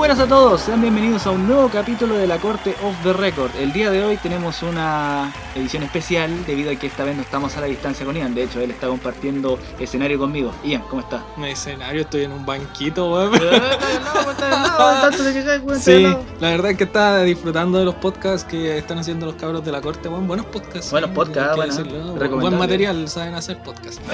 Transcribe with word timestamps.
buenas 0.00 0.18
a 0.18 0.26
todos, 0.26 0.62
sean 0.62 0.80
bienvenidos 0.80 1.26
a 1.26 1.30
un 1.30 1.46
nuevo 1.46 1.68
capítulo 1.68 2.14
de 2.14 2.26
la 2.26 2.38
Corte 2.38 2.74
of 2.82 2.94
the 3.02 3.12
Record. 3.12 3.50
El 3.56 3.70
día 3.70 3.90
de 3.90 4.02
hoy 4.02 4.16
tenemos 4.16 4.62
una 4.62 5.30
edición 5.54 5.82
especial 5.82 6.46
debido 6.46 6.70
a 6.70 6.76
que 6.76 6.86
esta 6.86 7.04
vez 7.04 7.16
no 7.16 7.20
estamos 7.20 7.54
a 7.58 7.60
la 7.60 7.66
distancia 7.66 8.06
con 8.06 8.16
Ian. 8.16 8.34
De 8.34 8.44
hecho, 8.44 8.60
él 8.60 8.70
está 8.70 8.88
compartiendo 8.88 9.58
escenario 9.78 10.18
conmigo. 10.18 10.54
Ian, 10.64 10.80
¿cómo 10.88 11.02
estás? 11.02 11.20
Un 11.36 11.44
escenario, 11.44 12.00
estoy 12.00 12.22
en 12.22 12.32
un 12.32 12.46
banquito, 12.46 13.12
weón. 13.12 13.32
Sí, 15.10 15.42
Sí, 15.80 16.16
la 16.40 16.50
verdad 16.50 16.70
es 16.70 16.78
que 16.78 16.84
estaba 16.84 17.22
disfrutando 17.22 17.78
de 17.78 17.84
los 17.84 17.94
podcasts 17.96 18.48
que 18.48 18.78
están 18.78 18.98
haciendo 18.98 19.26
los 19.26 19.34
cabros 19.34 19.62
de 19.64 19.72
la 19.72 19.82
corte, 19.82 20.08
weón. 20.08 20.26
Buenos 20.26 20.46
podcasts. 20.46 20.90
Buenos 20.90 21.10
podcasts, 21.10 21.56
bueno, 21.56 21.74
decirlo. 21.74 22.38
Buen 22.38 22.56
material, 22.56 23.06
saben 23.08 23.34
hacer 23.34 23.58
podcasts. 23.58 24.00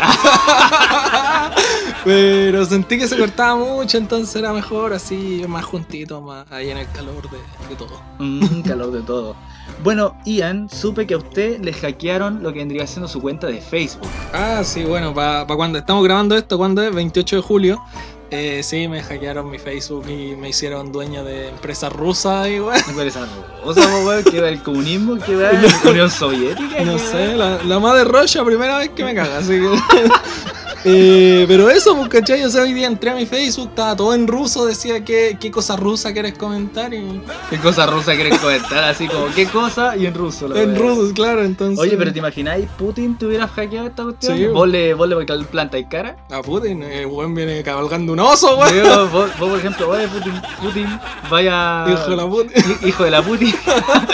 Pero 2.04 2.64
sentí 2.64 2.98
que 2.98 3.06
se 3.06 3.16
cortaba 3.16 3.56
mucho, 3.56 3.98
entonces 3.98 4.34
era 4.36 4.52
mejor 4.52 4.92
así, 4.92 5.44
más 5.46 5.64
juntito, 5.78 6.20
más 6.20 6.50
ahí 6.50 6.70
en 6.70 6.78
el 6.78 6.90
calor 6.90 7.22
de, 7.30 7.38
de 7.68 7.76
todo. 7.76 8.00
Mm, 8.18 8.60
calor 8.62 8.92
de 8.92 9.02
todo. 9.02 9.36
Bueno, 9.82 10.16
Ian, 10.24 10.68
supe 10.70 11.06
que 11.06 11.14
a 11.14 11.18
usted 11.18 11.60
le 11.60 11.72
hackearon 11.72 12.42
lo 12.42 12.52
que 12.52 12.60
vendría 12.60 12.86
siendo 12.86 13.08
su 13.08 13.20
cuenta 13.20 13.46
de 13.46 13.60
Facebook. 13.60 14.08
Ah, 14.32 14.62
sí, 14.64 14.84
bueno, 14.84 15.12
para 15.14 15.46
cuando 15.46 15.78
estamos 15.78 16.04
grabando 16.04 16.36
esto, 16.36 16.56
cuando 16.58 16.82
es 16.82 16.94
28 16.94 17.36
de 17.36 17.42
julio, 17.42 17.82
eh, 18.30 18.62
sí, 18.62 18.88
me 18.88 19.02
hackearon 19.02 19.50
mi 19.50 19.58
Facebook 19.58 20.08
y 20.08 20.34
me 20.36 20.48
hicieron 20.48 20.90
dueño 20.90 21.22
de 21.24 21.48
empresas 21.48 21.92
rusas 21.92 22.48
y 22.48 22.60
weón. 22.60 22.80
¿No 22.88 22.96
parece 22.96 23.20
cosa, 23.62 24.04
weón? 24.04 24.24
¿Qué 24.24 24.40
va 24.40 24.48
el 24.48 24.62
comunismo? 24.62 25.16
¿Qué 25.24 25.36
va 25.36 25.52
la 25.52 25.68
Unión 25.90 26.10
Soviética? 26.10 26.84
No 26.84 26.94
¿Qué 26.94 26.98
sé, 26.98 27.36
la, 27.36 27.62
la 27.62 27.78
madre 27.78 28.04
Rocha, 28.04 28.44
primera 28.44 28.78
vez 28.78 28.90
que 28.90 29.04
me 29.04 29.14
caga, 29.14 29.38
así 29.38 29.52
que. 29.52 29.68
Eh, 30.88 31.46
pero 31.48 31.68
eso, 31.68 31.96
pues, 31.96 32.08
¿cachai? 32.08 32.44
O 32.44 32.48
sea, 32.48 32.62
hoy 32.62 32.72
día 32.72 32.86
entré 32.86 33.10
a 33.10 33.16
mi 33.16 33.26
Facebook, 33.26 33.70
estaba 33.70 33.96
todo 33.96 34.14
en 34.14 34.28
ruso, 34.28 34.64
decía 34.66 35.04
qué, 35.04 35.36
qué 35.40 35.50
cosa 35.50 35.74
rusa 35.74 36.12
quieres 36.12 36.34
comentar 36.34 36.94
y. 36.94 37.20
¿Qué 37.50 37.58
cosa 37.58 37.86
rusa 37.86 38.16
querés 38.16 38.38
comentar? 38.38 38.84
Así 38.84 39.08
como, 39.08 39.26
¿qué 39.34 39.46
cosa? 39.46 39.96
Y 39.96 40.06
en 40.06 40.14
ruso. 40.14 40.46
la 40.46 40.62
En 40.62 40.76
ruso, 40.76 41.12
claro, 41.12 41.42
entonces. 41.42 41.80
Oye, 41.80 41.96
pero 41.96 42.12
¿te 42.12 42.20
imagináis 42.20 42.68
Putin 42.78 43.18
te 43.18 43.26
hubiera 43.26 43.48
hackeado 43.48 43.88
esta 43.88 44.04
cuestión? 44.04 44.36
Sí, 44.36 44.46
¿Vos 44.46 44.68
le, 44.68 44.94
vos 44.94 45.08
le 45.08 45.16
plantáis 45.24 45.88
cara? 45.90 46.18
A 46.30 46.40
Putin, 46.40 46.84
el 46.84 47.06
weón 47.06 47.34
viene 47.34 47.64
cabalgando 47.64 48.12
un 48.24 48.32
oso, 48.32 48.56
weón. 48.56 49.10
Vos, 49.12 49.30
vos, 49.38 49.48
por 49.50 49.58
ejemplo, 49.58 49.88
oye 49.90 50.08
Putin, 50.08 50.42
Putin, 50.62 51.00
vaya... 51.30 51.84
Hijo 51.88 52.10
de 52.10 52.16
la 52.16 52.26
puta. 52.26 52.52
Hi- 52.58 52.88
Hijo 52.88 53.04
de 53.04 53.10
la 53.10 53.22
Putin. 53.22 53.54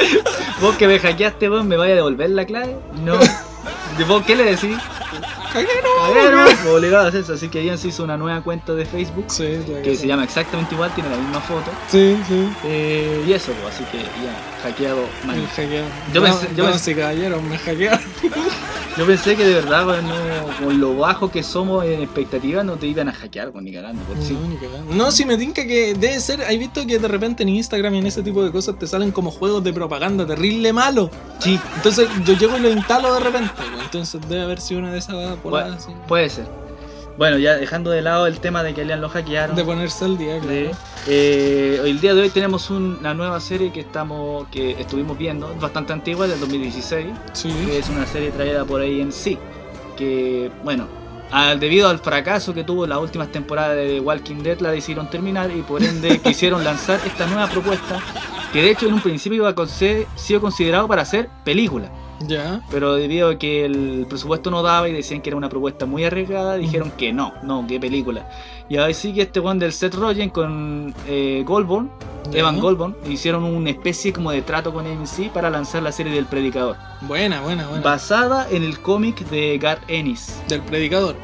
vos 0.60 0.74
que 0.76 0.88
me 0.88 0.98
hackeaste, 0.98 1.48
vos, 1.48 1.64
¿me 1.64 1.76
vaya 1.76 1.92
a 1.92 1.96
devolver 1.96 2.30
la 2.30 2.44
clave? 2.44 2.76
No. 3.04 3.14
¿De 3.98 4.04
vos 4.04 4.22
qué 4.26 4.34
le 4.36 4.44
decís? 4.44 4.76
Obligado 6.70 7.04
a 7.04 7.08
hacer 7.08 7.20
eso. 7.22 7.34
Así 7.34 7.48
que 7.48 7.64
Ian 7.64 7.78
se 7.78 7.88
hizo 7.88 8.04
una 8.04 8.16
nueva 8.16 8.42
cuenta 8.42 8.74
de 8.74 8.84
Facebook 8.84 9.24
Sí, 9.28 9.58
que 9.82 9.96
se 9.96 10.06
llama 10.06 10.24
exactamente 10.24 10.74
igual, 10.74 10.92
tiene 10.94 11.10
la 11.10 11.16
misma 11.16 11.40
foto. 11.40 11.70
Sí, 11.88 12.16
sí. 12.28 12.48
Eh, 12.64 13.24
y 13.26 13.32
eso, 13.32 13.52
pues, 13.62 13.74
así 13.74 13.84
que 13.84 13.98
ya, 13.98 14.62
hackeado 14.62 15.04
mal. 15.26 15.36
Yo 16.12 16.20
No, 16.20 16.26
pensé- 16.26 16.48
yo 16.56 16.64
damas 16.64 16.80
pensé- 16.82 16.92
y 16.92 16.94
caballeros, 16.94 17.42
me 17.42 17.58
hackearon. 17.58 18.00
Yo 18.94 19.06
pensé 19.06 19.36
que 19.36 19.46
de 19.46 19.54
verdad, 19.54 19.86
pues, 19.86 20.02
no, 20.02 20.66
con 20.66 20.78
lo 20.78 20.94
bajo 20.94 21.30
que 21.30 21.42
somos 21.42 21.82
en 21.86 22.02
expectativa, 22.02 22.62
no 22.62 22.74
te 22.74 22.86
iban 22.86 23.08
a 23.08 23.14
hackear 23.14 23.50
con 23.50 23.64
ni 23.64 23.72
cagando. 23.72 24.02
pues, 24.02 24.22
sí. 24.28 24.34
No, 24.34 24.46
ni 24.46 24.56
cagando. 24.56 24.94
No, 24.94 25.10
si 25.10 25.24
me 25.24 25.38
tinca 25.38 25.66
que 25.66 25.94
debe 25.94 26.20
ser. 26.20 26.42
¿Has 26.42 26.58
visto 26.58 26.86
que 26.86 26.98
de 26.98 27.08
repente 27.08 27.42
en 27.42 27.48
Instagram 27.48 27.94
y 27.94 27.98
en 28.00 28.06
ese 28.08 28.22
tipo 28.22 28.44
de 28.44 28.52
cosas 28.52 28.78
te 28.78 28.86
salen 28.86 29.10
como 29.10 29.30
juegos 29.30 29.64
de 29.64 29.72
propaganda 29.72 30.26
terrible 30.26 30.74
malo? 30.74 31.10
Sí, 31.38 31.58
Entonces 31.76 32.06
yo 32.26 32.34
llego 32.34 32.58
y 32.58 32.60
lo 32.60 32.68
instalo 32.68 33.14
de 33.14 33.20
repente. 33.20 33.50
pues, 33.56 33.68
Entonces 33.82 34.20
debe 34.28 34.42
haber 34.42 34.60
sido 34.60 34.80
una 34.80 34.92
de 34.92 34.98
esas 34.98 35.14
Pu- 35.42 35.50
puede 36.08 36.28
ser. 36.30 36.46
Bueno, 37.18 37.36
ya 37.36 37.56
dejando 37.56 37.90
de 37.90 38.00
lado 38.00 38.26
el 38.26 38.40
tema 38.40 38.62
de 38.62 38.72
que 38.72 38.84
Lean 38.86 39.00
lo 39.02 39.08
hackearon. 39.10 39.54
de 39.54 39.64
ponerse 39.64 40.04
al 40.06 40.16
día. 40.16 40.34
de- 40.40 40.40
Claro. 40.70 40.76
eh, 41.08 41.80
el 41.84 42.00
día 42.00 42.14
de 42.14 42.22
hoy 42.22 42.30
tenemos 42.30 42.70
un- 42.70 42.96
una 43.00 43.12
nueva 43.12 43.38
serie 43.40 43.70
que 43.70 43.80
estamos 43.80 44.46
que 44.50 44.72
estuvimos 44.80 45.18
viendo, 45.18 45.50
es 45.52 45.60
bastante 45.60 45.92
antigua, 45.92 46.26
del 46.26 46.40
2016, 46.40 47.06
Sí. 47.34 47.50
que 47.66 47.78
es 47.78 47.88
una 47.90 48.06
serie 48.06 48.30
traída 48.30 48.64
por 48.64 48.80
ahí 48.80 49.00
en 49.02 49.12
sí, 49.12 49.38
que 49.96 50.50
bueno, 50.64 50.86
al- 51.30 51.60
debido 51.60 51.88
al 51.90 51.98
fracaso 51.98 52.54
que 52.54 52.64
tuvo 52.64 52.86
las 52.86 52.98
últimas 52.98 53.28
temporadas 53.30 53.76
de 53.76 54.00
Walking 54.00 54.42
Dead 54.42 54.58
la 54.60 54.70
decidieron 54.70 55.10
terminar 55.10 55.50
y 55.50 55.60
por 55.62 55.82
ende 55.82 56.18
quisieron 56.22 56.64
lanzar 56.64 56.98
esta 57.06 57.26
nueva 57.26 57.46
propuesta 57.48 57.98
que 58.54 58.62
de 58.62 58.70
hecho 58.70 58.86
en 58.86 58.94
un 58.94 59.00
principio 59.00 59.36
iba 59.36 59.62
a 59.62 59.66
ser 59.66 60.06
sido 60.16 60.40
considerado 60.40 60.88
para 60.88 61.02
hacer 61.02 61.28
película. 61.44 61.90
Ya. 62.26 62.60
Pero 62.70 62.94
debido 62.94 63.30
a 63.30 63.38
que 63.38 63.64
el 63.64 64.06
presupuesto 64.08 64.50
no 64.50 64.62
daba 64.62 64.88
y 64.88 64.92
decían 64.92 65.20
que 65.22 65.30
era 65.30 65.36
una 65.36 65.48
propuesta 65.48 65.86
muy 65.86 66.04
arriesgada, 66.04 66.56
dijeron 66.56 66.92
que 66.96 67.12
no, 67.12 67.32
no, 67.42 67.64
qué 67.66 67.78
película. 67.80 68.28
Y 68.68 68.76
ahí 68.76 68.94
sí 68.94 69.12
que 69.12 69.22
este 69.22 69.40
one 69.40 69.58
del 69.60 69.72
Seth 69.72 69.94
Rogen 69.94 70.30
con 70.30 70.94
eh, 71.06 71.42
Goldborn, 71.46 71.90
ya. 72.30 72.38
Evan 72.40 72.60
Goldborn, 72.60 72.96
hicieron 73.08 73.44
una 73.44 73.70
especie 73.70 74.12
como 74.12 74.30
de 74.30 74.42
trato 74.42 74.72
con 74.72 74.86
AMC 74.86 75.30
para 75.32 75.50
lanzar 75.50 75.82
la 75.82 75.92
serie 75.92 76.12
del 76.12 76.26
Predicador. 76.26 76.76
Buena, 77.02 77.40
buena, 77.40 77.66
buena. 77.68 77.82
Basada 77.82 78.46
en 78.50 78.62
el 78.62 78.78
cómic 78.80 79.18
de 79.28 79.58
Garth 79.58 79.82
Ennis. 79.88 80.40
Del 80.48 80.60
predicador. 80.62 81.16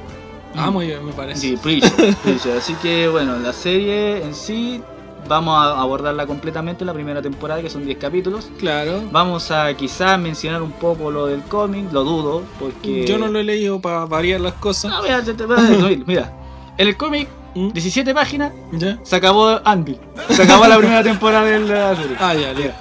Ah, 0.56 0.70
Mm. 0.70 0.72
muy 0.74 0.86
bien, 0.86 1.04
me 1.04 1.12
parece. 1.12 1.40
Sí, 1.40 1.56
Preacher, 1.62 1.92
Preacher. 2.24 2.56
Así 2.56 2.74
que 2.82 3.06
bueno, 3.08 3.38
la 3.38 3.52
serie 3.52 4.22
en 4.22 4.34
sí 4.34 4.82
vamos 5.28 5.56
a 5.56 5.80
abordarla 5.80 6.26
completamente 6.26 6.82
en 6.82 6.86
la 6.86 6.94
primera 6.94 7.20
temporada, 7.22 7.60
que 7.62 7.70
son 7.70 7.84
10 7.84 7.98
capítulos. 7.98 8.48
Claro. 8.58 9.02
Vamos 9.12 9.50
a 9.50 9.72
quizás 9.74 10.18
mencionar 10.18 10.62
un 10.62 10.72
poco 10.72 11.10
lo 11.10 11.26
del 11.26 11.42
cómic, 11.42 11.92
lo 11.92 12.02
dudo, 12.04 12.42
porque... 12.58 13.06
Yo 13.06 13.18
no 13.18 13.28
lo 13.28 13.38
he 13.38 13.44
leído 13.44 13.80
para 13.80 14.04
variar 14.06 14.40
las 14.40 14.54
cosas. 14.54 14.90
No, 14.90 15.02
mira, 15.02 15.22
te- 15.22 15.34
te 15.34 15.46
resumir, 15.46 16.04
mira. 16.06 16.32
En 16.78 16.86
el 16.86 16.96
cómic, 16.96 17.28
¿Mm? 17.56 17.70
17 17.72 18.14
páginas, 18.14 18.52
¿Ya? 18.72 18.98
se 19.02 19.16
acabó 19.16 19.60
Anvil. 19.64 19.98
Se 20.30 20.42
acabó 20.44 20.64
la 20.68 20.78
primera 20.78 21.02
temporada 21.02 21.44
de 21.44 21.58
la 21.58 21.96
serie. 21.96 22.16
Ah, 22.20 22.32
ya, 22.34 22.52
listo. 22.52 22.72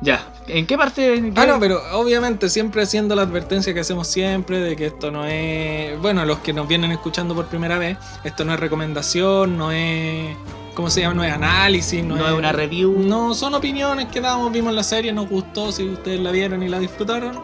Ya. 0.00 0.26
¿En 0.48 0.66
qué 0.66 0.76
parte? 0.78 1.14
en 1.14 1.34
qué- 1.34 1.40
Ah, 1.40 1.44
no, 1.46 1.60
pero 1.60 1.78
obviamente 1.92 2.48
siempre 2.48 2.82
haciendo 2.82 3.14
la 3.14 3.22
advertencia 3.22 3.74
que 3.74 3.80
hacemos 3.80 4.08
siempre 4.08 4.58
de 4.58 4.74
que 4.74 4.86
esto 4.86 5.10
no 5.10 5.26
es. 5.26 6.00
Bueno, 6.00 6.24
los 6.24 6.38
que 6.38 6.52
nos 6.54 6.66
vienen 6.66 6.92
escuchando 6.92 7.34
por 7.34 7.44
primera 7.46 7.76
vez, 7.78 7.98
esto 8.24 8.42
no 8.46 8.54
es 8.54 8.58
recomendación, 8.58 9.56
no 9.58 9.70
es. 9.70 10.34
¿Cómo 10.74 10.88
se 10.90 11.02
llama? 11.02 11.14
No 11.14 11.24
es 11.24 11.32
análisis, 11.32 12.02
no, 12.04 12.16
No 12.16 12.26
es 12.26 12.32
una 12.32 12.52
review. 12.52 12.98
No, 12.98 13.34
son 13.34 13.54
opiniones 13.54 14.06
que 14.06 14.20
damos, 14.20 14.50
vimos 14.52 14.72
la 14.74 14.82
serie, 14.82 15.12
nos 15.12 15.28
gustó, 15.28 15.70
si 15.70 15.84
ustedes 15.84 16.20
la 16.20 16.30
vieron 16.30 16.62
y 16.62 16.68
la 16.68 16.78
disfrutaron, 16.78 17.40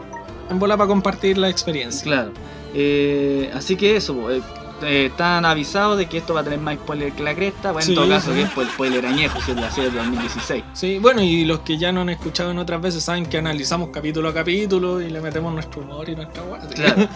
en 0.49 0.57
bola 0.59 0.75
para 0.77 0.87
compartir 0.87 1.37
la 1.37 1.47
experiencia. 1.49 2.03
Claro. 2.03 2.31
Eh, 2.73 3.51
así 3.53 3.75
que 3.75 3.95
eso, 3.97 4.31
eh, 4.31 4.41
eh, 4.81 5.07
están 5.11 5.45
avisados 5.45 5.97
de 5.97 6.07
que 6.07 6.17
esto 6.17 6.33
va 6.33 6.39
a 6.41 6.43
tener 6.43 6.59
más 6.59 6.75
spoiler 6.75 7.11
que 7.11 7.21
la 7.21 7.35
cresta. 7.35 7.71
Bueno, 7.71 7.85
Sí, 7.85 7.91
en 7.91 7.95
todo 7.97 8.09
caso, 8.09 8.29
sí. 8.31 8.37
que 8.37 8.41
es 8.43 8.49
po- 8.49 8.63
spoiler 8.65 9.05
añejo, 9.05 9.39
si 9.41 9.51
es 9.51 9.57
la 9.57 9.69
serie 9.69 9.91
de 9.91 9.97
2016. 9.97 10.63
Sí, 10.73 10.97
bueno, 10.99 11.21
y 11.21 11.45
los 11.45 11.59
que 11.59 11.77
ya 11.77 11.91
no 11.91 12.01
han 12.01 12.09
escuchado 12.09 12.49
en 12.49 12.57
otras 12.57 12.81
veces 12.81 13.03
saben 13.03 13.25
que 13.27 13.37
analizamos 13.37 13.89
capítulo 13.89 14.29
a 14.29 14.33
capítulo 14.33 15.01
y 15.01 15.09
le 15.11 15.21
metemos 15.21 15.53
nuestro 15.53 15.81
humor 15.81 16.09
y 16.09 16.15
nuestra 16.15 16.41
guardia. 16.43 16.69
Claro. 16.69 17.07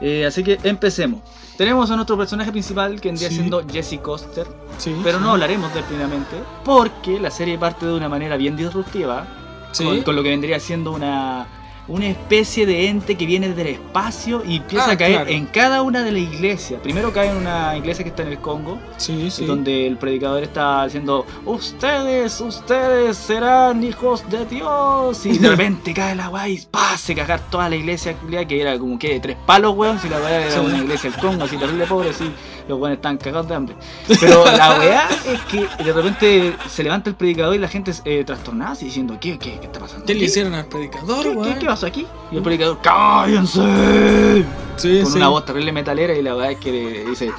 Así 0.26 0.42
que 0.42 0.58
empecemos. 0.64 1.20
Tenemos 1.56 1.90
a 1.90 1.96
nuestro 1.96 2.16
personaje 2.18 2.52
principal 2.52 3.00
que 3.00 3.08
vendría 3.08 3.28
Sí. 3.30 3.36
siendo 3.36 3.64
Jesse 3.66 3.98
Coster. 4.00 4.46
Sí, 4.78 4.94
Pero 5.02 5.18
sí. 5.18 5.24
no 5.24 5.30
hablaremos 5.32 5.72
de 5.72 5.80
él 5.80 5.84
plenamente. 5.86 6.36
Porque 6.64 7.18
la 7.18 7.30
serie 7.30 7.56
parte 7.58 7.86
de 7.86 7.94
una 7.94 8.08
manera 8.08 8.36
bien 8.36 8.56
disruptiva. 8.56 9.26
Sí. 9.72 9.84
con, 9.84 10.02
con 10.02 10.16
lo 10.16 10.22
que 10.22 10.30
vendría 10.30 10.58
siendo 10.60 10.92
una, 10.92 11.46
una 11.88 12.08
especie 12.08 12.66
de 12.66 12.88
ente 12.88 13.14
que 13.16 13.26
viene 13.26 13.50
del 13.50 13.68
espacio 13.68 14.42
y 14.44 14.56
empieza 14.56 14.86
Ah, 14.88 14.92
a 14.92 14.96
caer 14.98 15.12
claro. 15.14 15.30
en 15.30 15.46
cada 15.46 15.82
una 15.82 16.02
de 16.02 16.12
las 16.12 16.20
iglesias. 16.20 16.80
Primero 16.82 17.12
cae 17.12 17.30
en 17.30 17.36
una 17.36 17.76
iglesia 17.76 18.02
que 18.04 18.08
está 18.10 18.22
en 18.22 18.28
el 18.28 18.38
Congo, 18.38 18.78
Sí, 18.96 19.30
sí. 19.30 19.44
donde 19.46 19.86
el 19.86 19.96
predicador 19.96 20.42
está 20.42 20.84
diciendo, 20.84 21.24
ustedes, 21.44 22.40
ustedes 22.40 23.16
serán 23.16 23.82
hijos 23.84 24.28
de 24.30 24.44
Dios. 24.46 25.24
Y 25.26 25.38
de 25.38 25.48
repente 25.56 25.92
cae 25.94 26.14
la 26.14 26.28
weá 26.28 26.48
y 26.48 26.58
¡pah! 26.70 26.96
se 26.96 27.14
cagar 27.14 27.40
toda 27.50 27.68
la 27.68 27.76
iglesia 27.76 28.16
que 28.48 28.60
era 28.60 28.78
como 28.78 28.98
que 28.98 29.10
de 29.14 29.20
tres 29.20 29.36
palos, 29.46 29.74
weón. 29.76 29.98
Si 30.00 30.08
la 30.08 30.18
weá 30.18 30.40
era 30.46 30.50
Sí. 30.50 30.58
una 30.60 30.78
iglesia 30.78 31.10
del 31.10 31.20
Congo, 31.20 31.44
así 31.44 31.56
terrible 31.56 31.86
pobre, 31.86 32.10
así 32.10 32.24
los 32.68 32.78
weones 32.78 32.98
están 32.98 33.18
cagados 33.18 33.48
de 33.48 33.54
hambre. 33.54 33.76
Pero 34.20 34.44
la 34.44 34.70
weá 34.78 35.08
es 35.26 35.40
que 35.42 35.84
de 35.84 35.92
repente 35.92 36.56
se 36.68 36.82
levanta 36.82 37.10
el 37.10 37.16
predicador 37.16 37.54
y 37.54 37.58
la 37.58 37.68
gente 37.68 37.92
eh, 38.04 38.24
trastornada, 38.24 38.72
así 38.72 38.86
diciendo, 38.86 39.16
¿qué, 39.20 39.38
qué, 39.38 39.58
qué 39.58 39.66
está 39.66 39.80
pasando? 39.80 40.04
¿Qué 40.06 40.14
le 40.14 40.24
hicieron 40.24 40.54
al 40.54 40.66
predicador, 40.66 41.24
¿Qué, 41.24 41.52
qué, 41.52 41.58
qué 41.60 41.66
pasó 41.66 41.86
aquí? 41.86 42.06
Y 42.30 42.36
el 42.36 42.42
predicador, 42.42 42.80
¡cállense! 42.82 44.44
Sí, 44.76 45.00
Con 45.02 45.12
sí. 45.12 45.18
una 45.18 45.28
voz 45.28 45.44
terrible 45.44 45.72
metalera 45.72 46.14
y 46.14 46.22
la 46.22 46.34
verdad 46.34 46.52
es 46.52 46.58
que 46.58 46.72
le 46.72 47.04
dice, 47.04 47.30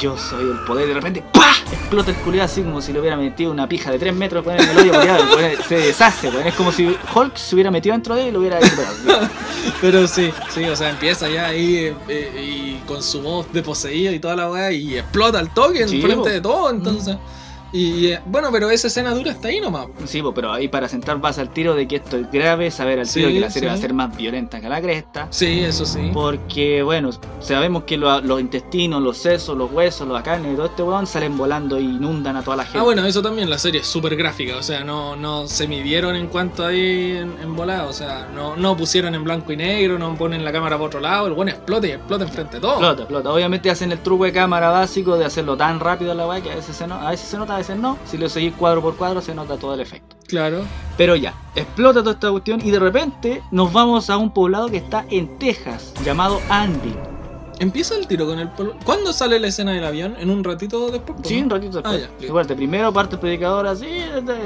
yo 0.00 0.16
soy 0.16 0.42
el 0.50 0.58
poder. 0.64 0.84
Y 0.86 0.88
de 0.88 0.94
repente, 0.94 1.24
¡pah! 1.32 1.52
Explota 1.72 2.10
el 2.12 2.16
culiado 2.18 2.46
así 2.46 2.62
como 2.62 2.80
si 2.80 2.92
le 2.92 3.00
hubiera 3.00 3.16
metido 3.16 3.50
una 3.50 3.68
pija 3.68 3.90
de 3.90 3.98
3 3.98 4.14
metros 4.14 4.46
en 4.46 4.60
el 4.60 4.78
hoyo, 4.78 4.92
se 5.68 5.74
deshace. 5.76 6.30
Es 6.46 6.54
como 6.54 6.70
si 6.70 6.96
Hulk 7.14 7.36
se 7.36 7.54
hubiera 7.56 7.70
metido 7.72 7.92
dentro 7.94 8.14
de 8.14 8.22
él 8.22 8.28
y 8.28 8.32
lo 8.32 8.38
hubiera. 8.40 8.58
Pero 9.80 10.06
sí, 10.06 10.30
sí, 10.54 10.64
o 10.64 10.76
sea, 10.76 10.90
empieza 10.90 11.28
ya 11.28 11.46
ahí 11.46 11.76
eh, 11.76 11.94
eh, 12.08 12.42
y 12.80 12.86
con 12.86 13.02
su 13.02 13.20
voz 13.20 13.52
de 13.52 13.62
poseído 13.62 14.12
y 14.12 14.20
toda 14.20 14.36
la 14.36 14.50
weá 14.50 14.70
y 14.70 14.96
explota 14.98 15.40
el 15.40 15.50
toque 15.50 15.82
en 15.82 15.88
Sí, 15.88 16.00
frente 16.00 16.30
de 16.30 16.40
todo, 16.40 16.70
entonces. 16.70 17.16
Y 17.72 18.12
bueno, 18.26 18.48
pero 18.52 18.70
esa 18.70 18.86
escena 18.86 19.12
dura 19.12 19.32
hasta 19.32 19.48
ahí 19.48 19.60
nomás. 19.60 19.86
Sí, 20.04 20.22
pero 20.34 20.52
ahí 20.52 20.68
para 20.68 20.88
sentar 20.88 21.18
vas 21.20 21.38
al 21.38 21.50
tiro 21.50 21.74
de 21.74 21.86
que 21.88 21.96
esto 21.96 22.16
es 22.16 22.30
grave, 22.30 22.70
saber 22.70 23.00
al 23.00 23.06
Sí, 23.06 23.20
tiro 23.20 23.28
que 23.32 23.40
la 23.40 23.50
serie 23.50 23.68
va 23.68 23.74
a 23.74 23.78
ser 23.78 23.92
más 23.92 24.16
violenta 24.16 24.60
que 24.60 24.68
la 24.68 24.80
cresta. 24.80 25.26
Sí, 25.30 25.60
eso 25.60 25.84
sí. 25.84 26.10
Porque, 26.12 26.82
bueno, 26.82 27.10
sabemos 27.40 27.82
que 27.84 27.96
lo- 27.96 28.20
los 28.20 28.40
intestinos, 28.40 29.02
los 29.02 29.16
sesos, 29.18 29.56
los 29.56 29.70
huesos, 29.72 30.06
los 30.06 30.20
carnes 30.22 30.52
y 30.52 30.56
todo 30.56 30.66
este 30.66 30.82
weón 30.82 31.06
salen 31.06 31.36
volando 31.36 31.76
e 31.76 31.82
inundan 31.82 32.36
a 32.36 32.42
toda 32.42 32.56
la 32.58 32.64
gente. 32.64 32.78
Ah, 32.78 32.82
bueno, 32.82 33.04
eso 33.04 33.20
también, 33.20 33.50
la 33.50 33.58
serie 33.58 33.80
es 33.80 33.86
súper 33.86 34.16
gráfica, 34.16 34.56
o 34.56 34.62
sea, 34.62 34.84
no, 34.84 35.16
no 35.16 35.46
se 35.48 35.66
midieron 35.68 36.16
en 36.16 36.28
cuanto 36.28 36.64
ahí 36.64 37.16
en, 37.16 37.34
en 37.42 37.56
volada, 37.56 37.84
o 37.86 37.92
sea, 37.92 38.28
no, 38.34 38.56
no 38.56 38.76
pusieron 38.76 39.14
en 39.14 39.24
blanco 39.24 39.52
y 39.52 39.56
negro, 39.56 39.98
no 39.98 40.14
ponen 40.16 40.44
la 40.44 40.52
cámara 40.52 40.78
por 40.78 40.86
otro 40.88 41.00
lado, 41.00 41.26
el 41.26 41.32
buen 41.34 41.48
explota 41.48 41.86
y 41.86 41.90
explota 41.90 42.24
enfrente 42.24 42.56
de 42.56 42.60
todo. 42.60 42.72
Explota, 42.74 43.02
explota. 43.02 43.32
Obviamente 43.32 43.70
hacen 43.70 43.92
el 43.92 43.98
truco 43.98 44.24
de 44.24 44.32
cámara 44.32 44.70
básico 44.70 45.16
de 45.16 45.24
hacerlo 45.24 45.56
tan 45.56 45.80
rápido 45.80 46.12
a 46.12 46.14
la 46.14 46.26
weá 46.26 46.40
que 46.40 46.52
a 46.52 46.56
veces, 46.56 46.76
se 46.76 46.86
no- 46.86 46.94
a 46.94 47.10
veces 47.10 47.28
se 47.28 47.36
nota, 47.36 47.55
a 47.56 47.58
veces 47.58 47.76
no. 47.76 47.98
Si 48.04 48.16
lo 48.18 48.28
seguís 48.28 48.52
cuadro 48.54 48.80
por 48.82 48.96
cuadro 48.96 49.20
se 49.20 49.34
nota 49.34 49.56
todo 49.56 49.74
el 49.74 49.80
efecto. 49.80 50.16
Claro. 50.28 50.62
Pero 50.96 51.16
ya, 51.16 51.34
explota 51.54 52.00
toda 52.00 52.12
esta 52.12 52.30
cuestión 52.30 52.60
y 52.64 52.70
de 52.70 52.78
repente 52.78 53.42
nos 53.50 53.72
vamos 53.72 54.08
a 54.10 54.16
un 54.16 54.30
poblado 54.32 54.68
que 54.68 54.76
está 54.78 55.04
en 55.10 55.38
Texas, 55.38 55.92
llamado 56.04 56.40
Andy. 56.48 56.94
Empieza 57.58 57.96
el 57.96 58.06
tiro 58.06 58.26
con 58.26 58.38
el 58.38 58.48
polo. 58.50 58.74
¿Cuándo 58.84 59.14
sale 59.14 59.40
la 59.40 59.46
escena 59.46 59.72
del 59.72 59.82
avión? 59.86 60.14
¿En 60.18 60.28
un 60.28 60.44
ratito 60.44 60.90
después? 60.90 61.16
Sí, 61.24 61.40
un 61.40 61.48
ratito 61.48 61.80
después. 61.80 62.06
Ah, 62.06 62.16
ya, 62.20 62.42
de 62.44 62.54
primero 62.54 62.92
parte 62.92 63.14
el 63.14 63.20
predicador 63.20 63.66
así, 63.66 63.86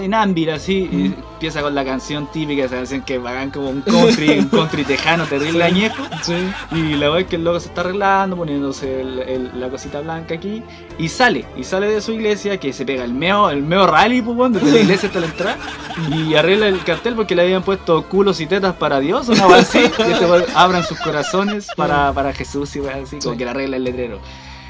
en 0.01 0.15
Ámbir, 0.15 0.53
así, 0.53 0.89
y 0.93 0.97
Mm. 1.09 1.15
empieza 1.33 1.61
con 1.61 1.75
la 1.75 1.85
canción 1.85 2.31
típica, 2.31 2.67
esa 2.67 2.77
canción 2.77 3.03
que 3.03 3.19
vagan 3.19 3.51
como 3.51 3.69
un 3.71 3.81
country, 3.81 4.39
un 4.39 4.49
country 4.49 4.85
tejano 4.85 5.25
terrible 5.25 5.55
Sí. 5.69 5.73
añejo. 5.75 6.05
Sí. 6.23 6.35
Y 6.71 6.95
la 6.95 7.19
es 7.19 7.27
que 7.27 7.35
el 7.35 7.43
loco 7.43 7.59
se 7.59 7.67
está 7.71 7.81
arreglando, 7.81 8.37
poniéndose 8.37 9.01
el- 9.01 9.19
el- 9.19 9.51
la 9.61 9.69
cosita 9.71 10.03
blanca 10.03 10.35
aquí. 10.37 10.63
Y 11.01 11.09
sale, 11.09 11.47
y 11.57 11.65
sale 11.65 11.87
de 11.87 12.03
su 12.03 12.13
iglesia, 12.13 12.59
que 12.59 12.75
se 12.75 12.85
pega 12.85 13.05
el 13.05 13.15
meo, 13.15 13.49
el 13.49 13.63
meo 13.63 13.87
rally, 13.87 14.21
pues, 14.21 14.37
weón, 14.37 14.53
desde 14.53 14.71
la 14.71 14.81
iglesia 14.83 15.09
hasta 15.09 15.21
la 15.21 15.27
entrada. 15.27 15.59
Y 16.15 16.35
arregla 16.35 16.69
el 16.69 16.85
cartel 16.85 17.15
porque 17.15 17.35
le 17.35 17.41
habían 17.41 17.63
puesto 17.63 18.07
culos 18.07 18.39
y 18.39 18.47
tetas 18.47 18.75
para 18.75 19.01
Dios, 19.01 19.31
una 19.31 19.45
cosa 19.45 19.59
así. 19.61 19.79
Este 19.79 20.27
abran 20.55 20.85
sus 20.85 21.01
corazones 21.01 21.69
para, 21.75 22.13
para 22.13 22.35
Jesús 22.35 22.77
y 22.77 22.81
así, 22.81 23.19
como 23.19 23.35
que 23.35 23.45
le 23.45 23.51
arregla 23.51 23.79
el 23.79 23.85
letrero. 23.85 24.21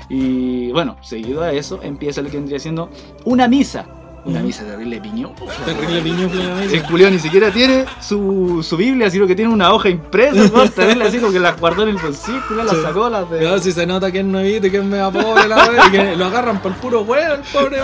Y 0.08 0.70
bueno, 0.70 0.96
seguido 1.02 1.42
a 1.42 1.52
eso, 1.52 1.80
empieza 1.82 2.22
lo 2.22 2.30
que 2.30 2.36
vendría 2.36 2.60
siendo 2.60 2.90
una 3.24 3.48
misa. 3.48 3.86
Una 4.24 4.40
misa 4.40 4.64
terrible 4.64 5.00
piñón. 5.00 5.32
Terrible 5.64 6.28
plena 6.28 6.62
El 6.64 6.82
culiao 6.82 7.10
ni 7.10 7.18
siquiera 7.18 7.50
tiene 7.50 7.86
su, 8.00 8.62
su 8.62 8.76
Biblia, 8.76 9.10
sino 9.10 9.26
que 9.26 9.34
tiene 9.34 9.52
una 9.52 9.72
hoja 9.72 9.88
impresa, 9.88 10.50
¿no? 10.52 10.68
Terrible 10.70 11.04
así 11.04 11.18
como 11.18 11.32
que 11.32 11.40
la 11.40 11.52
guardó 11.52 11.84
en 11.84 11.90
el 11.90 11.96
bolsillo, 11.96 12.40
culiao, 12.46 12.66
la 12.66 12.72
Sí. 12.72 12.82
sacó, 12.82 13.08
las 13.08 13.30
de... 13.30 13.42
No, 13.42 13.58
si 13.58 13.72
se 13.72 13.86
nota 13.86 14.12
que 14.12 14.20
es 14.20 14.24
nuevito 14.24 14.66
y 14.66 14.70
que 14.70 14.76
es 14.78 14.84
mega 14.84 15.10
pobre 15.10 15.48
la 15.48 15.56
wea, 15.56 15.86
y 15.88 15.90
que 15.90 16.16
lo 16.16 16.26
agarran 16.26 16.60
por 16.60 16.72
el 16.72 16.78
puro 16.78 17.00
huevo, 17.02 17.34
el 17.34 17.40
pobre. 17.40 17.78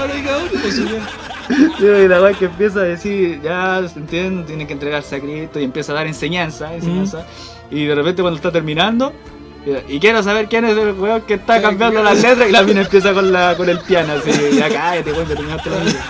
Pues, 0.60 0.74
sí, 0.74 0.84
ya. 0.84 2.02
Y 2.02 2.08
la 2.08 2.20
weá 2.20 2.32
que 2.34 2.46
empieza 2.46 2.80
a 2.80 2.84
decir, 2.84 3.40
ya, 3.42 3.86
se 3.88 3.98
entiende, 3.98 4.42
tiene 4.44 4.66
que 4.66 4.72
entregarse 4.72 5.16
a 5.16 5.20
Cristo 5.20 5.60
y 5.60 5.64
empieza 5.64 5.92
a 5.92 5.94
dar 5.96 6.06
enseñanza, 6.06 6.74
enseñanza. 6.74 7.24
Y 7.70 7.84
de 7.84 7.94
repente 7.94 8.22
cuando 8.22 8.36
está 8.36 8.50
terminando, 8.52 9.12
y 9.88 9.98
quiero 10.00 10.22
saber 10.22 10.48
quién 10.48 10.64
es 10.64 10.76
el 10.76 10.92
weón 10.92 11.22
que 11.22 11.34
está 11.34 11.60
cambiando 11.60 12.02
las 12.02 12.20
letras 12.22 12.48
y 12.48 12.52
la 12.52 12.62
mina 12.62 12.82
empieza 12.82 13.12
con 13.12 13.32
la 13.32 13.56
con 13.56 13.68
el 13.68 13.80
piano 13.80 14.12
así, 14.14 14.30
ya 14.56 14.68
cállate, 14.68 15.12
weón, 15.12 15.26
terminaste 15.26 15.70
la 15.70 15.76
vida. 15.78 16.04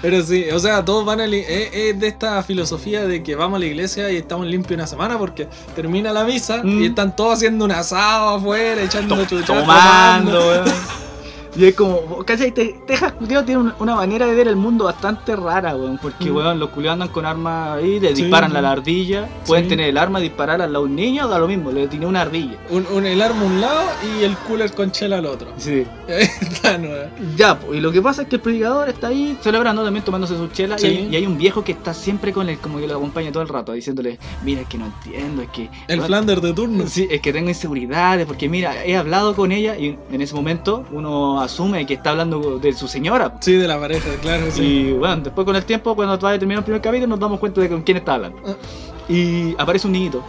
Pero 0.00 0.20
sí, 0.22 0.46
o 0.50 0.58
sea, 0.58 0.84
todos 0.84 1.04
van 1.04 1.20
a. 1.20 1.26
li- 1.28 1.44
Es, 1.46 1.70
es 1.72 2.00
de 2.00 2.08
esta 2.08 2.42
filosofía 2.42 3.04
de 3.06 3.22
que 3.22 3.36
vamos 3.36 3.58
a 3.58 3.60
la 3.60 3.66
iglesia 3.66 4.10
y 4.10 4.16
estamos 4.16 4.46
limpios 4.48 4.76
una 4.76 4.86
semana 4.88 5.16
porque 5.16 5.46
termina 5.76 6.12
la 6.12 6.24
misa 6.24 6.62
Mm. 6.64 6.82
y 6.82 6.86
están 6.86 7.14
todos 7.14 7.34
haciendo 7.34 7.64
un 7.64 7.70
asado 7.70 8.30
afuera, 8.36 8.82
echando 8.82 9.24
chuchas, 9.26 9.46
tomando, 9.46 10.38
weón. 10.40 10.64
Y 11.54 11.66
es 11.66 11.74
como, 11.74 12.24
¿cachai? 12.24 12.50
Te- 12.52 12.80
Texas, 12.86 13.12
culiao, 13.12 13.44
tiene 13.44 13.60
una- 13.60 13.76
una 13.78 13.94
manera 13.96 14.26
de 14.26 14.34
ver 14.34 14.48
el 14.48 14.56
mundo 14.56 14.84
bastante 14.86 15.36
rara, 15.36 15.76
weón. 15.76 15.98
Porque, 16.00 16.30
Mm. 16.30 16.36
weón, 16.36 16.58
los 16.58 16.70
culiados 16.70 16.94
andan 16.94 17.08
con 17.08 17.26
armas 17.26 17.76
ahí, 17.78 18.00
le 18.00 18.16
Sí, 18.16 18.22
disparan 18.22 18.52
sí. 18.52 18.56
a 18.56 18.62
la 18.62 18.70
ardilla. 18.72 19.28
Pueden 19.46 19.64
Sí. 19.64 19.70
tener 19.70 19.88
el 19.90 19.98
arma 19.98 20.18
disparar 20.18 20.62
a 20.62 20.80
un 20.80 20.96
niño, 20.96 21.28
da 21.28 21.38
lo 21.38 21.46
mismo, 21.46 21.70
le 21.70 21.88
tiene 21.88 22.06
una 22.06 22.22
ardilla. 22.22 22.56
Un, 22.70 22.86
un- 22.90 23.04
el 23.04 23.20
arma 23.20 23.42
a 23.42 23.44
un 23.44 23.60
lado 23.60 23.82
y 24.18 24.24
el 24.24 24.34
cooler 24.38 24.72
con 24.72 24.90
chela 24.92 25.18
al 25.18 25.26
otro. 25.26 25.48
Sí. 25.58 25.84
Está 26.08 26.78
nueva. 26.78 27.08
Ya, 27.36 27.58
po, 27.58 27.74
y 27.74 27.80
lo 27.80 27.92
que 27.92 28.00
pasa 28.00 28.22
es 28.22 28.28
que 28.28 28.36
el 28.36 28.42
predicador 28.42 28.88
está 28.88 29.08
ahí 29.08 29.36
celebrando 29.42 29.84
también, 29.84 30.04
tomándose 30.04 30.36
su 30.36 30.48
chela. 30.48 30.76
Y, 30.80 30.84
hay, 30.86 31.08
y 31.10 31.16
hay 31.16 31.26
un 31.26 31.36
viejo 31.36 31.62
que 31.62 31.72
está 31.72 31.92
siempre 31.92 32.32
con 32.32 32.48
él, 32.48 32.58
como 32.58 32.78
que 32.78 32.86
lo 32.86 32.96
acompaña 32.96 33.30
todo 33.30 33.42
el 33.42 33.48
rato, 33.50 33.72
diciéndole: 33.72 34.18
Mira, 34.42 34.62
es 34.62 34.68
que 34.68 34.78
no 34.78 34.86
entiendo, 34.86 35.42
es 35.42 35.50
que. 35.50 35.68
El 35.88 35.98
weón, 35.98 36.06
Flanders 36.06 36.40
de 36.40 36.52
turno. 36.54 36.86
Sí, 36.86 37.06
es 37.10 37.20
que 37.20 37.30
tengo 37.32 37.50
inseguridades, 37.50 38.24
porque 38.26 38.48
mira, 38.48 38.84
he 38.86 38.96
hablado 38.96 39.34
con 39.36 39.52
ella 39.52 39.76
y 39.76 39.98
en 40.10 40.20
ese 40.22 40.34
momento 40.34 40.84
uno 40.92 41.41
asume 41.42 41.86
que 41.86 41.94
está 41.94 42.10
hablando 42.10 42.58
de 42.58 42.72
su 42.72 42.88
señora. 42.88 43.34
Sí, 43.40 43.54
de 43.54 43.68
la 43.68 43.78
pareja, 43.78 44.08
claro, 44.20 44.50
sí. 44.50 44.62
Y 44.62 44.92
bueno, 44.92 45.16
después 45.18 45.44
con 45.44 45.56
el 45.56 45.64
tiempo, 45.64 45.94
cuando 45.94 46.18
va 46.18 46.30
a 46.30 46.38
terminar 46.38 46.58
el 46.60 46.64
primer 46.64 46.80
capítulo, 46.80 47.08
nos 47.08 47.20
damos 47.20 47.38
cuenta 47.38 47.60
de 47.60 47.68
con 47.68 47.82
quién 47.82 47.98
está 47.98 48.14
hablando. 48.14 48.38
Ah. 48.46 48.54
Y 49.08 49.54
aparece 49.58 49.86
un 49.86 49.92
niñito. 49.92 50.22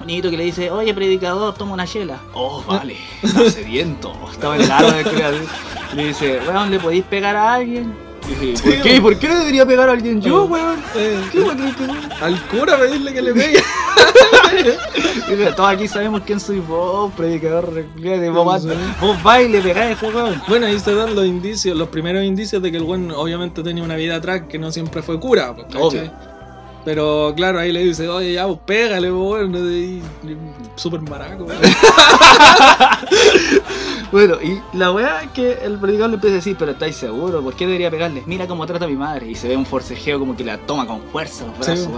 Un 0.00 0.06
niñito 0.06 0.30
que 0.30 0.36
le 0.36 0.44
dice, 0.44 0.70
oye 0.70 0.94
predicador, 0.94 1.54
toma 1.54 1.74
una 1.74 1.86
chela. 1.86 2.18
Oh, 2.34 2.62
vale, 2.66 2.96
está 3.22 3.50
sediento. 3.50 4.12
Estaba 4.30 4.56
en 4.56 4.62
el 4.62 4.70
árbol. 4.72 5.46
Le 5.94 6.04
dice, 6.06 6.40
weón, 6.46 6.70
¿le 6.70 6.78
podéis 6.78 7.04
pegar 7.04 7.36
a 7.36 7.54
alguien? 7.54 8.09
¿Por 8.34 8.82
qué? 8.82 8.90
weón. 8.90 9.02
¿Por 9.02 9.18
qué 9.18 9.28
le 9.28 9.34
debería 9.36 9.66
pegar 9.66 9.88
a 9.88 9.92
alguien 9.92 10.20
yo, 10.20 10.44
weón? 10.44 10.78
Eh, 10.94 11.20
¿Qué 11.32 11.40
weón 11.40 11.56
crees 11.58 11.76
que 11.76 11.82
weón? 11.84 11.98
al 12.20 12.46
cura 12.48 12.78
pedirle 12.78 13.12
que 13.12 13.22
le 13.22 13.34
pegue. 13.34 13.62
Todos 15.56 15.70
aquí 15.70 15.88
sabemos 15.88 16.22
quién 16.26 16.40
soy 16.40 16.60
vos, 16.60 17.12
predicador. 17.14 17.84
Vos, 18.32 18.66
vos 19.00 19.22
vais 19.22 19.48
y 19.48 19.52
le 19.52 19.60
pegáis 19.60 20.00
weón. 20.02 20.42
Bueno, 20.48 20.66
ahí 20.66 20.78
se 20.78 20.94
dan 20.94 21.14
los 21.14 21.24
indicios, 21.26 21.76
los 21.76 21.88
primeros 21.88 22.24
indicios 22.24 22.62
de 22.62 22.70
que 22.70 22.76
el 22.78 22.84
buen 22.84 23.10
obviamente 23.10 23.62
tenía 23.62 23.82
una 23.82 23.96
vida 23.96 24.16
atrás 24.16 24.42
que 24.48 24.58
no 24.58 24.70
siempre 24.72 25.02
fue 25.02 25.18
cura, 25.18 25.54
pues. 25.54 25.66
Obvio. 25.74 26.10
Pero 26.84 27.32
claro, 27.36 27.58
ahí 27.58 27.72
le 27.72 27.84
dice, 27.84 28.08
oye, 28.08 28.32
ya, 28.32 28.46
pues 28.46 28.58
pégale, 28.64 29.08
pues, 29.10 29.20
bueno, 29.20 29.58
y- 29.70 30.02
súper 30.76 31.00
maraco. 31.02 31.46
Bueno, 34.12 34.38
y 34.42 34.60
la 34.76 34.90
weá 34.90 35.22
es 35.22 35.30
que 35.30 35.52
el 35.62 35.78
predicador 35.78 36.10
le 36.10 36.14
empieza 36.16 36.34
a 36.34 36.38
decir, 36.38 36.56
pero 36.58 36.72
¿estáis 36.72 36.96
seguros? 36.96 37.44
¿Por 37.44 37.54
qué 37.54 37.64
debería 37.66 37.92
pegarle? 37.92 38.24
Mira 38.26 38.48
cómo 38.48 38.66
trata 38.66 38.86
a 38.86 38.88
mi 38.88 38.96
madre. 38.96 39.28
Y 39.30 39.36
se 39.36 39.46
ve 39.46 39.56
un 39.56 39.64
forcejeo 39.64 40.18
como 40.18 40.36
que 40.36 40.42
la 40.44 40.58
toma 40.58 40.84
con 40.86 41.00
fuerza 41.12 41.46
los 41.46 41.56
brazos, 41.58 41.86
Sí. 41.86 41.92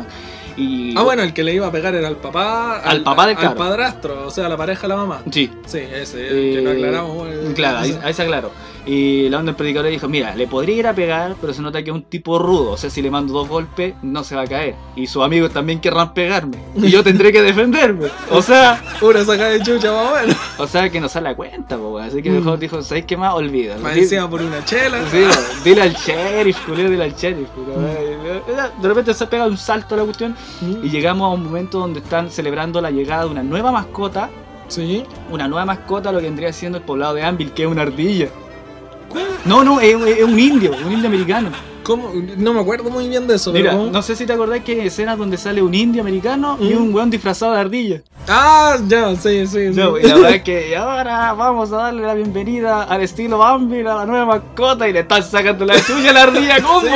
Y... 0.54 0.94
Ah, 0.98 1.02
bueno, 1.02 1.22
el 1.22 1.32
que 1.32 1.42
le 1.42 1.54
iba 1.54 1.66
a 1.66 1.72
pegar 1.72 1.94
era 1.94 2.08
al 2.08 2.16
papá. 2.16 2.80
Al 2.80 3.02
papá 3.02 3.26
del 3.28 3.38
Al 3.38 3.54
padrastro, 3.54 4.26
o 4.26 4.30
sea, 4.30 4.50
la 4.50 4.58
pareja 4.58 4.82
de 4.82 4.88
la 4.88 4.96
mamá. 4.96 5.22
Sí, 5.30 5.50
Sí, 5.64 5.78
ese, 5.78 6.18
que 6.28 6.60
no 6.62 6.70
aclaramos. 6.72 7.16
bueno, 7.16 7.54
claro, 7.54 7.78
ahí, 7.78 7.98
ahí 8.02 8.12
se 8.12 8.20
aclaró. 8.22 8.50
Y 8.84 9.28
la 9.28 9.38
onda 9.38 9.52
del 9.52 9.56
predicador 9.56 9.84
le 9.86 9.92
dijo, 9.92 10.08
mira, 10.08 10.34
le 10.34 10.46
podría 10.48 10.76
ir 10.76 10.86
a 10.88 10.94
pegar, 10.94 11.36
pero 11.40 11.52
se 11.52 11.62
nota 11.62 11.82
que 11.82 11.90
es 11.90 11.94
un 11.94 12.02
tipo 12.02 12.38
rudo. 12.38 12.72
O 12.72 12.76
sea, 12.76 12.90
si 12.90 13.00
le 13.00 13.10
mando 13.10 13.32
dos 13.32 13.48
golpes, 13.48 13.94
no 14.02 14.24
se 14.24 14.34
va 14.34 14.42
a 14.42 14.46
caer. 14.46 14.74
Y 14.96 15.06
sus 15.06 15.22
amigos 15.22 15.52
también 15.52 15.80
querrán 15.80 16.12
pegarme. 16.14 16.58
Y 16.74 16.90
yo 16.90 17.04
tendré 17.04 17.30
que 17.32 17.42
defenderme. 17.42 18.08
O 18.30 18.42
sea, 18.42 18.82
Una 19.00 19.24
saca 19.24 19.46
de 19.50 19.60
chucha 19.62 19.92
más 19.92 20.10
o 20.10 20.14
menos. 20.26 20.36
o 20.58 20.66
sea 20.66 20.90
que 20.90 21.00
no 21.00 21.08
sale 21.08 21.28
a 21.28 21.36
cuenta, 21.36 21.76
po. 21.76 21.98
Así 21.98 22.22
que 22.22 22.30
Mm. 22.30 22.34
mejor 22.36 22.58
dijo, 22.58 22.82
¿sabéis 22.82 23.06
qué 23.06 23.16
más? 23.16 23.34
Olvídalo. 23.34 23.88
Encima 23.90 24.28
por 24.28 24.42
una 24.42 24.64
chela. 24.64 24.98
Sí, 25.10 25.24
dile 25.64 25.82
al 25.82 25.94
sheriff, 25.94 26.58
culero, 26.66 26.90
dile 26.90 27.04
al 27.04 27.14
sheriff. 27.14 27.48
culero. 27.50 27.80
De 28.80 28.88
repente 28.88 29.14
se 29.14 29.26
pega 29.26 29.46
un 29.46 29.56
salto 29.56 29.94
a 29.94 29.98
la 29.98 30.04
cuestión 30.04 30.34
Mm, 30.60 30.84
y 30.84 30.90
llegamos 30.90 31.26
a 31.26 31.34
un 31.34 31.44
momento 31.44 31.78
donde 31.78 32.00
están 32.00 32.30
celebrando 32.30 32.80
la 32.80 32.90
llegada 32.90 33.24
de 33.24 33.30
una 33.30 33.42
nueva 33.42 33.70
mascota. 33.72 34.28
Sí. 34.68 35.04
Una 35.30 35.48
nueva 35.48 35.66
mascota, 35.66 36.10
lo 36.12 36.18
que 36.18 36.24
vendría 36.24 36.52
siendo 36.52 36.78
el 36.78 36.84
poblado 36.84 37.14
de 37.14 37.22
Anvil, 37.22 37.52
que 37.52 37.62
es 37.64 37.68
una 37.68 37.82
ardilla. 37.82 38.28
No, 39.44 39.64
no, 39.64 39.80
es, 39.80 39.94
es 40.06 40.24
un 40.24 40.38
indio, 40.38 40.72
un 40.86 40.92
indio 40.92 41.08
americano. 41.08 41.50
¿Cómo? 41.82 42.12
No 42.36 42.52
me 42.54 42.60
acuerdo 42.60 42.90
muy 42.90 43.08
bien 43.08 43.26
de 43.26 43.34
eso, 43.34 43.52
Mira, 43.52 43.72
pero. 43.72 43.90
no 43.90 44.02
sé 44.02 44.14
si 44.14 44.24
te 44.24 44.32
acordás 44.32 44.60
que 44.60 44.72
hay 44.80 44.86
escenas 44.86 45.18
donde 45.18 45.36
sale 45.36 45.60
un 45.62 45.74
indio 45.74 46.00
americano 46.02 46.56
y 46.60 46.74
Mm. 46.74 46.82
un 46.82 46.94
weón 46.94 47.10
disfrazado 47.10 47.52
de 47.54 47.58
ardilla. 47.60 48.02
Ah, 48.28 48.76
ya, 48.86 49.16
sí, 49.16 49.44
sí. 49.48 49.72
sí. 49.74 49.80
No, 49.80 49.98
y 49.98 50.02
la 50.04 50.14
verdad 50.14 50.34
es 50.36 50.42
que 50.44 50.76
ahora 50.76 51.32
vamos 51.32 51.72
a 51.72 51.76
darle 51.78 52.02
la 52.06 52.14
bienvenida 52.14 52.84
al 52.84 53.02
estilo 53.02 53.42
Anvil, 53.44 53.84
a 53.88 53.96
la 53.96 54.06
nueva 54.06 54.26
mascota, 54.26 54.88
y 54.88 54.92
le 54.92 55.00
están 55.00 55.24
sacando 55.24 55.64
la 55.64 55.74
chucha 55.74 56.10
a 56.10 56.12
la 56.12 56.22
ardilla, 56.22 56.62
¿cómo, 56.62 56.82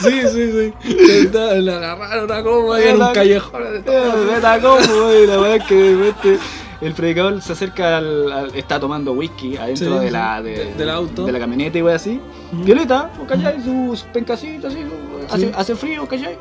Sí. 0.00 0.12
Sí, 0.22 0.22
sí, 0.32 0.72
sí. 0.84 1.28
Le 1.32 1.72
agarraron 1.72 2.30
a 2.30 2.42
como 2.44 2.72
ahí 2.74 2.84
en 2.86 3.02
un 3.02 3.12
callejón. 3.12 3.60
Neta, 3.84 4.60
¿cómo, 4.60 4.76
güey? 5.06 5.26
La 5.26 5.36
verdad 5.38 5.56
es 5.56 5.64
que 5.64 5.74
de 5.74 5.96
repente 6.04 6.38
el 6.80 6.92
predicador 6.94 7.40
se 7.42 7.52
acerca 7.52 7.98
al, 7.98 8.32
al- 8.32 8.54
está 8.54 8.78
tomando 8.78 9.12
whisky 9.12 9.56
adentro 9.56 9.98
Sí, 9.98 10.04
de 10.04 10.10
la 10.10 10.40
de- 10.42 10.50
De- 10.66 10.74
del 10.74 10.90
auto. 10.90 11.24
de 11.24 11.32
la 11.32 11.38
camioneta 11.38 11.78
y 11.78 11.82
wey 11.82 11.94
así. 11.94 12.20
Mm. 12.52 12.64
Violeta, 12.64 13.10
¿cachai? 13.26 13.60
Sus 13.62 14.02
pencasitas 14.04 14.72
así, 14.72 14.84
hace, 15.30 15.46
Sí. 15.46 15.52
hace 15.56 15.74
frío, 15.76 16.06
¿cachai? 16.06 16.38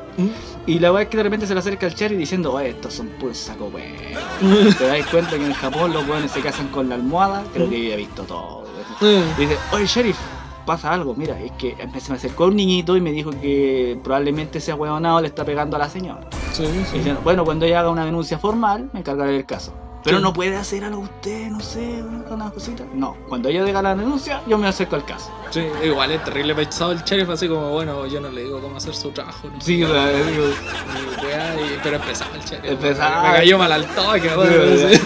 Y 0.65 0.79
la 0.79 0.89
verdad 0.91 1.03
es 1.03 1.09
que 1.09 1.17
de 1.17 1.23
repente 1.23 1.47
se 1.47 1.53
le 1.53 1.59
acerca 1.59 1.85
al 1.87 1.95
Cherry 1.95 2.15
diciendo, 2.15 2.53
oye, 2.53 2.69
estos 2.69 2.93
son 2.93 3.07
puros 3.19 3.37
saco. 3.37 3.71
Te 4.77 4.85
das 4.87 5.05
cuenta 5.07 5.31
que 5.31 5.45
en 5.45 5.53
Japón 5.53 5.93
los 5.93 6.07
weones 6.07 6.31
se 6.31 6.41
casan 6.41 6.67
con 6.69 6.89
la 6.89 6.95
almohada, 6.95 7.43
creo 7.53 7.69
que 7.69 7.83
yo 7.87 7.93
he 7.93 7.97
visto 7.97 8.23
todo. 8.23 8.63
Y 9.01 9.41
dice, 9.41 9.57
oye 9.73 9.85
sheriff, 9.85 10.17
pasa 10.65 10.91
algo, 10.93 11.13
mira, 11.15 11.39
es 11.39 11.51
que 11.53 11.75
se 11.99 12.11
me 12.11 12.17
acercó 12.17 12.45
un 12.45 12.55
niñito 12.57 12.95
y 12.97 13.01
me 13.01 13.11
dijo 13.11 13.31
que 13.31 13.97
probablemente 14.03 14.57
ese 14.59 14.73
huevonado 14.73 15.21
le 15.21 15.27
está 15.27 15.43
pegando 15.45 15.75
a 15.77 15.79
la 15.79 15.89
señora. 15.89 16.21
Sí, 16.51 16.63
Y 16.63 16.85
sí. 16.85 16.97
dicen, 16.99 17.17
bueno, 17.23 17.43
cuando 17.45 17.65
ella 17.65 17.79
haga 17.81 17.89
una 17.89 18.05
denuncia 18.05 18.37
formal, 18.37 18.89
me 18.93 18.99
encargaré 18.99 19.31
del 19.33 19.45
caso. 19.45 19.73
Pero 20.07 20.19
no 20.21 20.31
puede 20.31 20.55
hacer 20.55 20.85
algo 20.85 21.01
usted, 21.01 21.49
no 21.49 21.59
sé, 21.59 22.01
una 22.29 22.49
cosita. 22.49 22.85
No, 22.93 23.17
cuando 23.27 23.49
ella 23.49 23.63
diga 23.65 23.81
la 23.81 23.93
denuncia, 23.93 24.41
yo 24.47 24.57
me 24.57 24.67
acerco 24.67 24.95
al 24.95 25.05
caso. 25.05 25.31
Sí, 25.49 25.67
igual 25.83 26.11
es 26.11 26.23
terrible 26.23 26.55
pesado 26.55 26.93
el 26.93 27.03
sheriff, 27.03 27.29
así 27.29 27.47
como, 27.47 27.71
bueno, 27.71 28.05
yo 28.07 28.21
no 28.21 28.29
le 28.29 28.45
digo 28.45 28.61
cómo 28.61 28.77
hacer 28.77 28.95
su 28.95 29.11
trabajo. 29.11 29.49
No 29.53 29.59
Sí, 29.59 29.83
o 29.83 29.87
sea, 29.89 30.07
digo, 30.07 30.45
Y, 30.47 31.79
pero 31.83 31.97
empezaba 31.97 32.35
el 32.35 32.41
sheriff. 32.41 32.71
Empezaba. 32.71 33.31
Me 33.31 33.37
cayó 33.37 33.57
mal 33.57 33.71
al 33.71 33.85
toque, 33.87 34.29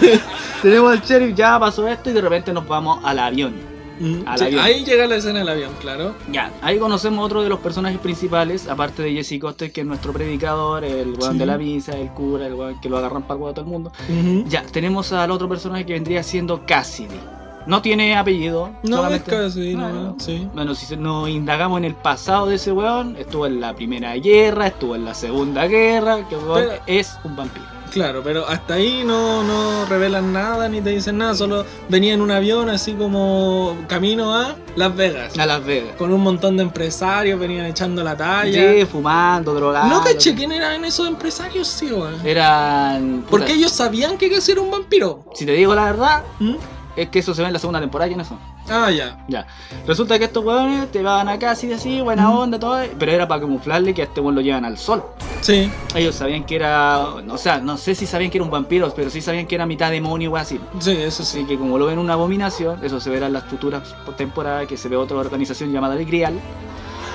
sí. 0.00 0.20
tenemos 0.62 0.92
al 0.92 1.00
sheriff, 1.02 1.34
ya 1.34 1.58
pasó 1.58 1.88
esto 1.88 2.10
y 2.10 2.12
de 2.12 2.20
repente 2.20 2.52
nos 2.52 2.66
vamos 2.66 3.00
al 3.04 3.18
avión. 3.18 3.71
Mm, 4.00 4.22
Al 4.26 4.38
sí, 4.38 4.44
avión. 4.46 4.60
ahí 4.64 4.84
llega 4.84 5.06
la 5.06 5.16
escena 5.16 5.40
del 5.40 5.48
avión, 5.48 5.72
claro. 5.80 6.14
Ya, 6.30 6.50
ahí 6.62 6.78
conocemos 6.78 7.24
otro 7.24 7.42
de 7.42 7.48
los 7.48 7.60
personajes 7.60 7.98
principales, 8.00 8.68
aparte 8.68 9.02
de 9.02 9.12
Jesse 9.12 9.38
Coster, 9.40 9.70
que 9.70 9.82
es 9.82 9.86
nuestro 9.86 10.12
predicador, 10.12 10.84
el 10.84 11.14
weón 11.18 11.32
Sí. 11.34 11.38
de 11.38 11.46
la 11.46 11.58
misa, 11.58 11.92
el 11.92 12.08
cura, 12.10 12.46
el 12.46 12.54
weón 12.54 12.80
que 12.80 12.88
lo 12.88 12.98
agarran 12.98 13.22
para 13.22 13.34
el 13.36 13.40
huevo 13.42 13.54
todo 13.54 13.64
el 13.64 13.70
mundo. 13.70 13.92
Ujú. 14.08 14.44
Ya, 14.48 14.62
tenemos 14.62 15.12
al 15.12 15.30
otro 15.30 15.48
personaje 15.48 15.84
que 15.86 15.92
vendría 15.92 16.22
siendo 16.22 16.64
Cassidy. 16.66 17.20
No 17.64 17.80
tiene 17.80 18.16
apellido. 18.16 18.70
No, 18.82 18.96
solamente- 18.96 19.30
es 19.36 19.40
casi, 19.42 19.74
no, 19.74 19.88
no. 19.88 20.16
sí. 20.18 20.48
Bueno, 20.52 20.74
si 20.74 20.96
nos 20.96 21.28
indagamos 21.28 21.78
en 21.78 21.84
el 21.84 21.94
pasado 21.94 22.46
de 22.46 22.56
ese 22.56 22.72
weón, 22.72 23.14
estuvo 23.16 23.46
en 23.46 23.60
la 23.60 23.72
primera 23.72 24.14
guerra, 24.16 24.66
estuvo 24.66 24.96
en 24.96 25.04
la 25.04 25.14
segunda 25.14 25.68
guerra, 25.68 26.26
que 26.28 26.34
weón 26.36 26.54
Pero- 26.68 26.82
es 26.88 27.16
un 27.22 27.36
vampiro. 27.36 27.64
Claro, 27.92 28.22
pero 28.24 28.48
hasta 28.48 28.74
ahí 28.74 29.02
no, 29.04 29.42
no 29.42 29.84
revelan 29.86 30.32
nada 30.32 30.68
ni 30.68 30.80
te 30.80 30.90
dicen 30.90 31.18
nada, 31.18 31.34
solo 31.34 31.64
venía 31.88 32.14
en 32.14 32.22
un 32.22 32.30
avión 32.30 32.70
así 32.70 32.92
como 32.92 33.76
camino 33.86 34.34
a 34.34 34.56
Las 34.76 34.96
Vegas. 34.96 35.38
A 35.38 35.44
Las 35.44 35.64
Vegas. 35.64 35.94
Con 35.96 36.12
un 36.12 36.22
montón 36.22 36.56
de 36.56 36.62
empresarios, 36.62 37.38
venían 37.38 37.66
echando 37.66 38.02
la 38.02 38.16
talla. 38.16 38.72
Sí, 38.72 38.86
fumando, 38.86 39.54
drogando. 39.54 39.94
no 39.94 40.02
caché 40.02 40.34
quién 40.34 40.52
eran 40.52 40.84
esos 40.84 41.06
empresarios, 41.06 41.68
sí, 41.68 41.92
weón. 41.92 42.14
Eran. 42.26 43.18
puta, 43.18 43.30
Porque 43.30 43.52
ellos 43.52 43.72
sabían 43.72 44.16
que 44.16 44.30
casi 44.30 44.52
era 44.52 44.62
un 44.62 44.70
vampiro. 44.70 45.24
Si 45.34 45.44
te 45.44 45.52
digo 45.52 45.74
la 45.74 45.84
verdad, 45.84 46.22
¿Mm? 46.40 46.54
Es 46.96 47.08
que 47.08 47.18
eso 47.20 47.34
se 47.34 47.42
ve 47.42 47.48
en 47.48 47.52
la 47.52 47.58
segunda 47.58 47.80
temporada, 47.80 48.08
¿quiénes 48.08 48.26
son? 48.26 48.38
Ah, 48.68 48.90
ya. 48.90 49.24
Ya. 49.28 49.46
Resulta 49.86 50.18
que 50.18 50.26
estos 50.26 50.44
weones 50.44 50.90
te 50.90 51.02
van 51.02 51.28
acá 51.28 51.52
así, 51.52 51.72
así, 51.72 52.00
buena 52.00 52.30
onda, 52.30 52.58
todo. 52.58 52.78
Pero 52.98 53.12
era 53.12 53.26
para 53.26 53.40
camuflarle 53.40 53.94
que 53.94 54.02
a 54.02 54.04
este 54.04 54.20
weón 54.20 54.34
lo 54.34 54.40
llevan 54.40 54.64
al 54.64 54.78
sol. 54.78 55.02
Sí. 55.40 55.70
Ellos 55.94 56.14
sabían 56.14 56.44
que 56.44 56.56
era. 56.56 57.00
O 57.00 57.38
sea, 57.38 57.58
no 57.58 57.76
sé 57.76 57.94
si 57.94 58.06
sabían 58.06 58.30
que 58.30 58.38
era 58.38 58.44
un 58.44 58.50
vampiro, 58.50 58.92
pero 58.94 59.10
sí 59.10 59.20
sabían 59.20 59.46
que 59.46 59.54
era 59.54 59.66
mitad 59.66 59.90
demonio 59.90 60.32
o 60.32 60.36
así. 60.36 60.60
Sí, 60.78 60.92
eso 60.92 61.24
sí. 61.24 61.38
Así 61.38 61.46
que 61.46 61.58
como 61.58 61.78
lo 61.78 61.86
ven 61.86 61.98
una 61.98 62.12
abominación, 62.12 62.84
eso 62.84 63.00
se 63.00 63.10
verá 63.10 63.26
en 63.26 63.32
las 63.32 63.44
futuras 63.44 63.94
temporadas, 64.16 64.66
que 64.66 64.76
se 64.76 64.88
ve 64.88 64.96
otra 64.96 65.16
organización 65.16 65.72
llamada 65.72 65.94
el 65.96 66.04
Grial. 66.04 66.38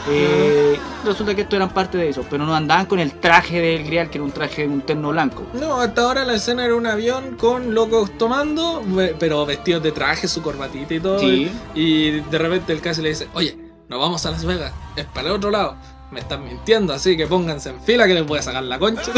Eh, 0.10 0.80
resulta 1.06 1.36
que 1.36 1.42
esto 1.42 1.56
eran 1.56 1.70
parte 1.70 1.98
de 1.98 2.10
eso, 2.10 2.26
pero 2.30 2.46
no 2.46 2.56
andaban 2.56 2.86
con 2.86 3.00
el 3.00 3.14
traje 3.14 3.60
del 3.60 3.84
Grial, 3.86 4.10
que 4.10 4.18
era 4.18 4.26
un 4.26 4.32
traje 4.32 4.64
de 4.64 4.68
un 4.68 4.82
terno 4.82 5.10
blanco. 5.10 5.44
No, 5.54 5.82
hasta 5.82 6.04
ahora 6.04 6.26
la 6.26 6.36
escena 6.36 6.66
era 6.66 6.76
un 6.76 6.88
avión 6.88 7.36
con 7.36 7.74
locos 7.74 8.18
tomando, 8.18 8.82
pero 9.20 9.46
vestidos 9.46 9.84
de 9.84 9.92
traje, 9.92 10.28
su 10.28 10.42
corbatita 10.42 10.94
y 10.94 11.00
todo. 11.00 11.20
Sí. 11.20 11.52
Y 11.76 12.22
de 12.22 12.38
repente 12.38 12.74
el 12.74 12.82
casi 12.82 13.02
le 13.02 13.10
dice, 13.10 13.28
oye, 13.34 13.58
nos 13.90 14.00
vamos 14.00 14.26
a 14.26 14.32
Las 14.32 14.46
Vegas, 14.46 14.74
es 14.96 15.06
para 15.06 15.28
el 15.28 15.34
otro 15.34 15.52
lado. 15.52 15.76
Me 16.10 16.22
están 16.22 16.46
mintiendo, 16.46 16.94
así 16.94 17.18
que 17.18 17.28
pónganse 17.28 17.70
en 17.70 17.82
fila 17.82 18.08
que 18.08 18.14
les 18.14 18.26
voy 18.26 18.40
a 18.40 18.42
sacar 18.42 18.64
la 18.64 18.80
concha. 18.80 19.12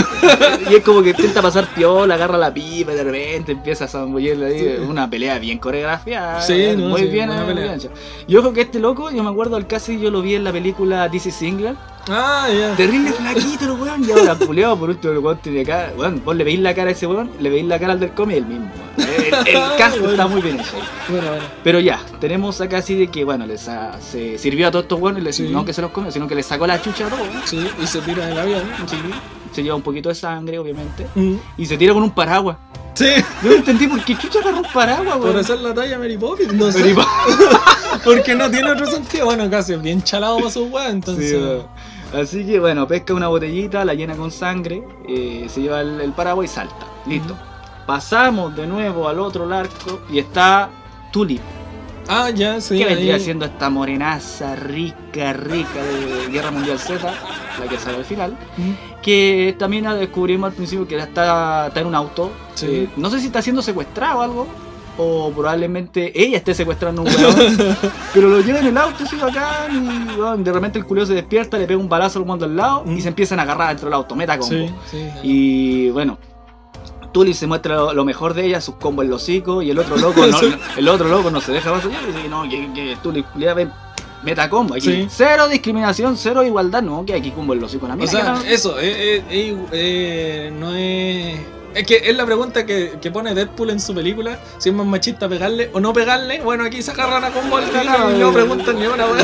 Y 0.71 0.73
es 0.75 0.83
como 0.83 1.03
que 1.03 1.11
intenta 1.11 1.39
pasar 1.39 1.67
piola, 1.75 2.15
agarra 2.15 2.35
la 2.37 2.51
pipa 2.51 2.91
y 2.93 2.95
de 2.95 3.03
repente 3.03 3.51
empieza 3.51 3.85
a 3.85 3.87
zambullirle 3.87 4.45
ahí. 4.47 4.59
Sí. 4.59 4.83
Una 4.87 5.07
pelea 5.07 5.37
bien 5.37 5.59
coreografiada. 5.59 6.41
Sí, 6.41 6.53
eh, 6.53 6.75
no, 6.75 6.89
muy 6.89 7.01
sí, 7.01 7.07
bien. 7.09 7.29
eh, 7.31 7.43
pelea. 7.45 7.75
bien. 7.75 7.91
Y 8.27 8.35
ojo 8.37 8.53
que 8.53 8.61
este 8.61 8.79
loco, 8.79 9.11
yo 9.11 9.21
me 9.23 9.29
acuerdo 9.29 9.55
al 9.55 9.67
casi 9.67 9.99
yo 9.99 10.09
lo 10.09 10.23
vi 10.23 10.33
en 10.33 10.43
la 10.43 10.51
película 10.51 11.07
DC 11.09 11.29
Singler. 11.29 11.75
Ah, 12.07 12.47
ya. 12.51 12.75
Terrible 12.75 13.11
flaquito 13.11 13.65
el 13.65 13.71
weón, 13.81 14.03
y 14.07 14.11
ahora 14.11 14.35
culeado 14.35 14.77
por 14.77 14.89
último 14.89 15.13
el 15.13 15.19
weón 15.19 15.37
tiene 15.39 15.63
cara. 15.65 15.91
Weón, 15.97 16.21
vos 16.23 16.35
le 16.35 16.43
veis 16.43 16.59
la 16.59 16.73
cara 16.73 16.89
a 16.89 16.91
ese 16.93 17.05
weón, 17.07 17.29
le 17.39 17.49
veis 17.49 17.65
la 17.65 17.79
cara 17.79 17.93
al 17.93 17.99
del 17.99 18.11
cómic 18.13 18.37
el 18.37 18.45
mismo. 18.45 18.69
El, 18.99 19.33
el 19.47 19.77
cast 19.77 19.97
Bueno. 19.97 20.11
está 20.11 20.27
muy 20.27 20.41
bien 20.41 20.59
hecho. 20.59 20.75
Bueno, 21.07 21.27
bueno. 21.29 21.43
Pero 21.63 21.79
ya, 21.79 21.99
tenemos 22.19 22.59
acá 22.61 22.77
así 22.77 22.95
de 22.95 23.07
que, 23.07 23.23
bueno, 23.23 23.45
les 23.45 23.69
se 24.01 24.37
sirvió 24.37 24.67
a 24.67 24.71
todos 24.71 24.83
estos 24.83 24.99
buenos, 24.99 25.21
les, 25.23 25.35
Sí. 25.35 25.49
no 25.49 25.63
que 25.65 25.73
se 25.73 25.81
los 25.81 25.91
comió, 25.91 26.11
sino 26.11 26.27
que 26.27 26.35
les 26.35 26.45
sacó 26.45 26.65
la 26.67 26.81
chucha 26.81 27.07
a 27.07 27.09
todos. 27.09 27.27
Sí, 27.45 27.65
y 27.81 27.87
se 27.87 28.01
tira 28.01 28.25
del 28.27 28.37
avión. 28.39 28.63
Sí, 28.87 28.97
se 29.51 29.63
lleva 29.63 29.75
un 29.75 29.81
poquito 29.81 30.09
de 30.09 30.15
sangre, 30.15 30.59
obviamente. 30.59 31.07
Mm. 31.15 31.35
Y 31.57 31.65
se 31.65 31.77
tira 31.77 31.93
con 31.93 32.03
un 32.03 32.11
paraguas. 32.11 32.57
Sí, 32.95 33.05
Yo 33.43 33.49
no 33.51 33.55
entendí 33.55 33.87
por 33.87 34.03
qué 34.03 34.17
chucha 34.17 34.39
agarró 34.39 34.57
un 34.57 34.65
paraguas, 34.73 35.15
por 35.17 35.25
weón. 35.27 35.37
hacer 35.37 35.59
la 35.59 35.73
talla 35.73 35.97
Mary 35.97 36.17
Poppins, 36.17 36.53
no 36.53 36.71
sé. 36.71 36.93
Porque 38.03 38.35
no 38.35 38.49
tiene 38.51 38.71
otro 38.71 38.85
sentido. 38.87 39.25
Bueno, 39.25 39.49
casi 39.49 39.75
bien 39.75 40.01
chalado 40.03 40.37
para 40.37 40.49
weas, 40.59 40.85
Sí, 40.87 40.91
entonces. 40.91 41.33
weón. 41.33 41.67
Así 42.13 42.45
que 42.45 42.59
bueno, 42.59 42.87
pesca 42.87 43.13
una 43.13 43.27
botellita, 43.27 43.85
la 43.85 43.93
llena 43.93 44.15
con 44.15 44.31
sangre, 44.31 44.83
eh, 45.07 45.45
se 45.47 45.61
lleva 45.61 45.81
el, 45.81 46.01
el 46.01 46.11
paraguas 46.11 46.49
y 46.49 46.53
salta. 46.53 46.87
Listo. 47.05 47.37
Pasamos 47.85 48.55
de 48.55 48.67
nuevo 48.67 49.07
al 49.07 49.19
otro 49.19 49.51
arco 49.53 50.01
y 50.11 50.19
está 50.19 50.69
Tulip. 51.11 51.41
Ah, 52.09 52.29
ya, 52.31 52.59
sí. 52.59 52.77
¿Qué 52.77 52.85
vendría 52.85 53.15
ahí. 53.15 53.21
siendo 53.21 53.45
esta 53.45 53.69
morenaza 53.69 54.55
rica, 54.55 55.33
rica 55.33 55.81
de 55.83 56.27
Guerra 56.31 56.51
Mundial 56.51 56.77
Z? 56.79 56.99
La 57.59 57.67
que 57.67 57.77
sale 57.77 57.97
al 57.97 58.05
final. 58.05 58.31
Mm. 58.57 59.01
Que 59.01 59.55
también 59.57 59.85
descubrimos 59.99 60.49
al 60.49 60.55
principio 60.55 60.87
que 60.87 60.97
está, 60.97 61.67
está 61.67 61.79
en 61.79 61.87
un 61.87 61.95
auto. 61.95 62.31
Sí. 62.55 62.65
Eh, 62.69 62.89
no 62.97 63.09
sé 63.09 63.19
si 63.19 63.27
está 63.27 63.41
siendo 63.41 63.61
secuestrado 63.61 64.19
o 64.19 64.21
algo. 64.21 64.47
O 65.01 65.31
probablemente 65.31 66.11
ella 66.13 66.37
esté 66.37 66.53
secuestrando 66.53 67.01
a 67.01 67.05
un 67.05 67.09
weón. 67.15 67.77
pero 68.13 68.27
lo 68.27 68.41
lleva 68.41 68.59
en 68.59 68.65
el 68.67 68.77
auto, 68.77 69.05
así 69.05 69.15
bacán. 69.15 69.71
Y 69.73 70.19
weón, 70.19 70.43
de 70.43 70.51
repente 70.51 70.77
el 70.77 70.83
culio 70.85 71.05
se 71.05 71.13
despierta, 71.13 71.57
le 71.57 71.67
pega 71.67 71.79
un 71.79 71.87
balazo 71.87 72.19
al 72.19 72.25
mundo 72.25 72.43
al 72.45 72.55
lado 72.57 72.83
Mm. 72.85 72.97
y 72.97 73.01
se 73.01 73.07
empiezan 73.07 73.39
a 73.39 73.43
agarrar 73.43 73.69
dentro 73.69 73.85
del 73.87 73.93
auto. 73.93 74.13
Meta 74.15 74.37
combo. 74.37 74.53
Sí, 74.55 74.69
sí. 74.91 75.07
Y 75.23 75.89
bueno. 75.91 76.17
Tulip 77.11 77.33
se 77.33 77.47
muestra 77.47 77.75
lo, 77.75 77.93
lo 77.93 78.05
mejor 78.05 78.33
de 78.33 78.45
ella, 78.45 78.61
sus 78.61 78.75
combos 78.75 79.05
en 79.05 79.11
los 79.11 79.23
hocico, 79.23 79.61
y 79.61 79.69
el 79.71 79.79
otro 79.79 79.97
loco 79.97 80.25
no, 80.25 80.37
el 80.77 80.87
otro 80.87 81.07
loco 81.07 81.31
no 81.31 81.41
se 81.41 81.51
deja 81.51 81.69
allá 81.75 81.85
y 82.03 82.07
dice 82.07 82.21
que 82.23 82.29
no, 82.29 82.43
que, 82.43 82.71
que 82.73 82.97
Tulip 83.01 83.25
culiá, 83.31 83.53
ven, 83.53 83.71
meta 84.23 84.49
combo 84.49 84.75
aquí. 84.75 84.81
Sí. 84.81 85.07
Cero 85.09 85.47
discriminación, 85.47 86.17
cero 86.17 86.43
igualdad, 86.43 86.81
no, 86.81 87.05
que 87.05 87.13
aquí 87.13 87.31
combo 87.31 87.53
en 87.53 87.61
los 87.61 87.71
hocico 87.71 87.87
la 87.87 87.93
O 87.95 87.97
mina. 87.97 88.09
sea, 88.11 88.41
eso, 88.47 88.79
eh, 88.79 89.23
eh, 89.29 89.55
eh, 89.71 90.53
no 90.53 90.73
es. 90.75 91.39
Es 91.75 91.85
que 91.85 91.97
es 92.03 92.15
la 92.17 92.25
pregunta 92.25 92.65
que, 92.65 92.93
que 93.01 93.11
pone 93.11 93.33
Deadpool 93.35 93.69
en 93.69 93.79
su 93.79 93.93
película: 93.93 94.39
si 94.57 94.69
es 94.69 94.75
más 94.75 94.87
machista 94.87 95.29
pegarle 95.29 95.69
o 95.73 95.79
no 95.79 95.93
pegarle. 95.93 96.41
Bueno, 96.41 96.63
aquí 96.63 96.81
se 96.81 96.91
agarran 96.91 97.23
a 97.23 97.29
combo 97.29 97.57
al 97.57 97.65
tiro 97.69 98.11
y 98.15 98.19
no 98.19 98.33
preguntan 98.33 98.79
ni 98.79 98.87
una 98.87 99.05
wea. 99.05 99.23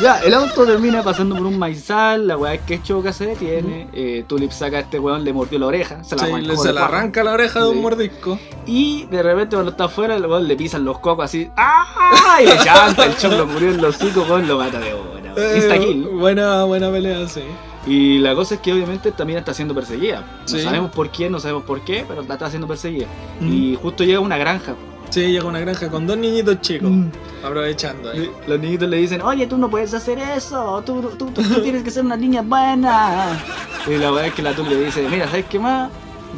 Ya, 0.00 0.18
el 0.20 0.34
auto 0.34 0.66
termina 0.66 1.02
pasando 1.02 1.34
por 1.36 1.46
un 1.46 1.58
maizal, 1.58 2.26
la 2.28 2.36
weá 2.36 2.54
es 2.54 2.60
que 2.62 2.82
choca 2.82 3.12
se 3.12 3.26
detiene, 3.26 3.88
eh, 3.92 4.24
Tulip 4.28 4.50
saca 4.50 4.76
a 4.76 4.80
este 4.80 4.98
weón, 4.98 5.24
le 5.24 5.32
mordió 5.32 5.58
la 5.58 5.66
oreja, 5.66 6.04
se 6.04 6.14
la 6.16 6.26
Sí, 6.26 6.32
le- 6.42 6.56
se 6.56 6.72
cuajo. 6.72 6.84
arranca 6.84 7.24
la 7.24 7.32
oreja 7.32 7.60
de 7.60 7.66
Sí. 7.70 7.72
un 7.76 7.82
mordisco. 7.82 8.38
Y 8.66 9.06
de 9.06 9.22
repente 9.22 9.56
cuando 9.56 9.70
está 9.72 9.84
afuera, 9.84 10.14
el 10.16 10.26
weón 10.26 10.46
le 10.46 10.56
pisan 10.56 10.84
los 10.84 10.98
cocos 10.98 11.24
así, 11.24 11.50
¡ah! 11.56 12.38
Y 12.42 12.46
le 12.46 12.54
llanta, 12.56 13.06
el 13.06 13.16
choclo 13.16 13.46
murió 13.46 13.70
en 13.70 13.80
los 13.80 13.96
hocico, 13.96 14.22
weón, 14.28 14.46
lo 14.46 14.58
mata 14.58 14.78
de 14.78 14.94
una. 14.94 15.32
Eh, 15.36 16.04
buena, 16.12 16.64
buena 16.64 16.90
pelea, 16.90 17.26
sí. 17.28 17.42
Y 17.86 18.18
la 18.18 18.34
cosa 18.34 18.56
es 18.56 18.60
que 18.60 18.72
obviamente 18.72 19.12
también 19.12 19.38
está 19.38 19.54
siendo 19.54 19.74
perseguida. 19.74 20.20
No 20.42 20.48
Sí. 20.48 20.60
sabemos 20.62 20.90
por 20.90 21.10
quién, 21.10 21.32
no 21.32 21.40
sabemos 21.40 21.62
por 21.64 21.80
qué, 21.82 22.04
pero 22.06 22.22
la 22.22 22.34
está 22.34 22.50
siendo 22.50 22.66
perseguida. 22.68 23.06
Mm. 23.40 23.52
Y 23.52 23.74
justo 23.80 24.04
llega 24.04 24.18
a 24.18 24.20
una 24.22 24.36
granja. 24.36 24.74
Sí, 25.10 25.20
llega 25.22 25.44
a 25.44 25.46
una 25.46 25.60
granja 25.60 25.88
con 25.88 26.06
dos 26.06 26.18
niñitos 26.18 26.60
chicos, 26.60 26.90
Mm. 26.90 27.06
aprovechando 27.42 28.10
ahí. 28.10 28.30
Los 28.46 28.60
niñitos 28.60 28.88
le 28.90 28.98
dicen, 28.98 29.22
oye, 29.22 29.46
tú 29.46 29.56
no 29.56 29.70
puedes 29.70 29.94
hacer 29.94 30.18
eso, 30.18 30.82
tú, 30.84 31.00
tú, 31.18 31.30
tú- 31.30 31.42
tú 31.42 31.62
tienes 31.62 31.82
que 31.82 31.90
ser 31.90 32.04
una 32.04 32.16
niña 32.16 32.42
buena. 32.42 33.40
Y 33.86 33.96
la 33.96 34.10
verdad 34.10 34.26
es 34.26 34.34
que 34.34 34.42
la 34.42 34.52
tú 34.52 34.64
le 34.64 34.84
dice, 34.84 35.06
mira, 35.08 35.26
¿sabes 35.28 35.46
qué 35.46 35.58
más? 35.58 35.90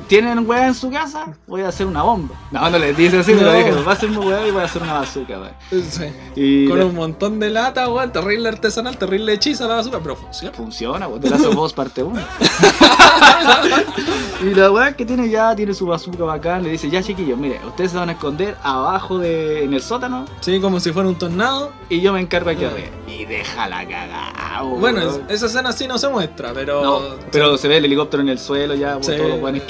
¿Tienen 0.09 0.49
weá 0.49 0.67
en 0.69 0.75
su 0.75 0.91
casa? 0.91 1.27
Voy 1.47 1.63
a 1.63 1.69
hacer 1.69 1.87
una 1.87 2.03
bomba. 2.03 2.35
No, 2.51 2.69
no 2.69 2.79
les 2.79 2.97
dice 2.97 3.19
así, 3.19 3.33
pero 3.37 3.53
No. 3.53 3.59
dije, 3.59 3.71
va 3.73 3.93
a 3.93 3.95
hacer 3.95 4.11
una 4.11 4.21
weá 4.21 4.47
y 4.47 4.51
voy 4.51 4.63
a 4.63 4.65
hacer 4.65 4.83
una 4.83 4.95
bazooka, 4.95 5.39
weón. 5.39 5.85
Sí. 5.91 6.05
Y 6.37 6.69
Con 6.69 6.79
la- 6.79 6.87
un 6.87 6.95
montón 6.95 7.39
de 7.39 7.51
lata, 7.51 7.89
weón, 7.89 8.13
terrible 8.13 8.49
artesanal, 8.49 8.97
terrible 8.99 9.33
hechiza 9.35 9.67
la 9.69 9.77
basura, 9.77 10.01
pero 10.03 10.17
funciona. 10.17 10.57
funciona, 10.57 11.09
weón, 11.09 11.21
de 11.21 11.31
la 11.31 11.37
voz 11.51 11.73
parte 11.73 12.03
1. 12.03 12.21
y 14.43 14.55
la 14.55 14.71
weá 14.71 14.93
que 14.97 15.05
tiene 15.05 15.29
ya, 15.29 15.55
tiene 15.55 15.75
su 15.75 15.87
bazooka 15.87 16.25
bacán, 16.25 16.63
le 16.63 16.71
dice, 16.71 16.89
ya 16.91 17.03
chiquillos, 17.03 17.39
mire, 17.39 17.61
ustedes 17.67 17.91
se 17.93 17.97
van 17.99 18.09
a 18.09 18.13
esconder 18.13 18.57
abajo 18.63 19.19
de, 19.19 19.65
en 19.65 19.75
el 19.75 19.83
sótano 19.83 20.25
Sí, 20.41 20.61
como 20.61 20.81
si 20.81 20.93
fuera 20.93 21.09
un 21.09 21.17
tornado. 21.17 21.73
y 21.89 22.01
yo 22.01 22.13
me 22.13 22.21
encargo 22.21 22.51
aquí 22.51 22.65
Ah. 22.65 22.69
arriba. 22.73 22.89
Y 23.07 23.25
deja 23.27 23.69
la 23.69 23.87
cagada, 23.87 24.63
Bueno, 24.63 25.01
esa 25.29 25.47
escena 25.47 25.73
sí 25.73 25.87
no 25.87 25.99
se 25.99 26.09
muestra, 26.09 26.53
pero. 26.55 26.83
No, 26.83 27.01
pero 27.33 27.57
se 27.59 27.69
ve 27.69 27.77
el 27.79 27.85
helicóptero 27.85 28.23
en 28.23 28.29
el 28.31 28.39
suelo 28.39 28.75
ya, 28.75 28.95
por 28.95 29.05
Sí. 29.05 29.13
todos 29.17 29.31
los 29.31 29.41
buenos 29.41 29.63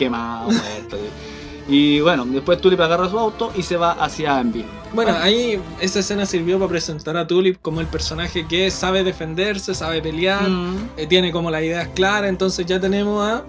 Y 1.69 2.01
bueno, 2.01 2.25
después 2.25 2.61
Tulip 2.61 2.81
agarra 2.81 3.09
su 3.09 3.19
auto 3.19 3.53
y 3.57 3.63
se 3.63 3.77
va 3.77 3.93
hacia 3.93 4.39
Ambi. 4.39 4.65
Bueno, 4.93 5.15
ahí 5.21 5.61
esa 5.81 6.01
escena 6.01 6.27
sirvió 6.27 6.59
para 6.59 6.69
presentar 6.71 7.17
a 7.17 7.27
Tulip 7.27 7.59
como 7.63 7.81
el 7.81 7.87
personaje 7.87 8.45
que 8.49 8.71
sabe 8.73 9.05
defenderse, 9.05 9.73
sabe 9.75 10.03
pelear, 10.03 10.49
Mm. 10.49 10.89
eh, 10.97 11.07
tiene 11.07 11.31
como 11.31 11.49
las 11.51 11.63
ideas 11.63 11.89
claras, 11.95 12.29
entonces 12.29 12.67
ya 12.67 12.81
tenemos 12.81 13.23
a 13.25 13.45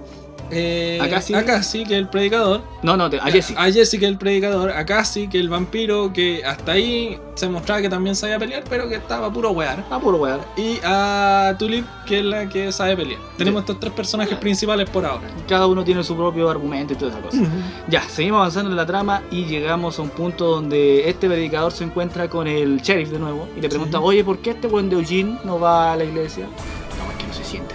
eh, 0.52 1.00
Acá 1.02 1.22
sí. 1.22 1.34
acá 1.34 1.64
sí 1.64 1.84
que 1.86 1.98
el 1.98 2.08
predicador, 2.10 2.62
No, 2.84 2.98
no, 2.98 3.10
te- 3.10 3.20
a 3.20 3.26
Jesse. 3.32 3.54
a 3.58 3.72
Jesse 3.72 3.98
que 4.00 4.06
el 4.06 4.18
predicador, 4.18 4.72
a 4.72 4.86
Cassie 4.86 5.30
que 5.30 5.40
el 5.40 5.50
vampiro, 5.50 6.12
que 6.14 6.44
hasta 6.46 6.74
ahí 6.74 7.18
se 7.36 7.48
mostraba 7.50 7.82
que 7.82 7.90
también 7.90 8.16
sabía 8.16 8.38
pelear, 8.38 8.64
pero 8.70 8.88
que 8.90 8.96
estaba 8.96 9.32
puro 9.32 9.52
wear. 9.52 9.84
Ah, 9.90 10.00
puro 10.00 10.18
weón. 10.18 10.42
Y 10.58 10.78
a 10.84 11.56
Tulip, 11.58 11.86
que 12.06 12.20
es 12.20 12.26
la 12.26 12.48
que 12.50 12.72
sabe 12.72 12.96
pelear. 12.98 13.20
Tenemos 13.38 13.62
estos 13.62 13.80
tres 13.80 13.94
personajes 13.94 14.38
principales 14.38 14.90
por 14.90 15.06
ahora. 15.06 15.28
Cada 15.48 15.66
uno 15.68 15.84
tiene 15.84 16.04
su 16.04 16.16
propio 16.16 16.50
argumento 16.50 16.94
y 16.94 16.96
toda 16.98 17.12
esa 17.12 17.22
cosa. 17.22 17.38
Ya, 17.88 18.02
seguimos 18.04 18.40
avanzando 18.40 18.70
en 18.70 18.76
la 18.78 18.86
trama 18.86 19.24
y 19.32 19.46
llegamos 19.46 19.98
a 19.98 20.02
un 20.02 20.10
punto 20.10 20.46
donde 20.46 21.10
este 21.10 21.28
predicador 21.28 21.72
se 21.72 21.84
encuentra 21.84 22.30
con 22.30 22.48
el 22.48 22.82
sheriff 22.82 23.10
de 23.10 23.20
nuevo 23.20 23.48
y 23.58 23.62
le 23.62 23.70
pregunta, 23.70 23.98
Sí. 23.98 24.04
oye, 24.06 24.24
¿por 24.24 24.40
qué 24.40 24.52
este 24.52 24.68
buen 24.68 24.90
de 24.90 24.98
Eugene 24.98 25.38
no 25.44 25.60
va 25.60 25.94
a 25.94 25.96
la 25.96 26.04
iglesia? 26.04 26.46
No, 26.46 27.12
es 27.12 27.18
que 27.18 27.28
no 27.28 27.34
se 27.34 27.44
siente 27.44 27.74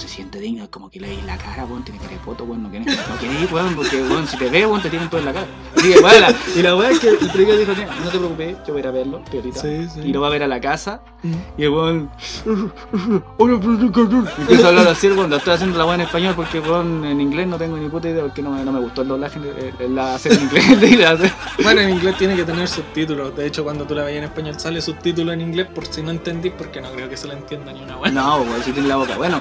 se 0.00 0.08
siente 0.08 0.38
digno, 0.40 0.64
es 0.64 0.70
como 0.70 0.90
que 0.90 0.98
le 1.00 1.08
veis 1.08 1.24
la 1.24 1.36
cara, 1.36 1.64
weón, 1.66 1.84
tiene 1.84 2.00
cara 2.00 2.12
de 2.12 2.18
poto, 2.18 2.44
weón, 2.44 2.62
no 2.62 2.70
querés, 2.70 2.86
no 3.08 3.18
querés, 3.18 3.52
weón, 3.52 3.74
porque, 3.74 4.02
weón, 4.02 4.26
si 4.26 4.36
te 4.36 4.48
ve, 4.50 4.66
weón, 4.66 4.80
te 4.82 4.90
tienen 4.90 5.08
todo 5.08 5.20
en 5.20 5.26
la 5.26 5.32
cara. 5.32 5.46
Así 5.76 5.92
que, 5.92 6.58
y 6.58 6.62
la 6.62 6.74
weón 6.76 6.92
es 6.92 6.98
que 7.00 7.08
el 7.10 7.16
predicador 7.18 7.58
dijo, 7.60 7.72
"Mira, 7.76 7.94
no 8.04 8.10
te 8.10 8.18
preocupes, 8.18 8.56
yo 8.66 8.72
voy 8.72 8.76
a 8.76 8.80
ir 8.80 8.86
a 8.86 8.90
verlo, 8.90 9.22
piolita. 9.30 9.60
Sí, 9.60 9.86
sí. 9.94 10.00
Y 10.04 10.12
lo 10.12 10.20
va 10.20 10.26
a 10.28 10.30
ver 10.30 10.42
a 10.42 10.48
la 10.48 10.60
casa 10.60 11.02
Mm. 11.22 11.32
y 11.58 11.62
el 11.64 11.68
weón. 11.70 12.10
Empieza 13.38 14.66
a 14.66 14.68
hablar 14.68 14.88
así, 14.88 15.08
weón. 15.08 15.30
Lo 15.30 15.36
estoy 15.36 15.54
haciendo 15.54 15.78
la 15.78 15.84
weón 15.84 16.00
en 16.00 16.06
español 16.06 16.34
porque, 16.34 16.60
weón, 16.60 17.04
en 17.04 17.20
inglés 17.20 17.46
no 17.46 17.56
tengo 17.58 17.76
ni 17.76 17.88
puta 17.88 18.08
idea 18.08 18.22
porque 18.22 18.42
no 18.42 18.50
me, 18.50 18.64
no 18.64 18.72
me 18.72 18.80
gustó 18.80 19.02
el 19.02 19.08
doblaje, 19.08 19.38
eh, 19.38 19.72
eh, 19.78 19.88
la 19.88 20.14
hacer 20.14 20.32
en 20.32 20.42
inglés. 20.44 20.64
Bueno, 21.62 21.80
en 21.82 21.90
inglés 21.90 22.16
tiene 22.16 22.36
que 22.36 22.44
tener 22.44 22.66
subtítulos. 22.68 23.36
De 23.36 23.46
hecho, 23.46 23.64
cuando 23.64 23.84
tú 23.84 23.94
la 23.94 24.04
veías 24.04 24.18
en 24.18 24.24
español 24.24 24.58
sale 24.58 24.80
subtítulo 24.80 25.32
en 25.32 25.40
inglés 25.42 25.66
por 25.74 25.86
si 25.86 26.02
no 26.02 26.10
entendís, 26.10 26.52
porque 26.56 26.80
no 26.80 26.90
creo 26.92 27.08
que 27.08 27.16
se 27.16 27.26
la 27.28 27.34
entienda 27.34 27.72
ni 27.72 27.82
una 27.82 27.96
buena. 27.96 28.20
No, 28.22 28.36
weón, 28.42 28.62
si 28.64 28.72
tiene 28.72 28.88
la 28.88 28.96
boca. 28.96 29.16
Bueno, 29.16 29.40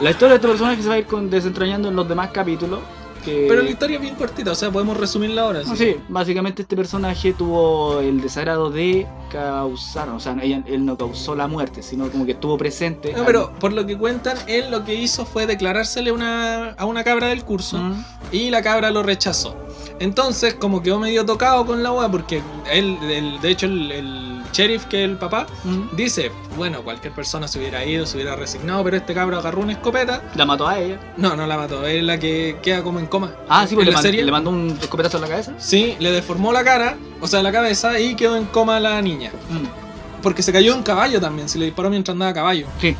la 0.00 0.10
historia 0.10 0.30
de 0.30 0.34
este 0.36 0.48
personaje 0.48 0.82
se 0.82 0.88
va 0.88 0.94
a 0.94 0.98
ir 0.98 1.06
con, 1.06 1.28
desentrañando 1.30 1.88
en 1.88 1.96
los 1.96 2.08
demás 2.08 2.30
capítulos. 2.30 2.80
Que... 3.24 3.44
Pero 3.50 3.60
la 3.62 3.68
historia 3.68 3.96
es 3.96 4.00
bien 4.02 4.14
cortita, 4.14 4.50
o 4.52 4.54
sea, 4.54 4.70
podemos 4.70 4.96
resumirla 4.96 5.42
ahora. 5.42 5.60
No, 5.66 5.76
sí, 5.76 5.94
básicamente 6.08 6.62
este 6.62 6.74
personaje 6.74 7.34
tuvo 7.34 8.00
el 8.00 8.22
desagrado 8.22 8.70
de 8.70 9.06
causar, 9.30 10.08
o 10.08 10.18
sea, 10.18 10.32
él 10.42 10.84
no 10.86 10.96
causó 10.96 11.34
la 11.34 11.46
muerte, 11.46 11.82
sino 11.82 12.08
como 12.10 12.24
que 12.24 12.32
estuvo 12.32 12.56
presente. 12.56 13.12
No, 13.14 13.26
pero 13.26 13.52
por 13.60 13.74
lo 13.74 13.84
que 13.84 13.98
cuentan, 13.98 14.38
él 14.46 14.70
lo 14.70 14.84
que 14.86 14.94
hizo 14.94 15.26
fue 15.26 15.46
declarársele 15.46 16.12
una, 16.12 16.70
a 16.70 16.86
una 16.86 17.04
cabra 17.04 17.26
del 17.28 17.44
curso 17.44 17.76
Mm. 17.76 18.04
y 18.32 18.48
la 18.48 18.62
cabra 18.62 18.90
lo 18.90 19.02
rechazó. 19.02 19.54
Entonces, 19.98 20.54
como 20.54 20.82
quedó 20.82 20.98
medio 20.98 21.26
tocado 21.26 21.66
con 21.66 21.82
la 21.82 21.92
wea, 21.92 22.10
porque 22.10 22.40
él, 22.72 22.96
el- 23.02 23.38
de 23.42 23.50
hecho, 23.50 23.66
el, 23.66 24.39
el 24.44 24.52
sheriff, 24.52 24.84
que 24.86 25.04
es 25.04 25.10
el 25.10 25.16
papá, 25.16 25.46
dice: 25.92 26.30
Bueno, 26.56 26.82
cualquier 26.82 27.12
persona 27.12 27.48
se 27.48 27.58
hubiera 27.58 27.84
ido, 27.84 28.06
se 28.06 28.16
hubiera 28.16 28.36
resignado, 28.36 28.82
pero 28.84 28.96
este 28.96 29.14
cabro 29.14 29.38
agarró 29.38 29.60
una 29.62 29.72
escopeta. 29.72 30.22
La 30.34 30.44
mató 30.44 30.66
a 30.66 30.78
ella. 30.78 30.98
No, 31.16 31.36
no 31.36 31.46
la 31.46 31.56
mató, 31.56 31.86
es 31.86 32.02
la 32.02 32.18
que 32.18 32.58
queda 32.62 32.82
como 32.82 32.98
en 32.98 33.06
coma. 33.06 33.32
Ah, 33.48 33.66
sí, 33.66 33.74
pues 33.74 33.86
le, 33.86 34.22
le 34.24 34.32
mandó 34.32 34.50
un 34.50 34.78
escopetazo 34.80 35.18
en 35.18 35.22
la 35.22 35.28
cabeza. 35.28 35.54
Sí, 35.58 35.96
le 35.98 36.12
deformó 36.12 36.52
la 36.52 36.64
cara, 36.64 36.96
o 37.20 37.26
sea, 37.26 37.42
la 37.42 37.52
cabeza, 37.52 37.98
y 38.00 38.14
quedó 38.14 38.36
en 38.36 38.46
coma 38.46 38.80
la 38.80 39.00
niña. 39.02 39.30
Mm. 39.50 40.22
Porque 40.22 40.42
se 40.42 40.52
cayó 40.52 40.74
en 40.74 40.82
caballo 40.82 41.20
también, 41.20 41.48
se 41.48 41.58
le 41.58 41.66
disparó 41.66 41.90
mientras 41.90 42.14
andaba 42.14 42.30
a 42.30 42.34
caballo. 42.34 42.66
Sí. 42.80 42.96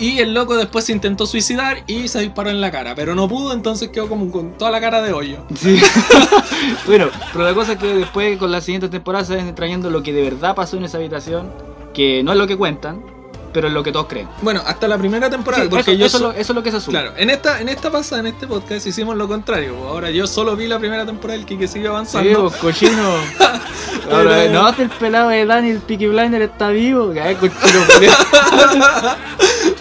Y 0.00 0.18
el 0.20 0.32
loco 0.32 0.56
después 0.56 0.84
se 0.84 0.92
intentó 0.92 1.26
suicidar 1.26 1.82
y 1.86 2.08
se 2.08 2.20
disparó 2.20 2.50
en 2.50 2.60
la 2.60 2.70
cara, 2.70 2.94
pero 2.94 3.14
no 3.14 3.28
pudo, 3.28 3.52
entonces 3.52 3.88
quedó 3.88 4.08
como 4.08 4.30
con 4.30 4.52
toda 4.52 4.70
la 4.70 4.80
cara 4.80 5.02
de 5.02 5.12
hoyo. 5.12 5.38
Sí. 5.54 5.80
bueno, 6.86 7.06
pero 7.32 7.44
la 7.44 7.54
cosa 7.54 7.72
es 7.72 7.78
que 7.78 7.94
después 7.94 8.38
con 8.38 8.52
la 8.52 8.60
siguiente 8.60 8.88
temporada 8.88 9.24
se 9.24 9.36
van 9.36 9.54
trayendo 9.54 9.90
lo 9.90 10.02
que 10.02 10.12
de 10.12 10.22
verdad 10.22 10.54
pasó 10.54 10.76
en 10.76 10.84
esa 10.84 10.98
habitación, 10.98 11.50
que 11.92 12.22
no 12.22 12.32
es 12.32 12.38
lo 12.38 12.46
que 12.46 12.56
cuentan, 12.56 13.02
pero 13.52 13.68
es 13.68 13.72
lo 13.74 13.82
que 13.82 13.92
todos 13.92 14.06
creen. 14.06 14.28
Bueno, 14.42 14.62
hasta 14.66 14.86
la 14.88 14.98
primera 14.98 15.28
temporada, 15.30 15.64
Sí, 15.64 15.68
porque 15.68 15.92
eso, 15.92 15.98
yo 15.98 16.06
eso 16.06 16.16
es 16.16 16.20
so- 16.22 16.28
lo, 16.28 16.32
eso 16.32 16.52
es 16.52 16.56
lo 16.56 16.62
que 16.62 16.70
se 16.70 16.76
asume. 16.78 16.98
Claro, 17.00 17.14
en 17.16 17.30
esta, 17.30 17.60
en 17.60 17.68
esta 17.68 17.90
pasada, 17.90 18.20
en 18.20 18.26
este 18.28 18.46
podcast 18.46 18.86
hicimos 18.86 19.16
lo 19.16 19.26
contrario. 19.28 19.76
Ahora 19.88 20.10
yo 20.10 20.26
solo 20.26 20.54
vi 20.56 20.66
la 20.66 20.78
primera 20.78 21.04
temporada, 21.06 21.38
el 21.40 21.46
que 21.46 21.66
sigue 21.68 21.88
avanzando. 21.88 22.28
Sí, 22.28 22.36
pues, 22.36 22.56
cochino. 22.56 23.02
Ahora, 24.10 24.46
no, 24.48 24.68
el 24.70 24.88
pelado 24.90 25.28
de 25.28 25.44
Dani, 25.44 25.70
el 25.70 25.80
Peaky 25.80 26.06
Blinder 26.06 26.40
está 26.42 26.68
vivo. 26.70 27.12
Que, 27.12 27.20
ay, 27.20 27.34
cochino. 27.34 27.58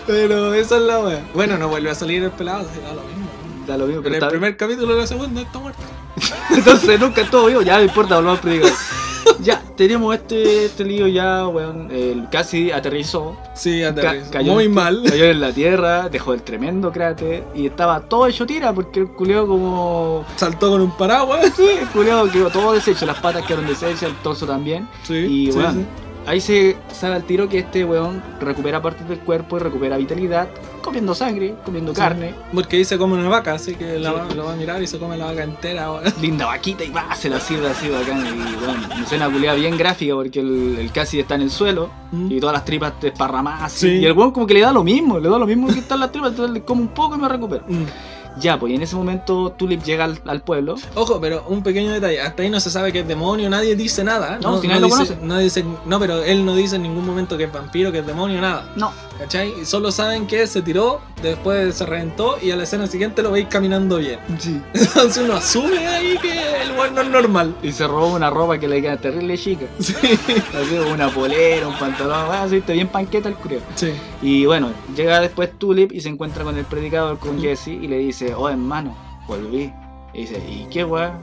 Pero 0.06 0.54
esa 0.54 0.78
es 0.78 0.82
la 0.84 1.00
wea. 1.00 1.22
Bueno, 1.34 1.58
no 1.58 1.68
vuelve 1.68 1.90
a 1.90 1.96
salir 1.96 2.24
el 2.24 2.32
pelado, 2.32 2.64
da 2.64 2.94
lo 2.94 3.02
mismo. 3.04 3.28
da 3.68 3.78
lo 3.78 3.86
mismo, 3.86 4.02
En 4.06 4.12
pero 4.14 4.26
el 4.26 4.32
primer 4.32 4.58
capítulo 4.58 4.96
de 4.96 5.02
la 5.02 5.08
segunda 5.08 5.42
está 5.42 5.60
muerto. 5.60 5.82
Entonces 6.50 7.00
nunca 7.00 7.22
estuvo 7.22 7.46
vivo, 7.46 7.62
ya 7.62 7.78
no 7.78 7.84
importa, 7.84 8.16
volvamos 8.16 8.40
a 8.40 8.42
predicar. 8.42 8.72
Ya, 9.42 9.62
tenemos 9.76 10.16
este, 10.16 10.66
este 10.66 10.84
lío 10.84 11.08
ya, 11.08 11.48
weón. 11.48 11.90
El 11.92 12.28
casi 12.30 12.72
aterrizó. 12.72 13.38
Sí, 13.54 13.84
aterrizó. 13.84 14.32
Muy 14.54 14.66
en- 14.66 14.74
mal. 14.74 15.04
Cayó 15.08 15.26
en 15.26 15.40
la 15.42 15.52
tierra, 15.52 16.10
dejó 16.10 16.34
el 16.34 16.42
tremendo 16.42 16.92
cráter 16.92 17.44
y 17.56 17.68
estaba 17.68 18.00
todo 18.02 18.28
hecho 18.28 18.46
tira 18.46 18.74
porque 18.74 19.00
el 19.02 19.08
culeo 19.10 19.48
como. 19.48 20.26
Saltó 20.36 20.70
con 20.72 20.82
un 20.82 20.92
paraguas. 20.98 21.52
Sí, 21.56 21.68
el 21.82 21.88
culeo 21.90 22.30
quedó 22.32 22.50
todo 22.50 22.74
deshecho, 22.74 23.06
las 23.06 23.20
patas 23.20 23.46
quedaron 23.46 23.68
deshechas, 23.68 24.04
el 24.04 24.16
torso 24.18 24.46
también. 24.46 24.88
Sí, 25.04 25.14
Y 25.16 25.52
sí, 25.52 25.58
weón, 25.58 25.74
sí. 25.76 25.86
Ahí 26.28 26.40
se 26.40 26.78
sabe 26.94 27.16
al 27.16 27.24
tiro 27.24 27.50
que 27.50 27.58
este 27.60 27.84
weón 27.84 28.22
recupera 28.40 28.82
partes 28.82 29.08
del 29.10 29.20
cuerpo 29.20 29.58
y 29.58 29.60
recupera 29.62 29.98
vitalidad 29.98 30.48
comiendo 30.84 31.14
sangre, 31.16 31.56
comiendo 31.66 31.94
Sí. 31.94 32.00
carne. 32.00 32.34
Porque 32.54 32.78
ahí 32.78 32.86
se 32.86 32.98
come 32.98 33.16
una 33.16 33.28
vaca, 33.28 33.54
así 33.54 33.76
que 33.76 33.98
la 34.00 34.28
Sí. 34.30 34.36
lo 34.36 34.46
va 34.46 34.54
a 34.54 34.56
mirar 34.56 34.82
y 34.82 34.88
se 34.88 35.00
come 35.00 35.18
la 35.18 35.26
vaca 35.26 35.44
entera. 35.44 35.88
linda 36.22 36.46
vaquita 36.46 36.84
y 36.86 36.92
va, 36.92 37.14
se 37.16 37.30
la 37.30 37.40
sirve 37.40 37.68
así 37.70 37.90
bacán. 37.90 38.26
Y 38.26 38.66
bueno, 38.66 38.88
una 39.16 39.30
culiada 39.34 39.58
bien 39.58 39.76
gráfica 39.78 40.14
porque 40.14 40.40
el, 40.40 40.78
el 40.80 40.92
casi 40.94 41.20
está 41.20 41.36
en 41.36 41.42
el 41.42 41.50
suelo 41.52 41.90
Mm. 42.12 42.32
y 42.32 42.40
todas 42.40 42.54
las 42.54 42.64
tripas 42.64 42.94
desparramadas. 43.02 43.72
Sí. 43.74 43.88
Y 43.90 44.06
el 44.06 44.14
weón 44.14 44.32
como 44.32 44.48
que 44.48 44.54
le 44.54 44.62
da 44.62 44.72
lo 44.72 44.82
mismo, 44.84 45.20
le 45.20 45.28
da 45.28 45.38
lo 45.38 45.46
mismo 45.46 45.68
que 45.68 45.80
están 45.80 46.00
las 46.00 46.10
tripas, 46.12 46.30
entonces 46.32 46.54
le 46.54 46.62
como 46.62 46.82
un 46.82 46.88
poco 46.90 47.16
y 47.16 47.20
me 47.20 47.28
recupero. 47.28 47.66
Mm. 47.68 47.84
Ya, 48.40 48.60
pues 48.60 48.72
y 48.72 48.76
en 48.76 48.82
ese 48.82 48.96
momento 48.96 49.52
Tulip 49.58 49.84
llega 49.84 50.06
al, 50.06 50.20
al 50.26 50.42
pueblo. 50.42 50.76
Ojo, 50.96 51.20
pero 51.22 51.44
un 51.48 51.64
pequeño 51.64 51.92
detalle. 51.92 52.22
Hasta 52.22 52.44
ahí 52.44 52.50
no 52.50 52.60
se 52.60 52.70
sabe 52.70 52.92
que 52.92 53.00
es 53.00 53.08
demonio, 53.08 53.50
nadie 53.50 53.76
dice 53.76 54.04
nada. 54.04 54.38
No, 54.42 54.62
si 54.62 54.68
nadie 54.68 54.82
lo 54.82 54.88
dice, 54.88 54.98
conoce. 55.16 55.18
no, 55.26 55.38
dice- 55.40 55.66
no, 55.86 56.00
pero 56.00 56.24
él 56.24 56.46
no 56.46 56.56
dice 56.56 56.76
en 56.78 56.84
ningún 56.84 57.06
momento 57.06 57.38
que 57.38 57.46
es 57.46 57.52
vampiro, 57.52 57.92
que 57.92 58.00
es 58.00 58.06
demonio, 58.08 58.40
nada. 58.42 58.72
No, 58.76 58.92
¿Cachai? 59.18 59.52
Y 59.62 59.66
Solo 59.66 59.92
saben 59.92 60.28
que 60.28 60.46
se 60.46 60.62
tiró, 60.62 61.02
después 61.24 61.74
se 61.76 61.86
reventó 61.88 62.38
y 62.42 62.52
a 62.52 62.56
la 62.56 62.64
escena 62.64 62.86
siguiente 62.86 63.24
lo 63.24 63.32
veis 63.32 63.48
caminando 63.50 63.98
bien. 63.98 64.20
sí. 64.40 64.62
Entonces 64.74 65.24
uno 65.24 65.34
asume 65.38 65.88
ahí 65.88 66.18
que 66.22 66.62
el 66.64 66.72
weón 66.78 66.94
no 66.94 67.02
es 67.02 67.10
normal. 67.10 67.56
Y 67.64 67.72
se 67.72 67.88
robó 67.88 68.14
una 68.16 68.30
ropa 68.30 68.60
que 68.60 68.68
le 68.68 68.82
queda 68.82 68.98
terrible 68.98 69.38
chica. 69.38 69.66
Sí. 69.80 69.94
Así 69.96 70.76
como 70.78 70.92
una 70.94 71.10
polera, 71.10 71.68
un 71.68 71.78
pantalón, 71.80 72.28
bueno, 72.28 72.44
así, 72.44 72.58
está 72.58 72.74
bien 72.74 72.88
panqueta 72.90 73.30
el 73.30 73.36
curioso. 73.36 73.66
Sí. 73.76 73.92
Y 74.22 74.46
bueno, 74.46 74.70
llega 74.96 75.20
después 75.22 75.50
Tulip 75.58 75.92
y 75.94 76.02
se 76.02 76.10
encuentra 76.10 76.44
con 76.44 76.58
el 76.58 76.66
predicador, 76.66 77.18
con 77.20 77.40
Jesse, 77.42 77.70
y 77.70 77.88
le 77.88 77.98
dice, 77.98 78.27
oh 78.36 78.50
hermano, 78.50 78.96
volví. 79.28 79.74
Y 80.14 80.22
dice, 80.22 80.42
¿y 80.50 80.68
qué 80.72 80.84
weá? 80.84 81.20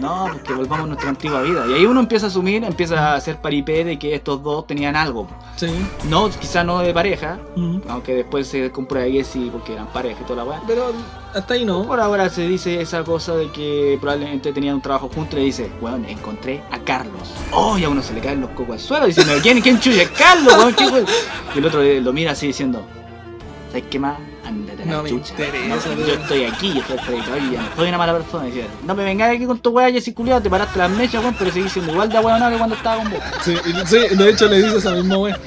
No, 0.00 0.28
pues 0.30 0.42
que 0.44 0.54
volvamos 0.54 0.84
a 0.84 0.86
nuestra 0.86 1.10
antigua 1.10 1.42
vida. 1.42 1.66
Y 1.68 1.74
ahí 1.74 1.84
uno 1.84 2.00
empieza 2.00 2.26
a 2.26 2.28
asumir, 2.30 2.64
empieza 2.64 3.12
a 3.12 3.14
hacer 3.16 3.36
paripé 3.36 3.84
de 3.84 3.98
que 3.98 4.14
estos 4.14 4.42
dos 4.42 4.66
tenían 4.66 4.96
algo. 4.96 5.28
Sí. 5.56 5.66
No, 6.08 6.30
quizá 6.30 6.64
no 6.64 6.78
de 6.78 6.94
pareja, 6.94 7.38
aunque 7.86 8.14
después 8.14 8.46
se 8.46 8.70
comprueba 8.70 9.10
que 9.12 9.22
sí, 9.24 9.50
porque 9.52 9.74
eran 9.74 9.88
pareja 9.88 10.22
y 10.22 10.24
toda 10.24 10.42
la 10.42 10.50
weá. 10.50 10.62
Pero 10.66 10.92
hasta 11.34 11.52
ahí 11.54 11.66
no. 11.66 11.86
Por 11.86 12.00
ahora 12.00 12.30
se 12.30 12.48
dice 12.48 12.80
esa 12.80 13.04
cosa 13.04 13.36
de 13.36 13.50
que 13.50 13.98
probablemente 14.00 14.52
tenían 14.54 14.76
un 14.76 14.80
trabajo 14.80 15.10
juntos 15.14 15.34
y 15.34 15.36
le 15.36 15.42
dice, 15.44 15.70
weón, 15.82 16.06
encontré 16.06 16.62
a 16.70 16.78
Carlos. 16.78 17.34
Oh, 17.52 17.76
y 17.76 17.84
a 17.84 17.90
uno 17.90 18.02
se 18.02 18.14
le 18.14 18.20
caen 18.20 18.40
los 18.40 18.50
cocos 18.50 18.76
al 18.76 18.80
suelo 18.80 19.06
diciendo, 19.06 19.34
¿quién, 19.42 19.60
quién 19.60 19.78
chuya? 19.78 20.04
es 20.04 20.10
Carlos, 20.10 20.54
weón, 20.56 20.74
¿qué 20.74 20.86
weón? 20.86 21.06
Y 21.54 21.58
el 21.58 21.66
otro 21.66 21.82
lo 21.82 22.12
mira 22.14 22.32
así 22.32 22.46
diciendo, 22.46 22.82
¿sabes 23.68 23.84
qué 23.90 23.98
más? 23.98 24.18
Ándate 24.44 24.82
a 24.82 24.86
la 24.86 24.92
No 24.92 25.02
me 25.02 25.10
interesa, 25.10 25.88
No, 25.88 26.06
yo 26.06 26.14
estoy 26.14 26.44
aquí, 26.44 26.72
yo 26.74 26.82
soy 26.82 26.96
el 26.98 27.04
predicador 27.04 27.42
y 27.42 27.50
ya 27.52 27.62
no 27.62 27.76
soy 27.76 27.88
una 27.88 27.98
mala 27.98 28.12
persona. 28.14 28.44
Decía, 28.44 28.66
no 28.86 28.94
me 28.94 29.04
vengas 29.04 29.34
aquí 29.34 29.46
con 29.46 29.58
tu 29.58 29.70
weá, 29.70 29.90
Jessy 29.90 30.12
culiado, 30.12 30.40
te 30.40 30.50
paraste 30.50 30.78
las 30.78 30.90
mechas, 30.90 31.22
weón, 31.22 31.36
pero 31.38 31.50
seguís 31.50 31.72
siendo 31.72 31.92
igual 31.92 32.08
de 32.08 32.18
weón 32.18 32.50
que 32.50 32.58
cuando 32.58 32.76
estaba 32.76 33.02
con 33.02 33.10
vos. 33.10 33.20
Sí, 33.42 33.54
sí, 33.86 34.16
de 34.16 34.30
hecho 34.30 34.48
le 34.48 34.62
dice 34.62 34.78
esa 34.78 34.92
misma 34.92 35.18
wea. 35.18 35.38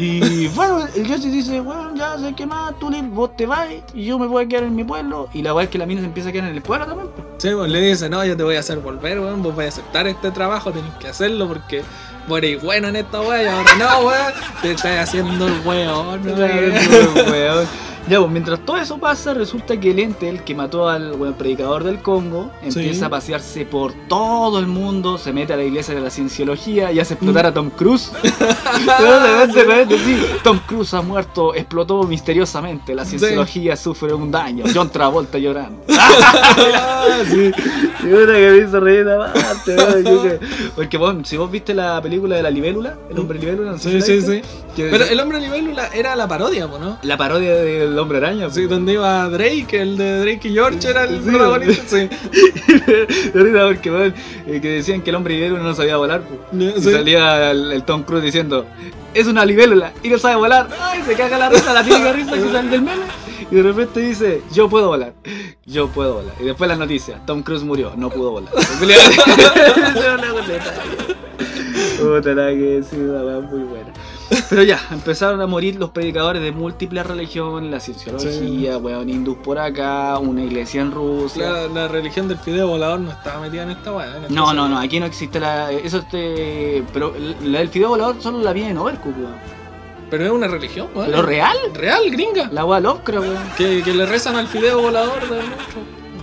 Y 0.00 0.46
bueno, 0.48 0.86
el 0.94 1.06
Jesse 1.06 1.24
dice, 1.24 1.60
bueno, 1.60 1.92
ya 1.96 2.16
sé 2.16 2.32
qué 2.36 2.46
más, 2.46 2.78
tú 2.78 2.88
vos 3.10 3.34
te 3.36 3.46
vas 3.46 3.66
y 3.92 4.04
yo 4.04 4.16
me 4.16 4.28
voy 4.28 4.44
a 4.44 4.48
quedar 4.48 4.62
en 4.62 4.76
mi 4.76 4.84
pueblo. 4.84 5.28
Y 5.34 5.42
la 5.42 5.52
weá 5.52 5.64
es 5.64 5.70
que 5.70 5.78
la 5.78 5.86
mina 5.86 6.00
se 6.00 6.06
empieza 6.06 6.28
a 6.28 6.32
quedar 6.32 6.48
en 6.48 6.54
el 6.54 6.62
pueblo 6.62 6.86
también. 6.86 7.08
Sí, 7.38 7.48
pues 7.52 7.68
le 7.68 7.80
dice, 7.80 8.08
no, 8.08 8.24
yo 8.24 8.36
te 8.36 8.44
voy 8.44 8.54
a 8.54 8.60
hacer 8.60 8.78
volver, 8.78 9.18
weón, 9.18 9.42
vos 9.42 9.56
vais 9.56 9.76
a 9.76 9.80
aceptar 9.80 10.06
este 10.06 10.30
trabajo, 10.30 10.70
tenés 10.70 10.94
que 11.00 11.08
hacerlo 11.08 11.48
porque 11.48 11.82
vos 12.28 12.38
eres 12.38 12.62
bueno 12.62 12.86
en 12.86 12.94
esta 12.94 13.18
y 13.18 13.46
ahora 13.46 13.74
no, 13.76 14.06
weón, 14.06 14.32
te 14.62 14.70
estás 14.70 15.08
haciendo 15.08 15.48
el 15.48 15.60
weón, 15.64 16.20
weón. 16.38 17.66
Ya, 18.08 18.18
pues 18.20 18.30
mientras 18.30 18.60
todo 18.64 18.76
eso 18.78 18.98
pasa, 18.98 19.34
resulta 19.34 19.78
que 19.78 19.90
el 19.90 19.98
ente, 19.98 20.28
el 20.28 20.42
que 20.44 20.54
mató 20.54 20.88
al 20.88 21.12
weón, 21.14 21.34
predicador 21.34 21.84
del 21.84 22.00
Congo, 22.00 22.50
Sí. 22.68 22.78
empieza 22.80 23.06
a 23.06 23.10
pasearse 23.10 23.64
por 23.66 23.92
todo 24.08 24.58
el 24.58 24.66
mundo, 24.66 25.18
se 25.18 25.32
mete 25.32 25.52
a 25.52 25.56
la 25.56 25.64
iglesia 25.64 25.94
de 25.94 26.00
la 26.00 26.10
cienciología 26.10 26.90
y 26.92 27.00
hace 27.00 27.14
explotar 27.14 27.46
a 27.46 27.52
Tom 27.54 27.70
Cruise. 27.70 28.10
No, 28.86 29.46
de 29.46 29.84
de 29.86 29.98
sí, 29.98 30.16
Tom 30.42 30.58
Cruise 30.66 30.94
ha 30.94 31.02
muerto, 31.02 31.54
explotó 31.54 32.02
misteriosamente, 32.04 32.94
la 32.94 33.04
cienciología 33.04 33.76
sufre 33.76 34.12
un 34.14 34.30
daño, 34.30 34.64
John 34.74 34.90
Travolta 34.90 35.38
llorando. 35.38 35.82
Ah, 37.10 37.22
sí. 37.28 37.50
Y 38.04 38.06
una 38.12 38.34
que 38.34 38.50
me 38.50 38.56
hizo 38.68 38.80
reír 38.80 39.00
esa 39.00 39.32
parte, 39.32 39.76
weón, 39.76 40.04
yo 40.04 40.22
que- 40.22 40.40
Porque 40.76 40.96
vos, 40.98 41.14
si 41.24 41.36
vos 41.36 41.50
viste 41.50 41.72
la 41.74 42.00
película 42.02 42.36
de 42.36 42.42
la 42.42 42.50
libélula, 42.50 42.96
el 43.10 43.18
hombre 43.18 43.38
libélula, 43.38 43.72
no 43.72 43.78
sé 43.78 44.00
Sí, 44.00 44.20
sí, 44.20 44.22
sí. 44.22 44.42
que- 44.76 44.88
Pero 44.90 45.04
el 45.04 45.18
hombre 45.20 45.40
libélula 45.40 45.88
era 45.94 46.14
la 46.16 46.26
parodia, 46.28 46.66
¿no? 46.66 46.98
la 47.02 47.16
parodia 47.16 47.54
del 47.54 47.97
el 47.98 48.02
hombre 48.02 48.18
araña. 48.18 48.48
Sí, 48.48 48.66
donde 48.66 48.92
iba 48.92 49.28
Drake, 49.28 49.80
el 49.80 49.96
de 49.96 50.20
Drake 50.20 50.48
y 50.48 50.52
George 50.52 50.88
era 50.88 51.02
el 51.04 51.20
Sí, 51.22 51.30
protagonista. 51.30 51.82
Sí. 51.88 52.08
Porque 53.32 53.90
weón, 53.90 54.14
eh, 54.46 54.60
que 54.60 54.68
decían 54.70 55.02
que 55.02 55.10
el 55.10 55.16
hombre 55.16 55.34
libélula 55.34 55.62
no 55.64 55.74
sabía 55.74 55.96
volar. 55.96 56.22
Y 56.52 56.70
Sí. 56.80 56.92
salía 56.92 57.50
el, 57.50 57.72
el 57.72 57.82
Tom 57.82 58.04
Cruise 58.04 58.22
diciendo, 58.22 58.66
es 59.14 59.26
una 59.26 59.44
libélula 59.44 59.92
y 60.02 60.08
no 60.10 60.18
sabe 60.18 60.36
volar. 60.36 60.68
Ay, 60.80 61.02
se 61.04 61.14
caga 61.14 61.38
la 61.38 61.48
risa, 61.50 61.72
la 61.72 61.82
típica 61.82 62.12
risa 62.12 62.32
que 62.34 62.52
sale 62.52 62.68
del 62.70 62.82
meme. 62.82 63.02
Y 63.50 63.54
de 63.56 63.62
repente 63.62 64.00
dice, 64.00 64.42
yo 64.52 64.68
puedo 64.68 64.88
volar, 64.88 65.12
yo 65.66 65.88
puedo 65.88 66.14
volar. 66.14 66.34
Y 66.38 66.44
después 66.44 66.68
las 66.68 66.78
noticias, 66.78 67.24
Tom 67.26 67.42
Cruise 67.42 67.64
murió, 67.64 67.94
no 67.96 68.10
pudo 68.10 68.30
volar. 68.32 68.52
Puta 71.98 72.30
la 72.34 72.48
que 72.50 72.82
una 72.92 73.40
muy 73.40 73.62
buena. 73.64 73.92
Pero 74.50 74.62
ya, 74.62 74.80
empezaron 74.90 75.40
a 75.40 75.46
morir 75.46 75.76
los 75.76 75.90
predicadores 75.90 76.42
de 76.42 76.52
múltiples 76.52 77.06
religiones, 77.06 77.70
la 77.70 77.80
cienciología, 77.80 78.76
weón, 78.78 79.08
hindús 79.08 79.38
por 79.38 79.58
acá, 79.58 80.18
una 80.18 80.42
iglesia 80.44 80.82
en 80.82 80.92
Rusia. 80.92 81.50
La, 81.50 81.68
la 81.68 81.88
religión 81.88 82.28
del 82.28 82.38
fideo 82.38 82.68
volador 82.68 83.00
no 83.00 83.10
estaba 83.10 83.40
metida 83.40 83.62
en 83.62 83.70
esta 83.70 83.90
esta 84.16 84.28
No, 84.28 84.52
no, 84.52 84.68
no, 84.68 84.78
aquí 84.78 85.00
no 85.00 85.06
existe 85.06 85.40
la. 85.40 85.72
Eso 85.72 85.98
este. 85.98 86.82
Pero 86.92 87.14
la 87.42 87.58
del 87.58 87.68
fideo 87.68 87.88
volador 87.88 88.20
solo 88.20 88.40
la 88.40 88.52
vi 88.52 88.62
en 88.62 88.76
Overcook, 88.76 89.16
weón. 89.16 89.58
Pero 90.10 90.24
es 90.24 90.30
una 90.30 90.48
religión, 90.48 90.88
weón. 90.94 91.10
¿Pero 91.10 91.22
real? 91.22 91.56
Real, 91.74 92.10
gringa. 92.10 92.48
La 92.52 92.64
weá 92.64 92.80
Lovecraft, 92.80 93.26
weón. 93.26 93.42
Que, 93.56 93.82
que 93.82 93.94
le 93.94 94.06
rezan 94.06 94.36
al 94.36 94.46
fideo 94.46 94.80
volador 94.80 95.20
del 95.28 95.46
monstruo. 95.48 95.82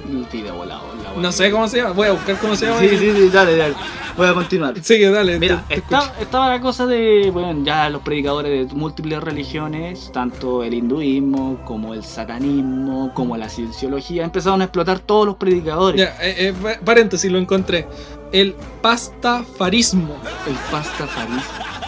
El 0.10 0.26
fideo 0.28 0.56
volador, 0.56 0.96
la 1.04 1.12
weá. 1.12 1.22
No 1.22 1.32
sé 1.32 1.52
cómo 1.52 1.68
se 1.68 1.78
llama. 1.78 1.92
Voy 1.92 2.08
a 2.08 2.12
buscar 2.12 2.38
cómo 2.40 2.56
se 2.56 2.68
llama. 2.68 2.80
Sí, 2.80 2.90
sí, 2.90 3.12
sí, 3.12 3.30
dale, 3.30 3.56
dale. 3.58 3.76
Voy 4.18 4.28
a 4.28 4.34
continuar. 4.34 4.82
Sigue, 4.82 5.10
dale. 5.12 5.38
Mira, 5.40 5.64
te- 5.68 5.76
te 5.76 5.82
está- 5.82 6.14
estaba 6.22 6.50
la 6.50 6.62
cosa 6.62 6.86
de, 6.86 7.30
bueno, 7.34 7.64
ya 7.66 7.90
los 7.90 8.02
predicadores 8.02 8.70
de 8.70 8.74
múltiples 8.76 9.22
religiones, 9.22 10.10
tanto 10.14 10.64
el 10.64 10.74
hinduismo 10.74 11.60
como 11.66 11.94
el 11.94 12.04
satanismo, 12.04 13.12
como 13.14 13.36
la 13.36 13.50
cienciología, 13.50 14.24
empezaron 14.24 14.62
a 14.62 14.66
explotar 14.66 15.00
todos 15.00 15.26
los 15.26 15.36
predicadores. 15.36 16.00
Ya, 16.00 16.16
eh, 16.26 16.48
eh, 16.50 16.54
pa- 16.62 16.80
paréntesis, 16.86 17.30
lo 17.30 17.40
encontré. 17.40 17.88
El 18.32 18.56
pastafarismo, 18.82 20.16
El 20.48 20.56
pastafarismo. 20.72 21.42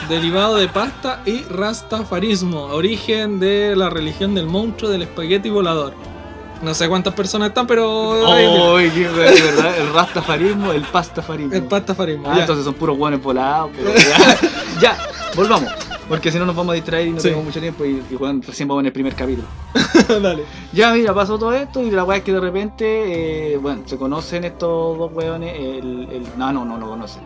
derivado 0.10 0.56
de 0.58 0.68
pasta 0.68 1.22
y 1.26 1.42
rastafarismo, 1.44 2.64
origen 2.66 3.40
de 3.40 3.74
la 3.76 3.90
religión 3.90 4.36
del 4.36 4.48
monstruo 4.48 4.90
del 4.92 5.04
espagueti 5.04 5.50
volador. 5.50 5.94
No 6.62 6.74
sé 6.74 6.90
cuántas 6.90 7.14
personas 7.14 7.50
están, 7.50 7.68
pero. 7.68 7.88
Oh, 7.90 8.78
qué 8.78 9.08
verdad, 9.08 9.78
el 9.78 9.94
rastafarismo, 9.94 10.72
el 10.72 10.82
pastafarismo. 10.82 11.54
El 11.54 11.64
pastafarismo. 11.64 12.28
Ah, 12.30 12.36
ya. 12.36 12.42
entonces 12.42 12.66
son 12.66 12.74
puros 12.74 12.98
guanes 12.98 13.22
volados. 13.22 13.70
pero 13.76 13.94
ya, 13.96 14.40
ya, 14.82 14.98
volvamos. 15.36 15.70
Porque 16.10 16.32
si 16.32 16.40
no 16.40 16.46
nos 16.46 16.56
vamos 16.56 16.72
a 16.72 16.76
distraer 16.76 17.08
y 17.08 17.12
no 17.12 17.18
Sí. 17.20 17.24
tenemos 17.24 17.44
mucho 17.46 17.60
tiempo 17.60 17.84
y, 17.84 18.02
y 18.10 18.18
recién 18.48 18.68
vamos 18.70 18.82
en 18.82 18.86
el 18.88 18.94
primer 18.94 19.14
capítulo. 19.14 19.46
dale. 20.22 20.46
Ya, 20.72 20.94
mira, 20.94 21.14
pasó 21.14 21.38
todo 21.38 21.52
esto 21.54 21.82
y 21.82 21.92
la 21.92 22.06
weá 22.06 22.20
es 22.20 22.24
que 22.24 22.32
de 22.32 22.40
repente, 22.40 23.54
eh, 23.54 23.58
bueno, 23.58 23.82
se 23.86 23.98
conocen 23.98 24.46
estos 24.46 24.98
dos 24.98 25.12
weones. 25.14 25.54
El, 25.54 26.08
el- 26.12 26.28
no, 26.38 26.52
no, 26.54 26.64
no 26.66 26.78
lo 26.78 26.88
conocen. 26.88 27.24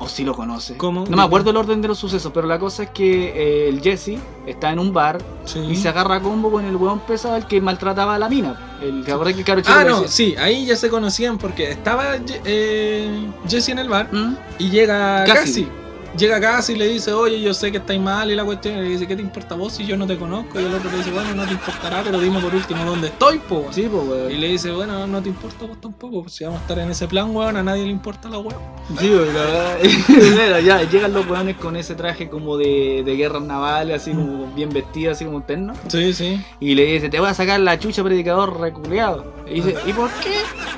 O 0.00 0.08
sí 0.08 0.24
lo 0.24 0.32
conoce. 0.34 0.76
¿Cómo? 0.76 1.04
No 1.08 1.16
me 1.16 1.22
acuerdo 1.24 1.50
el 1.50 1.56
orden 1.56 1.82
de 1.82 1.88
los 1.88 1.98
sucesos, 1.98 2.30
pero 2.32 2.46
la 2.46 2.58
cosa 2.58 2.84
es 2.84 2.90
que 2.90 3.30
eh, 3.34 3.68
el 3.68 3.80
Jesse 3.82 4.18
está 4.46 4.70
en 4.70 4.78
un 4.78 4.92
bar 4.92 5.18
Sí. 5.44 5.58
y 5.58 5.74
se 5.74 5.88
agarra 5.88 6.16
a 6.16 6.20
combo 6.20 6.50
con 6.52 6.64
el 6.64 6.76
weón 6.76 7.00
pesado 7.00 7.34
el 7.36 7.46
que 7.46 7.60
maltrataba 7.60 8.14
a 8.14 8.18
la 8.18 8.28
mina. 8.28 8.78
El 8.80 9.04
que 9.04 9.10
ahora 9.10 9.32
que 9.32 9.42
Ah, 9.66 9.82
no, 9.84 10.02
decía, 10.02 10.08
sí, 10.08 10.36
ahí 10.38 10.66
ya 10.66 10.76
se 10.76 10.88
conocían 10.88 11.36
porque 11.36 11.70
estaba 11.72 12.16
eh, 12.44 13.26
Jesse 13.48 13.70
en 13.70 13.80
el 13.80 13.88
bar 13.88 14.08
¿Mm? 14.12 14.36
y 14.60 14.70
llega. 14.70 15.24
Casi. 15.24 15.68
Llega 16.16 16.40
Casi 16.40 16.72
y 16.72 16.76
le 16.76 16.86
dice, 16.88 17.12
oye, 17.12 17.40
yo 17.40 17.52
sé 17.54 17.70
que 17.70 17.78
estáis 17.78 18.00
mal 18.00 18.30
y 18.30 18.34
la 18.34 18.44
cuestión. 18.44 18.78
Y 18.78 18.82
le 18.82 18.88
dice, 18.90 19.06
¿qué 19.06 19.14
te 19.14 19.22
importa 19.22 19.54
vos 19.54 19.74
si 19.74 19.84
yo 19.86 19.96
no 19.96 20.06
te 20.06 20.16
conozco? 20.16 20.58
Y 20.60 20.64
el 20.64 20.74
otro 20.74 20.90
le 20.90 20.98
dice, 20.98 21.10
bueno, 21.10 21.34
no 21.34 21.44
te 21.44 21.52
importará, 21.52 22.02
pero 22.02 22.18
dime 22.20 22.40
por 22.40 22.54
último 22.54 22.84
dónde 22.84 23.08
estoy, 23.08 23.38
po. 23.38 23.56
weón". 23.60 23.74
Sí, 23.74 23.88
pues 23.90 24.08
weón. 24.08 24.30
Y 24.32 24.36
le 24.36 24.48
dice, 24.48 24.70
bueno, 24.70 25.06
no 25.06 25.22
te 25.22 25.28
importa 25.28 25.66
vos 25.66 25.80
tampoco, 25.80 26.22
pues 26.22 26.34
si 26.34 26.44
vamos 26.44 26.60
a 26.60 26.62
estar 26.62 26.78
en 26.78 26.90
ese 26.90 27.06
plan, 27.06 27.34
weón, 27.34 27.56
a 27.56 27.62
nadie 27.62 27.84
le 27.84 27.90
importa 27.90 28.28
la 28.28 28.38
weón. 28.38 28.60
Sí, 28.98 29.10
pues, 29.14 29.34
la 29.34 29.42
verdad. 30.34 30.60
Ya 30.60 30.82
llegan 30.82 31.12
los 31.12 31.28
weones 31.28 31.56
con 31.56 31.76
ese 31.76 31.94
traje 31.94 32.28
como 32.28 32.56
de, 32.56 33.02
de 33.04 33.16
guerras 33.16 33.42
navales, 33.42 34.02
así 34.02 34.12
como 34.12 34.46
bien 34.54 34.70
vestido, 34.70 35.12
así 35.12 35.24
como 35.24 35.36
un 35.38 35.42
terno. 35.42 35.74
Sí, 35.88 36.12
sí. 36.12 36.42
Y 36.60 36.74
le 36.74 36.84
dice, 36.84 37.08
te 37.08 37.20
voy 37.20 37.28
a 37.28 37.34
sacar 37.34 37.60
la 37.60 37.78
chucha 37.78 38.02
predicador 38.02 38.58
reculeado. 38.60 39.32
Y 39.46 39.60
dice, 39.60 39.76
¿y 39.86 39.92
por 39.92 40.10
qué? 40.22 40.34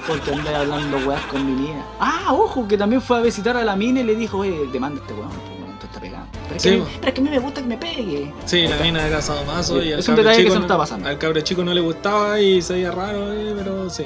Porque 0.06 0.32
andé 0.32 0.54
hablando 0.54 0.98
weas 1.08 1.22
con 1.26 1.44
mi 1.46 1.52
mina. 1.68 1.84
Ah, 2.00 2.28
ojo, 2.32 2.66
que 2.66 2.76
también 2.76 3.00
fue 3.00 3.18
a 3.18 3.20
visitar 3.20 3.56
a 3.56 3.64
la 3.64 3.76
mina 3.76 4.00
y 4.00 4.04
le 4.04 4.14
dijo, 4.16 4.38
oye, 4.38 4.66
demanda 4.72 5.00
a 5.00 5.02
este 5.04 5.19
weón, 5.20 5.30
pues, 5.30 5.60
weón, 5.60 5.78
te 5.78 5.86
está 5.86 6.00
pegando. 6.00 6.26
Pero 6.48 6.56
es, 6.56 6.62
Sí, 6.62 6.70
que, 6.70 6.82
pero 6.98 7.08
es 7.08 7.14
que 7.14 7.20
a 7.20 7.24
mí 7.24 7.30
me 7.30 7.38
gusta 7.38 7.60
que 7.62 7.66
me 7.68 7.76
pegue. 7.78 8.32
Sí, 8.46 8.66
la 8.66 8.76
mina 8.78 9.06
era 9.06 9.22
sadomaso 9.22 9.80
Sí, 9.80 9.88
y 9.88 9.92
al 9.92 10.00
es 10.00 10.06
detalle 10.06 10.30
que 10.30 10.36
chico 10.42 10.48
se 10.48 10.48
no- 10.48 10.54
nos 10.54 10.62
está 10.64 10.78
pasando. 10.78 11.08
Al 11.08 11.18
cabro 11.18 11.40
chico 11.40 11.64
no 11.64 11.72
le 11.74 11.80
gustaba 11.80 12.40
y 12.40 12.60
se 12.62 12.74
veía 12.74 12.90
raro, 12.90 13.32
eh, 13.32 13.54
pero 13.56 13.88
sí. 13.90 14.04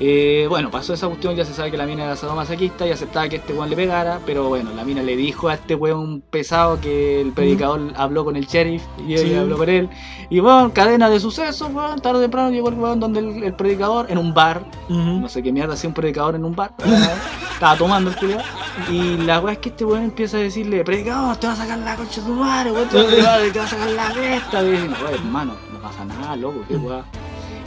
Eh, 0.00 0.46
bueno, 0.48 0.70
pasó 0.70 0.94
esa 0.94 1.08
cuestión, 1.08 1.34
ya 1.34 1.44
se 1.44 1.52
sabe 1.52 1.72
que 1.72 1.76
la 1.76 1.84
mina 1.84 2.04
era 2.04 2.14
sadomasoquista 2.14 2.86
y 2.86 2.92
aceptaba 2.92 3.28
que 3.28 3.36
este 3.36 3.52
weón 3.52 3.68
le 3.68 3.74
pegara, 3.74 4.20
pero 4.24 4.48
bueno, 4.48 4.70
la 4.76 4.84
mina 4.84 5.02
le 5.02 5.16
dijo 5.16 5.48
a 5.48 5.54
este 5.54 5.74
weón 5.74 6.20
pesado 6.30 6.80
que 6.80 7.20
el 7.20 7.32
predicador 7.32 7.92
habló 7.96 8.24
con 8.24 8.36
el 8.36 8.46
sheriff 8.46 8.82
y 9.06 9.18
Sí. 9.18 9.34
habló 9.34 9.56
con 9.58 9.68
él. 9.68 9.88
Y 10.30 10.38
bueno, 10.38 10.72
cadena 10.72 11.10
de 11.10 11.18
sucesos, 11.18 11.68
weón, 11.72 11.98
tarde 12.00 12.18
o 12.18 12.22
temprano 12.22 12.50
llegó 12.50 12.68
el 12.68 12.76
weón 12.76 13.00
donde 13.00 13.18
el, 13.20 13.42
el 13.42 13.54
predicador, 13.54 14.06
en 14.08 14.18
un 14.18 14.32
bar, 14.32 14.62
no 14.88 15.28
sé 15.28 15.42
qué 15.42 15.50
mierda 15.52 15.74
hacía 15.74 15.88
un 15.88 15.94
predicador 15.94 16.36
en 16.36 16.44
un 16.44 16.54
bar, 16.54 16.72
estaba 17.54 17.76
tomando 17.76 18.10
el 18.10 18.16
culiao, 18.16 18.40
y 18.92 19.16
la 19.16 19.40
weá 19.40 19.54
es 19.54 19.58
que 19.58 19.70
este 19.70 19.84
weón 19.84 20.04
empieza 20.04 20.36
a 20.36 20.40
decirle, 20.40 20.84
predicador, 20.84 21.36
te 21.38 21.48
va 21.48 21.54
a 21.54 21.56
sacar 21.56 21.78
la 21.78 21.96
concha 21.96 22.20
de 22.20 22.26
tu 22.28 22.34
madre, 22.34 22.70
weón, 22.70 22.88
te 22.88 22.96
va, 23.22 23.64
a 23.64 23.66
sacar 23.66 23.90
la 23.90 24.12
cresta, 24.12 24.62
y 24.62 24.70
dice, 24.70 24.88
"Weón, 25.02 25.14
hermano, 25.14 25.52
no 25.72 25.80
pasa 25.80 26.04
nada, 26.04 26.36
loco, 26.36 26.60
qué 26.68 26.76
weá. 26.76 27.02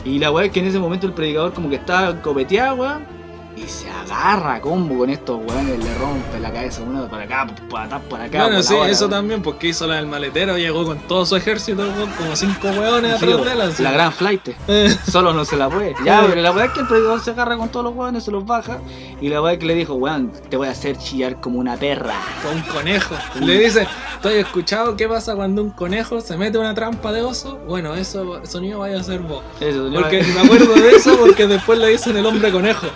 Y 0.04 0.18
la 0.18 0.32
weá 0.32 0.46
es 0.46 0.52
que 0.52 0.60
en 0.60 0.66
ese 0.66 0.78
momento 0.78 1.06
el 1.06 1.12
predicador 1.12 1.52
como 1.52 1.68
que 1.68 1.76
estaba 1.76 2.20
copeteado, 2.20 2.76
weón. 2.76 3.21
Y 3.64 3.68
se 3.68 3.88
agarra 3.90 4.54
a 4.54 4.60
combo 4.60 4.98
con 4.98 5.10
estos 5.10 5.38
weones, 5.38 5.78
le 5.84 5.94
rompe 5.98 6.40
la 6.40 6.52
cabeza 6.52 6.82
uno 6.82 7.06
por 7.06 7.20
acá, 7.20 7.46
por 7.70 7.80
atrás, 7.80 8.00
por 8.08 8.20
acá. 8.20 8.42
Bueno, 8.42 8.56
la 8.56 8.62
sí, 8.62 8.74
hora, 8.74 8.90
eso 8.90 9.08
también, 9.08 9.40
porque 9.42 9.68
hizo 9.68 9.86
la 9.86 9.96
del 9.96 10.06
maletero, 10.06 10.58
llegó 10.58 10.84
con 10.84 10.98
todo 11.06 11.24
su 11.24 11.36
ejército, 11.36 11.84
como 12.18 12.34
cinco 12.34 12.68
weones 12.68 13.20
Sí, 13.20 13.32
atrás 13.32 13.56
de 13.56 13.62
así. 13.62 13.82
la 13.82 13.92
gran 13.92 14.12
flight. 14.12 14.48
Solo 15.08 15.32
no 15.32 15.44
se 15.44 15.56
la 15.56 15.68
puede. 15.68 15.94
Ya, 16.04 16.24
pero 16.26 16.40
la 16.40 16.50
weá 16.50 16.64
es 16.66 16.70
que 16.72 16.80
el 16.80 16.86
predicador 16.88 17.20
se 17.20 17.30
agarra 17.30 17.56
con 17.56 17.68
todos 17.68 17.84
los 17.84 17.94
weones, 17.94 18.24
se 18.24 18.30
los 18.32 18.44
baja. 18.44 18.78
Y 19.20 19.28
la 19.28 19.40
weá 19.40 19.52
es 19.52 19.58
que 19.60 19.66
le 19.66 19.74
dijo, 19.74 19.94
weón, 19.94 20.32
te 20.48 20.56
voy 20.56 20.66
a 20.66 20.72
hacer 20.72 20.96
chillar 20.98 21.40
como 21.40 21.58
una 21.60 21.76
perra. 21.76 22.14
con 22.42 22.56
un 22.56 22.62
conejo. 22.62 23.14
Le 23.40 23.58
dice, 23.60 23.86
¿tú 24.20 24.28
has 24.28 24.34
escuchado 24.34 24.96
qué 24.96 25.08
pasa 25.08 25.36
cuando 25.36 25.62
un 25.62 25.70
conejo 25.70 26.20
se 26.20 26.36
mete 26.36 26.58
una 26.58 26.74
trampa 26.74 27.12
de 27.12 27.22
oso? 27.22 27.58
Bueno, 27.68 27.94
eso 27.94 28.40
sonido 28.44 28.80
vaya 28.80 28.98
a 28.98 29.02
ser 29.04 29.20
vos. 29.20 29.42
Eso. 29.60 29.88
Porque 29.94 30.22
me 30.24 30.40
acuerdo 30.40 30.74
de 30.74 30.90
eso 30.96 31.16
porque 31.18 31.46
después 31.46 31.78
le 31.78 31.88
dicen 31.88 32.16
el 32.16 32.26
hombre 32.26 32.50
conejo. 32.50 32.88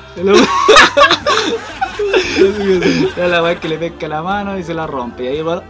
Ya 3.16 3.29
la 3.29 3.42
weá 3.42 3.53
es 3.53 3.61
que 3.61 3.69
le 3.69 3.79
pesca 3.79 4.09
la 4.09 4.23
mano 4.23 4.59
y 4.59 4.62
se 4.62 4.75
la 4.75 4.87
rompe. 4.87 5.25
Y 5.25 5.29
ahí 5.29 5.42
va. 5.42 5.62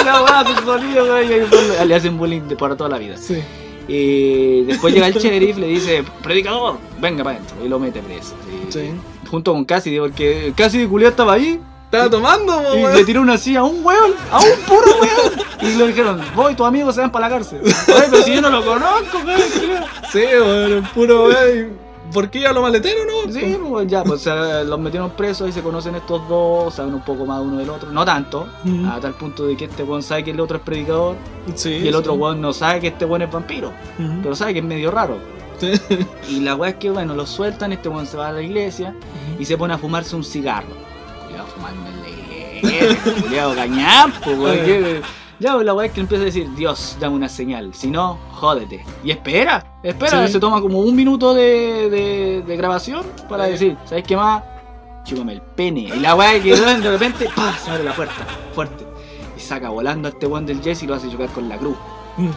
Y 0.00 0.04
la 0.04 0.22
weá 0.22 0.40
hace 0.40 0.54
sonido, 0.64 1.14
ahí 1.14 1.46
fue- 1.48 1.86
le 1.86 1.94
hacen 1.94 2.18
bullying 2.18 2.42
de 2.42 2.56
por 2.56 2.74
toda 2.76 2.90
la 2.90 2.98
vida. 2.98 3.16
Sí. 3.16 3.42
Y 3.86 4.62
después 4.64 4.94
llega 4.94 5.06
el 5.08 5.14
sheriff, 5.14 5.56
le 5.58 5.66
dice, 5.68 6.04
predicador, 6.22 6.78
venga 7.00 7.22
para 7.22 7.36
adentro. 7.36 7.56
Y 7.64 7.68
lo 7.68 7.78
mete 7.78 8.00
preso. 8.00 8.34
sí. 8.70 8.80
Sí. 8.80 8.90
Junto 9.30 9.52
con 9.52 9.64
Cassidy, 9.64 9.98
porque 9.98 10.52
Cassidy 10.56 10.86
culiao 10.86 11.10
estaba 11.10 11.34
ahí. 11.34 11.60
Estaba 11.84 12.10
tomando, 12.10 12.60
Y 12.76 12.82
weón. 12.82 12.96
le 12.96 13.04
tiró 13.04 13.20
una 13.20 13.38
silla 13.38 13.60
a 13.60 13.64
un 13.64 13.84
weón, 13.84 14.14
a 14.32 14.40
un 14.40 14.58
puro 14.66 14.90
weón. 15.00 15.32
Y 15.60 15.76
le 15.76 15.86
dijeron, 15.88 16.20
vos 16.34 16.50
y 16.50 16.54
tus 16.56 16.66
amigos 16.66 16.94
se 16.94 17.02
van 17.02 17.12
para 17.12 17.28
la 17.28 17.34
cárcel. 17.36 17.60
Oye, 17.62 18.04
pero 18.10 18.22
si 18.24 18.34
yo 18.34 18.40
no 18.40 18.50
lo 18.50 18.64
conozco, 18.64 19.18
weón. 19.24 19.40
Sí, 20.12 20.18
weón, 20.24 20.88
puro 20.94 21.26
weón. 21.26 21.83
¿Por 22.12 22.30
qué 22.30 22.46
a 22.46 22.52
lo 22.52 22.62
maletero, 22.62 23.00
no? 23.04 23.32
Sí, 23.32 23.58
pues 23.68 23.88
ya, 23.88 24.04
pues 24.04 24.26
los 24.26 24.78
metieron 24.78 25.10
presos 25.10 25.48
y 25.48 25.52
se 25.52 25.62
conocen 25.62 25.94
estos 25.94 26.28
dos, 26.28 26.74
saben 26.74 26.94
un 26.94 27.02
poco 27.02 27.26
más 27.26 27.40
uno 27.40 27.58
del 27.58 27.70
otro. 27.70 27.90
No 27.90 28.04
tanto, 28.04 28.46
a 28.88 29.00
tal 29.00 29.14
punto 29.14 29.46
de 29.46 29.56
que 29.56 29.64
este 29.64 29.82
weón 29.82 30.02
sabe 30.02 30.24
que 30.24 30.30
el 30.30 30.40
otro 30.40 30.58
es 30.58 30.62
predicador 30.62 31.16
Sí, 31.54 31.70
y 31.70 31.88
el 31.88 31.94
otro 31.94 32.14
weón 32.14 32.40
no 32.40 32.52
sabe 32.52 32.80
que 32.80 32.88
este 32.88 33.04
weón 33.04 33.22
es 33.22 33.30
vampiro, 33.30 33.72
pero 34.22 34.34
sabe 34.34 34.52
que 34.52 34.58
es 34.60 34.64
medio 34.64 34.90
raro. 34.90 35.18
Sí. 35.58 35.72
Y 36.28 36.40
la 36.40 36.56
weá 36.56 36.70
es 36.70 36.76
que, 36.76 36.90
bueno, 36.90 37.14
lo 37.14 37.26
sueltan, 37.26 37.72
este 37.72 37.88
weón 37.88 38.06
se 38.06 38.16
va 38.16 38.28
a 38.28 38.32
la 38.32 38.42
iglesia 38.42 38.94
y 39.38 39.44
se 39.44 39.56
pone 39.56 39.74
a 39.74 39.78
fumarse 39.78 40.14
un 40.16 40.24
cigarro. 40.24 40.74
Cuidado, 41.26 41.46
fumando 41.46 41.90
en 41.90 42.02
la 42.02 42.08
iglesia, 42.08 43.22
culiado 43.22 43.54
cañapo, 43.54 44.30
weón. 44.30 45.02
Ya, 45.40 45.54
la 45.56 45.74
weá 45.74 45.86
es 45.86 45.92
que 45.92 46.00
empieza 46.00 46.22
a 46.22 46.26
decir, 46.26 46.48
Dios, 46.54 46.96
dame 47.00 47.16
una 47.16 47.28
señal, 47.28 47.74
si 47.74 47.90
no, 47.90 48.18
jódete. 48.32 48.84
Y 49.02 49.10
espera, 49.10 49.64
espera, 49.82 50.26
Sí. 50.26 50.32
se 50.34 50.40
toma 50.40 50.60
como 50.60 50.80
un 50.80 50.94
minuto 50.94 51.34
de, 51.34 51.90
de, 51.90 52.42
de 52.46 52.56
grabación 52.56 53.04
para 53.28 53.46
Sí. 53.46 53.50
decir, 53.52 53.76
¿sabes 53.84 54.04
qué 54.04 54.16
más? 54.16 54.42
Chúpame 55.04 55.34
el 55.34 55.42
pene. 55.42 55.80
Y 55.80 56.00
la 56.00 56.14
weá 56.14 56.40
que 56.42 56.54
de 56.56 56.90
repente, 56.90 57.28
¡pah! 57.34 57.52
se 57.58 57.70
abre 57.70 57.84
la 57.84 57.92
puerta, 57.94 58.26
fuerte. 58.54 58.86
Y 59.36 59.40
saca 59.40 59.68
volando 59.68 60.08
a 60.08 60.12
este 60.12 60.26
weón 60.26 60.46
del 60.46 60.62
Jesse 60.62 60.84
y 60.84 60.86
lo 60.86 60.94
hace 60.94 61.10
chocar 61.10 61.28
con 61.30 61.48
la 61.48 61.58
cruz. 61.58 61.76
Mm. 62.16 62.28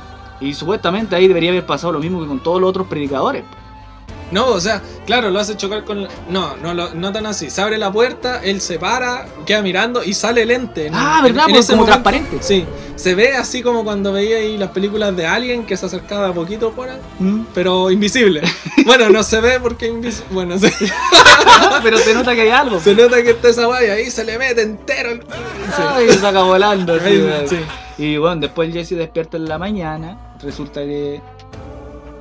Y 0.41 0.53
supuestamente 0.53 1.15
ahí 1.15 1.27
debería 1.27 1.51
haber 1.51 1.65
pasado 1.65 1.93
lo 1.93 1.99
mismo 1.99 2.19
que 2.21 2.27
con 2.27 2.39
todos 2.39 2.60
los 2.60 2.69
otros 2.69 2.88
predicadores. 2.88 3.43
No, 4.31 4.47
o 4.47 4.59
sea, 4.59 4.81
claro, 5.05 5.29
lo 5.29 5.39
hace 5.39 5.55
chocar 5.55 5.83
con. 5.85 6.03
la- 6.03 6.09
No, 6.29 6.57
no, 6.57 6.73
lo- 6.73 6.93
no 6.93 7.11
tan 7.13 7.25
así. 7.25 7.49
Se 7.49 7.61
abre 7.61 7.77
la 7.77 7.91
puerta, 7.91 8.41
él 8.43 8.59
se 8.61 8.77
para, 8.77 9.25
queda 9.45 9.61
mirando 9.61 10.03
y 10.03 10.13
sale 10.13 10.45
lente. 10.45 10.87
En- 10.87 10.95
Ah, 10.95 11.17
en- 11.19 11.23
¿verdad? 11.25 11.45
en 11.47 11.51
Pues 11.53 11.65
ese 11.65 11.73
como 11.73 11.83
momento- 11.85 12.03
transparente. 12.11 12.37
Sí, 12.45 12.65
se 12.95 13.15
ve 13.15 13.35
así 13.35 13.61
como 13.61 13.83
cuando 13.85 14.11
veía 14.11 14.37
ahí 14.37 14.57
las 14.57 14.71
películas 14.71 15.15
de 15.15 15.25
Alien 15.25 15.65
que 15.65 15.77
se 15.77 15.85
acercaba 15.85 16.27
a 16.29 16.33
poquito 16.33 16.71
fuera, 16.71 16.97
Mm. 17.19 17.41
pero 17.53 17.89
invisible. 17.89 18.41
bueno, 18.85 19.09
no 19.09 19.23
se 19.23 19.39
ve 19.39 19.59
porque 19.61 19.85
es 19.87 19.91
invisible. 19.93 20.27
Bueno, 20.31 20.57
se, 20.59 20.73
Pero 21.83 21.97
se 21.97 22.13
nota 22.13 22.35
que 22.35 22.41
hay 22.41 22.49
algo. 22.49 22.79
se 22.79 22.93
nota 22.95 23.21
que 23.23 23.31
está 23.31 23.49
esa 23.49 23.65
guaya 23.65 23.93
ahí, 23.93 24.09
se 24.11 24.23
le 24.23 24.37
mete 24.37 24.61
entero. 24.61 25.11
el- 25.11 25.21
Sí. 25.21 25.81
Ay, 25.85 26.09
se 26.09 26.19
saca 26.19 26.41
volando. 26.43 26.93
weón. 27.03 27.47
sí. 27.47 27.57
Y 27.97 28.17
bueno, 28.17 28.41
después 28.41 28.71
Jesse 28.73 28.91
despierta 28.97 29.37
en 29.37 29.47
la 29.47 29.57
mañana. 29.57 30.17
Resulta 30.41 30.81
que. 30.81 31.21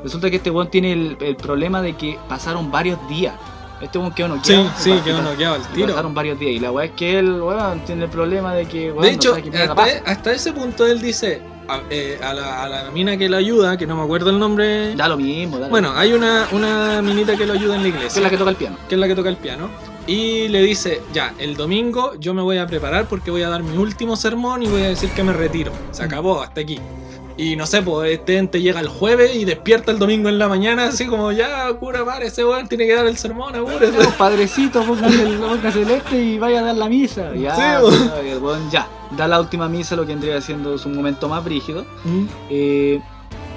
Resulta 0.07 0.31
que 0.31 0.37
este 0.37 0.51
weón 0.53 0.69
tiene 0.71 0.93
el, 0.93 1.17
el 1.21 1.35
problema 1.35 1.83
de 1.83 1.95
que 1.97 2.17
pasaron 2.29 2.71
varios 2.71 2.97
días. 3.09 3.35
Este 3.81 3.99
weón 3.99 4.13
quedó 4.15 4.29
Sí, 4.43 4.53
noqueado. 4.55 4.71
sí, 4.79 4.93
que 5.05 5.11
pa- 5.13 5.19
uno 5.19 5.37
quedaba 5.37 5.57
al 5.57 5.67
tiro. 5.73 5.89
Pasaron 5.89 6.15
varios 6.15 6.39
días. 6.39 6.53
Y 6.53 6.61
la 6.61 6.71
weá 6.71 6.85
es 6.87 6.93
que 6.93 7.19
él, 7.19 7.41
weón, 7.43 7.81
tiene 7.85 8.05
el 8.05 8.11
problema 8.11 8.55
de 8.55 8.67
que. 8.67 8.93
weón, 8.93 9.03
De 9.03 9.09
no 9.11 9.15
hecho, 9.17 9.31
sabe 9.31 9.43
qué 9.43 9.51
mierda 9.51 9.75
hasta, 9.75 10.11
hasta 10.13 10.33
ese 10.33 10.53
punto 10.53 10.87
él 10.87 11.01
dice 11.03 11.43
a, 11.69 11.81
eh, 11.91 12.21
a 12.23 12.33
la, 12.33 12.63
a 12.63 12.69
la 12.69 12.91
mina 12.93 13.17
que 13.17 13.29
lo 13.29 13.37
ayuda, 13.37 13.77
que 13.77 13.85
no 13.85 13.97
me 13.97 14.03
acuerdo 14.05 14.31
el 14.31 14.39
nombre. 14.39 14.95
Da 14.95 15.09
lo 15.09 15.17
mismo, 15.17 15.59
da 15.59 15.67
lo 15.67 15.71
Bueno, 15.71 15.93
hay 15.97 16.13
una, 16.13 16.47
una 16.53 17.03
minita 17.03 17.37
que 17.37 17.45
lo 17.45 17.55
ayuda 17.55 17.75
en 17.75 17.81
la 17.81 17.85
mismo. 17.89 17.99
iglesia. 17.99 18.21
es 18.21 18.23
la 18.23 18.31
que 18.31 18.37
toca 18.37 18.51
el 18.51 18.57
piano. 18.57 18.77
que 18.89 18.95
es 18.95 19.01
la 19.01 19.09
que 19.09 19.15
toca 19.17 19.29
el 19.29 19.37
piano. 19.39 19.69
Y 20.07 20.47
le 20.47 20.63
dice, 20.63 21.03
ya, 21.13 21.35
el 21.37 21.57
domingo 21.57 22.13
yo 22.21 22.33
me 22.33 22.41
voy 22.41 22.59
a 22.59 22.67
preparar 22.69 23.07
porque 23.09 23.33
voy 23.33 23.43
a 23.43 23.49
dar 23.49 23.65
mi 23.65 23.77
último 23.77 24.15
sermón 24.15 24.63
y 24.63 24.69
voy 24.69 24.83
a 24.85 24.89
decir 24.91 25.11
que 25.11 25.25
me 25.25 25.33
retiro. 25.33 25.73
Se 25.91 26.05
acabó, 26.05 26.41
hasta 26.43 26.61
aquí. 26.61 26.79
Y 27.39 27.55
no 27.55 27.67
sé, 27.67 27.83
pues 27.83 28.13
este 28.13 28.39
ente 28.39 28.63
llega 28.63 28.81
el 28.81 28.89
jueves 28.89 29.37
y 29.37 29.45
despierta 29.45 29.93
el 29.93 29.99
domingo 29.99 30.31
en 30.31 30.39
la 30.39 30.49
mañana, 30.49 30.87
así 30.87 31.07
como, 31.07 31.33
ya, 31.33 31.71
cura, 31.75 32.03
pare, 32.05 32.29
ese 32.29 32.43
weón 32.45 32.67
tiene 32.67 32.87
que 32.87 32.95
dar 32.95 33.07
el 33.07 33.19
sermón, 33.19 33.55
apúrese. 33.55 33.99
No, 34.03 34.09
padrecito, 34.17 34.83
póngase 34.83 35.23
el 35.23 35.37
póngase 35.37 35.83
el 35.83 35.91
este 35.91 36.19
y 36.19 36.39
vaya 36.39 36.61
a 36.61 36.63
dar 36.63 36.77
la 36.77 36.89
misa. 36.89 37.35
Ya, 37.35 37.55
Sí, 37.55 37.61
weón, 37.85 38.11
y 38.27 38.29
el 38.31 38.39
weón 38.39 38.71
ya. 38.71 38.89
Da 39.17 39.29
la 39.29 39.39
última 39.39 39.69
misa, 39.69 39.97
lo 39.97 40.03
que 40.07 40.13
vendría 40.15 40.41
siendo 40.41 40.79
su 40.79 40.89
momento 40.89 41.29
más 41.29 41.45
brígido. 41.45 41.85
Mm, 42.05 42.25
Eh, 42.51 43.01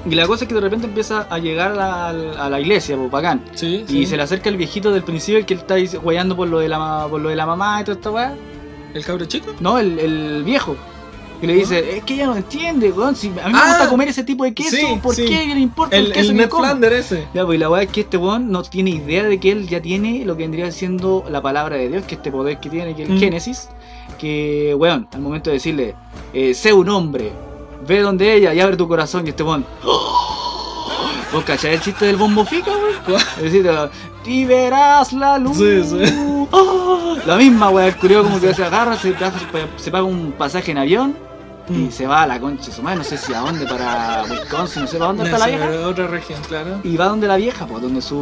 y 0.09 0.15
la 0.15 0.27
cosa 0.27 0.43
es 0.43 0.47
que 0.49 0.55
de 0.55 0.61
repente 0.61 0.85
empieza 0.87 1.27
a 1.29 1.39
llegar 1.39 1.71
a, 1.79 2.11
la- 2.13 2.45
a 2.45 2.49
la 2.49 2.59
iglesia, 2.59 2.97
pues 2.97 3.09
bacán. 3.11 3.43
Sí, 3.53 3.85
Y 3.87 3.91
sí. 3.91 4.05
se 4.07 4.17
le 4.17 4.23
acerca 4.23 4.49
el 4.49 4.57
viejito 4.57 4.91
del 4.91 5.03
principio, 5.03 5.39
el 5.39 5.45
que 5.45 5.53
está 5.53 5.75
ahí 5.75 5.87
guayando 5.87 6.35
por 6.35 6.47
lo 6.49 6.59
de 6.59 6.67
la, 6.69 7.07
por 7.09 7.19
lo 7.21 7.29
de 7.29 7.35
la 7.37 7.45
mamá 7.45 7.79
y 7.81 7.85
toda 7.85 7.95
esta 7.95 8.11
weá. 8.11 8.35
¿El 8.93 9.05
cabro 9.05 9.25
chico? 9.25 9.53
No, 9.61 9.77
el, 9.79 9.99
el 9.99 10.43
viejo. 10.43 10.75
Y 11.41 11.47
le 11.47 11.54
dice, 11.54 11.97
es 11.97 12.04
que 12.04 12.15
ella 12.15 12.25
no 12.28 12.36
entiende, 12.36 12.91
weón. 12.91 13.15
Si 13.15 13.28
a 13.28 13.47
mí 13.47 13.54
me 13.54 13.60
Ah, 13.60 13.67
gusta 13.69 13.89
comer 13.89 14.10
ese 14.10 14.23
tipo 14.25 14.43
de 14.43 14.54
queso, 14.54 14.75
sí, 14.75 14.86
¿por 15.02 15.15
sí. 15.15 15.25
qué 15.25 15.45
le 15.47 15.60
importa 15.62 15.95
el, 15.95 16.08
El, 16.08 16.12
queso 16.13 16.32
el 16.34 16.38
que? 16.38 16.47
Flander 16.49 16.93
ese. 16.93 17.28
Ya, 17.34 17.45
pues 17.45 17.58
la 17.60 17.69
weá 17.69 17.84
es 17.84 17.89
que 17.89 18.02
este 18.02 18.17
weón 18.17 18.52
no 18.52 18.62
tiene 18.63 18.89
idea 18.89 19.23
de 19.23 19.39
que 19.39 19.52
él 19.52 19.67
ya 19.67 19.82
tiene 19.82 20.25
lo 20.25 20.36
que 20.36 20.43
vendría 20.43 20.69
siendo 20.71 21.23
la 21.30 21.41
palabra 21.41 21.78
de 21.78 21.88
Dios, 21.88 22.04
que 22.06 22.15
este 22.15 22.30
poder 22.32 22.60
que 22.60 22.69
tiene, 22.69 22.93
que 22.95 23.04
es 23.04 23.10
el 23.10 23.15
Mm. 23.15 23.19
Génesis. 23.19 23.69
Que, 24.17 24.75
weón, 24.78 25.08
al 25.13 25.21
momento 25.21 25.49
de 25.49 25.56
decirle, 25.56 25.95
eh, 26.34 26.54
sé 26.54 26.73
un 26.73 26.89
hombre, 26.89 27.32
ve 27.88 28.02
donde 28.02 28.34
ella 28.34 28.54
y 28.54 28.60
abre 28.60 28.75
tu 28.75 28.88
corazón, 28.88 29.25
y 29.25 29.30
este 29.30 29.43
weón. 29.43 29.65
¿Vos 31.32 31.43
cachai 31.45 31.75
el 31.75 31.82
chiste 31.82 32.06
del 32.06 32.17
bombo 32.17 32.43
fica, 32.43 32.71
weón? 33.08 33.21
Es 33.38 33.43
decir, 33.43 33.69
y 34.25 34.45
verás 34.45 35.13
la 35.13 35.38
luz. 35.38 35.58
Sí, 35.58 35.84
sí. 35.84 35.97
¡Ah! 36.52 37.15
La 37.25 37.38
misma 37.38 37.71
el 37.86 37.95
curioso 37.95 38.25
como 38.30 38.41
que 38.41 38.54
se 38.54 38.63
agarra, 38.63 38.97
se, 38.97 39.15
se 39.78 39.91
paga 39.91 40.04
un 40.04 40.34
pasaje 40.34 40.71
en 40.71 40.78
avión 40.80 41.28
y 41.69 41.73
Mm. 41.73 41.91
se 41.91 42.08
va 42.08 42.23
a 42.23 42.27
la 42.27 42.39
concha 42.39 42.65
de 42.67 42.71
su 42.71 42.82
madre, 42.82 42.97
no 42.97 43.03
sé 43.03 43.17
si 43.17 43.34
a 43.34 43.39
dónde, 43.39 43.65
para 43.65 44.23
Wisconsin, 44.29 44.82
no 44.84 44.88
sé 44.88 44.97
para 44.97 45.08
dónde 45.08 45.23
está 45.25 45.38
la 45.38 45.47
vieja. 45.47 45.88
Otra 45.88 46.08
región, 46.08 46.39
claro. 46.47 46.79
Y 46.84 46.97
va 46.97 47.05
donde 47.05 47.27
la 47.27 47.36
vieja, 47.38 47.65
pues, 47.67 47.82
donde 47.82 48.01
su. 48.01 48.15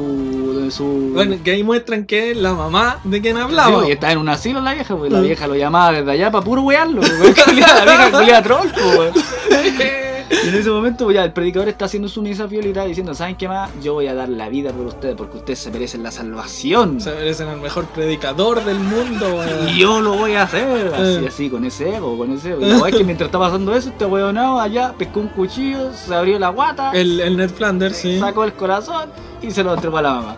Donde 0.54 0.72
su. 0.72 1.12
Bueno, 1.14 1.36
que 1.44 1.52
ahí 1.52 1.64
muestran 1.64 2.06
que 2.06 2.32
es 2.32 2.38
la 2.38 2.54
mamá 2.54 3.00
de 3.04 3.22
quien 3.22 3.36
Sí, 3.38 3.42
hablaba. 3.42 3.74
pues, 3.76 3.90
y 3.90 3.92
está 3.92 4.12
en 4.12 4.18
un 4.20 4.30
asilo 4.30 4.62
la 4.62 4.74
vieja, 4.74 4.96
pues 4.96 5.12
la 5.12 5.20
Mm. 5.20 5.24
vieja 5.24 5.48
lo 5.48 5.56
llamaba 5.56 5.92
desde 5.92 6.12
allá 6.12 6.32
para 6.32 6.44
puro 6.44 6.62
wearlo, 6.64 7.02
pues, 7.02 7.38
la 7.48 7.86
vieja 7.86 8.12
culiada 8.12 8.42
troll, 8.44 8.68
pues. 8.70 9.26
Y 10.30 10.50
en 10.50 10.56
ese 10.56 10.70
momento, 10.70 11.06
pues, 11.06 11.16
ya 11.16 11.24
el 11.24 11.32
predicador 11.32 11.70
está 11.70 11.86
haciendo 11.86 12.10
su 12.10 12.22
misa 12.22 12.48
fiel 12.48 12.66
y 12.66 12.70
está 12.70 12.84
diciendo, 12.86 13.14
¿saben 13.14 13.36
qué 13.38 13.48
más? 13.48 13.70
Yo 13.82 13.94
voy 13.94 14.08
a 14.08 14.14
dar 14.14 14.28
la 14.30 14.50
vida 14.50 14.72
por 14.72 14.86
ustedes, 14.88 15.16
porque 15.16 15.38
ustedes 15.38 15.60
se 15.60 15.72
merecen 15.72 16.04
la 16.04 16.12
salvación. 16.12 17.00
Se 17.00 17.12
merecen 17.14 17.48
al 17.48 17.62
mejor 17.62 17.86
predicador 17.86 18.64
del 18.66 18.80
mundo, 18.80 19.36
weón. 19.36 19.70
Y 19.70 19.80
yo 19.80 20.02
lo 20.02 20.14
voy 20.18 20.34
a 20.36 20.44
hacer, 20.44 20.94
así, 20.94 21.24
Eh. 21.24 21.28
así, 21.28 21.50
con 21.50 21.64
ese 21.66 21.96
ego, 21.96 22.18
con 22.18 22.32
ese 22.34 22.52
ego. 22.52 22.62
Y 22.62 22.66
la 22.66 22.90
es 22.90 22.96
que 22.96 23.04
mientras 23.04 23.28
está 23.28 23.40
pasando 23.40 23.74
eso, 23.76 23.90
este 23.90 24.06
weonado 24.06 24.60
allá 24.60 24.94
pescó 24.98 25.22
un 25.22 25.28
cuchillo, 25.30 25.92
se 25.94 26.14
abrió 26.14 26.38
la 26.40 26.50
guata, 26.50 26.92
El, 26.94 27.20
el 27.22 27.38
Ned 27.38 27.50
Flanders, 27.50 27.98
sí. 27.98 28.20
sacó 28.20 28.44
el 28.44 28.54
corazón 28.54 29.10
y 29.42 29.52
se 29.52 29.64
lo 29.64 29.74
entregó 29.74 29.98
a 29.98 30.02
la 30.02 30.14
mamá. 30.16 30.38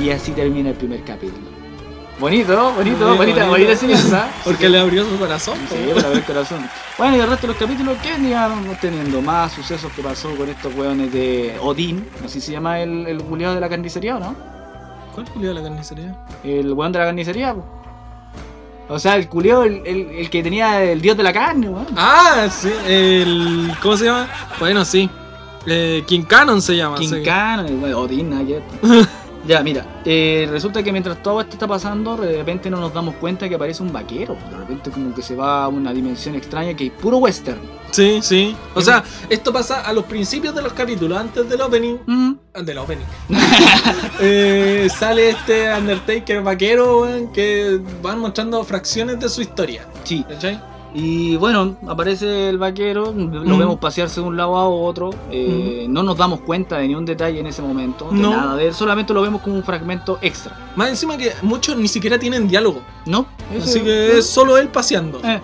Y 0.00 0.10
así 0.10 0.32
termina 0.32 0.70
el 0.70 0.76
primer 0.76 1.02
capítulo. 1.04 1.55
Bonito, 2.18 2.72
bonito, 2.72 3.08
Muy 3.08 3.16
bonita, 3.16 3.16
bonito. 3.16 3.46
bonita 3.50 3.72
enseñanza. 3.72 4.28
Porque 4.44 4.68
le 4.70 4.78
abrió 4.78 5.04
su 5.04 5.18
corazón. 5.18 5.58
Sí, 5.68 5.76
para 5.94 6.08
ver 6.08 6.18
el 6.18 6.24
corazón. 6.24 6.66
Bueno, 6.96 7.16
y 7.16 7.20
el 7.20 7.28
resto 7.28 7.46
de 7.46 7.52
los 7.52 7.62
capítulos, 7.62 7.98
¿qué 8.02 8.16
digamos 8.16 8.80
teniendo? 8.80 9.20
Más 9.20 9.52
sucesos 9.52 9.92
que 9.92 10.02
pasó 10.02 10.34
con 10.34 10.48
estos 10.48 10.74
weones 10.74 11.12
de 11.12 11.58
Odín, 11.60 12.08
así 12.24 12.40
se 12.40 12.52
llama 12.52 12.80
el, 12.80 13.06
el 13.06 13.18
de 13.18 13.60
la 13.60 13.68
carnicería, 13.68 14.16
¿o 14.16 14.20
no? 14.20 14.34
¿Cuál 15.14 15.28
Julio 15.28 15.48
de 15.48 15.54
la 15.54 15.62
carnicería? 15.62 16.14
El 16.42 16.72
weón 16.72 16.92
de 16.92 16.98
la 16.98 17.04
carnicería, 17.06 17.54
po. 17.54 17.64
O 18.88 18.98
sea, 18.98 19.16
el 19.16 19.28
culiao, 19.28 19.64
el, 19.64 19.82
el, 19.84 20.10
el 20.10 20.30
que 20.30 20.42
tenía 20.42 20.82
el 20.84 21.00
dios 21.02 21.16
de 21.16 21.22
la 21.22 21.32
carne, 21.32 21.68
weón. 21.68 21.86
Ah, 21.96 22.48
sí, 22.50 22.72
el. 22.86 23.72
¿Cómo 23.82 23.96
se 23.96 24.06
llama? 24.06 24.28
Bueno, 24.58 24.84
sí. 24.84 25.10
Eh, 25.66 26.04
King 26.06 26.22
Cannon 26.22 26.62
se 26.62 26.76
llama. 26.76 26.96
Quincano, 26.96 27.64
bueno, 27.80 27.98
Odín, 27.98 28.30
nada. 28.30 28.44
Ya, 29.46 29.62
mira, 29.62 29.86
eh, 30.04 30.48
resulta 30.50 30.82
que 30.82 30.90
mientras 30.90 31.22
todo 31.22 31.40
esto 31.40 31.52
está 31.52 31.68
pasando, 31.68 32.16
de 32.16 32.38
repente 32.38 32.68
no 32.68 32.80
nos 32.80 32.92
damos 32.92 33.14
cuenta 33.16 33.48
que 33.48 33.54
aparece 33.54 33.82
un 33.82 33.92
vaquero. 33.92 34.36
De 34.50 34.56
repente 34.56 34.90
como 34.90 35.14
que 35.14 35.22
se 35.22 35.36
va 35.36 35.64
a 35.64 35.68
una 35.68 35.92
dimensión 35.92 36.34
extraña 36.34 36.74
que 36.74 36.86
es 36.86 36.92
puro 36.92 37.18
western. 37.18 37.60
Sí, 37.92 38.18
sí. 38.22 38.56
O 38.74 38.80
sea, 38.80 39.04
esto 39.30 39.52
pasa 39.52 39.82
a 39.82 39.92
los 39.92 40.04
principios 40.04 40.54
de 40.54 40.62
los 40.62 40.72
capítulos, 40.72 41.18
antes 41.18 41.48
del 41.48 41.60
opening. 41.60 41.96
Mm. 42.06 42.32
Del 42.64 42.78
opening. 42.78 43.04
Eh, 44.18 44.88
sale 44.96 45.30
este 45.30 45.72
Undertaker 45.72 46.40
vaquero, 46.42 47.02
weón, 47.02 47.32
que 47.32 47.78
van 48.02 48.18
mostrando 48.18 48.64
fracciones 48.64 49.20
de 49.20 49.28
su 49.28 49.42
historia. 49.42 49.86
Sí, 50.04 50.24
¿Cachai? 50.26 50.58
Y 50.98 51.36
bueno, 51.36 51.76
aparece 51.86 52.48
el 52.48 52.56
vaquero, 52.56 53.12
lo 53.14 53.54
Mm. 53.54 53.58
vemos 53.58 53.78
pasearse 53.78 54.20
de 54.22 54.26
un 54.26 54.36
lado 54.36 54.56
a 54.56 54.66
otro, 54.66 55.10
eh, 55.30 55.84
no 55.90 56.02
nos 56.02 56.16
damos 56.16 56.40
cuenta 56.40 56.78
de 56.78 56.88
ni 56.88 56.94
un 56.94 57.04
detalle 57.04 57.38
en 57.40 57.46
ese 57.46 57.60
momento, 57.60 58.08
de 58.10 58.16
No. 58.18 58.30
nada 58.30 58.56
de 58.56 58.68
él, 58.68 58.74
solamente 58.74 59.12
lo 59.12 59.20
vemos 59.20 59.42
como 59.42 59.56
un 59.56 59.62
fragmento 59.62 60.18
extra. 60.22 60.56
Más 60.74 60.88
encima 60.88 61.18
que 61.18 61.32
muchos 61.42 61.76
ni 61.76 61.86
siquiera 61.88 62.18
tienen 62.18 62.48
diálogo. 62.48 62.80
¿No? 63.04 63.26
Así 63.62 63.80
que 63.82 64.18
es 64.18 64.26
solo 64.26 64.56
él 64.56 64.68
paseando. 64.68 65.20
Eh, 65.22 65.38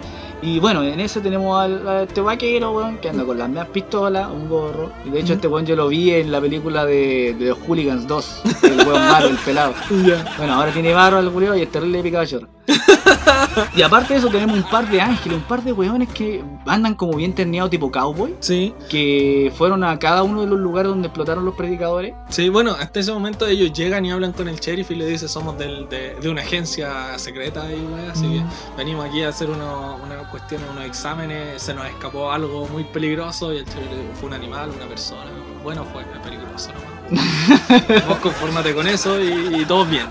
Y 0.45 0.59
bueno, 0.59 0.83
en 0.83 0.99
ese 0.99 1.21
tenemos 1.21 1.57
al, 1.57 1.87
a 1.87 2.03
este 2.03 2.21
vaquero, 2.21 2.73
weón, 2.73 2.99
que 2.99 3.09
anda 3.09 3.25
con 3.25 3.39
las 3.39 3.49
mismas 3.49 3.69
pistolas, 3.69 4.29
un 4.29 4.49
gorro. 4.49 4.91
Y 5.07 5.11
de 5.11 5.21
hecho, 5.21 5.35
Mm. 5.35 5.37
este 5.37 5.47
weón 5.47 5.67
yo 5.67 5.77
lo 5.77 5.87
vi 5.87 6.11
en 6.11 6.33
la 6.33 6.41
película 6.41 6.85
de, 6.85 7.37
de 7.39 7.51
los 7.51 7.59
Hooligans 7.61 8.09
2, 8.09 8.43
el 8.65 8.79
weón 8.79 9.03
malo, 9.09 9.29
el 9.29 9.37
pelado. 9.37 9.73
Ya. 10.05 10.25
Bueno, 10.39 10.55
ahora 10.55 10.73
tiene 10.73 10.93
barro 10.95 11.19
al 11.19 11.31
culeo 11.31 11.55
y 11.57 11.63
es 11.63 11.71
terrible 11.71 12.03
llora. 12.27 12.49
y 13.77 13.83
aparte 13.83 14.15
de 14.15 14.21
eso, 14.21 14.29
tenemos 14.29 14.57
un 14.57 14.63
par 14.65 14.89
de 14.89 15.01
ángeles, 15.01 15.39
un 15.39 15.45
par 15.45 15.63
de 15.63 15.73
weones 15.73 16.09
que 16.11 16.43
andan 16.67 16.95
como 16.95 17.17
bien 17.17 17.35
terneados, 17.35 17.71
tipo 17.71 17.91
cowboy, 17.91 18.35
Sí, 18.41 18.73
que 18.89 19.53
fueron 19.57 19.83
a 19.85 19.99
cada 19.99 20.23
uno 20.23 20.43
de 20.43 20.47
los 20.47 20.59
lugares 20.59 20.89
donde 20.91 21.09
explotaron 21.09 21.45
los 21.45 21.55
predicadores. 21.55 22.15
sí, 22.29 22.49
bueno, 22.49 22.73
hasta 22.79 23.01
ese 23.01 23.13
momento 23.13 23.47
ellos 23.47 23.73
llegan 23.73 24.05
y 24.07 24.11
hablan 24.13 24.33
con 24.33 24.49
el 24.49 24.57
sheriff 24.61 24.91
y 24.91 24.95
le 24.95 25.07
dicen 25.07 25.29
somos 25.29 25.59
del- 25.59 25.89
de, 25.89 26.15
de 26.21 26.29
una 26.29 26.43
agencia 26.43 27.19
secreta 27.19 27.65
y 27.71 27.81
wey, 27.81 28.07
así 28.11 28.27
Mm. 28.27 28.33
que 28.33 28.43
venimos 28.77 29.07
aquí 29.07 29.23
a 29.23 29.29
hacer 29.29 29.51
uno- 29.51 29.99
una 30.05 30.17
cuestión, 30.31 30.63
unos 30.73 30.85
exámenes, 30.85 31.61
se 31.63 31.75
nos 31.75 31.87
escapó 31.87 32.31
algo 32.31 32.67
muy 32.69 32.85
peligroso 32.85 33.53
y 33.53 33.59
el 33.59 33.65
sheriff 33.65 33.89
fue 34.21 34.29
un 34.29 34.35
animal, 34.35 34.71
una 34.77 34.87
persona, 34.87 35.31
bueno 35.63 35.85
fue 35.93 36.05
peligroso 36.23 36.71
nomás. 36.73 36.93
Vos 38.09 38.19
confórmate 38.19 38.75
con 38.75 38.87
eso 38.87 39.21
y, 39.21 39.61
y 39.61 39.65
todo 39.65 39.85
bien. 39.85 40.07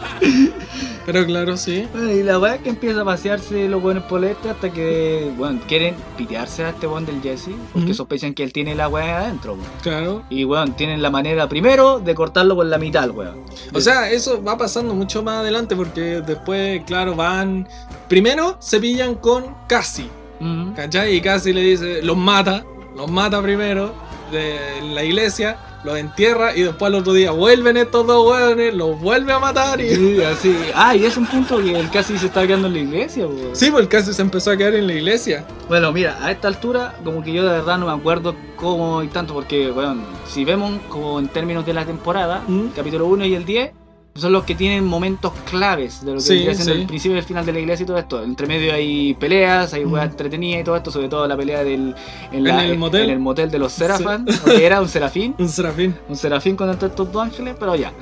Pero 1.05 1.25
claro, 1.25 1.57
sí. 1.57 1.87
Bueno, 1.91 2.11
y 2.11 2.21
la 2.21 2.37
weá 2.37 2.55
es 2.55 2.61
que 2.61 2.69
empieza 2.69 3.01
a 3.01 3.05
pasearse 3.05 3.67
los 3.67 3.81
buenos 3.81 4.03
este 4.23 4.49
hasta 4.49 4.71
que, 4.71 5.31
bueno, 5.35 5.59
quieren 5.67 5.95
pitearse 6.15 6.63
a 6.63 6.69
este 6.69 6.85
weón 6.85 7.05
del 7.05 7.21
Jesse, 7.21 7.49
porque 7.73 7.93
sospechan 7.93 8.33
que 8.33 8.43
él 8.43 8.53
tiene 8.53 8.75
la 8.75 8.87
weá 8.87 9.19
adentro, 9.19 9.53
weón. 9.53 9.65
Claro. 9.81 10.23
Y 10.29 10.45
weón, 10.45 10.75
tienen 10.75 11.01
la 11.01 11.09
manera 11.09 11.49
primero 11.49 11.99
de 11.99 12.13
cortarlo 12.13 12.55
por 12.55 12.67
la 12.67 12.77
mitad, 12.77 13.09
weón. 13.09 13.43
O 13.73 13.81
sea, 13.81 14.11
eso 14.11 14.43
va 14.43 14.57
pasando 14.57 14.93
mucho 14.93 15.23
más 15.23 15.37
adelante 15.37 15.75
porque 15.75 16.21
después, 16.21 16.83
claro, 16.85 17.15
van... 17.15 17.67
Primero 18.07 18.57
se 18.59 18.79
pillan 18.79 19.15
con 19.15 19.55
Cassie, 19.67 20.09
Ujú. 20.39 20.73
¿cachai? 20.75 21.15
Y 21.15 21.21
Cassie 21.21 21.53
le 21.53 21.61
dice, 21.61 22.01
los 22.03 22.17
mata, 22.17 22.63
los 22.95 23.09
mata 23.09 23.41
primero 23.41 23.93
de 24.32 24.82
la 24.94 25.04
iglesia 25.04 25.58
los 25.84 25.98
entierra 25.98 26.56
y 26.56 26.62
después 26.62 26.89
al 26.89 26.96
otro 26.96 27.13
día 27.13 27.32
vuelven 27.32 27.76
estos 27.76 28.06
dos 28.06 28.28
hueones, 28.30 28.74
los 28.76 29.00
vuelve 29.00 29.34
a 29.34 29.39
matar 29.39 29.82
y... 29.82 29.96
Sí, 29.96 30.22
así. 30.24 30.56
Ah, 30.76 30.96
y 30.96 31.06
es 31.06 31.17
un 31.17 31.26
punto 31.26 31.58
que 31.58 31.78
él 31.80 31.89
casi 31.91 32.17
se 32.20 32.28
está 32.28 32.46
quedando 32.46 32.67
en 32.67 32.74
la 32.74 32.80
iglesia, 32.80 33.26
po. 33.26 33.34
Sí, 33.54 33.72
pues 33.72 33.88
casi 33.88 34.13
se 34.13 34.22
empezó 34.22 34.52
a 34.52 34.58
quedar 34.58 34.76
en 34.76 34.86
la 34.86 34.94
iglesia. 34.94 35.44
Bueno, 35.67 35.91
mira, 35.91 36.17
a 36.24 36.32
esta 36.32 36.48
altura, 36.48 36.94
como 37.04 37.24
que 37.24 37.34
yo 37.34 37.44
de 37.44 37.50
verdad 37.50 37.80
no 37.80 37.88
me 37.88 37.94
acuerdo 37.94 38.36
cómo 38.56 39.02
y 39.02 39.08
tanto, 39.08 39.34
porque, 39.34 39.72
bueno, 39.72 40.04
si 40.28 40.46
vemos 40.46 40.72
como 40.88 41.20
en 41.20 41.28
términos 41.30 41.65
de 41.65 41.74
la 41.74 41.84
temporada, 41.86 42.44
Mm. 42.48 42.67
capítulo 42.76 43.08
1 43.08 43.26
y 43.26 43.34
el 43.34 43.46
10, 43.46 43.72
son 44.13 44.34
los 44.34 44.43
que 44.43 44.56
tienen 44.56 44.84
momentos 44.86 45.32
claves 45.50 46.02
de 46.04 46.12
lo 46.12 46.17
que 46.17 46.21
Sí, 46.21 46.34
vendría 46.34 46.56
siendo 46.56 46.74
sí. 46.74 46.82
el 46.82 46.88
principio 46.88 47.15
y 47.15 47.19
el 47.19 47.26
final 47.26 47.45
de 47.45 47.54
la 47.54 47.60
iglesia 47.60 47.84
y 47.84 47.88
todo 47.88 47.97
esto. 47.97 48.21
Entre 48.24 48.45
medio 48.45 48.74
hay 48.74 49.13
peleas, 49.13 49.74
hay 49.74 49.86
Mm. 49.86 49.93
weas 49.93 50.10
entretenidas 50.12 50.62
y 50.62 50.63
todo 50.65 50.76
esto, 50.76 50.91
sobre 50.91 51.08
todo 51.08 51.26
la 51.28 51.38
pelea 51.38 51.63
del, 51.63 51.95
en, 52.32 52.45
En 52.47 52.60
el 52.60 52.78
motel. 52.78 53.04
en 53.06 53.10
el 53.12 53.19
motel 53.19 53.50
de 53.50 53.60
los 53.60 53.71
Serafan, 53.71 54.26
o 54.30 54.45
que 54.45 54.65
era 54.65 54.82
un 54.82 54.89
serafín, 54.89 55.34
Un 55.39 55.47
serafín. 55.50 55.95
un 56.10 56.15
serafín 56.17 56.56
contra 56.58 56.88
estos 56.88 57.12
dos 57.12 57.24
ángeles, 57.24 57.56
pero 57.60 57.76
ya. 57.76 57.93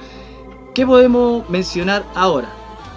¿Qué 0.73 0.85
podemos 0.85 1.47
mencionar 1.49 2.03
ahora? 2.15 2.49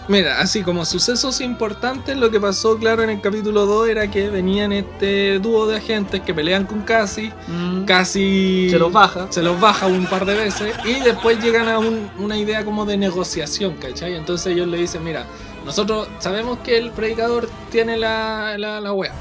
Mira, 0.08 0.40
así 0.40 0.62
como 0.62 0.84
sucesos 0.84 1.40
importantes, 1.40 2.16
lo 2.16 2.30
que 2.30 2.40
pasó, 2.40 2.76
claro, 2.76 3.02
en 3.04 3.10
el 3.10 3.20
capítulo 3.20 3.66
2 3.66 3.88
era 3.88 4.10
que 4.10 4.28
venían 4.30 4.72
este 4.72 5.38
dúo 5.38 5.66
de 5.68 5.76
agentes 5.76 6.20
que 6.22 6.34
pelean 6.34 6.66
con 6.66 6.82
Cassie. 6.82 7.32
Mm, 7.46 7.84
Cassie 7.84 8.68
Se 8.70 8.78
los 8.78 8.92
baja. 8.92 9.28
se 9.30 9.42
los 9.42 9.60
baja 9.60 9.86
un 9.86 10.06
par 10.06 10.26
de 10.26 10.34
veces 10.34 10.74
y 10.84 11.00
después 11.00 11.38
llegan 11.42 11.68
a 11.68 11.78
un- 11.78 12.10
una 12.18 12.36
idea 12.36 12.64
como 12.64 12.84
de 12.84 12.96
negociación, 12.96 13.74
¿cachai? 13.76 14.14
Entonces 14.16 14.52
ellos 14.54 14.66
le 14.66 14.78
dicen, 14.78 15.04
mira, 15.04 15.24
nosotros 15.64 16.08
sabemos 16.18 16.58
que 16.64 16.78
el 16.78 16.90
predicador 16.90 17.48
tiene 17.70 17.96
la, 17.96 18.56
la, 18.58 18.80
la 18.80 18.92
wea. 18.92 19.12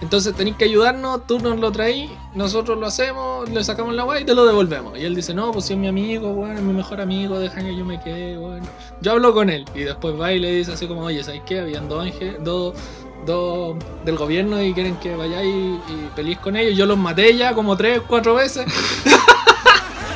Entonces 0.00 0.34
tenéis 0.34 0.56
que 0.56 0.64
ayudarnos, 0.64 1.26
tú 1.26 1.38
nos 1.38 1.58
lo 1.58 1.70
traís, 1.72 2.10
nosotros 2.34 2.78
lo 2.78 2.86
hacemos, 2.86 3.48
le 3.50 3.62
sacamos 3.62 3.94
la 3.94 4.04
wea 4.04 4.20
y 4.20 4.24
te 4.24 4.34
lo 4.34 4.46
devolvemos. 4.46 4.98
Y 4.98 5.04
él 5.04 5.14
dice, 5.14 5.34
no, 5.34 5.52
pues 5.52 5.66
si 5.66 5.74
es 5.74 5.78
mi 5.78 5.88
amigo, 5.88 6.32
bueno, 6.32 6.54
es 6.54 6.62
mi 6.62 6.72
mejor 6.72 7.00
amigo, 7.00 7.38
deja 7.38 7.60
que 7.60 7.76
yo 7.76 7.84
me 7.84 8.00
quede, 8.00 8.36
bueno. 8.38 8.66
Yo 9.02 9.12
hablo 9.12 9.34
con 9.34 9.50
él 9.50 9.64
y 9.74 9.80
después 9.80 10.18
va 10.18 10.32
y 10.32 10.38
le 10.38 10.52
dice 10.52 10.72
así 10.72 10.86
como, 10.86 11.02
oye, 11.02 11.22
¿sabes 11.22 11.42
qué? 11.44 11.60
Habían 11.60 11.88
dos 11.88 12.02
ángeles, 12.04 12.36
dos, 12.42 12.74
dos 13.26 13.76
del 14.04 14.16
gobierno 14.16 14.62
y 14.62 14.72
quieren 14.72 14.96
que 14.96 15.16
vayáis 15.16 15.54
y 15.88 16.08
peleéis 16.16 16.38
con 16.38 16.56
ellos. 16.56 16.76
Yo 16.76 16.86
los 16.86 16.96
maté 16.96 17.36
ya 17.36 17.54
como 17.54 17.76
tres, 17.76 18.00
cuatro 18.06 18.34
veces. 18.34 18.66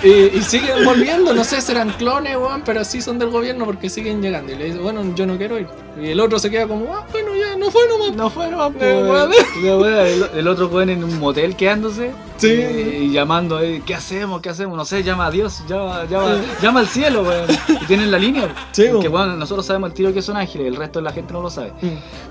Y, 0.05 0.37
y 0.37 0.43
siguen 0.43 0.85
volviendo, 0.85 1.33
no 1.33 1.45
sé, 1.45 1.61
serán 1.63 1.91
clones, 1.93 2.37
weón, 2.37 2.63
pero 2.65 2.85
sí 2.85 3.01
son 3.01 3.19
del 3.19 3.31
gobierno 3.31 3.65
porque 3.65 3.89
siguen 3.89 4.21
llegando. 4.21 4.53
Y 4.53 4.57
le 4.57 4.65
dice, 4.67 4.79
bueno, 4.79 5.03
yo 5.15 5.27
no 5.27 5.39
quiero 5.39 5.59
ir. 5.59 5.67
Y 6.01 6.11
el 6.11 6.21
otro 6.21 6.39
se 6.39 6.51
queda 6.51 6.69
como, 6.69 6.95
ah, 6.95 7.07
bueno, 7.11 7.35
ya 7.35 7.57
no 7.57 7.71
fue 7.71 7.89
nomás. 7.89 8.15
No 8.15 8.29
fue, 8.29 8.51
no, 8.51 8.69
weón. 8.69 9.31
La 9.63 9.77
wea, 9.79 10.07
el, 10.07 10.25
el 10.37 10.49
otro 10.49 10.69
joven 10.69 10.91
en 10.91 11.05
un 11.05 11.19
motel 11.19 11.57
quedándose. 11.57 12.11
Sí. 12.37 12.49
Y, 12.49 13.05
y 13.05 13.13
llamando, 13.13 13.61
eh, 13.61 13.83
¿qué 13.87 13.95
hacemos? 13.95 14.41
¿Qué 14.41 14.49
hacemos? 14.51 14.77
No 14.77 14.85
sé, 14.85 15.03
llama 15.03 15.27
a 15.27 15.31
Dios, 15.31 15.63
llama, 15.69 16.05
llama, 16.05 16.41
llama 16.61 16.81
al 16.81 16.89
cielo, 16.89 17.23
weón. 17.23 17.47
Y 17.83 17.87
tienen 17.87 18.11
la 18.11 18.19
línea. 18.19 18.55
Sí, 18.73 18.85
Porque, 18.91 19.09
weón. 19.09 19.27
bueno, 19.29 19.37
nosotros 19.37 19.65
sabemos 19.67 19.91
el 19.91 19.95
tiro 19.95 20.13
que 20.13 20.23
son 20.23 20.37
ángeles, 20.37 20.67
el 20.69 20.77
resto 20.77 20.99
de 20.99 21.05
la 21.05 21.13
gente 21.13 21.33
no 21.33 21.43
lo 21.43 21.51
sabe. 21.51 21.73
Mm. 21.81 21.89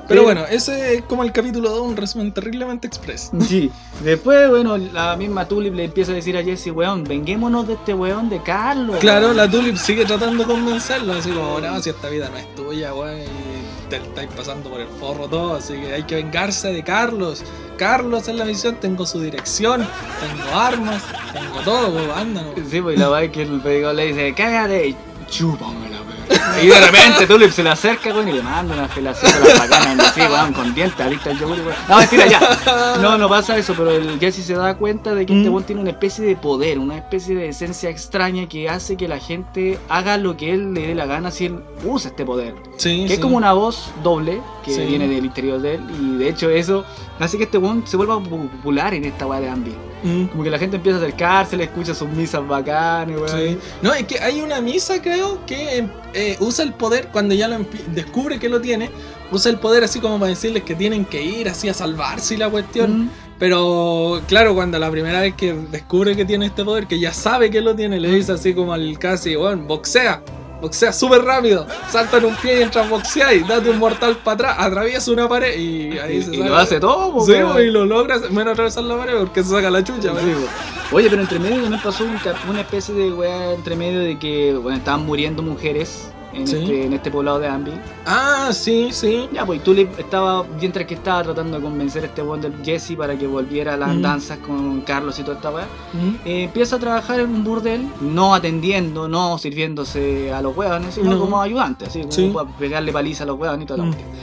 Pero 0.08 0.24
bueno, 0.24 0.46
ese 0.50 0.96
es 0.96 1.02
como 1.04 1.24
el 1.24 1.32
capítulo 1.32 1.70
2, 1.70 1.82
un 1.82 1.98
resumen 1.98 2.32
terriblemente 2.34 2.88
express. 2.88 3.32
Sí. 3.44 3.70
Después, 4.04 4.50
bueno, 4.50 4.78
la 4.78 5.16
misma 5.16 5.48
Tulip 5.48 5.76
le 5.76 5.86
empieza 5.86 6.12
a 6.12 6.16
decir 6.16 6.36
a 6.38 6.44
Jesse, 6.44 6.68
weón, 6.72 7.04
venguémonos 7.04 7.68
de 7.68 7.74
este 7.74 7.94
weón 7.94 8.30
de 8.30 8.42
Carlos. 8.42 8.98
Claro, 9.00 9.34
la 9.34 9.50
Tulip 9.50 9.76
sigue 9.76 10.06
tratando 10.06 10.44
de 10.44 10.50
convencerlo, 10.54 11.14
así 11.14 11.30
como, 11.30 11.60
no, 11.60 11.80
si 11.82 11.90
esta 11.92 12.10
vida 12.10 12.30
no 12.30 12.38
es 12.38 12.56
tuya, 12.56 12.94
weón, 12.94 13.20
te 14.00 14.08
estáis 14.08 14.30
pasando 14.36 14.70
por 14.70 14.82
el 14.82 14.88
forro 14.88 15.28
todo, 15.28 15.56
así 15.56 15.74
que 15.74 15.94
hay 15.94 16.04
que 16.04 16.16
vengarse 16.16 16.72
de 16.72 16.84
Carlos. 16.84 17.44
Carlos 17.78 18.28
es 18.28 18.36
la 18.36 18.46
misión, 18.46 18.76
tengo 18.76 19.06
su 19.06 19.20
dirección, 19.20 19.88
tengo 20.20 20.60
armas, 20.60 21.04
tengo 21.34 21.60
todo, 21.62 21.96
weón, 21.96 22.12
anda. 22.12 22.44
Sí, 22.70 22.82
pues 22.82 23.00
la 23.00 23.10
weá 23.10 23.32
que 23.32 23.44
el 23.44 23.62
predicador 23.62 23.96
le 23.96 24.08
dice, 24.08 24.34
cállate, 24.36 24.96
chúpame 25.30 25.90
la. 25.90 26.03
Y 26.62 26.68
de 26.68 26.80
repente 26.80 27.28
Tulip 27.28 27.52
se 27.52 27.64
le 27.64 27.70
acerca, 27.72 28.10
weón, 28.14 28.30
y 28.30 28.34
le 28.34 28.42
manda 28.42 28.74
una 28.76 28.88
felación 28.88 29.32
a 29.34 29.40
la 29.48 29.60
bacana, 29.60 30.04
así, 30.08 30.22
weón, 30.22 30.54
con 30.54 30.74
dientes, 30.74 31.00
adicta 31.06 31.32
al 31.32 31.40
yogur, 31.40 31.58
weón. 31.60 31.76
No, 31.90 31.98
mentira, 31.98 32.26
ya. 32.28 32.98
No, 33.02 33.18
no 33.18 33.28
pasa 33.30 33.58
eso, 33.58 33.74
pero 33.76 33.92
el 33.92 34.20
Jesse 34.20 34.44
se 34.46 34.54
da 34.54 34.76
cuenta 34.76 35.14
de 35.16 35.26
que 35.26 35.34
este 35.38 35.50
Mm. 35.50 35.54
weón 35.54 35.64
tiene 35.66 35.82
una 35.82 35.92
especie 35.92 36.24
de 36.26 36.36
poder, 36.36 36.80
una 36.80 36.98
especie 36.98 37.36
de 37.36 37.50
esencia 37.50 37.90
extraña 37.90 38.48
que 38.48 38.70
hace 38.70 38.96
que 38.98 39.08
la 39.08 39.20
gente 39.20 39.78
haga 39.90 40.18
lo 40.18 40.38
que 40.38 40.54
él 40.54 40.74
le 40.74 40.88
dé 40.88 40.96
la 40.96 41.06
gana 41.06 41.32
si 41.32 41.48
él 41.48 41.60
usa 41.84 42.10
este 42.12 42.24
poder. 42.26 42.56
Sí, 42.78 43.00
Que 43.08 43.14
es 43.14 43.16
sí. 43.16 43.22
como 43.22 43.38
una 43.38 43.54
voz 43.54 43.92
doble 44.04 44.42
que 44.64 44.74
Sí. 44.74 44.82
viene 44.86 45.08
del 45.08 45.26
interior 45.26 45.62
de 45.62 45.76
él 45.76 45.82
y 46.00 46.18
de 46.18 46.30
hecho 46.30 46.50
eso 46.50 46.86
hace 47.20 47.38
que 47.38 47.44
este 47.46 47.58
weón 47.58 47.84
se 47.86 47.98
vuelva 47.98 48.16
pu- 48.18 48.50
popular 48.50 48.94
en 48.94 49.06
esta 49.06 49.26
weá 49.28 49.40
de 49.40 49.50
Anvil. 49.50 49.76
Mm. 50.04 50.26
Como 50.26 50.44
que 50.44 50.50
la 50.50 50.60
gente 50.60 50.78
empieza 50.78 51.00
a 51.00 51.02
acercarse, 51.02 51.58
le 51.58 51.66
escucha 51.66 51.94
sus 51.94 52.10
misas 52.10 52.46
bacanas, 52.48 53.16
weón. 53.16 53.30
Sí. 53.30 53.58
No, 53.82 53.94
es 53.94 54.04
que 54.04 54.20
hay 54.20 54.42
una 54.42 54.62
misa, 54.62 55.02
creo, 55.02 55.46
que 55.46 55.88
eh, 56.14 56.38
usa 56.40 56.66
el 56.66 56.74
poder 56.74 57.08
cuando 57.12 57.34
ya 57.34 57.48
lo 57.48 57.66
descubre 57.88 58.40
que 58.40 58.50
lo 58.50 58.62
tiene. 58.62 58.90
Usa 59.32 59.52
el 59.52 59.58
poder 59.58 59.84
así 59.84 60.00
como 60.00 60.20
para 60.20 60.30
decirles 60.30 60.64
que 60.64 60.76
tienen 60.76 61.06
que 61.06 61.24
ir 61.24 61.50
así 61.50 61.70
a 61.70 61.74
salvarse 61.74 62.36
y 62.36 62.38
la 62.38 62.50
cuestión. 62.50 63.06
Mm. 63.06 63.10
Pero 63.40 64.22
claro, 64.28 64.54
cuando 64.54 64.78
la 64.78 64.92
primera 64.92 65.22
vez 65.22 65.34
que 65.36 65.54
descubre 65.54 66.16
que 66.16 66.24
tiene 66.24 66.46
este 66.46 66.64
poder, 66.64 66.88
que 66.88 67.00
ya 67.00 67.14
sabe 67.14 67.50
que 67.50 67.62
lo 67.62 67.76
tiene, 67.76 68.00
le 68.00 68.10
dice 68.10 68.34
así 68.34 68.54
como 68.54 68.74
al 68.74 68.98
casi, 69.00 69.36
bueno, 69.36 69.64
boxea. 69.64 70.22
Boxea 70.64 70.94
súper 70.94 71.22
rápido, 71.26 71.68
salta 71.92 72.18
en 72.20 72.26
un 72.26 72.36
pie 72.38 72.56
mientras 72.56 72.90
boxea 72.90 73.34
y 73.34 73.44
date 73.44 73.70
un 73.70 73.80
mortal 73.80 74.16
para 74.24 74.34
atrás, 74.54 74.56
atraviesa 74.60 75.12
una 75.12 75.28
pared 75.28 75.58
y 75.60 75.98
ahí 76.00 76.18
Y, 76.18 76.24
se 76.24 76.36
y 76.36 76.38
saca- 76.38 76.50
lo 76.50 76.56
hace 76.56 76.80
todo, 76.80 77.26
Sí, 77.26 77.34
y 77.34 77.70
lo 77.70 77.84
logra, 77.84 78.18
menos 78.32 78.54
atravesar 78.54 78.86
la 78.86 78.96
pared 78.96 79.14
porque 79.20 79.44
se 79.44 79.50
saca 79.50 79.70
la 79.70 79.84
chucha. 79.84 80.12
Sí. 80.14 80.34
Oye, 80.94 81.10
pero 81.10 81.22
entre 81.22 81.38
medio 81.40 81.62
también 81.62 81.82
pasó 81.84 82.06
un 82.06 82.18
una 82.50 82.62
especie 82.62 82.94
de 82.96 83.12
weá 83.12 83.52
entre 83.54 83.76
medio 83.76 84.00
de 84.00 84.18
que 84.18 84.54
bueno, 84.54 84.78
estaban 84.78 85.06
muriendo 85.06 85.42
mujeres 85.42 86.08
en, 86.34 86.48
Sí. 86.48 86.58
este, 86.58 86.86
en 86.86 86.94
este 86.94 87.12
poblado 87.12 87.40
de 87.40 87.48
Anvil. 87.48 87.74
Ah, 88.06 88.50
sí, 88.52 88.90
sí. 88.92 89.28
Ya, 89.34 89.46
pues 89.46 89.64
Tulip 89.64 90.00
estaba, 90.00 90.44
mientras 90.60 90.86
que 90.86 90.96
estaba 90.96 91.24
tratando 91.24 91.58
de 91.58 91.64
convencer 91.64 92.04
a 92.04 92.08
este 92.08 92.22
weón 92.22 92.42
del 92.42 92.54
Jesse 92.64 92.96
para 92.98 93.18
que 93.18 93.28
volviera 93.28 93.74
a 93.76 93.78
las 93.78 93.96
Mm. 93.96 94.02
danzas 94.02 94.38
con 94.40 94.82
Carlos 94.82 95.18
y 95.20 95.24
toda 95.24 95.36
esta 95.38 95.52
weá. 95.52 95.66
Mm. 95.94 96.16
Eh, 96.28 96.44
empieza 96.44 96.76
a 96.76 96.80
trabajar 96.80 97.20
en 97.20 97.30
un 97.30 97.44
burdel, 97.44 97.88
no 98.02 98.34
atendiendo, 98.36 99.08
no 99.08 99.38
sirviéndose 99.38 100.32
a 100.34 100.42
los 100.42 100.56
hueones, 100.58 100.96
sino 100.96 101.12
No. 101.12 101.20
como 101.20 101.42
ayudante, 101.42 101.86
así, 101.86 102.00
como 102.02 102.12
Sí. 102.12 102.32
para 102.34 102.50
pegarle 102.58 102.92
paliza 102.92 103.24
a 103.24 103.28
los 103.28 103.40
hueones 103.40 103.64
y 103.64 103.66
toda 103.68 103.78
la 103.80 103.84
Mm. 103.86 103.94
cuestión. 103.94 104.14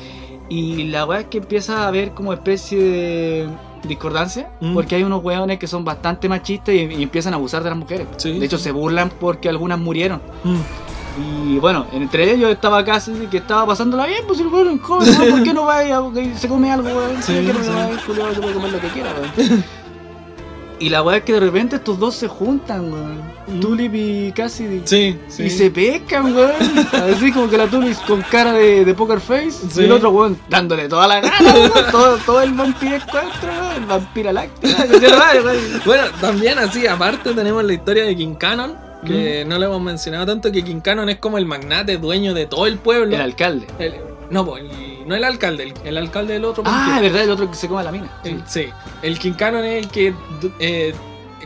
Y 0.48 0.84
la 0.88 1.04
weá 1.06 1.20
es 1.20 1.26
que 1.26 1.38
empieza 1.38 1.84
a 1.84 1.88
haber 1.88 2.10
como 2.10 2.32
especie 2.32 2.78
de 2.82 3.48
discordancia, 3.84 4.50
Mm. 4.60 4.74
porque 4.74 4.96
hay 4.96 5.04
unos 5.04 5.22
hueones 5.22 5.58
que 5.58 5.66
son 5.68 5.84
bastante 5.84 6.28
machistas 6.28 6.74
y, 6.74 6.78
y 6.78 7.02
empiezan 7.04 7.32
a 7.32 7.36
abusar 7.36 7.62
de 7.62 7.70
las 7.70 7.78
mujeres. 7.78 8.06
Sí, 8.16 8.38
de 8.38 8.44
hecho, 8.46 8.58
sí. 8.58 8.64
se 8.64 8.72
burlan 8.72 9.10
porque 9.20 9.48
algunas 9.48 9.78
murieron. 9.78 10.20
Mm. 10.44 10.56
Y 11.18 11.58
bueno, 11.58 11.86
entre 11.92 12.32
ellos 12.32 12.50
estaba 12.50 12.84
casi 12.84 13.12
que 13.30 13.38
estaba 13.38 13.66
pasándola 13.66 14.06
bien, 14.06 14.22
pues 14.26 14.40
el 14.40 14.46
weón 14.46 14.68
es 14.76 14.80
joven, 14.80 15.14
¿por 15.30 15.42
qué 15.42 15.52
no 15.52 15.64
vaya? 15.64 16.00
Porque 16.00 16.34
se 16.36 16.48
come 16.48 16.70
algo, 16.70 16.88
weón. 16.88 17.22
Sí, 17.22 17.34
¿Por 17.34 17.46
qué 17.46 17.52
no 17.52 17.64
sí. 17.64 17.70
va? 17.70 17.88
El 17.88 17.98
culiao 17.98 18.34
se 18.34 18.40
puede 18.40 18.54
comer 18.54 18.72
lo 18.72 18.80
que 18.80 18.88
quiera, 18.88 19.10
weón. 19.14 19.64
Y 20.80 20.88
la 20.88 21.02
weá 21.02 21.18
es 21.18 21.24
que 21.24 21.34
de 21.34 21.40
repente 21.40 21.76
estos 21.76 21.98
dos 21.98 22.14
se 22.14 22.26
juntan, 22.26 22.90
weón. 22.90 23.18
Mm. 23.48 23.60
Tulip 23.60 23.94
y 23.94 24.32
Cassidy. 24.32 24.80
Sí, 24.86 25.18
sí. 25.28 25.42
Y 25.42 25.50
se 25.50 25.70
pescan, 25.70 26.34
weón. 26.34 26.52
Así 26.92 27.30
como 27.32 27.50
que 27.50 27.58
la 27.58 27.66
Tulip 27.66 27.98
con 28.06 28.22
cara 28.22 28.54
de, 28.54 28.86
de 28.86 28.94
poker 28.94 29.20
face. 29.20 29.50
Sí. 29.50 29.82
Y 29.82 29.84
el 29.84 29.92
otro, 29.92 30.08
weón, 30.10 30.38
dándole 30.48 30.88
toda 30.88 31.06
la 31.06 31.20
gana, 31.20 31.52
weón. 31.52 31.72
Todo, 31.90 32.16
todo 32.24 32.40
el. 32.40 32.50
El 32.50 32.56
vampiro 33.86 34.30
weón. 34.32 34.48
Es 34.62 35.18
raro, 35.18 35.44
weón. 35.44 35.82
Bueno, 35.84 36.04
también 36.18 36.58
así, 36.58 36.86
aparte 36.86 37.34
tenemos 37.34 37.62
la 37.62 37.74
historia 37.74 38.04
de 38.04 38.16
King 38.16 38.36
Cannon, 38.36 38.74
que 39.06 39.44
no 39.46 39.58
lo 39.58 39.66
hemos 39.66 39.80
mencionado 39.82 40.26
tanto, 40.26 40.52
que 40.52 40.62
King 40.62 40.80
Cannon 40.80 41.08
es 41.08 41.18
como 41.18 41.38
el 41.38 41.46
magnate 41.46 41.96
dueño 41.98 42.34
de 42.34 42.46
todo 42.46 42.66
el 42.66 42.78
pueblo. 42.78 43.14
El 43.16 43.22
alcalde. 43.22 43.66
El- 43.78 43.94
no, 44.30 44.44
pues, 44.46 44.62
el- 44.62 45.08
no 45.08 45.14
el 45.16 45.24
alcalde, 45.24 45.64
el, 45.64 45.74
el 45.84 45.96
alcalde 45.96 46.34
del 46.34 46.44
otro 46.44 46.62
Ah, 46.66 46.94
es 46.96 47.02
verdad, 47.02 47.22
el 47.24 47.30
otro 47.30 47.50
que 47.50 47.56
se 47.56 47.66
come 47.68 47.82
la 47.82 47.90
mina. 47.92 48.20
El- 48.24 48.42
sí, 48.46 48.66
el 49.02 49.18
King 49.18 49.32
Cannon 49.32 49.64
es 49.64 49.84
el 49.84 49.90
que 49.90 50.14
eh, 50.60 50.94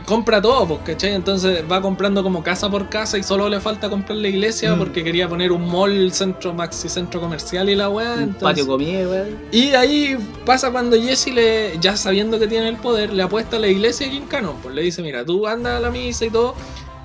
compra 0.05 0.39
todo, 0.39 0.67
pues, 0.67 0.81
¿cachai? 0.85 1.13
Entonces 1.15 1.63
va 1.71 1.81
comprando 1.81 2.21
como 2.21 2.43
casa 2.43 2.69
por 2.69 2.89
casa 2.89 3.17
y 3.17 3.23
solo 3.23 3.49
le 3.49 3.59
falta 3.59 3.89
comprar 3.89 4.17
la 4.19 4.27
iglesia 4.27 4.75
Mm. 4.75 4.77
porque 4.77 5.03
quería 5.03 5.27
poner 5.27 5.51
un 5.51 5.67
mall, 5.67 6.11
centro 6.11 6.53
maxi, 6.53 6.89
centro 6.89 7.19
comercial 7.19 7.67
y 7.69 7.75
la 7.75 7.89
weá. 7.89 8.13
Un 8.13 8.19
entonces- 8.19 8.41
patio 8.43 8.67
comida. 8.67 9.25
Y 9.51 9.69
ahí 9.69 10.15
pasa 10.45 10.69
cuando 10.71 10.95
Jesse, 11.01 11.27
le, 11.33 11.79
ya 11.79 11.97
sabiendo 11.97 12.37
que 12.37 12.45
tiene 12.47 12.67
el 12.69 12.75
poder, 12.75 13.13
le 13.13 13.23
apuesta 13.23 13.55
a 13.55 13.59
la 13.59 13.67
iglesia 13.67 14.05
de 14.05 14.11
King 14.13 14.27
Cannon. 14.29 14.57
Pues 14.61 14.75
le 14.75 14.83
dice, 14.83 15.01
mira, 15.01 15.25
tú 15.25 15.47
anda 15.47 15.77
a 15.77 15.79
la 15.79 15.89
misa 15.89 16.25
y 16.25 16.29
todo. 16.29 16.53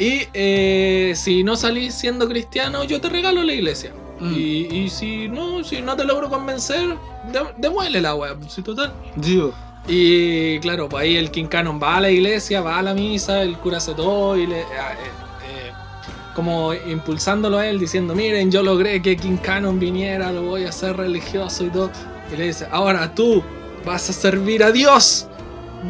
Y 0.00 0.22
eh, 0.34 1.12
si 1.14 1.44
no 1.44 1.54
salís 1.56 1.94
siendo 1.94 2.26
cristiano, 2.26 2.82
yo 2.84 3.00
te 3.00 3.08
regalo 3.08 3.42
la 3.44 3.52
iglesia. 3.52 3.92
Mm. 4.18 4.34
Y, 4.34 4.66
y 4.84 4.88
si 4.90 5.28
no, 5.28 5.62
si 5.62 5.80
no 5.82 5.94
te 5.94 6.04
logro 6.04 6.28
convencer, 6.28 6.96
de- 7.32 7.54
demuele 7.58 8.00
la 8.00 8.14
wea. 8.14 8.34
Si 8.48 8.62
total. 8.62 8.92
Digo. 9.16 9.52
Y 9.86 10.58
claro, 10.60 10.88
pues 10.88 11.02
ahí 11.04 11.16
el 11.16 11.30
King 11.30 11.46
Cannon 11.46 11.78
va 11.82 11.96
a 11.98 12.00
la 12.00 12.10
iglesia, 12.10 12.60
va 12.60 12.78
a 12.78 12.82
la 12.82 12.94
misa, 12.94 13.42
el 13.42 13.56
cura 13.58 13.76
hace 13.78 13.94
todo 13.94 14.36
y 14.36 14.46
le. 14.46 14.60
eh, 14.60 14.64
eh, 14.64 15.72
como 16.34 16.72
impulsándolo 16.72 17.58
a 17.58 17.66
él, 17.66 17.78
diciendo, 17.78 18.14
miren, 18.14 18.50
yo 18.50 18.62
logré 18.62 19.02
que 19.02 19.16
King 19.16 19.36
Cannon 19.36 19.78
viniera, 19.78 20.32
lo 20.32 20.42
voy 20.42 20.64
a 20.64 20.70
hacer 20.70 20.96
religioso 20.96 21.64
y 21.64 21.70
todo. 21.70 21.90
Y 22.32 22.36
le 22.36 22.46
dice, 22.46 22.66
ahora 22.70 23.14
tú 23.14 23.42
vas 23.84 24.08
a 24.08 24.12
servir 24.12 24.62
a 24.64 24.70
Dios. 24.72 25.26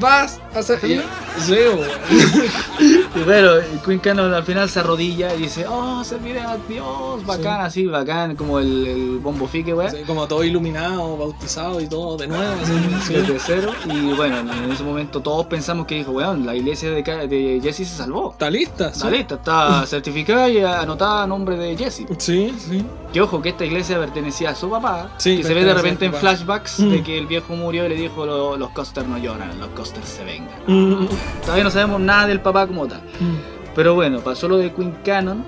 Vas 0.00 0.40
a 0.54 0.62
servir. 0.62 1.02
Sí. 1.46 1.54
Y 3.14 3.20
bueno, 3.24 3.50
Queen 3.84 3.98
Canon 3.98 4.32
al 4.32 4.44
final 4.44 4.68
se 4.70 4.78
arrodilla 4.80 5.34
y 5.34 5.38
dice, 5.42 5.66
oh, 5.68 6.04
serviré 6.04 6.40
a 6.40 6.56
Dios, 6.68 7.24
bacán, 7.26 7.62
así, 7.62 7.86
bacán, 7.86 8.36
como 8.36 8.60
el, 8.60 8.86
el 8.86 9.18
bombo 9.18 9.48
fique, 9.48 9.74
weón. 9.74 9.90
Sí, 9.90 9.98
como 10.06 10.28
todo 10.28 10.44
iluminado, 10.44 11.16
bautizado 11.16 11.80
y 11.80 11.88
todo 11.88 12.16
de 12.16 12.28
nuevo. 12.28 12.44
así, 12.62 12.72
sí. 13.06 13.14
Desde 13.14 13.38
cero. 13.40 13.72
Y 13.86 14.12
bueno, 14.14 14.38
en 14.38 14.70
ese 14.70 14.84
momento 14.84 15.20
todos 15.20 15.46
pensamos 15.46 15.86
que 15.86 15.96
dijo, 15.96 16.12
weón, 16.12 16.46
la 16.46 16.54
iglesia 16.54 16.90
de, 16.90 17.02
de 17.02 17.60
Jesse 17.62 17.78
se 17.78 17.96
salvó. 17.96 18.30
Está 18.30 18.48
lista, 18.48 18.90
sí. 18.92 18.98
Está 18.98 19.10
lista, 19.10 19.34
está 19.34 19.86
certificada 19.86 20.48
y 20.48 20.58
anotada 20.62 21.24
a 21.24 21.26
nombre 21.26 21.56
de 21.56 21.76
Jesse. 21.76 22.06
Sí, 22.18 22.54
sí. 22.58 22.84
Que 23.12 23.20
ojo, 23.20 23.42
que 23.42 23.48
esta 23.48 23.64
iglesia 23.64 23.98
pertenecía 23.98 24.50
a 24.50 24.54
su 24.54 24.70
papá. 24.70 25.10
Sí, 25.18 25.38
que 25.38 25.42
se 25.42 25.52
ve 25.52 25.64
de 25.64 25.74
repente 25.74 26.04
en 26.06 26.14
flashbacks 26.14 26.78
Mm. 26.78 26.90
de 26.90 27.02
que 27.02 27.18
el 27.18 27.26
viejo 27.26 27.54
murió 27.56 27.86
y 27.86 27.88
le 27.88 27.96
dijo: 27.96 28.24
"Lo- 28.24 28.56
Los 28.56 28.70
Costers 28.70 29.08
no 29.08 29.18
lloran, 29.18 29.58
los 29.58 29.68
Costers 29.70 30.08
se 30.08 30.22
vengan. 30.24 30.54
Mm, 30.68 31.06
Todavía 31.42 31.64
no 31.64 31.70
sabemos 31.72 32.00
nada 32.00 32.28
del 32.28 32.40
papá 32.40 32.66
como 32.68 32.86
tal. 32.86 32.99
Mm. 33.20 33.74
Pero 33.74 33.94
bueno, 33.94 34.20
pasó 34.20 34.48
lo 34.48 34.56
de 34.56 34.72
Queen 34.72 34.94
Canon. 35.04 35.44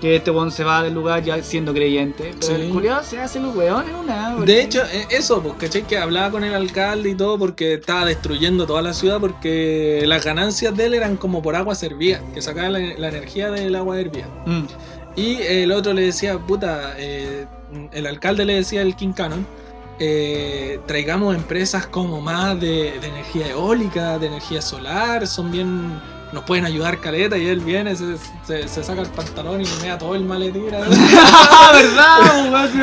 Que 0.00 0.16
este 0.16 0.30
weón 0.30 0.50
se 0.50 0.64
va 0.64 0.82
del 0.82 0.94
lugar 0.94 1.22
ya 1.22 1.42
siendo 1.42 1.74
creyente. 1.74 2.32
Pero 2.40 2.56
Sí. 2.56 2.62
el 2.62 2.70
culiao 2.70 3.02
se 3.02 3.20
hace 3.20 3.38
el 3.38 3.44
weón 3.48 3.86
en 3.86 3.96
una. 3.96 4.34
De 4.36 4.62
hecho, 4.62 4.80
eh, 4.90 5.06
eso, 5.10 5.42
pues, 5.42 5.56
¿cachai? 5.58 5.82
Que 5.82 5.98
hablaba 5.98 6.30
con 6.30 6.42
el 6.42 6.54
alcalde 6.54 7.10
y 7.10 7.14
todo 7.14 7.38
porque 7.38 7.74
estaba 7.74 8.06
destruyendo 8.06 8.66
toda 8.66 8.80
la 8.80 8.94
ciudad 8.94 9.20
porque 9.20 10.02
las 10.06 10.24
ganancias 10.24 10.74
de 10.74 10.86
él 10.86 10.94
eran 10.94 11.18
como 11.18 11.42
por 11.42 11.54
agua 11.54 11.74
servía, 11.74 12.22
que 12.32 12.40
sacaba 12.40 12.70
la, 12.70 12.78
la 12.78 13.08
energía 13.08 13.50
del 13.50 13.74
agua 13.76 14.00
hervía. 14.00 14.26
Mm. 14.46 14.62
Y 15.16 15.34
el 15.42 15.70
otro 15.70 15.92
le 15.92 16.00
decía, 16.00 16.38
puta, 16.38 16.94
eh, 16.96 17.44
el 17.92 18.06
alcalde 18.06 18.46
le 18.46 18.54
decía 18.54 18.80
al 18.80 18.96
King 18.96 19.12
Cannon, 19.12 19.46
eh, 19.98 20.80
traigamos 20.86 21.36
empresas 21.36 21.86
como 21.86 22.22
más 22.22 22.58
de, 22.58 22.98
de 23.00 23.06
energía 23.06 23.50
eólica, 23.50 24.18
de 24.18 24.28
energía 24.28 24.62
solar, 24.62 25.26
son 25.26 25.50
bien, 25.50 26.00
nos 26.32 26.44
pueden 26.44 26.64
ayudar 26.64 27.00
caleta 27.00 27.36
y 27.36 27.46
él 27.48 27.60
viene, 27.60 27.96
se, 27.96 28.16
se- 28.46 28.68
se 28.68 28.84
saca 28.84 29.02
el 29.02 29.08
pantalón 29.08 29.60
y 29.60 29.64
me 29.82 29.88
da 29.88 29.98
todo 29.98 30.14
el 30.14 30.24
maletín. 30.24 30.68
¡Ah, 30.72 31.72
verdad! 31.74 32.50
weón, 32.52 32.70
sí, 32.72 32.80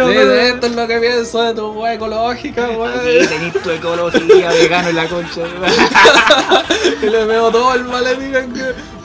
esto 0.48 0.68
es 0.68 0.76
lo 0.76 0.88
que 0.88 0.98
pienso 1.00 1.42
de 1.44 1.54
tu 1.54 1.72
wea 1.72 1.94
ecológica, 1.94 2.70
weón. 2.72 3.00
Tenés 3.28 3.62
tu 3.64 3.70
ecología 3.72 4.50
vegano 4.50 4.90
en 4.90 4.96
la 4.96 5.08
concha. 5.08 5.42
Y 7.02 7.06
le 7.10 7.26
veo 7.26 7.52
todo 7.52 7.74
el 7.76 7.84
maletín. 7.84 8.34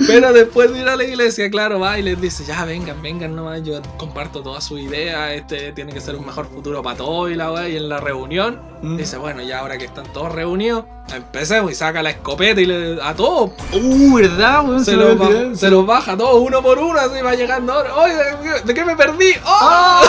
Pero 0.06 0.32
después 0.32 0.72
de 0.72 0.80
ir 0.80 0.88
a 0.88 0.96
la 0.96 1.04
iglesia, 1.04 1.50
claro, 1.50 1.80
va 1.80 1.98
y 1.98 2.02
les 2.02 2.20
dice, 2.20 2.44
ya 2.44 2.64
vengan, 2.64 3.00
vengan 3.02 3.34
nomás, 3.36 3.62
yo 3.62 3.80
comparto 3.96 4.42
todas 4.42 4.64
sus 4.64 4.80
ideas, 4.80 5.32
este 5.32 5.72
tiene 5.72 5.92
que 5.92 6.00
ser 6.00 6.16
un 6.16 6.26
mejor 6.26 6.46
futuro 6.48 6.82
para 6.82 6.96
todos 6.96 7.30
y 7.30 7.34
la 7.34 7.52
wea, 7.52 7.68
y 7.68 7.76
en 7.76 7.88
la 7.88 7.98
reunión, 8.00 8.60
Mm. 8.82 8.96
dice, 8.96 9.16
bueno, 9.16 9.42
ya 9.42 9.60
ahora 9.60 9.78
que 9.78 9.84
están 9.84 10.12
todos 10.12 10.32
reunidos, 10.32 10.84
empecemos 11.14 11.70
y 11.70 11.74
saca 11.76 12.02
la 12.02 12.10
escopeta 12.10 12.60
y 12.60 12.66
le, 12.66 13.00
a 13.00 13.14
todos, 13.14 13.52
Uh, 13.72 14.16
¿verdad, 14.16 14.64
se, 14.82 14.96
me 14.96 15.04
los 15.14 15.58
se 15.58 15.70
los 15.70 15.86
baja 15.86 16.16
todos 16.16 16.40
uno 16.44 16.60
por 16.62 16.78
uno, 16.80 16.98
así 16.98 17.22
va 17.22 17.34
llegando 17.36 17.72
ahora, 17.74 17.94
¡Oye, 17.94 18.14
de, 18.14 18.60
de 18.64 18.74
qué 18.74 18.84
me 18.84 18.96
perdí! 18.96 19.30
¡Oh! 19.46 20.00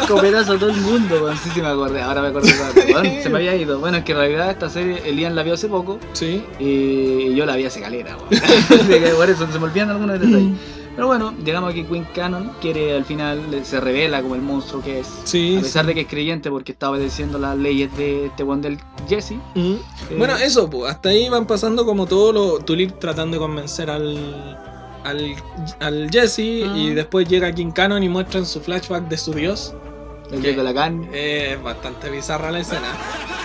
Escopetazo 0.00 0.54
a 0.54 0.58
todo 0.58 0.70
el 0.70 0.76
mundo, 0.80 1.16
weón. 1.22 1.36
Sí, 1.38 1.50
sí 1.54 1.60
me 1.60 1.68
acordé. 1.68 2.00
Ahora 2.00 2.22
me 2.22 2.28
acordé. 2.28 2.50
Weón, 2.92 3.04
se 3.22 3.28
me 3.28 3.38
había 3.38 3.54
ido. 3.56 3.78
Bueno, 3.78 3.98
es 3.98 4.04
que 4.04 4.12
en 4.12 4.18
realidad 4.18 4.50
esta 4.50 4.70
serie 4.70 5.02
Elian 5.04 5.34
la 5.36 5.42
vio 5.42 5.54
hace 5.54 5.68
poco 5.68 5.98
Sí. 6.12 6.44
y 6.58 7.34
yo 7.34 7.44
la 7.46 7.56
vi 7.56 7.66
hace 7.66 7.80
calera, 7.80 8.16
weón. 8.16 8.28
Que 9.38 9.44
eso 9.44 9.52
se 9.52 9.58
me 9.58 9.64
olvidan 9.66 9.90
algunos 9.90 10.20
detalles. 10.20 10.52
Pero 10.94 11.08
bueno, 11.08 11.34
llegamos 11.44 11.70
aquí 11.72 11.82
Queen 11.82 12.06
Canon, 12.14 12.52
quiere 12.60 12.94
al 12.96 13.04
final 13.04 13.50
le- 13.50 13.64
se 13.64 13.80
revela 13.80 14.22
como 14.22 14.36
el 14.36 14.42
monstruo 14.42 14.80
que 14.80 15.00
es. 15.00 15.08
Sí. 15.24 15.56
A 15.58 15.62
pesar 15.62 15.86
de 15.86 15.94
que 15.94 16.02
es 16.02 16.06
creyente 16.06 16.50
porque 16.50 16.70
está 16.70 16.88
obedeciendo 16.90 17.36
las 17.38 17.56
leyes 17.58 17.94
de 17.96 18.26
este 18.26 18.44
one 18.44 18.62
del 18.62 18.78
Jesse. 19.08 19.32
Mm. 19.56 19.72
eh, 19.74 19.78
Bueno, 20.16 20.36
eso, 20.36 20.70
pues, 20.70 20.92
hasta 20.92 21.08
ahí 21.08 21.28
van 21.28 21.46
pasando 21.48 21.84
como 21.84 22.06
todo 22.06 22.32
lo. 22.32 22.58
Tulip 22.60 22.98
tratando 23.00 23.36
de 23.36 23.40
convencer 23.40 23.90
al. 23.90 24.16
al, 25.04 25.34
al 25.80 26.08
Jesse 26.12 26.38
Ah. 26.64 26.76
y 26.76 26.94
después 26.94 27.28
llega 27.28 27.52
King 27.52 27.72
Canon 27.72 28.02
y 28.02 28.08
muestran 28.08 28.46
su 28.46 28.60
flashback 28.60 29.08
de 29.08 29.18
su 29.18 29.32
dios. 29.32 29.74
el 30.30 30.40
dios 30.42 30.56
de 30.56 30.62
la 30.62 30.72
carne. 30.72 31.08
Es 31.12 31.60
bastante 31.62 32.08
bizarra 32.08 32.50
la 32.52 32.60
escena. 32.60 32.86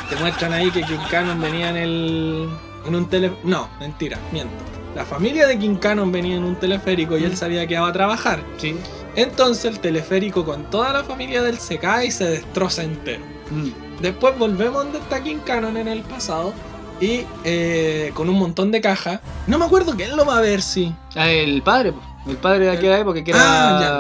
Te 0.10 0.16
muestran 0.18 0.54
ahí 0.54 0.70
que 0.72 0.82
King 0.84 1.04
Canon 1.10 1.42
venía 1.42 1.72
en 1.72 1.78
el. 1.78 2.50
en 2.86 2.96
un 2.96 3.10
tele. 3.10 3.32
No, 3.44 3.68
mentira, 3.80 4.20
miento. 4.32 4.54
La 4.96 5.06
familia 5.06 5.48
de 5.48 5.58
King 5.60 5.76
Canon 5.76 6.12
venía 6.12 6.36
en 6.36 6.44
un 6.44 6.56
teleférico 6.56 7.18
y 7.18 7.24
él 7.24 7.38
sabía 7.38 7.66
que 7.68 7.76
iba 7.76 7.88
a 7.88 7.94
trabajar. 7.94 8.42
Sí. 8.58 8.76
Entonces 9.16 9.66
el 9.66 9.80
teleférico 9.80 10.44
con 10.46 10.70
toda 10.70 10.92
la 10.94 11.04
familia 11.04 11.42
del 11.42 11.58
se 11.60 11.78
cae 11.78 12.08
y 12.08 12.12
se 12.12 12.26
destroza 12.26 12.84
entero. 12.84 13.22
Mm. 13.52 14.02
Después 14.02 14.38
volvemos 14.38 14.84
donde 14.84 15.00
está 15.00 15.22
King 15.22 15.38
Canon 15.46 15.78
en 15.78 15.88
el 15.88 16.02
pasado. 16.02 16.54
Y 17.02 17.22
eh, 17.46 18.12
con 18.14 18.28
un 18.28 18.38
montón 18.38 18.72
de 18.72 18.82
cajas. 18.82 19.22
No 19.48 19.58
me 19.58 19.64
acuerdo 19.64 19.96
quién 19.96 20.18
lo 20.18 20.26
va 20.26 20.38
a 20.40 20.42
ver, 20.42 20.62
sí. 20.62 20.94
Ah, 21.16 21.30
el 21.30 21.62
padre, 21.62 21.94
el 22.28 22.36
padre 22.36 22.66
de 22.66 22.72
aquella 22.72 23.00
época 23.00 23.24
que 23.24 23.32
era. 23.32 23.40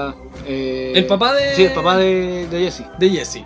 Ah, 0.09 0.15
eh, 0.45 0.91
El 0.95 1.07
papá 1.07 1.33
de- 1.33 1.55
Sí, 1.55 1.63
el 1.63 1.71
papá 1.73 1.95
de, 1.95 2.47
de 2.47 2.59
Jesse. 2.59 2.83
De 2.99 3.09
Jesse. 3.09 3.43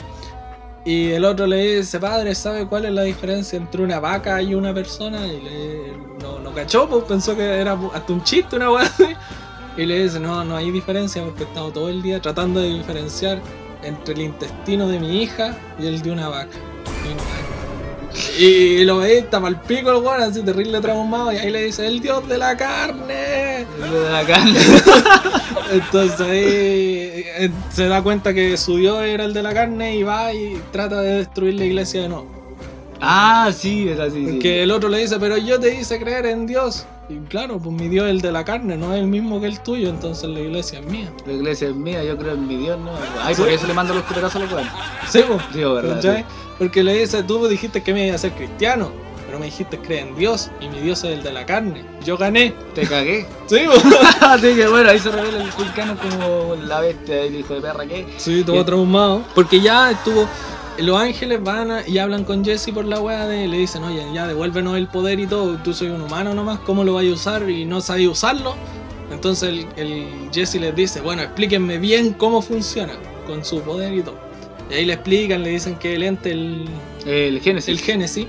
Y 0.85 1.11
el 1.11 1.23
otro 1.23 1.47
le 1.47 1.77
dice, 1.77 1.99
padre, 1.99 2.35
¿sabe 2.35 2.67
cuál 2.67 2.85
es 2.85 2.91
la 2.91 3.03
diferencia 3.03 3.57
entre 3.57 3.83
una 3.83 3.99
vaca 3.99 4.41
y 4.41 4.53
una 4.53 4.73
persona? 4.73 5.25
Y 5.25 5.41
le, 5.41 5.97
no, 6.21 6.39
no 6.39 6.53
cachó, 6.53 6.89
pues 6.89 7.05
pensó 7.05 7.35
que 7.37 7.43
era 7.43 7.77
hasta 7.93 8.11
un 8.11 8.23
chiste, 8.23 8.57
una 8.57 8.71
weá. 8.71 8.91
Y 9.75 9.85
le 9.85 10.03
dice, 10.03 10.19
no, 10.19 10.43
no 10.43 10.55
hay 10.55 10.69
diferencia 10.69 11.23
porque 11.23 11.43
he 11.43 11.47
estado 11.47 11.71
todo 11.71 11.89
el 11.89 12.01
día 12.03 12.21
tratando 12.21 12.59
de 12.59 12.69
diferenciar 12.69 13.41
entre 13.81 14.13
el 14.13 14.21
intestino 14.21 14.87
de 14.87 14.99
mi 14.99 15.23
hija 15.23 15.57
y 15.79 15.87
el 15.87 16.01
de 16.01 16.11
una 16.11 16.29
vaca. 16.29 16.57
Y 18.37 18.83
lo 18.85 18.97
ve, 18.97 19.19
está 19.19 19.41
pa'l 19.41 19.59
pico 19.61 19.91
el 19.91 20.03
weón, 20.03 20.21
así 20.21 20.41
terrible 20.43 20.79
traumado, 20.81 21.31
y 21.31 21.37
ahí 21.37 21.51
le 21.51 21.63
dice, 21.63 21.87
el 21.87 21.99
dios 21.99 22.27
de 22.27 22.37
la 22.37 22.55
carne. 22.55 23.61
El 23.83 23.91
de 23.91 24.11
la 24.11 24.25
carne. 24.25 24.59
Entonces 25.71 26.21
ahí 26.21 27.23
eh, 27.25 27.51
se 27.71 27.87
da 27.87 28.01
cuenta 28.03 28.33
que 28.33 28.57
su 28.57 28.77
dios 28.77 29.03
era 29.03 29.25
el 29.25 29.33
de 29.33 29.41
la 29.41 29.53
carne 29.53 29.95
y 29.95 30.03
va 30.03 30.33
y 30.33 30.61
trata 30.71 31.01
de 31.01 31.17
destruir 31.17 31.55
la 31.55 31.65
iglesia 31.65 32.03
de 32.03 32.09
nuevo. 32.09 32.27
ah, 33.01 33.51
sí, 33.55 33.89
es 33.89 33.99
así. 33.99 34.25
sí. 34.25 34.31
Porque 34.33 34.63
el 34.63 34.71
otro 34.71 34.89
le 34.89 34.99
dice, 34.99 35.19
pero 35.19 35.37
yo 35.37 35.59
te 35.59 35.75
hice 35.75 35.99
creer 35.99 36.27
en 36.27 36.45
Dios. 36.45 36.85
Y 37.09 37.17
claro, 37.27 37.59
pues 37.59 37.75
mi 37.75 37.89
Dios 37.89 38.05
es 38.05 38.11
el 38.11 38.21
de 38.21 38.31
la 38.31 38.45
carne, 38.45 38.77
no 38.77 38.93
es 38.93 39.01
el 39.01 39.07
mismo 39.07 39.41
que 39.41 39.47
el 39.47 39.59
tuyo, 39.59 39.89
entonces 39.89 40.29
la 40.29 40.39
iglesia 40.39 40.79
es 40.79 40.85
mía. 40.85 41.11
La 41.25 41.33
iglesia 41.33 41.69
es 41.69 41.75
mía, 41.75 42.03
yo 42.03 42.17
creo 42.17 42.33
en 42.33 42.47
mi 42.47 42.55
Dios, 42.55 42.79
¿no? 42.79 42.91
Ay, 43.21 43.35
por 43.35 43.49
eso 43.49 43.67
le 43.67 43.73
mando 43.73 43.93
los 43.93 44.03
cupetazos 44.03 44.37
a 44.37 44.39
los 44.39 44.51
weones. 44.51 44.71
Sí, 45.09 45.21
pues. 45.27 45.41
Sí, 45.51 45.59
verdad. 45.59 46.01
sí. 46.01 46.23
Porque 46.57 46.83
le 46.83 46.97
dice, 46.97 47.23
tú 47.23 47.45
dijiste 47.47 47.83
que 47.83 47.93
me 47.93 48.07
iba 48.07 48.15
a 48.15 48.17
ser 48.19 48.31
cristiano, 48.31 48.91
pero 49.25 49.37
me 49.37 49.45
dijiste 49.45 49.79
creer 49.79 50.07
en 50.07 50.15
Dios 50.15 50.49
y 50.61 50.69
mi 50.69 50.79
Dios 50.79 51.03
es 51.03 51.17
el 51.17 51.23
de 51.23 51.33
la 51.33 51.45
carne. 51.45 51.83
Yo 52.05 52.17
gané. 52.17 52.53
Te 52.73 52.87
cagué. 52.87 53.25
Sí, 53.47 53.59
pues. 53.65 53.83
Así 54.21 54.55
que 54.55 54.67
bueno, 54.67 54.89
ahí 54.89 54.99
se 54.99 55.11
revela 55.11 55.43
el 55.43 55.51
vulcano 55.51 55.97
como 55.97 56.55
la 56.55 56.79
bestia, 56.79 57.21
el 57.23 57.35
hijo 57.35 57.55
de 57.55 57.61
perra 57.61 57.85
que. 57.85 58.05
Sí, 58.17 58.43
todo 58.45 58.63
traumado. 58.63 59.23
Porque 59.35 59.59
ya 59.59 59.91
estuvo. 59.91 60.27
Los 60.79 60.97
ángeles 60.99 61.43
van 61.43 61.69
a- 61.71 61.87
y 61.87 61.97
hablan 61.99 62.23
con 62.23 62.43
Jesse 62.43 62.71
por 62.73 62.85
la 62.85 62.99
weá 62.99 63.27
de. 63.27 63.47
Le 63.47 63.57
dicen, 63.59 63.83
oye, 63.83 64.03
ya 64.13 64.27
devuélvenos 64.27 64.75
el 64.77 64.87
poder 64.87 65.19
y 65.19 65.27
todo. 65.27 65.57
Tú 65.57 65.73
soy 65.73 65.89
un 65.89 66.01
humano 66.01 66.33
nomás, 66.33 66.59
¿cómo 66.59 66.83
lo 66.83 66.93
vais 66.93 67.09
a 67.11 67.13
usar? 67.13 67.49
Y 67.49 67.65
no 67.65 67.79
sabéis 67.81 68.09
usarlo. 68.09 68.55
Entonces 69.11 69.49
el, 69.49 69.67
el 69.75 70.07
Jesse 70.33 70.55
les 70.55 70.75
dice, 70.75 71.01
bueno, 71.01 71.21
explíquenme 71.21 71.77
bien 71.77 72.13
cómo 72.13 72.41
funciona 72.41 72.93
con 73.27 73.45
su 73.45 73.61
poder 73.61 73.93
y 73.93 74.01
todo. 74.01 74.17
Y 74.71 74.73
ahí 74.75 74.85
le 74.85 74.93
explican, 74.93 75.43
le 75.43 75.49
dicen 75.51 75.75
que 75.75 75.93
el 75.95 76.03
ente, 76.03 76.31
el, 76.31 76.65
El 77.05 77.39
Génesis. 77.41 77.69
el 77.69 77.79
Génesis, 77.79 78.25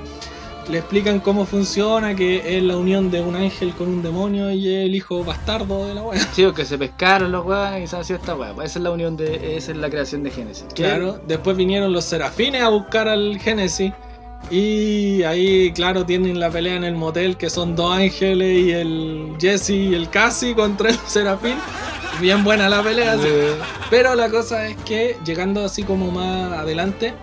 le 0.69 0.79
explican 0.79 1.21
cómo 1.21 1.45
funciona, 1.45 2.15
que 2.15 2.57
es 2.57 2.63
la 2.63 2.77
unión 2.77 3.11
de 3.11 3.21
un 3.21 3.37
ángel 3.37 3.75
con 3.75 3.89
un 3.89 4.03
demonio 4.03 4.51
y 4.51 4.75
el 4.75 4.95
hijo 4.95 5.23
bastardo 5.25 5.87
de 5.87 5.95
la 5.95 6.03
weá. 6.03 6.19
Sí, 6.33 6.45
que 6.55 6.65
se 6.65 6.79
pescaron 6.79 7.33
los 7.33 7.45
weones 7.45 7.85
y 7.85 7.87
se 7.87 7.97
hació 7.97 8.17
esta 8.17 8.35
weá. 8.35 8.53
Esa 8.53 8.79
es 8.79 8.83
la 8.83 8.91
unión 8.91 9.17
de. 9.17 9.57
Esa 9.57 9.73
es 9.73 9.79
la 9.79 9.91
creación 9.91 10.23
de 10.23 10.31
Génesis. 10.31 10.67
Claro, 10.75 11.21
después 11.27 11.57
vinieron 11.57 11.93
los 11.93 12.05
serafines 12.05 12.63
a 12.63 12.69
buscar 12.69 13.09
al 13.09 13.39
Génesis. 13.39 13.93
Y 14.51 15.23
ahí, 15.23 15.73
claro, 15.73 16.05
tienen 16.05 16.39
la 16.39 16.51
pelea 16.51 16.77
en 16.77 16.85
el 16.85 16.95
motel, 16.95 17.39
que 17.39 17.49
son 17.49 17.75
dos 17.75 17.97
ángeles 17.97 18.67
y 18.67 18.73
el 18.73 19.37
Jesse 19.41 19.71
y 19.71 19.95
el 19.95 20.11
Cassie 20.11 20.55
contra 20.55 20.91
el 20.91 20.99
serafín. 21.07 21.57
Bien 22.21 22.45
buena 22.45 22.69
la 22.69 22.83
pelea, 22.83 23.17
sí. 23.17 23.29
Pero 23.91 24.15
la 24.15 24.29
cosa 24.29 24.69
es 24.69 24.77
que, 24.85 25.17
llegando 25.25 25.65
así 25.65 25.83
como 25.83 26.11
más 26.11 26.53
adelante, 26.53 27.15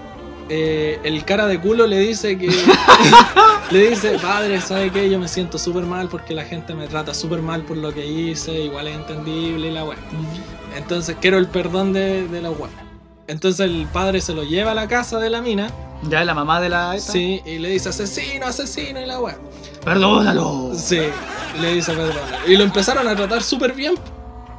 eh, 0.49 0.99
el 1.03 1.23
cara 1.25 1.47
de 1.47 1.59
culo 1.59 1.87
le 1.87 1.99
dice 1.99 2.37
que. 2.37 2.47
le 3.71 3.89
dice, 3.89 4.17
padre, 4.21 4.59
¿sabe 4.61 4.91
qué? 4.91 5.09
Yo 5.09 5.19
me 5.19 5.27
siento 5.27 5.57
súper 5.57 5.85
mal 5.85 6.07
porque 6.07 6.33
la 6.33 6.43
gente 6.43 6.73
me 6.73 6.87
trata 6.87 7.13
súper 7.13 7.41
mal 7.41 7.63
por 7.63 7.77
lo 7.77 7.93
que 7.93 8.05
hice, 8.05 8.51
igual 8.51 8.87
es 8.87 8.95
entendible 8.95 9.67
y 9.67 9.71
la 9.71 9.83
weá. 9.83 9.97
Entonces 10.75 11.15
quiero 11.19 11.37
el 11.37 11.47
perdón 11.47 11.93
de, 11.93 12.27
de 12.27 12.41
la 12.41 12.51
weá. 12.51 12.69
Entonces 13.27 13.61
el 13.61 13.87
padre 13.91 14.21
se 14.21 14.33
lo 14.33 14.43
lleva 14.43 14.71
a 14.71 14.75
la 14.75 14.87
casa 14.87 15.19
de 15.19 15.29
la 15.29 15.41
mina, 15.41 15.69
ya 16.09 16.25
la 16.25 16.33
mamá 16.33 16.59
de 16.59 16.69
la. 16.69 16.95
esta. 16.95 17.11
sí, 17.11 17.41
y 17.45 17.59
le 17.59 17.69
dice 17.69 17.89
asesino, 17.89 18.47
asesino 18.47 18.99
y 18.99 19.05
la 19.05 19.19
weá. 19.19 19.37
Perdónalo. 19.83 20.71
Sí, 20.75 20.99
le 21.61 21.73
dice 21.75 21.93
perdón. 21.93 22.15
Y 22.47 22.55
lo 22.55 22.63
empezaron 22.63 23.07
a 23.07 23.15
tratar 23.15 23.43
súper 23.43 23.73
bien. 23.73 23.95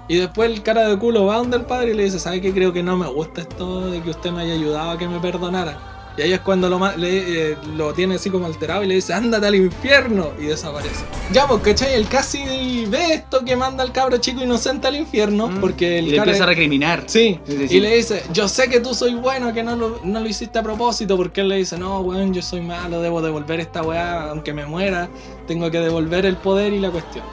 Y 0.09 0.17
después 0.17 0.51
el 0.51 0.63
cara 0.63 0.89
de 0.89 0.99
culo 0.99 1.25
va 1.27 1.37
donde 1.37 1.57
el 1.57 1.65
padre 1.65 1.93
y 1.93 1.95
le 1.95 2.05
dice, 2.05 2.19
¿sabe 2.19 2.41
qué? 2.41 2.53
Creo 2.53 2.73
que 2.73 2.83
no 2.83 2.97
me 2.97 3.07
gusta 3.07 3.43
esto 3.43 3.91
de 3.91 4.03
que 4.03 4.11
usted 4.11 4.31
me 4.33 4.43
haya 4.43 4.55
ayudado 4.55 4.91
a 4.91 4.99
que 4.99 5.07
me 5.09 5.21
perdonara. 5.21 5.89
Y 6.19 6.21
ahí 6.21 6.33
es 6.35 6.41
cuando 6.41 6.69
lo, 6.69 6.79
le- 6.99 7.53
eh, 7.53 7.57
lo 7.75 7.95
tiene 7.95 8.17
así 8.17 8.29
como 8.29 8.45
alterado 8.45 8.83
y 8.85 8.87
le 8.87 8.97
dice, 8.97 9.15
ándate 9.15 9.47
al 9.47 9.55
infierno. 9.55 10.33
Y 10.39 10.43
desaparece. 10.45 11.07
Ya, 11.33 11.47
pues, 11.47 11.63
¿cachai? 11.63 11.95
Él 11.95 12.07
casi 12.07 12.85
ve 12.85 13.15
esto 13.15 13.43
que 13.47 13.57
manda 13.57 13.83
al 13.83 13.93
cabro 13.93 14.19
chico 14.19 14.43
inocente 14.43 14.87
al 14.89 14.97
infierno. 14.97 15.49
Mm. 15.49 15.61
Porque 15.61 16.01
el 16.01 16.09
Y 16.09 16.11
le 16.11 16.17
cara- 16.19 16.25
empieza 16.33 16.45
a 16.45 16.49
recriminar. 16.49 17.05
Sí. 17.07 17.41
y 17.49 17.81
le 17.81 17.97
dice, 17.97 18.23
yo 18.35 18.47
sé 18.47 18.69
que 18.69 18.81
tú 18.81 18.93
soy 18.93 19.15
bueno, 19.15 19.55
que 19.55 19.63
no 19.63 19.75
lo, 19.75 20.01
no 20.05 20.21
lo 20.21 20.29
hiciste 20.29 20.59
a 20.59 20.63
propósito, 20.63 21.17
porque 21.17 21.41
él 21.41 21.49
le 21.49 21.57
dice, 21.57 21.79
no, 21.79 22.01
weón, 22.01 22.35
yo 22.35 22.43
soy 22.43 22.61
malo, 22.61 23.01
debo 23.01 23.23
devolver 23.23 23.61
esta 23.61 23.83
weá, 23.83 24.29
aunque 24.29 24.53
me 24.53 24.67
muera, 24.67 25.09
tengo 25.47 25.71
que 25.71 25.79
devolver 25.79 26.27
el 26.27 26.37
poder 26.37 26.75
y 26.75 26.81
la 26.81 26.91
cuestión. 26.91 27.25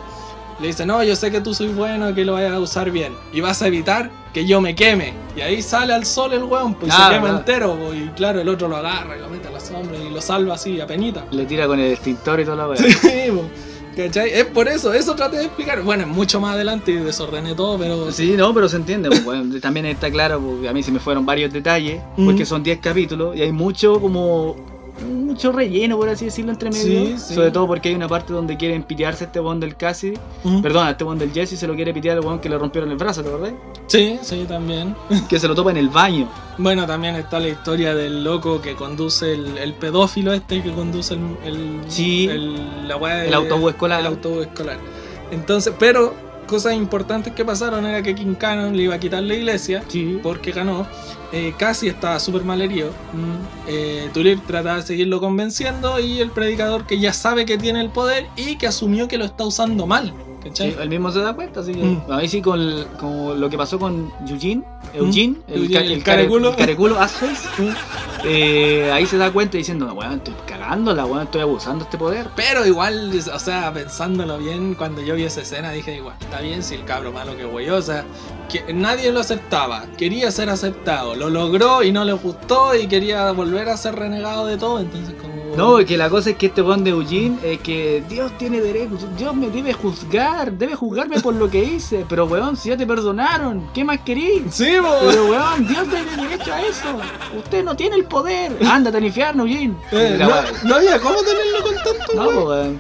Le 0.62 0.68
dice, 0.68 0.86
no, 0.86 1.02
yo 1.04 1.16
sé 1.16 1.32
que 1.32 1.40
tú 1.40 1.54
soy 1.54 1.68
bueno, 1.70 2.14
que 2.14 2.26
lo 2.26 2.34
vayas 2.34 2.54
a 2.54 2.60
usar 2.60 2.92
bien, 2.92 3.14
y 3.32 3.40
vas 3.40 3.62
a 3.62 3.68
evitar 3.68 4.12
que 4.34 4.46
yo 4.46 4.60
me 4.60 4.76
queme. 4.76 5.14
Y 5.36 5.42
ahí 5.42 5.62
sale 5.62 5.94
al 5.94 6.06
sol 6.06 6.34
el 6.34 6.44
weón, 6.44 6.74
pues 6.74 6.94
y 6.94 6.96
se 6.96 7.02
quema 7.10 7.22
verdad. 7.22 7.40
entero, 7.40 7.78
pues, 7.78 7.98
y 7.98 8.08
claro, 8.10 8.42
el 8.42 8.50
otro 8.50 8.68
lo 8.68 8.76
agarra 8.76 9.18
y 9.18 9.22
lo 9.22 9.30
mete 9.30 9.48
a 9.48 9.52
la 9.52 9.60
sombra 9.60 9.98
y 9.98 10.10
lo 10.10 10.22
salva 10.22 10.56
así, 10.56 10.80
a 10.82 10.88
penita. 10.88 11.26
Le 11.32 11.46
tira 11.46 11.66
con 11.66 11.80
el 11.80 11.94
extintor 11.94 12.40
y 12.42 12.46
toda 12.46 12.58
la 12.58 12.68
weá. 12.68 12.78
Sí, 13.02 13.32
po, 13.32 13.46
¿cachai? 13.96 14.32
Es 14.32 14.46
por 14.46 14.68
eso, 14.68 14.94
eso 14.94 15.16
traté 15.16 15.38
de 15.38 15.46
explicar. 15.46 15.82
Bueno, 15.82 16.04
es 16.04 16.10
mucho 16.10 16.42
más 16.42 16.56
adelante 16.56 16.92
y 16.92 16.96
desordené 16.96 17.56
todo, 17.56 17.78
pero... 17.78 18.12
Sí, 18.12 18.34
no, 18.36 18.54
pero 18.54 18.68
se 18.68 18.76
entiende. 18.76 19.10
pues, 19.10 19.24
bueno, 19.24 19.60
también 19.62 19.86
está 19.86 20.12
claro, 20.12 20.42
porque 20.42 20.68
a 20.68 20.74
mí 20.74 20.84
se 20.84 20.92
me 20.92 21.00
fueron 21.00 21.26
varios 21.26 21.54
detalles, 21.54 22.02
porque 22.18 22.46
son 22.46 22.64
10 22.64 22.80
capítulos 22.80 23.36
y 23.36 23.42
hay 23.44 23.52
mucho 23.54 24.00
como 24.02 24.79
mucho 25.30 25.52
relleno, 25.52 25.98
por 25.98 26.10
así 26.10 26.26
decirlo, 26.26 26.52
entre 26.52 26.70
medio. 26.70 27.06
Sí, 27.06 27.16
sí. 27.18 27.34
Sobre 27.36 27.52
todo 27.52 27.68
porque 27.68 27.90
hay 27.90 27.96
una 27.96 28.08
parte 28.08 28.34
donde 28.34 28.58
quieren 28.58 28.84
pitearse 28.84 29.24
a 29.24 29.28
este 29.28 29.40
bond 29.40 29.62
del 29.64 29.76
Cassidy. 29.76 30.18
Ujú. 30.44 30.62
Perdón, 30.62 30.88
a 30.88 30.92
este 30.92 31.04
bond 31.04 31.20
del 31.20 31.32
Jesse 31.32 31.58
se 31.58 31.68
lo 31.68 31.76
quiere 31.76 31.94
pitear 31.94 32.18
al 32.18 32.26
weón 32.26 32.40
que 32.40 32.50
le 32.50 32.58
rompieron 32.58 32.90
el 32.92 32.98
brazo, 32.98 33.22
¿te 33.24 33.30
acordás? 33.30 33.54
Sí, 33.88 34.20
sí, 34.22 34.46
también. 34.48 34.96
Que 35.30 35.40
se 35.40 35.48
lo 35.48 35.56
topa 35.56 35.72
en 35.72 35.78
el 35.78 35.90
baño. 35.90 36.28
Bueno, 36.58 36.86
también 36.86 37.16
está 37.16 37.40
la 37.40 37.48
historia 37.50 37.96
del 37.96 38.24
loco 38.24 38.62
que 38.62 38.76
conduce 38.76 39.34
el, 39.34 39.58
el 39.58 39.74
pedófilo 39.74 40.34
este 40.34 40.62
que 40.62 40.72
conduce 40.74 41.14
el, 41.14 41.22
el, 41.46 41.80
Sí. 41.88 42.28
el- 42.28 42.88
la 42.88 42.98
de- 42.98 43.28
El 43.28 43.34
autobús 43.34 43.72
escolar. 43.72 44.02
el 44.02 44.08
autobús 44.08 44.46
escolar. 44.48 44.78
Entonces, 45.32 45.74
pero 45.80 46.14
cosas 46.50 46.74
importantes 46.74 47.34
que 47.34 47.46
pasaron 47.46 47.86
era 47.86 48.02
que 48.02 48.16
King 48.16 48.36
Cannon 48.36 48.76
le 48.76 48.84
iba 48.84 48.96
a 48.96 49.00
quitar 49.00 49.24
la 49.24 49.34
iglesia 49.36 49.84
Sí. 49.88 50.20
porque 50.22 50.52
ganó. 50.52 50.88
Eh, 51.32 51.54
casi 51.58 51.88
estaba 51.88 52.20
súper 52.20 52.44
mal 52.44 52.60
herido. 52.62 52.90
Eh, 53.68 54.10
Tulip 54.14 54.46
trataba 54.48 54.78
de 54.78 54.82
seguirlo 54.82 55.20
convenciendo 55.20 56.00
y 56.00 56.20
el 56.20 56.32
predicador 56.32 56.86
que 56.88 57.00
ya 57.00 57.14
sabe 57.14 57.46
que 57.46 57.58
tiene 57.58 57.82
el 57.82 57.90
poder 57.90 58.28
y 58.36 58.58
que 58.58 58.66
asumió 58.68 59.08
que 59.08 59.18
lo 59.18 59.26
está 59.26 59.46
usando 59.46 59.86
mal. 59.86 60.12
¿Cachai? 60.44 60.72
Sí, 60.72 60.78
él 60.82 60.90
mismo 60.90 61.12
se 61.12 61.20
da 61.20 61.34
cuenta, 61.34 61.60
así 61.62 61.74
que 61.74 61.84
Mm. 61.84 62.02
ahí 62.12 62.28
sí 62.28 62.42
con, 62.42 62.60
el- 62.60 62.86
con 63.00 63.40
lo 63.40 63.50
que 63.50 63.58
pasó 63.58 63.78
con 63.80 64.12
Eugene, 64.28 64.64
Eugene, 64.94 65.36
el, 65.48 65.72
ca- 65.72 65.80
el 65.82 65.92
el 65.92 66.04
care- 66.04 66.18
careculo. 66.18 66.50
el 66.50 66.56
careculo 66.56 66.96
Mm. 66.96 67.70
eh, 68.26 68.92
ahí 68.94 69.06
se 69.06 69.18
da 69.18 69.32
cuenta 69.32 69.58
diciendo, 69.58 69.92
weón, 69.94 70.14
estoy 70.14 70.34
cagándola, 70.46 71.06
weón, 71.06 71.24
estoy 71.24 71.42
abusando 71.42 71.80
de 71.80 71.84
este 71.86 71.98
poder. 71.98 72.28
Pero 72.36 72.66
igual, 72.66 73.12
o 73.34 73.40
sea, 73.40 73.72
pensándolo 73.74 74.38
bien, 74.38 74.76
cuando 74.76 75.02
yo 75.02 75.16
vi 75.16 75.24
esa 75.24 75.42
escena 75.42 75.72
dije, 75.72 75.96
igual, 75.98 76.16
está 76.20 76.42
bien 76.42 76.62
si 76.64 76.76
el 76.76 76.84
cabro 76.86 77.12
malo 77.12 77.36
que 77.38 77.46
güey, 77.46 77.70
o 77.70 77.82
sea, 77.82 78.04
que 78.52 78.74
nadie 78.74 79.12
lo 79.12 79.20
aceptaba, 79.22 79.86
quería 79.98 80.32
ser 80.32 80.50
aceptado, 80.50 81.16
lo 81.16 81.30
logró 81.30 81.84
y 81.84 81.92
no 81.92 82.04
le 82.04 82.14
gustó 82.14 82.76
y 82.76 82.88
quería 82.88 83.32
volver 83.32 83.70
a 83.70 83.78
ser 83.78 83.96
renegado 83.96 84.46
de 84.48 84.58
todo, 84.58 84.80
entonces 84.80 85.16
como... 85.22 85.39
No, 85.56 85.78
que 85.86 85.98
la 85.98 86.10
cosa 86.10 86.32
es 86.32 86.38
que 86.38 86.48
este 86.48 86.62
weón 86.62 86.84
de 86.84 86.92
Eugene 86.92 87.38
es 87.44 87.60
que 87.60 88.04
Dios 88.08 88.32
tiene 88.38 88.62
derecho, 88.62 88.98
Dios 89.18 89.36
me 89.36 89.50
debe 89.50 89.74
juzgar, 89.74 90.52
debe 90.54 90.76
juzgarme 90.76 91.20
por 91.20 91.36
lo 91.36 91.50
que 91.50 91.64
hice, 91.64 92.06
pero 92.08 92.26
weón, 92.26 92.56
si 92.58 92.70
ya 92.70 92.78
te 92.78 92.86
perdonaron, 92.86 93.70
¿qué 93.74 93.84
más 93.84 94.00
querís? 94.02 94.44
Sí, 94.52 94.76
po. 94.82 94.96
Pero 95.08 95.26
weón, 95.28 95.68
Dios 95.68 95.88
tiene 95.90 96.28
derecho 96.28 96.54
a 96.54 96.62
eso. 96.62 96.88
Usted 97.38 97.64
no 97.64 97.76
tiene 97.76 97.96
el 97.96 98.06
poder. 98.06 98.58
Ándate 98.66 98.98
al 98.98 99.06
infierno, 99.06 99.44
Eugene. 99.44 99.76
Eh, 99.92 100.18
no, 100.20 100.30
no 100.68 100.76
había 100.76 101.00
cómo 101.00 101.20
tenerlo 101.22 101.62
con 101.64 101.76
tanto, 101.76 102.14
No, 102.16 102.46
weón. 102.46 102.80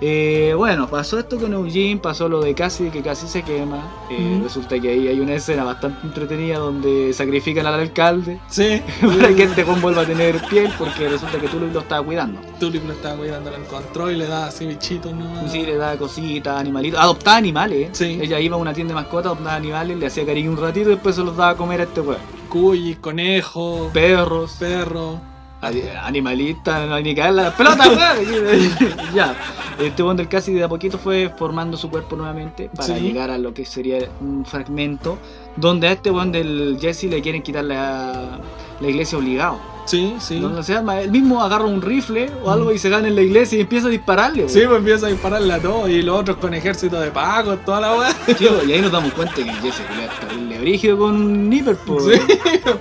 Eh, 0.00 0.54
bueno, 0.56 0.86
pasó 0.88 1.18
esto 1.18 1.38
con 1.38 1.52
Eugene, 1.52 1.98
pasó 2.00 2.28
lo 2.28 2.40
de 2.40 2.54
casi 2.54 2.88
que 2.90 3.02
casi 3.02 3.26
se 3.26 3.42
quema. 3.42 3.82
Eh, 4.10 4.36
Mm. 4.38 4.42
Resulta 4.44 4.78
que 4.78 4.88
ahí 4.90 5.08
hay 5.08 5.18
una 5.20 5.34
escena 5.34 5.64
bastante 5.64 6.06
entretenida 6.06 6.58
donde 6.58 7.12
sacrifican 7.12 7.66
al 7.66 7.74
alcalde 7.74 8.38
Sí. 8.48 8.80
para 9.00 9.34
que 9.34 9.42
este 9.44 9.64
con 9.64 9.80
vuelva 9.80 10.02
a 10.02 10.06
tener 10.06 10.40
piel 10.48 10.70
porque 10.78 11.08
resulta 11.08 11.38
que 11.40 11.48
tú 11.48 11.58
lo 11.58 11.80
estaba 11.80 12.04
cuidando. 12.04 12.40
Tulip 12.60 12.86
lo 12.86 12.92
estaba 12.92 13.16
cuidando, 13.16 13.50
lo 13.50 13.56
encontró 13.56 14.10
y 14.10 14.16
le 14.16 14.26
daba 14.26 14.46
así 14.46 14.66
bichitos, 14.66 15.12
¿no? 15.12 15.48
Sí, 15.48 15.64
le 15.66 15.76
daba 15.76 15.96
cositas, 15.96 16.58
animalitos. 16.58 17.00
Adoptaba 17.00 17.36
animales. 17.36 17.88
¿eh? 17.88 17.90
Sí. 17.92 18.18
Ella 18.22 18.38
iba 18.40 18.56
a 18.56 18.58
una 18.60 18.72
tienda 18.72 18.94
de 18.94 19.00
mascotas, 19.00 19.26
adoptaba 19.26 19.56
animales, 19.56 19.96
le 19.98 20.06
hacía 20.06 20.24
cariño 20.24 20.50
un 20.52 20.58
ratito 20.58 20.88
y 20.90 20.92
después 20.92 21.16
se 21.16 21.22
los 21.24 21.36
daba 21.36 21.50
a 21.52 21.56
comer 21.56 21.80
a 21.80 21.84
este 21.84 22.00
weón. 22.00 22.20
Cuy, 22.48 22.96
conejo, 23.00 23.90
Perros. 23.92 24.56
perro. 24.58 25.20
Ani- 25.60 25.82
Animalista, 26.02 26.86
no 26.86 26.94
hay 26.94 27.02
ni 27.02 27.14
caer 27.14 27.34
la 27.34 27.50
pelota, 27.56 27.84
weón. 27.88 28.70
ya. 29.14 29.34
Este 29.78 30.02
Wonder 30.02 30.28
casi 30.28 30.52
de 30.54 30.64
a 30.64 30.68
poquito 30.68 30.98
fue 30.98 31.32
formando 31.36 31.76
su 31.76 31.88
cuerpo 31.90 32.16
nuevamente 32.16 32.68
para 32.74 32.94
Sí. 32.96 33.00
llegar 33.00 33.30
a 33.30 33.38
lo 33.38 33.54
que 33.54 33.64
sería 33.64 34.08
un 34.20 34.44
fragmento 34.44 35.18
donde 35.56 35.88
a 35.88 35.92
este 35.92 36.10
one 36.10 36.30
del 36.36 36.78
Jesse 36.80 37.04
le 37.04 37.20
quieren 37.22 37.42
quitar 37.42 37.64
la, 37.64 38.38
la 38.80 38.88
iglesia 38.88 39.18
obligado. 39.18 39.58
Sí, 39.86 40.14
sí. 40.18 40.38
Donde 40.38 40.62
se 40.62 40.76
arma, 40.76 41.00
él 41.00 41.10
mismo 41.10 41.42
agarra 41.42 41.64
un 41.64 41.80
rifle 41.80 42.30
o 42.44 42.50
algo 42.50 42.72
y 42.72 42.78
se 42.78 42.90
gana 42.90 43.08
en 43.08 43.14
la 43.16 43.22
iglesia 43.22 43.56
y 43.56 43.62
empieza 43.62 43.86
a 43.86 43.90
dispararle. 43.90 44.48
Sí, 44.48 44.60
pues 44.66 44.78
empieza 44.78 45.06
a 45.06 45.10
dispararle 45.10 45.54
a 45.54 45.58
todos 45.60 45.88
y 45.88 46.02
los 46.02 46.20
otros 46.20 46.36
con 46.36 46.52
ejército 46.54 47.00
de 47.00 47.10
pagos, 47.10 47.64
toda 47.64 47.80
la 47.80 47.94
weá. 47.96 48.14
weón. 48.26 48.38
Sí, 48.38 48.46
y 48.68 48.72
ahí 48.72 48.80
nos 48.82 48.92
damos 48.92 49.12
cuenta 49.14 49.34
que 49.34 49.42
el 49.42 49.50
Jesse 49.60 49.80
es 49.80 50.20
terrible 50.20 50.58
brígido 50.60 50.98
con 50.98 51.14
un 51.16 51.48
Nipper, 51.48 51.76
po, 51.76 51.98
Sí. 52.00 52.10
weón. 52.10 52.78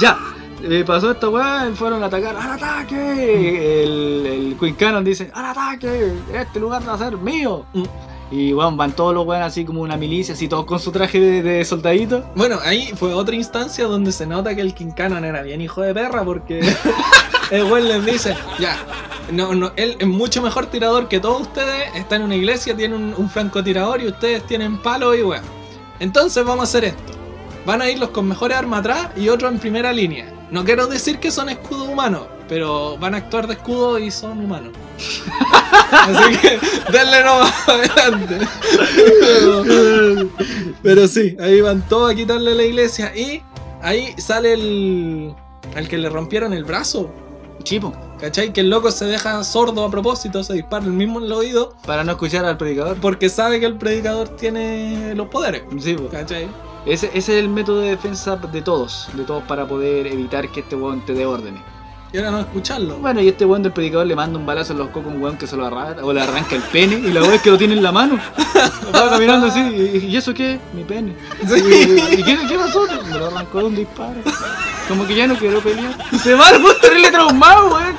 Ya. 0.00 0.18
Eh, 0.62 0.84
pasó 0.86 1.10
esta 1.10 1.28
weá, 1.28 1.70
fueron 1.74 2.02
a 2.02 2.06
atacar, 2.06 2.36
¡al 2.36 2.52
ataque! 2.52 3.82
El, 3.84 4.26
el 4.26 4.56
Queen 4.58 4.74
Cannon 4.74 5.04
dice, 5.04 5.30
¡al 5.34 5.46
ataque! 5.46 6.12
Este 6.32 6.60
lugar 6.60 6.86
va 6.86 6.94
a 6.94 6.98
ser 6.98 7.16
mío. 7.16 7.64
Y 8.30 8.52
weón, 8.52 8.76
van 8.76 8.92
todos 8.92 9.14
los 9.14 9.26
weones 9.26 9.46
así 9.46 9.64
como 9.64 9.80
una 9.80 9.96
milicia, 9.96 10.34
así 10.34 10.48
todos 10.48 10.66
con 10.66 10.78
su 10.78 10.92
traje 10.92 11.18
de, 11.18 11.42
de 11.42 11.64
soldadito. 11.64 12.24
Bueno, 12.34 12.58
ahí 12.62 12.92
fue 12.94 13.14
otra 13.14 13.34
instancia 13.34 13.86
donde 13.86 14.12
se 14.12 14.26
nota 14.26 14.54
que 14.54 14.60
el 14.60 14.74
King 14.74 14.90
Cannon 14.90 15.24
era 15.24 15.42
bien 15.42 15.60
hijo 15.60 15.80
de 15.80 15.94
perra 15.94 16.24
porque 16.24 16.60
el 17.50 17.64
güey 17.64 17.84
les 17.84 18.04
dice, 18.04 18.36
ya, 18.58 18.76
no, 19.32 19.54
no, 19.54 19.72
él 19.76 19.96
es 19.98 20.06
mucho 20.06 20.42
mejor 20.42 20.66
tirador 20.66 21.08
que 21.08 21.20
todos 21.20 21.42
ustedes, 21.42 21.94
está 21.94 22.16
en 22.16 22.22
una 22.22 22.36
iglesia, 22.36 22.76
tiene 22.76 22.96
un, 22.96 23.14
un 23.16 23.30
francotirador 23.30 24.02
y 24.02 24.08
ustedes 24.08 24.44
tienen 24.46 24.76
palo 24.78 25.14
y 25.14 25.22
weón. 25.22 25.44
Entonces 26.00 26.44
vamos 26.44 26.60
a 26.60 26.64
hacer 26.64 26.84
esto. 26.84 27.12
Van 27.64 27.82
a 27.82 27.90
ir 27.90 27.98
los 27.98 28.10
con 28.10 28.28
mejores 28.28 28.56
armas 28.56 28.80
atrás 28.80 29.10
y 29.16 29.28
otros 29.28 29.52
en 29.52 29.58
primera 29.58 29.92
línea. 29.92 30.37
No 30.50 30.64
quiero 30.64 30.86
decir 30.86 31.18
que 31.18 31.30
son 31.30 31.48
escudos 31.48 31.88
humanos, 31.88 32.26
pero 32.48 32.96
van 32.98 33.14
a 33.14 33.18
actuar 33.18 33.46
de 33.46 33.54
escudo 33.54 33.98
y 33.98 34.10
son 34.10 34.38
humanos. 34.40 34.72
Así 35.90 36.36
que 36.38 36.58
denle 36.90 37.22
nomás 37.22 37.68
adelante. 37.68 38.38
Pero, 39.20 39.64
pero 40.82 41.08
sí, 41.08 41.36
ahí 41.40 41.60
van 41.60 41.86
todos 41.88 42.12
a 42.12 42.14
quitarle 42.14 42.54
la 42.54 42.62
iglesia 42.62 43.14
y 43.14 43.42
ahí 43.82 44.14
sale 44.18 44.54
el, 44.54 45.34
el 45.76 45.88
que 45.88 45.98
le 45.98 46.08
rompieron 46.08 46.52
el 46.52 46.64
brazo. 46.64 47.10
Chipo, 47.62 47.92
¿Cachai? 48.18 48.52
Que 48.52 48.62
el 48.62 48.70
loco 48.70 48.90
se 48.90 49.04
deja 49.04 49.42
sordo 49.44 49.84
a 49.84 49.90
propósito, 49.90 50.42
se 50.42 50.54
dispara 50.54 50.84
el 50.84 50.92
mismo 50.92 51.20
en 51.20 51.26
el 51.26 51.32
oído 51.32 51.74
para 51.86 52.02
no 52.02 52.12
escuchar 52.12 52.44
al 52.44 52.56
predicador. 52.56 52.96
porque 53.00 53.28
sabe 53.28 53.60
que 53.60 53.66
el 53.66 53.76
predicador 53.76 54.28
tiene 54.30 55.14
los 55.14 55.28
poderes. 55.28 55.62
Sí, 55.80 55.94
po. 55.94 56.08
¿Cachai? 56.08 56.48
Ese, 56.88 57.06
ese 57.12 57.18
es 57.18 57.44
el 57.44 57.50
método 57.50 57.80
de 57.80 57.90
defensa 57.90 58.36
de 58.36 58.62
todos, 58.62 59.10
de 59.12 59.22
todos 59.24 59.42
para 59.42 59.66
poder 59.66 60.06
evitar 60.06 60.48
que 60.48 60.60
este 60.60 60.74
weón 60.74 61.04
te 61.04 61.12
dé 61.12 61.26
órdenes. 61.26 61.60
Y 62.10 62.16
ahora 62.16 62.30
no 62.30 62.40
escucharlo. 62.40 62.96
Bueno, 62.96 63.20
y 63.20 63.28
este 63.28 63.44
weón 63.44 63.62
del 63.62 63.72
predicador 63.72 64.06
le 64.06 64.16
manda 64.16 64.38
un 64.38 64.46
balazo 64.46 64.72
en 64.72 64.78
los 64.78 64.88
cocos 64.88 65.12
a 65.12 65.14
un 65.14 65.22
weón 65.22 65.36
que 65.36 65.46
se 65.46 65.54
lo 65.54 65.66
arranca, 65.66 66.02
o 66.02 66.10
le 66.14 66.22
arranca 66.22 66.56
el 66.56 66.62
pene, 66.62 66.94
y 66.96 67.12
la 67.12 67.20
weón 67.20 67.34
es 67.34 67.42
que 67.42 67.50
lo 67.50 67.58
tiene 67.58 67.74
en 67.74 67.82
la 67.82 67.92
mano. 67.92 68.18
Va 68.94 69.10
caminando 69.10 69.48
así, 69.48 69.60
y, 69.60 70.06
y 70.06 70.16
eso 70.16 70.32
qué? 70.32 70.58
Mi 70.72 70.84
pene. 70.84 71.14
¿Y, 71.42 72.20
y 72.20 72.22
qué, 72.24 72.38
qué 72.48 72.54
pasó? 72.56 72.86
Me 73.10 73.18
lo 73.18 73.26
arrancó 73.26 73.58
de 73.58 73.64
un 73.66 73.76
disparo. 73.76 74.14
Como 74.88 75.06
que 75.06 75.14
ya 75.14 75.26
no 75.26 75.36
quiero 75.36 75.60
pelear. 75.60 75.94
Y 76.10 76.18
se 76.18 76.34
va 76.34 76.48
el 76.48 76.62
weón 76.64 76.76
terrible 76.80 77.10
traumado, 77.10 77.74
weón. 77.74 77.96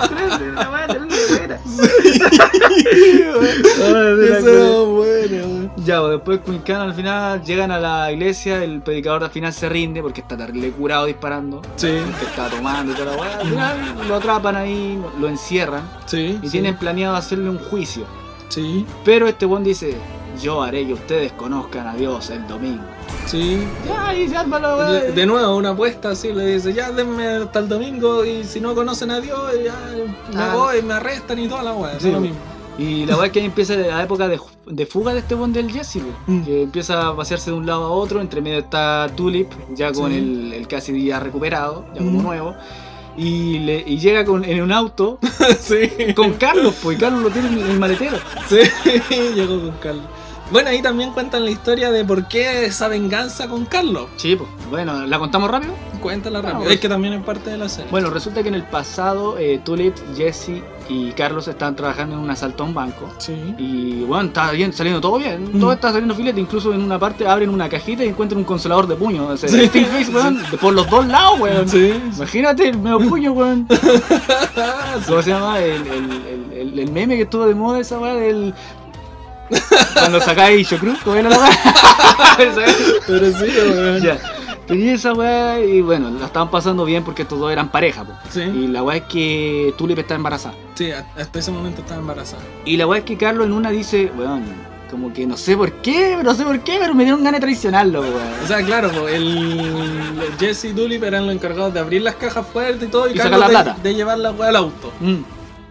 Eso 4.30 4.86
bueno, 4.86 5.48
weón. 5.48 5.72
Ya, 5.78 6.00
pues, 6.02 6.12
después 6.12 6.40
Cannon 6.66 6.90
al 6.90 6.94
final 6.94 7.44
llegan 7.44 7.72
a 7.72 7.80
la 7.80 8.12
iglesia, 8.12 8.64
el 8.64 8.82
predicador 8.82 9.24
al 9.24 9.32
final 9.32 9.54
se 9.54 9.70
rinde 9.70 10.02
porque 10.02 10.22
está 10.22 10.38
terrible 10.38 10.72
curado 10.72 11.06
disparando. 11.06 11.62
Sí, 11.76 11.88
Que 11.88 12.26
está 12.26 12.50
tomando 12.50 12.94
y 12.94 12.96
toda 12.96 13.16
la 13.16 13.22
weá. 13.22 13.38
Al 13.40 13.48
final 13.48 13.78
lo 14.08 14.16
atrapan 14.16 14.56
ahí, 14.56 15.00
lo 15.20 15.28
encierran 15.28 15.84
sí. 16.06 16.40
y 16.42 16.46
sí, 16.46 16.52
tienen 16.52 16.78
planeado 16.78 17.16
hacerle 17.16 17.50
un 17.50 17.60
juicio. 17.60 18.06
Sí, 18.50 18.86
Pero 19.06 19.28
este 19.28 19.46
buen 19.46 19.64
dice, 19.64 19.96
yo 20.42 20.62
haré 20.64 20.86
que 20.88 20.94
ustedes 20.94 21.32
conozcan 21.34 21.88
a 21.88 21.94
Dios 21.96 22.30
el 22.30 22.48
domingo. 22.48 22.84
sí. 23.26 23.60
Ya, 23.88 24.14
y 24.14 24.28
la 24.28 24.44
weá. 24.44 24.92
De, 24.92 25.12
de 25.12 25.26
nuevo, 25.26 25.56
una 25.56 25.70
apuesta 25.72 26.12
así, 26.12 26.32
le 26.34 26.46
dice, 26.56 26.74
ya 26.74 26.92
denme 26.92 27.26
hasta 27.28 27.60
el 27.60 27.70
domingo 27.70 28.24
y 28.26 28.44
si 28.44 28.60
no 28.60 28.74
conocen 28.76 29.12
a 29.12 29.20
Dios, 29.20 29.40
ya 29.64 29.76
me 30.34 30.42
Ah. 30.42 30.54
voy, 30.56 30.82
me 30.82 30.94
arrestan 30.96 31.40
y 31.40 31.48
toda 31.48 31.64
la 31.64 31.74
weá. 31.74 32.00
Sí, 32.00 32.12
lo 32.12 32.20
mismo. 32.22 32.38
Y 32.78 33.06
la 33.06 33.18
weá 33.18 33.26
es 33.26 33.32
que 33.34 33.40
ahí 33.40 33.46
empieza 33.46 33.76
la 33.76 34.02
época 34.04 34.28
de, 34.30 34.40
de 34.68 34.86
fuga 34.86 35.14
de 35.14 35.20
este 35.20 35.36
buen 35.36 35.52
del 35.52 35.70
Jesse, 35.72 36.02
Mm. 36.28 36.44
que 36.44 36.62
empieza 36.64 37.10
a 37.10 37.16
pasearse 37.16 37.52
de 37.52 37.58
un 37.58 37.66
lado 37.66 37.84
a 37.86 37.90
otro, 37.92 38.22
entre 38.22 38.42
medio 38.42 38.60
está 38.60 39.08
Tulip, 39.16 39.52
ya 39.76 39.92
con 39.92 40.12
Sí. 40.12 40.18
el, 40.18 40.54
el 40.54 40.68
casi 40.68 41.06
ya 41.06 41.20
recuperado, 41.20 41.86
ya 41.94 42.00
como 42.00 42.20
Mm. 42.20 42.24
nuevo. 42.24 42.56
y, 43.18 43.60
le, 43.60 43.84
y 43.86 43.98
llega 43.98 44.24
con, 44.24 44.46
en 44.46 44.62
un 44.62 44.72
auto 44.72 45.20
sí. 45.60 46.14
con 46.16 46.34
Carlos, 46.36 46.74
pues 46.82 46.96
y 46.98 47.02
Carlos 47.02 47.22
lo 47.22 47.30
tiene 47.30 47.50
en 47.50 47.72
el 47.72 47.78
maletero. 47.80 48.16
Sí, 48.48 48.60
llegó 49.36 49.60
con 49.60 49.72
Carlos. 49.82 50.06
Bueno, 50.52 50.70
ahí 50.70 50.82
también 50.82 51.12
cuentan 51.12 51.46
la 51.46 51.52
historia 51.52 51.92
de 51.92 52.04
por 52.04 52.28
qué 52.28 52.66
esa 52.66 52.88
venganza 52.88 53.48
con 53.48 53.66
Carlos. 53.66 54.08
Sí, 54.18 54.36
pues 54.36 54.50
bueno, 54.70 55.06
¿la 55.06 55.20
contamos 55.20 55.50
rápido? 55.52 55.74
Cuéntala 56.02 56.42
rápido. 56.42 56.62
pues. 56.64 56.74
es 56.76 56.80
que 56.80 56.90
también 56.90 57.14
es 57.14 57.24
parte 57.24 57.50
de 57.52 57.58
la 57.58 57.70
serie. 57.70 57.92
Bueno, 57.92 58.10
resulta 58.10 58.42
que 58.42 58.48
en 58.50 58.56
el 58.56 58.64
pasado 58.64 59.38
eh, 59.38 59.60
Tulip, 59.64 59.96
Jesse 60.16 60.64
y 60.88 61.12
Carlos 61.12 61.48
estaban 61.48 61.76
trabajando 61.76 62.16
en 62.16 62.22
un 62.22 62.30
asalto 62.32 62.64
a 62.64 62.66
un 62.66 62.74
banco. 62.74 63.08
Sí. 63.20 63.34
Y 63.60 64.02
bueno, 64.06 64.30
está 64.30 64.50
bien, 64.52 64.74
saliendo 64.74 65.00
todo 65.02 65.20
bien, 65.20 65.52
Mm. 65.54 65.60
todo 65.60 65.74
está 65.74 65.90
saliendo 65.92 66.16
filete, 66.16 66.40
incluso 66.40 66.74
en 66.74 66.82
una 66.82 66.98
parte 66.98 67.28
abren 67.28 67.50
una 67.50 67.70
cajita 67.70 68.04
y 68.04 68.08
encuentran 68.08 68.40
un 68.40 68.46
consolador 68.46 68.88
de 68.88 68.96
puño. 68.96 69.28
O 69.28 69.38
sea, 69.38 69.50
Sí. 69.50 69.68
Steel 69.68 69.86
Face, 69.86 70.10
weón, 70.12 70.42
por 70.60 70.74
los 70.74 70.90
dos 70.90 71.06
lados, 71.06 71.40
weón. 71.40 71.68
Sí. 71.70 71.94
Imagínate 72.16 72.70
el 72.70 72.78
medio 72.80 73.00
puño, 73.08 73.34
weón. 73.34 73.68
¿Cómo 75.08 75.22
se 75.22 75.30
llama? 75.30 75.60
El, 75.60 75.82
el, 75.88 76.12
el, 76.12 76.54
el- 76.54 76.80
el 76.80 76.92
meme 76.92 77.16
que 77.18 77.24
estuvo 77.24 77.46
de 77.46 77.56
moda 77.56 77.80
esa 77.80 78.00
weá 78.00 78.14
del. 78.16 78.54
Cuando 79.94 80.22
sacáis 80.22 80.68
Shocruz, 80.70 81.00
¿cómo 81.04 81.16
era 81.16 81.30
la. 81.30 81.50
Pero 83.08 83.26
sí, 83.32 83.46
weón. 83.58 84.02
Ya. 84.02 84.18
Tenía 84.68 84.94
esa 84.94 85.14
weá 85.14 85.60
y 85.62 85.82
bueno, 85.82 86.12
la 86.12 86.28
estaban 86.28 86.52
pasando 86.52 86.86
bien 86.86 87.04
porque 87.04 87.24
estos 87.24 87.40
dos 87.40 87.52
eran 87.52 87.70
pareja, 87.70 88.04
po. 88.04 88.14
Sí. 88.30 88.42
Y 88.42 88.68
la 88.68 88.84
weá 88.84 88.98
es 88.98 89.04
que 89.06 89.74
Tulip 89.78 89.98
está 89.98 90.14
embarazada. 90.16 90.54
Sí, 90.76 90.92
hasta 90.92 91.40
ese 91.40 91.50
momento 91.52 91.82
estaba 91.82 92.00
embarazada. 92.00 92.44
Y 92.66 92.78
la 92.78 92.86
weá 92.86 93.00
es 93.00 93.06
que 93.06 93.18
Carlos 93.18 93.48
en 93.48 93.54
una 93.54 93.72
dice, 93.72 94.12
weón, 94.16 94.44
como 94.92 95.12
que 95.12 95.26
no 95.26 95.38
sé 95.38 95.58
por 95.58 95.72
qué, 95.82 96.18
no 96.24 96.36
sé 96.36 96.44
por 96.44 96.60
qué, 96.60 96.78
pero 96.80 96.94
me 96.94 97.04
dieron 97.04 97.24
ganas 97.24 97.40
de 97.40 97.46
traicionarlo, 97.48 98.02
O 98.02 98.04
weón. 98.04 98.48
sea, 98.48 98.64
claro, 98.64 98.92
po, 98.92 99.08
el 99.08 100.14
Jesse 100.40 100.66
y 100.66 100.74
Tulip 100.74 101.04
eran 101.04 101.26
los 101.26 101.36
encargados 101.36 101.74
de 101.74 101.80
abrir 101.80 102.04
las 102.04 102.16
cajas 102.16 102.46
fuertes 102.46 102.88
y 102.88 102.92
todo, 102.92 103.10
y, 103.10 103.14
Y 103.14 103.18
sacar 103.18 103.40
la 103.40 103.48
de, 103.48 103.52
plata. 103.52 103.78
de 103.82 103.96
llevar 103.96 104.20
la 104.20 104.32
weá 104.32 104.50
al 104.50 104.56
auto. 104.56 104.92
Mm, 105.00 105.16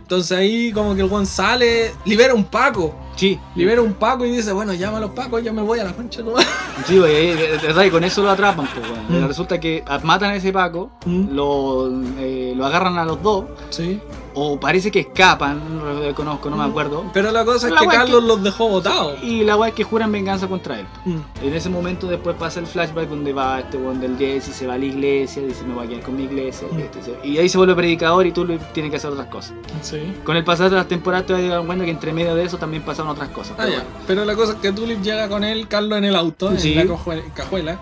Entonces 0.03 0.37
ahí 0.37 0.73
como 0.73 0.97
que 0.97 1.03
el 1.03 1.09
Juan 1.09 1.25
sale, 1.27 1.93
libera 2.05 2.35
un 2.35 2.45
Paco, 2.45 2.95
sí, 3.19 3.39
libera 3.55 3.83
un 3.83 3.93
Paco 3.95 4.25
y 4.25 4.31
dice, 4.31 4.53
bueno, 4.53 4.73
llama 4.73 4.97
a 4.97 5.01
los 5.01 5.11
Pacos, 5.11 5.43
yo 5.45 5.53
me 5.53 5.61
voy 5.63 5.81
a 5.81 5.85
la 5.85 5.93
concha 5.93 6.23
madre. 6.23 6.47
sí, 6.87 6.99
weón, 6.99 7.11
y, 7.11 7.27
de 7.35 7.59
verdad, 7.59 7.85
y 7.85 7.91
con 7.91 8.03
eso 8.05 8.23
lo 8.23 8.31
atrapan, 8.31 8.67
pues, 8.75 8.89
weón. 8.91 9.25
Mm. 9.25 9.27
Resulta 9.29 9.61
que 9.61 9.85
matan 10.05 10.31
a 10.31 10.37
ese 10.37 10.53
Paco, 10.53 10.91
Mm. 11.05 11.35
lo, 11.35 11.91
eh, 12.19 12.55
lo 12.57 12.65
agarran 12.65 12.97
a 12.99 13.05
los 13.05 13.23
dos, 13.23 13.45
Sí. 13.71 14.01
O 14.35 14.59
parece 14.59 14.91
que 14.91 15.01
escapan, 15.01 15.79
no 15.79 15.93
lo 15.93 16.15
conozco, 16.15 16.51
no 16.51 16.57
me 16.57 16.65
acuerdo. 16.65 17.05
Pero 17.13 17.31
la 17.33 17.45
cosa 17.45 17.69
es 17.69 17.73
La 17.75 17.81
que 17.81 17.87
Carlos 17.87 18.23
los 18.25 18.43
dejó 18.43 18.69
botados. 18.69 19.23
Y 19.23 19.45
la 19.45 19.57
weá 19.57 19.69
es 19.71 19.75
que 19.75 19.85
juran 19.85 20.11
venganza 20.13 20.47
contra 20.49 20.81
él. 20.81 20.87
Mm. 21.05 21.17
En 21.43 21.55
ese 21.55 21.69
momento 21.71 22.07
después 22.07 22.37
pasa 22.37 22.61
el 22.61 22.67
flashback 22.67 23.09
donde 23.09 23.33
va 23.33 23.61
este 23.61 23.77
weón 23.77 24.01
del 24.01 24.17
Jesse, 24.19 24.53
se 24.55 24.67
va 24.67 24.75
a 24.75 24.79
la 24.79 24.85
iglesia, 24.85 25.43
dice 25.43 25.65
me 25.65 25.75
voy 25.75 25.87
a 25.87 25.89
quedar 25.89 26.03
con 26.03 26.17
mi 26.17 26.25
iglesia, 26.25 26.69
Mm. 26.71 26.79
y, 26.79 26.83
este, 26.83 27.19
y 27.29 27.39
ahí 27.39 27.49
se 27.49 27.59
vuelve 27.59 27.75
predicador 27.75 28.27
y 28.27 28.33
tú 28.33 28.47
tienes 28.73 28.91
que 28.91 28.97
hacer 28.97 29.11
otras 29.11 29.27
cosas. 29.29 29.55
Sí. 29.83 29.99
Con 30.25 30.37
el 30.37 30.45
pasar 30.45 30.71
de 30.71 30.77
las 30.77 30.89
temporadas 30.89 31.27
te 31.27 31.33
vas 31.33 31.43
a 31.43 31.47
dar 31.47 31.65
cuenta 31.67 31.85
que 31.85 31.91
entre 31.91 32.13
medio 32.13 32.35
de 32.35 32.45
eso 32.45 32.57
también 32.59 32.83
pasaron 32.83 33.11
otras 33.11 33.29
cosas. 33.31 33.53
Ah, 33.59 33.63
pero 33.65 33.71
bueno. 33.73 33.85
Pero 34.07 34.25
la 34.25 34.35
cosa 34.35 34.53
es 34.53 34.59
que 34.59 34.73
Tulip 34.73 35.03
llega 35.03 35.29
con 35.29 35.45
él, 35.45 35.69
Carlos 35.69 35.99
en 35.99 36.05
el 36.05 36.17
auto, 36.17 36.57
Sí. 36.57 36.75
en 36.79 36.89
la 36.89 36.95
cajuela, 37.35 37.79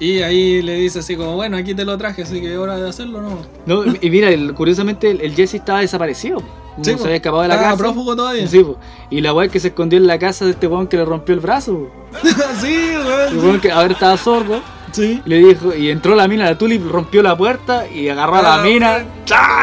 y 0.00 0.22
ahí 0.22 0.62
le 0.62 0.74
dice 0.74 0.98
así 1.00 1.14
como, 1.14 1.36
bueno, 1.36 1.56
aquí 1.56 1.74
te 1.74 1.84
lo 1.84 1.96
traje, 1.98 2.22
así 2.22 2.40
que 2.40 2.52
es 2.52 2.58
hora 2.58 2.76
de 2.76 2.88
hacerlo, 2.88 3.20
¿no? 3.22 3.38
No, 3.84 3.84
y 4.00 4.10
mira, 4.10 4.28
el- 4.30 4.54
curiosamente 4.54 5.10
el, 5.10 5.20
el 5.20 5.34
Jesse 5.34 5.54
estaba 5.54 5.80
desaparecido. 5.80 6.38
No 6.76 6.84
Sí, 6.84 6.92
se 6.92 6.96
po. 6.96 7.04
había 7.04 7.16
escapado 7.16 7.42
de 7.42 7.48
la 7.48 7.54
Ah, 7.56 7.62
casa. 7.62 7.76
prófugo 7.76 8.16
todavía. 8.16 8.46
Sí, 8.46 8.60
po. 8.64 8.78
y 9.10 9.20
la 9.20 9.32
weá 9.34 9.48
que 9.48 9.60
se 9.60 9.68
escondió 9.68 9.98
en 9.98 10.06
la 10.06 10.18
casa 10.18 10.44
de 10.46 10.52
este 10.52 10.66
weón 10.66 10.86
que 10.86 10.96
le 10.96 11.04
rompió 11.04 11.34
el 11.34 11.40
brazo. 11.40 11.88
sí, 12.60 12.74
El 12.74 13.06
weón. 13.06 13.38
weón 13.44 13.60
que 13.60 13.70
ahora 13.70 13.92
estaba 13.92 14.16
sordo. 14.16 14.60
Sí. 14.92 15.20
Le 15.24 15.36
dijo, 15.38 15.74
y 15.74 15.90
entró 15.90 16.14
la 16.16 16.26
mina, 16.26 16.46
la 16.46 16.56
Tulip 16.58 16.84
rompió 16.90 17.22
la 17.22 17.36
puerta 17.36 17.86
y 17.88 18.08
agarró 18.08 18.36
a 18.36 18.42
la 18.42 18.54
Ah, 18.60 18.62
mina, 18.64 18.92
weón. 18.94 19.06
¡chá! 19.24 19.60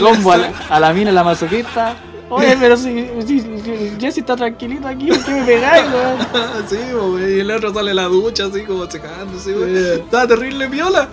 Rombo 0.00 0.32
a 0.32 0.36
la, 0.38 0.52
a 0.68 0.80
la 0.80 0.92
mina, 0.92 1.12
la 1.12 1.22
masoquista. 1.24 1.94
Oye, 2.34 2.56
pero 2.58 2.76
si, 2.76 3.08
si, 3.26 3.40
si 3.40 3.96
Jesse 4.00 4.18
está 4.18 4.36
tranquilito 4.36 4.88
aquí, 4.88 5.08
¿por 5.08 5.24
qué 5.24 5.30
me 5.32 5.44
pegáis, 5.44 5.84
weón? 5.92 6.68
sí, 6.68 6.78
güey, 6.92 7.36
y 7.36 7.40
el 7.40 7.50
otro 7.50 7.72
sale 7.74 7.92
la 7.94 8.04
ducha 8.04 8.46
así 8.46 8.62
como 8.62 8.90
secándose, 8.90 9.52
güey. 9.52 9.76
Estaba 10.00 10.26
terrible 10.26 10.66
viola. 10.68 11.08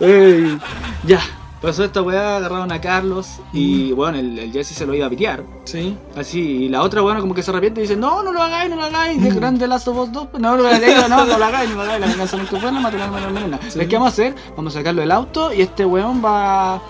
Ey, 0.00 0.58
ya, 1.04 1.20
pasó 1.60 1.84
esta 1.84 2.02
weá, 2.02 2.36
agarraron 2.36 2.72
a 2.72 2.80
Carlos 2.80 3.40
y 3.52 3.92
bueno, 3.92 4.18
el, 4.18 4.38
el 4.38 4.52
Jesse 4.52 4.74
se 4.74 4.86
lo 4.86 4.94
iba 4.94 5.06
a 5.06 5.10
pitear. 5.10 5.44
Sí. 5.64 5.96
Así, 6.16 6.40
y 6.40 6.68
la 6.68 6.82
otra 6.82 7.02
weá 7.02 7.18
como 7.20 7.34
que 7.34 7.42
se 7.42 7.50
arrepiente 7.50 7.80
y 7.80 7.82
dice, 7.82 7.96
no, 7.96 8.22
no 8.22 8.32
lo 8.32 8.42
hagáis, 8.42 8.70
no 8.70 8.76
lo 8.76 8.84
hagáis, 8.84 9.22
de 9.22 9.30
grande 9.30 9.66
Last 9.66 9.88
of 9.88 9.96
Us 9.98 10.12
2, 10.12 10.28
pues, 10.30 10.42
no 10.42 10.56
lo 10.56 10.66
hagáis, 10.66 11.08
no, 11.08 11.24
no 11.24 11.38
lo 11.38 11.44
hagáis, 11.44 11.70
no 11.70 11.76
lo 11.76 11.82
hagáis, 11.82 12.00
la 12.00 12.06
venganza 12.06 12.36
nunca 12.36 12.56
es 12.56 12.62
buena, 12.62 12.80
matar 12.80 13.00
a 13.02 13.20
la 13.20 13.30
menina. 13.30 13.58
¿Qué 13.58 13.86
vamos 13.96 14.08
a 14.08 14.12
hacer? 14.12 14.34
Vamos 14.56 14.74
a 14.74 14.78
sacarlo 14.78 15.00
del 15.00 15.10
auto 15.10 15.52
y 15.52 15.62
este 15.62 15.84
weón 15.84 16.24
va... 16.24 16.82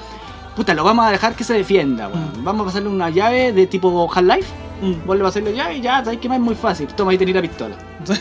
Puta, 0.57 0.73
lo 0.75 0.85
vamos 0.85 1.05
a 1.07 1.11
dejar 1.11 1.35
que 1.35 1.43
se 1.45 1.55
defienda, 1.55 2.09
weón. 2.09 2.41
Mm. 2.41 2.45
Vamos 2.45 2.63
a 2.63 2.65
pasarle 2.67 2.89
una 2.89 3.11
llave 3.11 3.53
de 3.53 3.67
tipo 3.67 4.09
Half-Life, 4.13 4.49
Mm. 4.83 5.07
vos 5.07 5.17
le 5.17 5.23
la 5.43 5.51
llave 5.51 5.77
y 5.77 5.81
ya, 5.81 6.05
sabes 6.05 6.19
que 6.21 6.29
más 6.29 6.37
es 6.39 6.43
muy 6.45 6.55
fácil, 6.55 6.87
toma 6.89 7.13
ahí 7.13 7.19
tenés 7.19 7.35
la 7.35 7.43
pistola. 7.43 7.77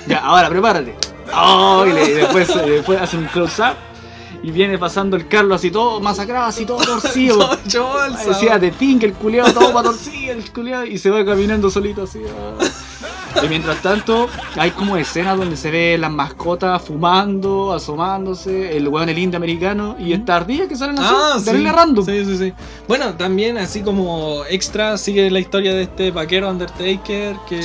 Ya, 0.08 0.20
ahora 0.20 0.50
prepárate. 0.50 0.96
Oh, 1.36 1.84
y, 1.88 1.92
le- 1.94 2.06
y 2.10 2.14
después, 2.14 2.50
eh, 2.56 2.70
después 2.70 3.02
hace 3.02 3.18
un 3.18 3.26
close-up 3.26 3.76
y 4.44 4.52
viene 4.52 4.78
pasando 4.78 5.16
el 5.16 5.28
Carlos 5.28 5.56
así 5.56 5.72
todo 5.72 6.00
masacrado, 6.00 6.46
así 6.46 6.66
todo 6.66 6.78
torcido. 6.86 7.50
Decía 8.26 8.58
de 8.60 8.72
Tink, 8.72 9.04
el 9.04 9.14
culeado 9.14 9.54
todo 9.54 9.74
para 9.74 9.90
torcido, 9.90 10.34
el 10.34 10.52
culeado, 10.52 10.86
y 10.86 10.98
se 10.98 11.10
va 11.10 11.24
caminando 11.26 11.70
solito 11.70 12.04
así. 12.04 12.20
Y 13.44 13.48
mientras 13.48 13.82
tanto, 13.82 14.28
hay 14.56 14.72
como 14.72 14.96
escenas 14.98 15.38
donde 15.38 15.56
se 15.58 15.72
ve 15.72 15.98
las 15.98 16.12
mascotas 16.12 16.82
fumando, 16.82 17.74
asomándose, 17.74 18.78
el 18.78 18.88
weón 18.88 19.10
el 19.10 19.18
indio 19.18 19.38
americano 19.38 19.96
y 20.00 20.14
esta 20.14 20.36
ardilla 20.38 20.68
que 20.68 20.76
salen 20.76 21.00
así, 21.00 21.10
Ah, 21.14 21.38
sí. 21.40 21.66
random. 21.68 22.06
Sí, 22.06 22.26
sí, 22.26 22.38
sí. 22.38 22.54
Bueno, 22.88 23.14
también 23.16 23.58
así 23.58 23.82
como 23.82 24.44
extra 24.50 24.98
sigue 24.98 25.30
la 25.32 25.40
historia 25.40 25.74
de 25.74 25.84
este 25.84 26.12
vaquero 26.12 26.50
Undertaker 26.50 27.36
que 27.48 27.62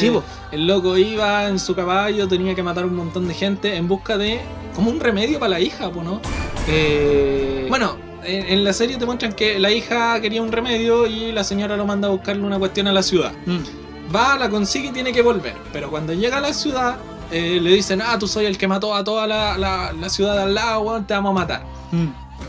el 0.52 0.66
loco 0.66 0.96
iba 0.96 1.48
en 1.48 1.58
su 1.58 1.74
caballo, 1.74 2.26
tenía 2.28 2.54
que 2.54 2.62
matar 2.62 2.84
un 2.86 2.96
montón 2.96 3.28
de 3.28 3.34
gente 3.34 3.76
en 3.76 3.86
busca 3.88 4.16
de 4.16 4.40
como 4.74 4.90
un 4.90 5.00
remedio 5.00 5.38
para 5.38 5.50
la 5.50 5.60
hija, 5.60 5.90
pues, 5.90 6.04
¿no? 6.04 6.20
Eh, 6.68 7.66
Bueno, 7.68 7.96
en, 8.24 8.46
en 8.46 8.64
la 8.64 8.72
serie 8.72 8.96
te 8.96 9.06
muestran 9.06 9.32
que 9.32 9.58
la 9.58 9.70
hija 9.70 10.20
quería 10.20 10.42
un 10.42 10.52
remedio 10.52 11.06
y 11.06 11.32
la 11.32 11.44
señora 11.44 11.76
lo 11.76 11.84
manda 11.86 12.08
a 12.08 12.10
buscarle 12.10 12.44
una 12.44 12.58
cuestión 12.58 12.86
a 12.88 12.92
la 12.92 13.02
ciudad. 13.02 13.32
mm, 13.46 13.58
Va, 14.14 14.38
la 14.38 14.48
consigue 14.48 14.88
y 14.88 14.92
tiene 14.92 15.12
que 15.12 15.22
volver. 15.22 15.54
Pero 15.72 15.90
cuando 15.90 16.12
llega 16.14 16.38
a 16.38 16.40
la 16.40 16.52
ciudad, 16.52 16.96
eh, 17.30 17.58
le 17.60 17.70
dicen, 17.72 18.00
ah, 18.02 18.18
tú 18.18 18.26
soy 18.26 18.46
el 18.46 18.56
que 18.56 18.66
mató 18.68 18.94
a 18.94 19.04
toda 19.04 19.26
la, 19.26 19.58
la- 19.58 19.92
la 19.92 20.08
ciudad 20.08 20.34
de 20.36 20.42
al 20.42 20.54
lado, 20.54 20.80
weón, 20.80 21.06
te 21.06 21.14
vamos 21.14 21.30
a 21.30 21.34
matar. 21.34 21.62
mm. 21.92 22.06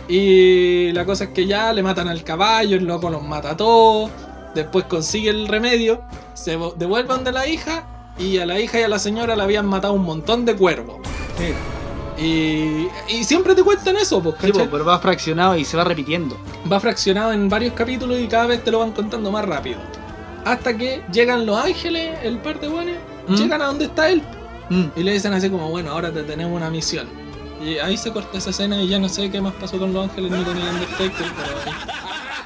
Y 0.07 0.91
la 0.93 1.05
cosa 1.05 1.25
es 1.25 1.29
que 1.31 1.45
ya 1.45 1.71
le 1.73 1.83
matan 1.83 2.07
al 2.07 2.23
caballo, 2.23 2.77
el 2.77 2.85
loco 2.85 3.09
los 3.09 3.21
mata 3.23 3.51
a 3.51 3.57
todos. 3.57 4.09
Después 4.55 4.85
consigue 4.85 5.29
el 5.29 5.47
remedio, 5.47 6.01
se 6.33 6.57
vo- 6.57 6.73
devuelve 6.75 7.09
donde 7.13 7.31
la 7.31 7.47
hija. 7.47 7.83
Y 8.17 8.37
a 8.39 8.45
la 8.45 8.59
hija 8.59 8.79
y 8.79 8.83
a 8.83 8.87
la 8.89 8.99
señora 8.99 9.35
le 9.35 9.43
habían 9.43 9.65
matado 9.65 9.93
un 9.93 10.03
montón 10.03 10.43
de 10.45 10.55
cuervos. 10.55 10.97
Sí. 11.37 11.53
Y, 12.21 12.87
y 13.07 13.23
siempre 13.23 13.55
te 13.55 13.63
cuentan 13.63 13.95
eso, 13.95 14.21
pues, 14.21 14.35
Sí, 14.41 14.51
po, 14.51 14.67
pero 14.69 14.83
va 14.83 14.99
fraccionado 14.99 15.55
y 15.55 15.63
se 15.63 15.77
va 15.77 15.85
repitiendo. 15.85 16.35
va 16.69 16.79
fraccionado 16.81 17.31
en 17.31 17.47
varios 17.47 17.73
capítulos 17.73 18.19
y 18.19 18.27
cada 18.27 18.47
vez 18.47 18.61
te 18.63 18.71
lo 18.71 18.79
van 18.79 18.91
contando 18.91 19.31
más 19.31 19.45
rápido. 19.45 19.79
Hasta 20.45 20.75
que 20.77 21.01
llegan 21.11 21.45
los 21.45 21.57
ángeles, 21.57 22.17
el 22.23 22.37
par 22.39 22.59
de 22.59 22.67
buenos, 22.67 22.95
¿Mm? 23.27 23.35
llegan 23.35 23.61
a 23.61 23.65
donde 23.65 23.85
está 23.85 24.09
él 24.09 24.21
Mm. 24.69 24.85
y 24.95 25.03
le 25.03 25.13
dicen 25.13 25.33
así 25.33 25.49
como, 25.49 25.69
bueno, 25.69 25.91
ahora 25.91 26.11
te 26.11 26.21
tenemos 26.23 26.55
una 26.55 26.69
misión. 26.69 27.07
Y 27.61 27.77
ahí 27.79 27.97
se 27.97 28.11
corta 28.13 28.37
esa 28.37 28.51
escena 28.51 28.81
y 28.81 28.87
ya 28.87 28.99
no 28.99 29.09
sé 29.09 29.29
qué 29.31 29.41
más 29.41 29.53
pasó 29.53 29.77
con 29.79 29.91
los 29.93 30.09
ángeles 30.09 30.31
ni 30.31 30.43
con 30.43 30.55
el 30.57 30.63
Undertaker, 30.63 31.11
pero 31.35 31.75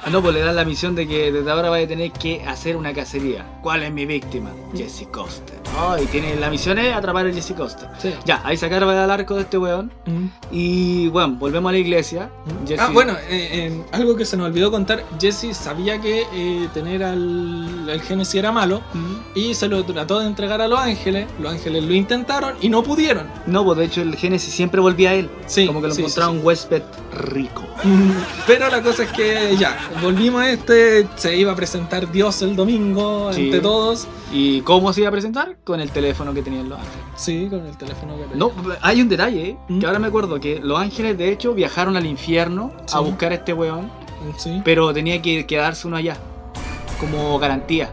ahí. 0.06 0.12
No, 0.12 0.20
pues 0.22 0.34
le 0.34 0.40
dan 0.40 0.56
la 0.56 0.64
misión 0.64 0.94
de 0.94 1.06
que 1.06 1.30
desde 1.32 1.50
ahora 1.50 1.70
vaya 1.70 1.84
a 1.84 1.88
tener 1.88 2.10
que 2.12 2.42
hacer 2.46 2.76
una 2.76 2.92
cacería. 2.92 3.44
¿Cuál 3.62 3.82
es 3.84 3.92
mi 3.92 4.04
víctima? 4.06 4.50
Jesse 4.74 5.06
Costa. 5.10 5.52
Oh, 5.76 5.96
y 6.00 6.06
tiene 6.06 6.36
la 6.36 6.50
misión 6.50 6.78
es 6.78 6.94
atrapar 6.94 7.26
a 7.26 7.32
Jesse 7.32 7.52
Costa. 7.52 7.92
Sí. 7.98 8.14
Ya, 8.24 8.40
ahí 8.44 8.56
sacaron 8.56 8.88
al 8.90 9.10
arco 9.10 9.34
de 9.34 9.42
este 9.42 9.58
weón. 9.58 9.90
Mm. 10.06 10.26
Y 10.52 11.08
bueno, 11.08 11.36
volvemos 11.38 11.68
a 11.70 11.72
la 11.72 11.78
iglesia. 11.78 12.30
Jesse- 12.66 12.78
Ah, 12.80 12.90
bueno, 12.92 13.12
eh, 13.28 13.48
eh, 13.52 13.82
algo 13.92 14.14
que 14.16 14.24
se 14.24 14.36
nos 14.36 14.46
olvidó 14.46 14.70
contar, 14.70 15.04
Jesse 15.20 15.52
sabía 15.56 16.00
que 16.00 16.24
eh, 16.32 16.68
tener 16.72 17.02
al, 17.02 17.88
al 17.90 18.00
Genesis 18.02 18.34
era 18.36 18.52
malo 18.52 18.82
Mm. 18.94 19.14
y 19.38 19.54
se 19.54 19.68
lo 19.68 19.84
trató 19.84 20.20
de 20.20 20.26
entregar 20.26 20.60
a 20.60 20.68
los 20.68 20.78
ángeles, 20.78 21.26
los 21.40 21.52
ángeles 21.52 21.82
lo 21.84 21.94
intentaron 21.94 22.54
y 22.60 22.68
no 22.68 22.82
pudieron. 22.82 23.26
No, 23.46 23.64
pues 23.64 23.78
de 23.78 23.84
hecho 23.86 24.02
el 24.02 24.14
Génesis 24.16 24.54
siempre 24.54 24.80
volvía 24.80 25.10
a 25.10 25.14
él. 25.14 25.30
Sí, 25.46 25.66
Como 25.66 25.80
que 25.80 25.88
lo 25.88 25.94
sí, 25.94 26.02
encontraba 26.02 26.30
un 26.30 26.40
huésped 26.44 26.82
rico. 27.12 27.62
Mm, 27.82 28.10
Pero 28.46 28.68
la 28.70 28.82
cosa 28.82 29.02
es 29.04 29.12
que 29.12 29.56
ya, 29.58 29.76
volvimos 30.02 30.42
a 30.42 30.50
este, 30.50 31.06
se 31.16 31.36
iba 31.36 31.52
a 31.52 31.56
presentar 31.56 32.10
Dios 32.12 32.42
el 32.42 32.54
domingo 32.56 33.28
ante 33.28 33.60
todos. 33.60 34.06
¿Y 34.32 34.62
cómo 34.62 34.92
se 34.92 35.00
iba 35.00 35.08
a 35.10 35.12
presentar? 35.12 35.56
Con 35.64 35.80
el 35.80 35.90
teléfono 35.90 36.34
que 36.34 36.42
tenían 36.42 36.68
los 36.68 36.78
ángeles. 36.78 36.98
Sí, 37.16 37.46
con 37.48 37.64
el 37.66 37.74
teléfono 37.78 38.16
que 38.16 38.24
tenía. 38.24 38.36
No, 38.36 38.52
hay 38.82 39.00
un 39.00 39.08
detalle, 39.08 39.48
¿eh? 39.50 39.56
¿Mm? 39.68 39.78
que 39.80 39.86
ahora 39.86 39.98
me 39.98 40.08
acuerdo 40.08 40.38
que 40.38 40.60
los 40.60 40.78
ángeles 40.78 41.16
de 41.16 41.32
hecho 41.32 41.54
viajaron 41.54 41.96
al 41.96 42.04
infierno 42.04 42.72
Sí. 42.86 42.94
a 42.94 43.00
buscar 43.00 43.32
a 43.32 43.36
este 43.36 43.54
weón, 43.54 43.90
Sí, 44.36 44.60
pero 44.64 44.92
tenía 44.92 45.20
que 45.22 45.46
quedarse 45.46 45.86
uno 45.86 45.96
allá, 45.96 46.18
como 47.00 47.38
garantía. 47.38 47.90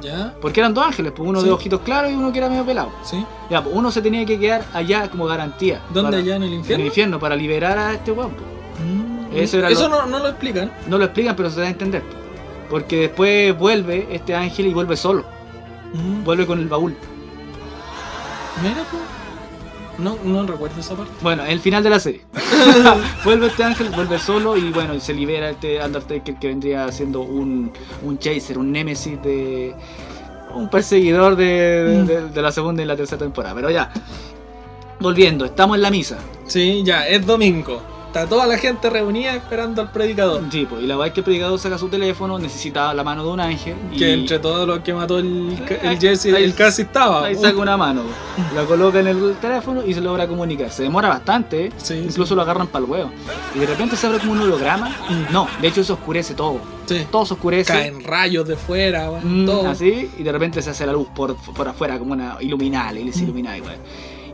ya, 0.00 0.34
Porque 0.40 0.60
eran 0.60 0.74
dos 0.74 0.86
ángeles, 0.86 1.12
pues 1.16 1.28
uno 1.28 1.40
Sí. 1.40 1.46
de 1.46 1.52
ojitos 1.52 1.80
claros 1.80 2.12
y 2.12 2.14
uno 2.14 2.30
que 2.30 2.38
era 2.38 2.48
medio 2.48 2.64
pelado. 2.64 2.90
sí. 3.02 3.24
Ya, 3.50 3.62
pues 3.64 3.74
uno 3.74 3.90
se 3.90 4.00
tenía 4.00 4.24
que 4.24 4.38
quedar 4.38 4.64
allá 4.72 5.08
como 5.10 5.26
garantía. 5.26 5.80
¿Dónde 5.92 6.10
para- 6.12 6.22
allá 6.22 6.36
en 6.36 6.42
el 6.44 6.52
En 6.52 6.58
infierno? 6.60 6.82
el 6.82 6.86
infierno, 6.86 7.18
para 7.18 7.34
liberar 7.34 7.78
a 7.78 7.94
este 7.94 8.12
weón. 8.12 8.30
pues. 8.30 8.44
Mm, 8.86 9.36
Eso 9.36 9.58
era 9.58 9.70
Eso 9.70 9.88
lo- 9.88 10.02
no, 10.02 10.06
no 10.06 10.18
lo 10.20 10.28
explican. 10.28 10.70
no 10.86 10.98
lo 10.98 11.04
explican, 11.04 11.34
pero 11.34 11.50
se 11.50 11.60
da 11.60 11.66
a 11.66 11.70
entender. 11.70 12.02
Porque 12.70 13.00
después 13.02 13.56
vuelve 13.58 14.06
este 14.12 14.34
ángel 14.36 14.66
y 14.68 14.72
vuelve 14.74 14.96
solo. 14.96 15.24
Mm, 15.94 16.24
Vuelve 16.24 16.46
con 16.46 16.58
el 16.60 16.68
baúl. 16.68 16.94
Mira, 18.62 18.84
pues. 18.90 19.02
No, 19.98 20.18
no 20.24 20.46
recuerdo 20.46 20.78
esa 20.80 20.94
parte. 20.94 21.12
Bueno, 21.22 21.44
el 21.44 21.58
final 21.60 21.82
de 21.82 21.90
la 21.90 21.98
serie. 22.00 22.20
vuelve 23.24 23.46
este 23.46 23.64
ángel, 23.64 23.88
vuelve 23.90 24.18
solo 24.18 24.56
y 24.56 24.70
bueno, 24.70 24.98
se 25.00 25.14
libera 25.14 25.50
este 25.50 25.82
Undertaker 25.82 26.34
que 26.38 26.48
vendría 26.48 26.90
siendo 26.92 27.20
un, 27.22 27.72
un 28.02 28.18
chaser, 28.18 28.58
un 28.58 28.72
némesis 28.72 29.20
de. 29.22 29.74
un 30.54 30.68
perseguidor 30.68 31.36
de, 31.36 32.00
Mm. 32.02 32.06
de- 32.06 32.28
de 32.28 32.42
la 32.42 32.52
segunda 32.52 32.82
y 32.82 32.86
la 32.86 32.96
tercera 32.96 33.18
temporada. 33.20 33.54
Pero 33.54 33.70
ya, 33.70 33.90
volviendo, 35.00 35.44
estamos 35.46 35.76
en 35.76 35.82
la 35.82 35.90
misa. 35.90 36.18
Sí, 36.46 36.82
ya, 36.84 37.06
es 37.08 37.24
domingo. 37.24 37.82
Está 38.16 38.28
toda 38.28 38.46
la 38.46 38.56
gente 38.58 38.88
reunida 38.88 39.34
esperando 39.34 39.82
al 39.82 39.90
predicador. 39.90 40.42
Sí, 40.50 40.66
pues, 40.68 40.82
y 40.82 40.86
la 40.86 40.94
verdad 40.96 41.08
es 41.08 41.12
que 41.14 41.20
el 41.20 41.24
predicador 41.24 41.58
saca 41.58 41.76
su 41.78 41.88
teléfono, 41.88 42.38
necesita 42.38 42.94
la 42.94 43.04
mano 43.04 43.24
de 43.24 43.30
un 43.30 43.40
ángel. 43.40 43.74
Y 43.92 43.96
Que 43.98 44.12
entre 44.14 44.38
todos 44.38 44.66
los 44.66 44.78
que 44.80 44.94
mató 44.94 45.18
el, 45.18 45.56
el 45.82 45.98
Jesse, 46.00 46.26
el 46.26 46.54
casi 46.54 46.82
estaba. 46.82 47.26
Ahí 47.26 47.34
po. 47.34 47.42
saca 47.42 47.58
una 47.58 47.76
mano, 47.76 48.02
la 48.54 48.64
coloca 48.64 49.00
en 49.00 49.08
el 49.08 49.34
teléfono 49.40 49.84
y 49.86 49.92
se 49.94 50.00
logra 50.00 50.26
comunicar. 50.26 50.70
Se 50.70 50.82
demora 50.82 51.08
bastante, 51.08 51.66
¿eh? 51.66 51.72
Sí, 51.76 51.94
incluso 52.08 52.34
lo 52.34 52.42
agarran 52.42 52.66
para 52.68 52.84
el 52.84 52.90
huevo. 52.90 53.10
Y 53.54 53.58
de 53.58 53.66
repente 53.66 53.96
se 53.96 54.06
abre 54.06 54.18
como 54.18 54.32
un 54.32 54.40
holograma. 54.40 54.88
Mm. 54.88 55.32
No, 55.32 55.46
de 55.60 55.68
hecho 55.68 55.84
se 55.84 55.92
oscurece 55.92 56.34
todo. 56.34 56.60
sí. 56.86 57.06
Todo 57.10 57.26
se 57.26 57.34
oscurece. 57.34 57.72
Caen 57.72 58.02
rayos 58.02 58.46
de 58.48 58.56
fuera, 58.56 59.10
Mm, 59.22 59.44
todo. 59.46 59.68
así, 59.68 60.10
y 60.18 60.22
de 60.22 60.32
repente 60.32 60.62
se 60.62 60.70
hace 60.70 60.86
la 60.86 60.92
luz 60.92 61.08
por, 61.14 61.36
por 61.36 61.68
afuera, 61.68 61.98
como 61.98 62.12
una 62.12 62.36
iluminal, 62.40 62.96
y 62.98 63.12
se 63.12 63.20
Mm. 63.20 63.24
ilumina 63.24 63.56
igual. 63.56 63.76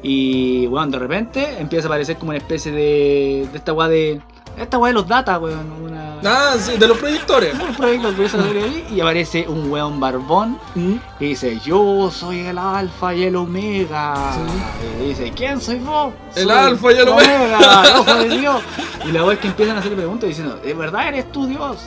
Y 0.02 0.66
bueno, 0.66 0.88
de 0.92 0.98
repente 0.98 1.56
empieza 1.60 1.86
a 1.86 1.90
aparecer 1.90 2.16
como 2.16 2.30
una 2.30 2.38
especie 2.38 2.72
de. 2.72 3.48
de 3.50 3.58
esta 3.58 3.72
weá 3.72 3.88
de. 3.88 4.20
Esta 4.58 4.76
weá 4.78 4.88
de 4.88 4.94
los 4.94 5.08
data, 5.08 5.38
weón. 5.38 5.70
Una. 5.82 6.18
Ah, 6.24 6.54
sí, 6.58 6.76
de 6.76 6.86
los 6.86 6.98
proyectores. 6.98 7.54
Un 7.54 7.74
proyecto 7.76 8.02
que 8.08 8.10
empieza 8.10 8.38
a 8.38 8.42
salir 8.42 8.62
ahí 8.62 8.84
y 8.94 9.00
aparece 9.00 9.46
un 9.48 9.70
weón 9.70 9.98
barbón 10.00 10.58
Mm. 10.74 10.94
y 11.20 11.24
dice, 11.28 11.58
yo 11.64 12.10
soy 12.12 12.40
el 12.40 12.58
alfa 12.58 13.14
y 13.14 13.24
el 13.24 13.36
omega. 13.36 14.34
Sí. 14.34 15.04
Y 15.04 15.08
dice, 15.08 15.32
¿quién 15.34 15.60
soy 15.60 15.78
vos? 15.78 16.12
El 16.34 16.44
"Soy 16.48 16.52
alfa 16.52 16.92
y 16.92 16.96
el 16.96 17.08
omega". 17.08 17.58
el 17.88 17.96
ojo 17.96 18.14
de 18.14 18.28
Dios. 18.40 18.62
Y 19.08 19.12
la 19.12 19.24
weá 19.24 19.34
es 19.34 19.40
que 19.40 19.48
empiezan 19.48 19.76
a 19.76 19.78
hacerle 19.80 19.96
preguntas 19.96 20.28
diciendo, 20.28 20.56
¿de 20.56 20.74
verdad 20.74 21.08
eres 21.08 21.30
tu 21.32 21.46
Dios? 21.46 21.78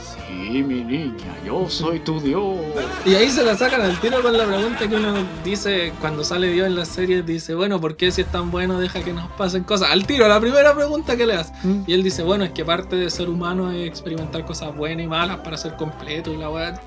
Sí, 0.55 0.63
mi 0.63 0.85
niña, 0.85 1.35
yo 1.45 1.69
soy 1.69 1.99
tu 1.99 2.17
Dios. 2.21 2.55
Y 3.05 3.13
ahí 3.13 3.29
se 3.29 3.43
la 3.43 3.57
sacan 3.57 3.81
al 3.81 3.99
tiro 3.99 4.21
con 4.21 4.37
la 4.37 4.45
pregunta 4.45 4.87
que 4.87 4.95
uno 4.95 5.13
dice 5.43 5.91
cuando 5.99 6.23
sale 6.23 6.49
Dios 6.49 6.67
en 6.67 6.75
las 6.75 6.87
series, 6.87 7.25
dice, 7.25 7.55
bueno, 7.55 7.81
¿por 7.81 7.97
qué 7.97 8.09
si 8.09 8.21
es 8.21 8.31
tan 8.31 8.51
bueno 8.51 8.79
deja 8.79 9.03
que 9.03 9.11
nos 9.11 9.29
pasen 9.33 9.65
cosas? 9.65 9.91
Al 9.91 10.07
tiro, 10.07 10.29
la 10.29 10.39
primera 10.39 10.73
pregunta 10.73 11.17
que 11.17 11.25
le 11.25 11.33
hace. 11.33 11.51
Y 11.85 11.93
él 11.93 12.03
dice, 12.03 12.23
bueno, 12.23 12.45
es 12.45 12.51
que 12.51 12.63
parte 12.63 12.95
de 12.95 13.09
ser 13.09 13.27
humano 13.27 13.69
es 13.69 13.85
experimentar 13.85 14.45
cosas 14.45 14.73
buenas 14.73 15.03
y 15.03 15.07
malas 15.09 15.39
para 15.39 15.57
ser 15.57 15.75
completo 15.75 16.31
y 16.31 16.37
la 16.37 16.49
weá. 16.49 16.79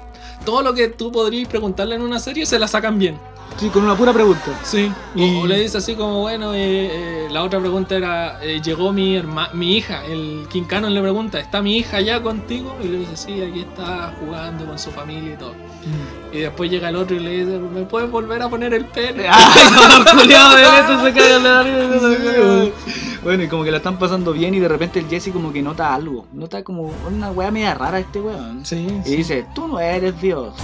Todo 0.46 0.62
lo 0.62 0.72
que 0.72 0.88
tú 0.88 1.12
podrías 1.12 1.46
preguntarle 1.46 1.96
en 1.96 2.00
una 2.00 2.20
serie 2.20 2.46
se 2.46 2.58
la 2.58 2.68
sacan 2.68 2.98
bien. 2.98 3.18
Sí, 3.56 3.68
con 3.70 3.82
una 3.82 3.96
pura 3.96 4.12
pregunta. 4.12 4.52
Sí. 4.62 4.92
Y- 5.16 5.36
O, 5.40 5.46
le 5.46 5.58
dice 5.60 5.78
así 5.78 5.96
como, 5.96 6.20
bueno, 6.20 6.54
eh, 6.54 7.24
eh, 7.24 7.28
la 7.30 7.42
otra 7.42 7.58
pregunta 7.58 7.96
era, 7.96 8.38
eh, 8.42 8.60
llegó 8.62 8.92
mi 8.92 9.16
herma 9.16 9.48
mi 9.52 9.76
hija, 9.76 10.04
el 10.04 10.46
King 10.48 10.62
Cannon 10.62 10.94
le 10.94 11.00
pregunta, 11.00 11.40
¿está 11.40 11.60
mi 11.60 11.76
hija 11.76 12.00
ya 12.00 12.22
contigo? 12.22 12.76
Y 12.82 12.86
le 12.86 12.98
dice, 12.98 13.16
sí, 13.16 13.42
aquí 13.42 13.60
está 13.60 14.14
jugando 14.20 14.64
con 14.64 14.78
su 14.78 14.90
familia 14.92 15.34
y 15.34 15.36
todo. 15.36 15.54
Y 16.32 16.38
después 16.40 16.70
llega 16.70 16.90
el 16.90 16.96
otro 16.96 17.16
y 17.16 17.20
le 17.20 17.30
dice, 17.44 17.58
¿me 17.58 17.82
puedes 17.82 18.08
volver 18.10 18.42
a 18.42 18.48
poner 18.48 18.74
el 18.74 18.84
pene? 18.84 19.26
Bueno, 23.22 23.42
y 23.42 23.48
como 23.48 23.64
que 23.64 23.70
la 23.70 23.78
están 23.78 23.98
pasando 23.98 24.32
bien 24.32 24.54
y 24.54 24.60
de 24.60 24.68
repente 24.68 25.00
el 25.00 25.08
Jesse 25.08 25.30
como 25.32 25.52
que 25.52 25.62
nota 25.62 25.94
algo. 25.94 26.26
Nota 26.32 26.62
como 26.62 26.92
una 27.10 27.30
weá 27.30 27.50
media 27.50 27.74
rara 27.74 27.98
este 27.98 28.20
weón. 28.20 28.64
Sí, 28.64 28.86
Y 29.04 29.16
dice, 29.16 29.46
tú 29.54 29.66
no 29.68 29.80
eres 29.80 30.20
Dios. 30.20 30.54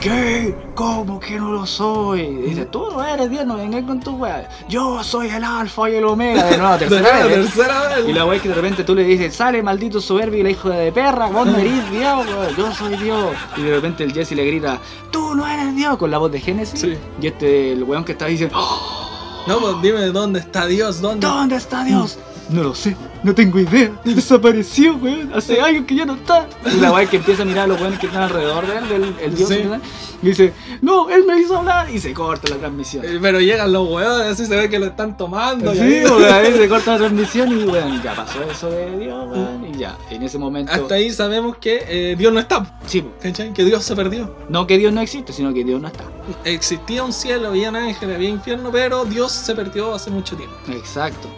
¿Qué? 0.00 0.54
¿Cómo 0.74 1.20
que 1.20 1.36
no 1.38 1.52
lo 1.52 1.66
soy? 1.66 2.20
Y 2.22 2.36
dice, 2.50 2.64
tú 2.64 2.90
no 2.90 3.04
eres 3.04 3.28
Dios, 3.28 3.44
no 3.44 3.56
vengas 3.56 3.82
con 3.84 4.00
tu 4.00 4.12
weá. 4.16 4.48
Yo 4.66 5.04
soy 5.04 5.28
el 5.28 5.44
alfa 5.44 5.90
y 5.90 5.96
el 5.96 6.04
omega. 6.04 6.44
De 6.44 6.56
nuevo, 6.56 6.76
tercera 6.78 7.26
vez. 7.26 7.34
tercera 7.34 7.88
vez. 7.96 8.08
Y 8.08 8.12
la 8.14 8.24
weá 8.24 8.36
es 8.36 8.42
que 8.42 8.48
de 8.48 8.54
repente 8.54 8.82
tú 8.84 8.94
le 8.94 9.04
dices, 9.04 9.34
sale 9.36 9.62
maldito 9.62 10.00
soberbio 10.00 10.40
y 10.40 10.42
la 10.42 10.50
hijo 10.50 10.70
de 10.70 10.90
perra, 10.90 11.26
vos 11.26 11.46
no 11.46 11.58
eres 11.58 11.90
Dios, 11.90 12.26
weón, 12.26 12.56
yo 12.56 12.72
soy 12.72 12.96
Dios. 12.96 13.26
Y 13.58 13.62
de 13.62 13.74
repente 13.74 14.02
el 14.04 14.12
Jesse 14.14 14.32
le 14.32 14.46
grita, 14.46 14.78
tú 15.10 15.34
no 15.34 15.46
eres 15.46 15.76
Dios, 15.76 15.98
con 15.98 16.10
la 16.10 16.16
voz 16.16 16.32
de 16.32 16.40
Génesis. 16.40 16.80
Sí. 16.80 16.96
Y 17.20 17.26
este, 17.26 17.72
el 17.72 17.82
weón 17.84 18.02
que 18.04 18.12
está 18.12 18.24
diciendo, 18.24 18.56
"Oh, 18.58 19.06
No, 19.46 19.58
pues 19.58 19.82
dime 19.82 20.00
dónde 20.06 20.40
está 20.40 20.66
Dios, 20.66 21.00
dónde. 21.02 21.26
¿dónde 21.26 21.56
está 21.56 21.84
Dios? 21.84 22.18
No 22.50 22.62
lo 22.64 22.74
sé, 22.74 22.96
no 23.22 23.34
tengo 23.34 23.58
idea. 23.60 23.90
Desapareció, 24.04 24.96
weón. 24.96 25.32
Hace 25.34 25.60
años 25.60 25.84
que 25.86 25.94
ya 25.94 26.04
no 26.04 26.14
está. 26.14 26.48
Y 26.66 26.80
la 26.80 26.92
weá 26.92 27.06
que 27.06 27.18
empieza 27.18 27.42
a 27.42 27.44
mirar 27.44 27.64
a 27.64 27.66
los 27.68 27.80
weones 27.80 27.98
que 28.00 28.06
están 28.06 28.22
alrededor 28.22 28.66
de 28.66 28.76
él, 28.78 28.88
del 28.88 29.14
el 29.20 29.34
Dios. 29.36 29.48
Sí. 29.48 29.56
¿verdad? 29.58 29.80
Y 30.22 30.26
dice, 30.26 30.52
no, 30.82 31.08
él 31.08 31.24
me 31.26 31.38
hizo 31.40 31.56
hablar. 31.58 31.88
Y 31.90 31.98
se 32.00 32.12
corta 32.12 32.48
la 32.50 32.56
transmisión. 32.56 33.04
Eh, 33.04 33.18
Pero 33.22 33.40
llegan 33.40 33.72
los 33.72 33.88
hueones, 33.88 34.26
así 34.26 34.46
se 34.46 34.56
ve 34.56 34.68
que 34.68 34.78
lo 34.78 34.86
están 34.86 35.16
tomando. 35.16 35.72
y 35.72 35.76
Sí, 35.76 35.82
ahí- 35.82 36.04
weón, 36.04 36.24
ahí 36.24 36.52
se 36.52 36.68
corta 36.68 36.92
la 36.92 36.98
transmisión 37.06 37.52
y 37.58 37.64
weón, 37.64 38.02
ya 38.02 38.14
pasó 38.14 38.42
eso 38.42 38.70
de 38.70 38.98
Dios, 38.98 39.28
weón. 39.30 39.66
Y 39.72 39.78
ya, 39.78 39.96
en 40.10 40.22
ese 40.22 40.38
momento. 40.38 40.72
Hasta 40.72 40.94
ahí 40.96 41.10
sabemos 41.10 41.56
que 41.58 41.84
eh, 41.88 42.16
Dios 42.18 42.32
no 42.32 42.40
está. 42.40 42.78
Sí. 42.86 43.04
¿Cachai? 43.22 43.52
Que 43.52 43.64
Dios 43.64 43.84
se 43.84 43.94
perdió. 43.94 44.34
no 44.48 44.66
que 44.66 44.76
Dios 44.76 44.92
no 44.92 45.00
existe, 45.00 45.32
sino 45.32 45.54
que 45.54 45.62
Dios 45.64 45.80
no 45.80 45.86
está. 45.88 46.04
Existía 46.44 47.04
un 47.04 47.12
cielo, 47.12 47.48
había 47.48 47.68
ángeles, 47.68 48.16
había 48.16 48.28
infierno, 48.28 48.70
pero 48.72 49.04
Dios 49.04 49.30
se 49.32 49.54
perdió 49.54 49.94
hace 49.94 50.10
mucho 50.10 50.36
tiempo. 50.36 50.54
Exacto. 50.68 51.28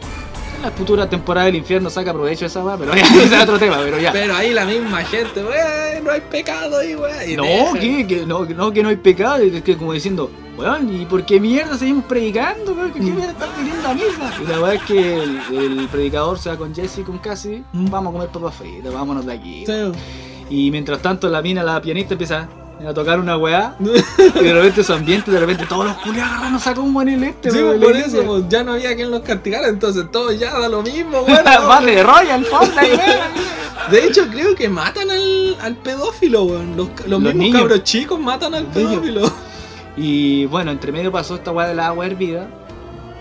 La 0.63 0.71
futura 0.71 1.09
temporada 1.11 1.47
del 1.47 1.57
infierno 1.57 1.91
saca 1.91 2.13
provecho 2.13 2.41
de 2.41 2.47
esa 2.47 2.65
weá, 2.65 2.77
pero 2.77 2.95
ya, 2.95 3.03
ese 3.23 3.35
es 3.37 3.43
otro 3.43 3.59
tema, 3.59 3.79
pero 3.83 3.99
ya. 3.99 4.13
Pero 4.13 4.35
ahí 4.35 4.53
la 4.53 4.65
misma 4.65 5.03
gente, 5.05 5.43
wey, 5.43 6.03
no 6.05 6.13
hay 6.13 6.21
pecado 6.21 6.79
ahí, 6.79 6.95
wey. 6.95 7.37
No. 7.37 7.43
Que 7.75 8.25
no, 8.27 8.47
que 8.47 8.55
no, 8.55 8.73
que 8.73 8.83
no 8.83 8.89
hay 8.91 8.97
pecado. 8.97 9.37
Es 9.43 9.61
que 9.63 9.77
como 9.77 9.93
diciendo, 9.93 10.31
weón, 10.57 10.95
¿y 11.03 11.05
por 11.07 11.25
qué 11.27 11.41
mierda 11.41 11.77
seguimos 11.77 12.05
predicando? 12.05 12.75
weón? 12.75 12.93
¿Qué 12.93 13.01
mierda 13.01 13.31
están 13.33 13.51
pidiendo 13.59 13.83
la 13.83 13.95
misa? 13.95 14.33
Y 14.41 14.47
la 14.47 14.59
verdad 14.59 14.75
es 14.75 14.83
que 14.83 15.23
el, 15.23 15.41
el 15.81 15.89
predicador 15.89 16.39
se 16.39 16.51
va 16.51 16.57
con 16.57 16.73
Jesse 16.75 16.99
y 16.99 17.03
con 17.03 17.19
Cassie, 17.19 17.65
Mm. 17.73 17.91
vamos 17.91 18.11
a 18.11 18.13
comer 18.13 18.29
papas 18.29 18.55
fritas, 18.55 18.93
vámonos 18.93 19.27
de 19.27 19.33
aquí. 19.33 19.65
Sí. 19.67 19.73
Y 20.51 20.71
mientras 20.71 21.03
tanto 21.03 21.29
la 21.29 21.43
mina, 21.43 21.63
la 21.65 21.81
pianista, 21.83 22.15
empieza 22.15 22.49
a 22.87 22.95
tocar 22.95 23.21
una 23.21 23.37
weá. 23.37 23.77
Y 24.35 24.45
de 24.45 24.55
repente 24.55 24.83
su 24.85 24.93
ambiente, 24.93 25.31
de 25.31 25.39
repente 25.39 25.67
todos 25.67 25.87
los 25.87 25.97
culiados 25.99 26.33
agarran, 26.33 26.61
sacan 26.61 26.85
un 26.85 26.95
buen 26.95 27.09
este, 27.09 27.51
Sí, 27.51 27.59
weón, 27.59 27.81
pues, 27.81 27.93
por 27.93 27.97
eso 27.97 28.25
pues, 28.25 28.45
ya 28.49 28.65
no 28.65 28.73
había 28.73 28.95
quien 28.95 29.11
los 29.11 29.21
castigara, 29.23 29.69
entonces 29.69 30.11
todo 30.11 30.33
ya 30.33 30.59
da 30.59 30.69
lo 30.69 30.83
mismo, 30.83 31.21
güey. 31.27 31.37
Vale, 31.45 32.03
Royal, 32.03 32.47
weón. 32.51 32.73
De 33.91 34.07
hecho, 34.07 34.27
creo 34.29 34.55
que 34.55 34.69
matan 34.69 35.11
al, 35.11 35.57
al 35.61 35.77
pedófilo, 35.77 36.45
weón. 36.45 36.77
Los, 36.77 36.89
los, 37.07 37.21
mismos 37.21 37.35
niños. 37.35 37.61
cabros 37.61 37.83
chicos 37.85 38.19
matan 38.19 38.55
al 38.55 38.67
pedófilo. 38.67 39.33
Y 39.97 40.47
bueno, 40.47 40.71
entre 40.71 40.93
medio 40.93 41.13
pasó 41.13 41.35
esta 41.35 41.51
weá 41.51 41.67
de 41.67 41.75
la 41.75 41.89
agua 41.89 42.07
hervida. 42.07 42.49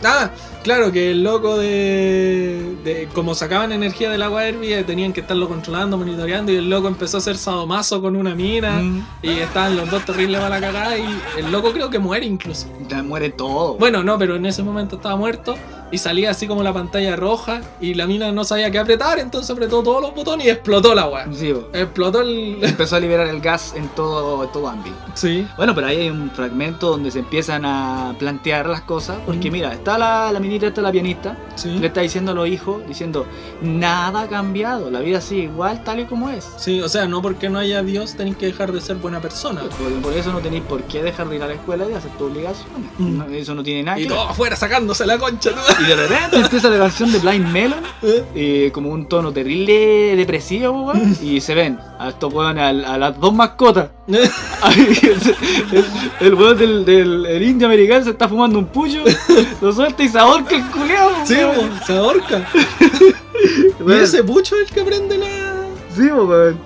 Ah, 0.04 0.30
claro, 0.64 0.92
que 0.92 1.12
el 1.12 1.24
loco 1.24 1.58
de, 1.58 2.76
de. 2.84 3.08
Como 3.14 3.36
sacaban 3.36 3.72
energía 3.72 4.10
del 4.10 4.22
agua 4.22 4.46
hervida, 4.46 4.84
tenían 4.86 5.14
que 5.14 5.22
estarlo 5.22 5.48
controlando, 5.48 5.98
monitoreando. 5.98 6.52
Y 6.52 6.56
el 6.56 6.70
loco 6.70 6.88
empezó 6.88 7.18
a 7.18 7.20
hacer 7.20 7.38
sadomaso 7.38 8.02
con 8.02 8.16
una 8.16 8.36
mina. 8.36 8.82
Mm. 8.82 9.06
Y 9.22 9.30
estaban 9.40 9.76
los 9.76 9.90
dos 9.90 10.06
terribles 10.06 10.40
para 10.40 10.60
la 10.60 10.62
cagada. 10.62 10.98
Y 10.98 11.06
el 11.38 11.52
loco 11.52 11.72
creo 11.72 11.90
que 11.90 12.00
muere 12.00 12.26
incluso. 12.26 12.68
Ya 12.88 13.04
muere 13.04 13.30
todo. 13.30 13.76
Bueno, 13.76 14.04
no, 14.04 14.18
pero 14.18 14.36
en 14.36 14.46
ese 14.46 14.64
momento 14.64 14.98
estaba 14.98 15.16
muerto. 15.16 15.56
Y 15.92 15.98
salía 15.98 16.32
así 16.32 16.48
como 16.48 16.64
la 16.64 16.74
pantalla 16.74 17.16
roja. 17.16 17.62
Y 17.80 17.94
la 17.94 18.08
mina 18.08 18.32
no 18.32 18.44
sabía 18.44 18.72
qué 18.72 18.80
apretar. 18.80 19.20
Entonces 19.20 19.50
apretó 19.52 19.84
todos 19.84 20.02
los 20.02 20.14
botones 20.16 20.48
y 20.48 20.50
explotó 20.50 20.96
la 20.96 21.08
weá. 21.08 21.28
Sí. 21.34 21.54
Explotó 21.74 22.22
el. 22.22 22.58
empezó 22.62 22.96
a 22.96 23.00
liberar 23.00 23.28
el 23.28 23.42
gas 23.42 23.74
en 23.76 23.88
todo, 23.90 24.48
todo 24.48 24.68
ámbito. 24.70 24.96
Sí. 25.16 25.46
Bueno, 25.58 25.76
pero 25.76 25.88
ahí 25.88 25.98
hay 25.98 26.10
un 26.10 26.32
fragmento 26.32 26.90
donde 26.92 27.12
se 27.12 27.20
empiezan 27.20 27.66
a 27.66 28.16
plantear 28.18 28.68
las 28.68 28.82
cosas. 28.82 29.18
Porque 29.26 29.50
Mm. 29.50 29.54
mira, 29.54 29.74
está 29.74 29.98
la, 29.98 30.32
la 30.32 30.40
minita, 30.40 30.68
está 30.68 30.82
la 30.82 30.92
pianista. 30.92 31.38
Sí. 31.56 31.70
Le 31.80 31.88
está 31.88 32.02
diciendo 32.02 32.32
a 32.32 32.36
los 32.36 32.48
hijos, 32.48 32.86
diciendo, 32.88 33.26
nada 33.62 34.22
ha 34.22 34.28
cambiado, 34.28 34.90
la 34.90 35.00
vida 35.00 35.20
sigue 35.22 35.44
igual, 35.44 35.84
tal 35.84 36.00
y 36.00 36.06
como 36.06 36.30
es. 36.30 36.48
Sí, 36.58 36.82
o 36.82 36.90
sea, 36.90 37.06
no 37.08 37.22
porque 37.22 37.50
no 37.50 37.60
haya 37.60 37.82
Dios 37.84 38.16
tenéis 38.16 38.38
que 38.38 38.46
dejar 38.48 38.72
de 38.72 38.82
ser 38.82 38.96
buena 38.98 39.20
persona. 39.20 39.62
Por, 39.62 39.92
por 40.02 40.14
eso 40.14 40.32
no 40.32 40.40
tenéis 40.40 40.64
por 40.64 40.84
qué 40.84 41.04
dejar 41.04 41.28
de 41.30 41.36
ir 41.36 41.44
a 41.44 41.48
la 41.48 41.54
escuela 41.54 41.86
y 41.90 41.94
hacer 41.94 42.12
tu 42.18 42.26
obligación. 42.26 42.68
Mm. 42.98 43.18
No, 43.18 43.26
eso 43.26 43.54
no 43.56 43.64
tiene 43.64 43.84
nada 43.84 44.00
Y 44.00 44.04
que 44.04 44.10
ver. 44.10 44.18
todo 44.18 44.30
afuera 44.30 44.56
sacándose 44.56 45.06
la 45.06 45.18
concha. 45.18 45.52
¿no? 45.52 45.62
Y 45.82 45.88
de 45.88 45.96
repente 45.96 46.38
empieza 46.38 46.70
la 46.70 46.78
canción 46.78 47.12
de 47.12 47.20
Blind 47.20 47.48
Melon, 47.52 47.80
¿Eh? 48.04 48.24
eh, 48.36 48.72
como 48.74 48.90
un 48.90 49.08
tono 49.08 49.32
terrible 49.32 50.16
depresivo, 50.16 50.70
weón, 50.88 51.18
y 51.22 51.42
se 51.42 51.56
ven 51.56 51.80
a 52.00 52.10
estos 52.10 52.32
weones, 52.34 52.64
a, 52.86 52.94
a 52.94 52.98
las 52.98 53.20
dos 53.20 53.34
mascotas. 53.34 53.90
El, 56.20 56.36
weón 56.36 56.58
del, 56.58 56.86
del 56.86 57.26
el 57.26 57.42
indio 57.44 57.68
americano 57.68 58.04
se 58.04 58.12
está 58.12 58.28
fumando 58.28 58.60
un 58.60 58.66
pucho, 58.66 59.00
lo 59.62 59.72
suelta 59.74 60.04
y 60.04 60.10
se 60.10 60.20
ahorca 60.20 60.56
el 60.56 60.66
culeado. 60.68 61.12
Sí, 61.26 61.36
po, 61.36 61.86
se 61.86 61.98
ahorca. 61.98 62.48
Y 63.80 63.84
Weón. 63.84 64.04
ese 64.04 64.24
pucho 64.24 64.56
es 64.56 64.70
el 64.70 64.76
que 64.76 64.84
prende 64.84 65.18
la. 65.18 65.66
Sí, 65.96 66.04
weón. 66.12 66.60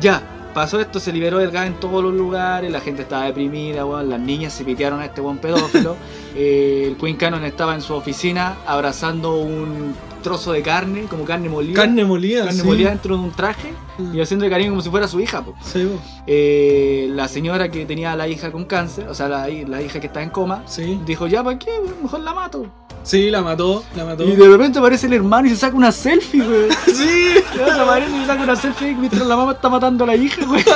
Ya. 0.00 0.22
Pasó 0.52 0.80
esto, 0.80 1.00
se 1.00 1.12
liberó 1.12 1.40
el 1.40 1.50
gas 1.50 1.66
en 1.66 1.74
todos 1.74 2.02
los 2.02 2.12
lugares, 2.14 2.70
la 2.70 2.80
gente 2.80 3.02
estaba 3.02 3.24
deprimida, 3.24 3.84
weón, 3.84 4.08
las 4.08 4.20
niñas 4.20 4.52
se 4.52 4.64
pitearon 4.64 5.00
a 5.00 5.06
este 5.06 5.20
buen 5.20 5.38
pedófilo. 5.38 5.96
Eh, 6.34 6.86
el 6.88 6.96
Queen 6.96 7.16
Cannon 7.16 7.44
estaba 7.44 7.74
en 7.74 7.82
su 7.82 7.92
oficina 7.92 8.56
abrazando 8.66 9.36
un 9.36 9.94
trozo 10.22 10.52
de 10.52 10.62
carne, 10.62 11.02
como 11.02 11.26
carne 11.26 11.50
molida. 11.50 11.74
Carne 11.74 12.06
molida, 12.06 12.46
carne 12.46 12.60
sí. 12.60 12.66
molida 12.66 12.88
dentro 12.88 13.18
de 13.18 13.22
un 13.22 13.32
traje 13.32 13.74
Mm. 13.98 14.14
y 14.16 14.20
haciendo 14.20 14.48
cariño 14.48 14.70
como 14.70 14.82
si 14.82 14.90
fuera 14.90 15.06
su 15.08 15.20
hija. 15.20 15.44
po. 15.44 15.54
Sí, 15.62 15.84
po. 15.84 16.00
Eh, 16.26 17.08
la 17.10 17.28
señora 17.28 17.70
que 17.70 17.84
tenía 17.84 18.12
a 18.12 18.16
la 18.16 18.28
hija 18.28 18.50
con 18.50 18.64
cáncer, 18.64 19.08
o 19.08 19.14
sea, 19.14 19.28
la, 19.28 19.48
la 19.48 19.82
hija 19.82 20.00
que 20.00 20.06
está 20.06 20.22
en 20.22 20.30
coma, 20.30 20.62
sí. 20.66 21.00
dijo, 21.04 21.26
ya, 21.26 21.42
¿para 21.44 21.58
qué? 21.58 21.70
Mejor 22.02 22.20
la 22.20 22.32
mato. 22.34 22.66
Sí, 23.02 23.30
la 23.30 23.42
mató, 23.42 23.84
la 23.96 24.04
mató. 24.04 24.24
Y 24.24 24.36
de 24.36 24.48
repente 24.48 24.78
aparece 24.78 25.06
el 25.06 25.14
hermano 25.14 25.46
y 25.46 25.50
se 25.50 25.56
saca 25.56 25.76
una 25.76 25.92
selfie, 25.92 26.42
güey. 26.44 26.68
Sí. 26.86 27.34
Se 27.54 27.62
aparece 27.70 28.16
y 28.16 28.20
se 28.20 28.26
saca 28.26 28.42
una 28.42 28.56
selfie 28.56 28.94
mientras 28.94 29.26
la 29.26 29.36
mamá 29.36 29.52
está 29.52 29.68
matando 29.68 30.04
a 30.04 30.06
la 30.08 30.16
hija, 30.16 30.44
güey. 30.44 30.64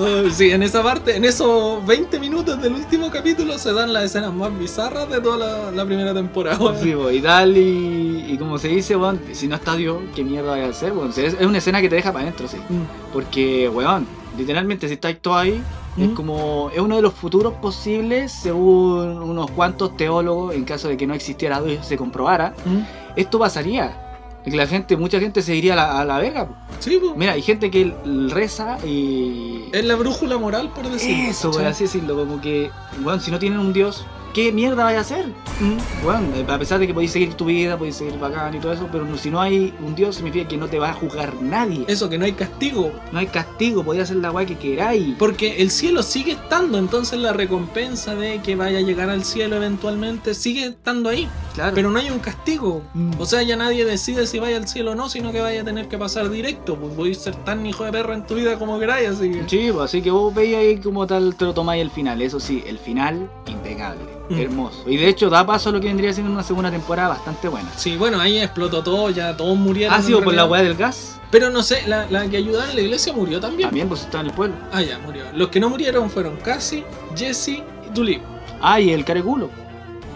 Oh, 0.00 0.30
sí, 0.30 0.52
en 0.52 0.62
esa 0.62 0.80
parte, 0.80 1.16
en 1.16 1.24
esos 1.24 1.84
20 1.84 2.20
minutos 2.20 2.62
del 2.62 2.72
último 2.74 3.10
capítulo 3.10 3.58
se 3.58 3.72
dan 3.72 3.92
las 3.92 4.04
escenas 4.04 4.32
más 4.32 4.56
bizarras 4.56 5.10
de 5.10 5.20
toda 5.20 5.36
la, 5.36 5.70
la 5.72 5.84
primera 5.84 6.14
temporada. 6.14 6.56
weón. 6.56 6.78
Sí, 6.80 6.94
y 7.16 7.20
tal, 7.20 7.56
y, 7.56 8.26
y 8.28 8.38
como 8.38 8.58
se 8.58 8.68
dice, 8.68 8.94
weón, 8.94 9.20
si 9.32 9.48
no 9.48 9.56
está 9.56 9.74
Dios, 9.74 9.98
¿qué 10.14 10.22
mierda 10.22 10.52
vaya 10.52 10.66
a 10.66 10.70
hacer? 10.70 10.92
weón? 10.92 11.08
O 11.08 11.12
sea, 11.12 11.26
es, 11.26 11.34
es 11.34 11.44
una 11.44 11.58
escena 11.58 11.80
que 11.80 11.88
te 11.88 11.96
deja 11.96 12.12
para 12.12 12.26
adentro, 12.26 12.46
sí. 12.46 12.58
Mm. 12.58 13.12
Porque, 13.12 13.68
weón, 13.68 14.06
literalmente 14.36 14.86
si 14.86 14.94
estáis 14.94 15.18
todo 15.20 15.36
ahí, 15.36 15.60
es 16.00 16.10
como, 16.10 16.70
es 16.74 16.80
uno 16.80 16.96
de 16.96 17.02
los 17.02 17.14
futuros 17.14 17.54
posibles, 17.54 18.32
según 18.32 19.22
unos 19.22 19.50
cuantos 19.50 19.96
teólogos, 19.96 20.54
en 20.54 20.64
caso 20.64 20.88
de 20.88 20.96
que 20.96 21.06
no 21.06 21.14
existiera 21.14 21.60
Dios 21.62 21.86
se 21.86 21.96
comprobara, 21.96 22.54
Mm. 22.64 22.78
esto 23.16 23.38
pasaría. 23.38 24.04
La 24.46 24.66
gente, 24.66 24.96
mucha 24.96 25.20
gente 25.20 25.42
se 25.42 25.54
iría 25.54 25.74
a 25.74 25.76
la, 25.76 26.00
a 26.00 26.04
la 26.06 26.18
verga. 26.18 26.48
Sí, 26.78 26.98
po. 26.98 27.14
Mira, 27.14 27.32
hay 27.32 27.42
gente 27.42 27.70
que 27.70 27.92
reza 28.30 28.78
y... 28.86 29.64
Es 29.72 29.84
la 29.84 29.94
brújula 29.96 30.38
moral, 30.38 30.70
por 30.74 30.88
decirlo. 30.88 31.30
Eso, 31.30 31.50
por 31.50 31.64
así 31.66 31.84
decirlo, 31.84 32.16
como 32.16 32.40
que, 32.40 32.70
weón, 33.04 33.20
si 33.20 33.30
no 33.30 33.38
tienen 33.38 33.58
un 33.58 33.74
Dios, 33.74 34.06
¿qué 34.32 34.52
mierda 34.52 34.84
vaya 34.84 34.98
a 34.98 35.00
hacer? 35.02 35.26
Mm. 35.60 36.04
Bueno, 36.04 36.52
a 36.52 36.58
pesar 36.58 36.78
de 36.78 36.86
que 36.86 36.94
podéis 36.94 37.12
seguir 37.12 37.34
tu 37.34 37.46
vida, 37.46 37.76
podéis 37.76 37.96
seguir 37.96 38.18
bacán 38.18 38.54
y 38.54 38.58
todo 38.58 38.72
eso, 38.72 38.88
pero 38.90 39.06
si 39.16 39.30
no 39.30 39.40
hay 39.40 39.74
un 39.84 39.94
Dios 39.94 40.16
significa 40.16 40.48
que 40.48 40.56
no 40.56 40.68
te 40.68 40.78
va 40.78 40.90
a 40.90 40.92
juzgar 40.92 41.34
nadie. 41.42 41.84
Eso, 41.88 42.08
que 42.08 42.18
no 42.18 42.24
hay 42.24 42.32
castigo. 42.32 42.92
No 43.12 43.18
hay 43.18 43.26
castigo, 43.26 43.84
podéis 43.84 44.04
hacer 44.04 44.16
la 44.16 44.30
weá 44.30 44.46
que 44.46 44.56
queráis. 44.56 45.14
Porque 45.18 45.60
el 45.62 45.70
cielo 45.70 46.02
sigue 46.02 46.32
estando, 46.32 46.78
entonces 46.78 47.18
la 47.18 47.32
recompensa 47.32 48.14
de 48.14 48.40
que 48.42 48.56
vaya 48.56 48.78
a 48.78 48.82
llegar 48.82 49.10
al 49.10 49.24
cielo 49.24 49.56
eventualmente 49.56 50.34
sigue 50.34 50.66
estando 50.66 51.08
ahí. 51.08 51.28
Claro. 51.54 51.72
Pero 51.74 51.90
no 51.90 51.98
hay 51.98 52.10
un 52.10 52.20
castigo. 52.20 52.82
Mm. 52.94 53.12
O 53.18 53.26
sea, 53.26 53.42
ya 53.42 53.56
nadie 53.56 53.84
decide 53.84 54.26
si 54.26 54.38
vaya 54.38 54.56
al 54.56 54.68
cielo 54.68 54.92
o 54.92 54.94
no, 54.94 55.08
sino 55.08 55.32
que 55.32 55.40
vaya 55.40 55.62
a 55.62 55.64
tener 55.64 55.88
que 55.88 55.98
pasar 55.98 56.30
directo. 56.30 56.76
Pues 56.76 56.94
voy 56.94 57.12
a 57.12 57.14
ser 57.14 57.34
tan 57.44 57.66
hijo 57.66 57.84
de 57.84 57.92
perra 57.92 58.14
en 58.14 58.26
tu 58.26 58.34
vida 58.34 58.58
como 58.58 58.78
queráis, 58.78 59.08
así 59.08 59.30
que. 59.30 59.48
Sí, 59.48 59.70
pues, 59.72 59.84
así 59.84 60.02
que 60.02 60.10
vos 60.10 60.34
veis 60.34 60.56
ahí 60.56 60.78
como 60.78 61.06
tal 61.06 61.34
te 61.34 61.44
lo 61.44 61.54
tomáis 61.54 61.82
el 61.82 61.90
final. 61.90 62.22
Eso 62.22 62.38
sí, 62.38 62.62
el 62.66 62.78
final 62.78 63.28
impecable, 63.46 64.00
Mm. 64.28 64.38
hermoso. 64.40 64.84
Y 64.86 64.96
de 64.96 65.08
hecho 65.08 65.30
da 65.30 65.46
paso 65.46 65.70
a 65.70 65.72
lo 65.72 65.80
que 65.80 65.88
vendría 65.88 66.12
siendo 66.12 66.32
una 66.32 66.42
segunda 66.42 66.70
temporada 66.70 67.08
bastante 67.08 67.48
buena. 67.48 67.70
Sí, 67.76 67.96
bueno, 67.96 68.20
ahí 68.20 68.38
explotó 68.38 68.82
todo, 68.82 69.10
ya 69.10 69.36
todos 69.36 69.56
murieron. 69.56 69.94
¿Ha 69.94 70.02
sido 70.02 70.22
por 70.22 70.34
la 70.34 70.44
weá 70.44 70.62
del 70.62 70.74
gas? 70.74 71.20
Pero 71.30 71.50
no 71.50 71.62
sé, 71.62 71.82
la, 71.86 72.06
la 72.10 72.26
que 72.28 72.38
ayudaba 72.38 72.70
en 72.70 72.76
la 72.76 72.82
iglesia 72.82 73.12
murió 73.12 73.38
también. 73.40 73.68
También, 73.68 73.88
pues 73.88 74.02
está 74.02 74.20
en 74.20 74.26
el 74.26 74.32
pueblo. 74.32 74.56
Ah, 74.72 74.82
ya, 74.82 74.98
murió. 74.98 75.24
Los 75.34 75.48
que 75.48 75.60
no 75.60 75.68
murieron 75.68 76.08
fueron 76.10 76.36
Cassie, 76.36 76.84
Jesse 77.14 77.48
y 77.48 77.90
Tulip. 77.94 78.22
Ah, 78.60 78.80
y 78.80 78.90
el 78.90 79.04
careculo. 79.04 79.50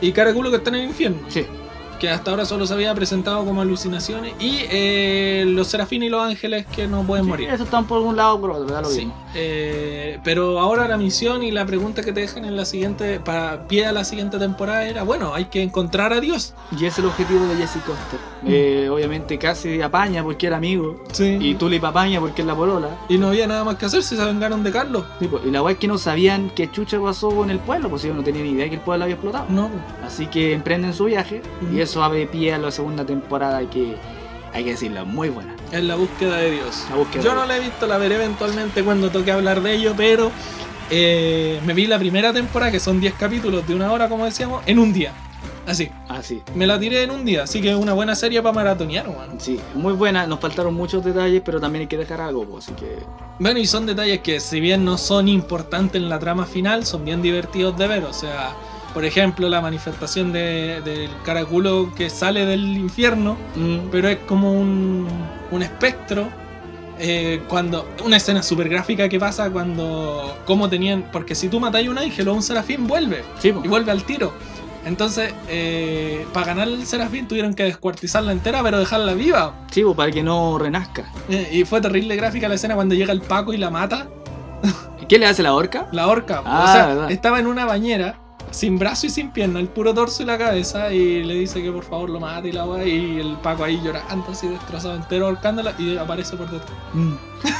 Y 0.00 0.10
Caraculo 0.12 0.50
que 0.50 0.56
está 0.56 0.70
en 0.70 0.76
el 0.76 0.84
infierno. 0.88 1.18
Sí. 1.28 1.46
Que 2.01 2.09
hasta 2.11 2.30
ahora 2.32 2.45
solo 2.45 2.66
se 2.66 2.74
había 2.74 2.95
presentado 2.95 3.45
como 3.45 3.61
alucinaciones. 3.61 4.34
Y 4.40 4.59
eh, 4.70 5.45
los 5.47 5.68
serafines 5.68 6.09
y 6.09 6.11
los 6.11 6.22
ángeles 6.22 6.66
que 6.66 6.86
no 6.88 7.03
pueden 7.05 7.26
morir. 7.26 7.49
Eso 7.51 7.64
están 7.64 7.86
por 7.86 8.01
un 8.01 8.16
lado 8.16 8.34
o 8.36 8.40
por 8.40 8.51
otro, 8.51 8.66
da 8.74 8.80
lo 8.82 8.88
Sí. 8.88 9.01
mismo. 9.01 9.14
Eh, 9.34 10.18
pero 10.24 10.59
ahora 10.61 10.88
la 10.88 10.97
misión 10.97 11.43
y 11.43 11.51
la 11.51 11.64
pregunta 11.64 12.03
que 12.03 12.12
te 12.12 12.20
dejan 12.20 12.45
en 12.45 12.57
la 12.57 12.64
siguiente, 12.64 13.20
para 13.20 13.66
pie 13.68 13.86
a 13.86 13.93
la 13.93 14.05
siguiente 14.05 14.38
temporada 14.38 14.84
era, 14.86 15.03
bueno, 15.05 15.32
hay 15.34 15.47
que 15.47 15.62
encontrar 15.62 16.12
a 16.12 16.20
Dios. 16.20 16.55
Y 16.72 16.76
ese 16.76 16.86
es 16.86 16.99
el 16.99 17.07
objetivo 17.07 17.47
de 17.47 17.57
Jesse 17.57 17.82
Coster. 17.86 18.18
Mm. 18.43 18.47
Eh, 18.49 18.88
obviamente 18.90 19.38
casi 19.38 19.80
apaña 19.80 20.22
porque 20.22 20.47
era 20.49 20.57
amigo. 20.57 21.03
Sí. 21.12 21.38
Y 21.40 21.55
Tulip 21.55 21.84
apaña 21.84 22.20
porque 22.20 22.43
es 22.43 22.47
la 22.47 22.55
polola. 22.57 22.88
Y 23.09 23.18
no 23.18 23.28
había 23.28 23.47
nada 23.47 23.64
más 23.64 23.76
que 23.76 23.86
hacer 23.86 24.03
si 24.03 24.16
se 24.16 24.24
vengaron 24.24 24.62
de 24.64 24.72
Carlos. 24.72 25.05
Sí, 25.20 25.28
pues, 25.28 25.45
y 25.47 25.51
la 25.51 25.62
weá 25.62 25.72
es 25.72 25.78
que 25.78 25.88
no 25.88 25.99
sabían 25.99 26.51
qué 26.55 26.70
chucha 26.70 27.01
pasó 27.01 27.30
con 27.30 27.51
el 27.51 27.59
pueblo, 27.59 27.88
pues 27.88 28.05
ellos 28.05 28.16
no 28.16 28.22
tenían 28.24 28.45
ni 28.45 28.51
idea 28.53 28.68
que 28.68 28.74
el 28.76 28.80
pueblo 28.80 29.05
había 29.05 29.14
explotado. 29.14 29.47
No. 29.49 29.70
Así 30.05 30.26
que 30.26 30.53
emprenden 30.53 30.93
su 30.93 31.05
viaje 31.05 31.43
y 31.72 31.80
eso 31.80 31.91
abre 32.01 32.26
pie 32.26 32.53
a 32.55 32.59
la 32.59 32.70
segunda 32.70 33.05
temporada 33.05 33.61
que 33.68 33.97
hay 34.53 34.64
que 34.64 34.70
decirlo, 34.70 35.05
muy 35.05 35.30
buena. 35.30 35.57
Es 35.72 35.82
la 35.82 35.97
búsqueda 35.97 36.36
de 36.36 36.51
Dios. 36.53 36.84
La 36.90 36.97
búsqueda 36.97 37.22
Yo 37.24 37.30
de 37.30 37.36
no 37.36 37.47
la 37.47 37.57
he 37.57 37.61
visto, 37.61 37.86
la 37.86 37.99
veré 37.99 38.14
eventualmente 38.16 38.84
cuando 38.84 39.11
toque 39.11 39.32
hablar 39.32 39.62
de 39.62 39.74
ello, 39.74 39.95
pero 39.97 40.30
eh, 40.90 41.59
me 41.64 41.72
vi 41.74 41.86
la 41.86 41.99
primera 41.99 42.32
temporada, 42.32 42.70
que 42.70 42.78
son 42.80 43.01
10 43.01 43.14
capítulos 43.14 43.66
de 43.66 43.74
una 43.74 43.90
hora, 43.90 44.09
como 44.09 44.24
decíamos, 44.26 44.62
en 44.66 44.78
un 44.78 44.93
día. 44.93 45.12
Así, 45.66 45.88
Ah, 46.09 46.22
sí. 46.22 46.43
me 46.57 46.66
la 46.66 46.78
tiré 46.78 47.05
en 47.05 47.12
un 47.12 47.24
día, 47.24 47.45
así 47.45 47.62
que 47.62 47.70
es 47.70 47.76
una 47.76 47.93
buena 47.93 48.16
serie 48.16 48.43
para 48.43 48.53
maratonear, 48.53 49.09
weón. 49.09 49.40
Sí, 49.40 49.61
muy 49.74 49.93
buena. 49.93 50.26
Nos 50.26 50.40
faltaron 50.40 50.74
muchos 50.74 51.05
detalles, 51.05 51.40
pero 51.45 51.61
también 51.61 51.82
hay 51.82 51.86
que 51.86 51.97
dejar 51.97 52.20
algo, 52.20 52.59
así 52.59 52.72
que... 52.72 52.99
Bueno, 53.38 53.61
y 53.61 53.66
son 53.66 53.86
detalles 53.86 54.20
que 54.20 54.40
si 54.40 54.59
bien 54.61 54.84
no 54.84 54.99
son 54.99 55.28
importantes 55.28 56.03
en 56.03 56.09
la 56.09 56.18
trama 56.18 56.47
final, 56.47 56.84
son 56.84 57.05
bien 57.05 57.22
divertidos 57.22 57.78
de 57.78 57.86
ver. 57.86 58.03
O 58.05 58.12
sea, 58.12 58.55
por 58.95 59.05
ejemplo, 59.05 59.49
la 59.49 59.61
manifestación 59.61 60.32
de- 60.32 60.80
del 60.84 61.11
caraculo 61.24 61.93
que 61.97 62.11
sale 62.11 62.45
del 62.47 62.64
infierno, 62.76 63.36
mm, 63.57 63.78
pero 63.90 64.09
es 64.09 64.18
como 64.26 64.53
un, 64.53 65.07
un 65.51 65.62
espectro. 65.62 66.28
eh, 66.99 67.43
cuando 67.49 67.88
una 68.05 68.18
escena 68.18 68.43
súper 68.43 68.68
gráfica 68.68 69.09
que 69.09 69.18
pasa 69.18 69.51
cuando 69.51 70.36
cómo 70.45 70.68
tenían 70.68 71.07
porque 71.11 71.34
si 71.34 71.49
tú 71.49 71.59
matáis 71.59 71.88
a 71.88 71.90
un 71.90 71.99
ángel 71.99 72.28
o 72.28 72.32
a 72.32 72.34
un 72.34 72.43
serafín 72.43 72.86
vuelve 72.86 73.24
sí, 73.40 73.49
y 73.49 73.66
vuelve 73.66 73.90
al 73.90 74.05
tiro 74.05 74.32
entonces 74.84 75.32
eh, 75.49 76.24
para 76.34 76.47
ganar 76.49 76.68
el 76.68 76.86
serafín 76.86 77.26
tuvieron 77.26 77.55
que 77.55 77.64
descuartizarla 77.64 78.30
entera 78.30 78.62
pero 78.62 78.78
dejarla 78.78 79.14
viva 79.14 79.55
Sí, 79.70 79.82
para 79.97 80.12
que 80.12 80.22
no 80.22 80.59
renazca. 80.59 81.11
Eh, 81.30 81.49
y 81.53 81.64
fue 81.64 81.80
terrible 81.80 82.14
gráfica 82.14 82.47
la 82.47 82.55
escena 82.57 82.74
cuando 82.76 82.95
llega 82.95 83.12
el 83.12 83.22
Paco 83.22 83.53
y 83.53 83.57
la 83.57 83.70
mata 83.70 84.07
¿Y 85.01 85.07
¿Qué 85.07 85.18
le 85.18 85.26
hace 85.26 85.43
la 85.43 85.55
horca? 85.55 85.88
La 85.93 86.07
horca. 86.07 86.43
Ah, 86.45 86.64
o 86.68 86.72
sea, 86.72 86.86
verdad. 86.88 87.11
estaba 87.11 87.40
en 87.40 87.47
una 87.49 87.64
bañera, 87.64 88.16
sin 88.53 88.78
brazo 88.78 89.07
y 89.07 89.11
sin 89.11 89.30
pierna, 89.32 89.59
el 89.59 89.66
puro 89.68 89.92
torso 89.92 90.22
y 90.22 90.26
la 90.26 90.38
cabeza, 90.38 90.92
y 90.92 91.24
le 91.24 91.34
dice 91.34 91.61
que 91.62 91.72
por 91.72 91.82
favor 91.84 92.09
lo 92.11 92.20
mate 92.20 92.48
y 92.50 92.53
la 92.53 92.64
weá, 92.64 92.86
y 92.86 93.18
el 93.18 93.36
Paco 93.42 93.64
ahí 93.64 93.80
llorando, 93.82 94.26
así 94.30 94.46
destrozado 94.46 94.94
entero, 94.94 95.26
ahorcándola, 95.26 95.74
y 95.78 95.96
aparece 95.96 96.36
por 96.36 96.48
detrás. 96.50 96.70
Mm. 96.94 97.14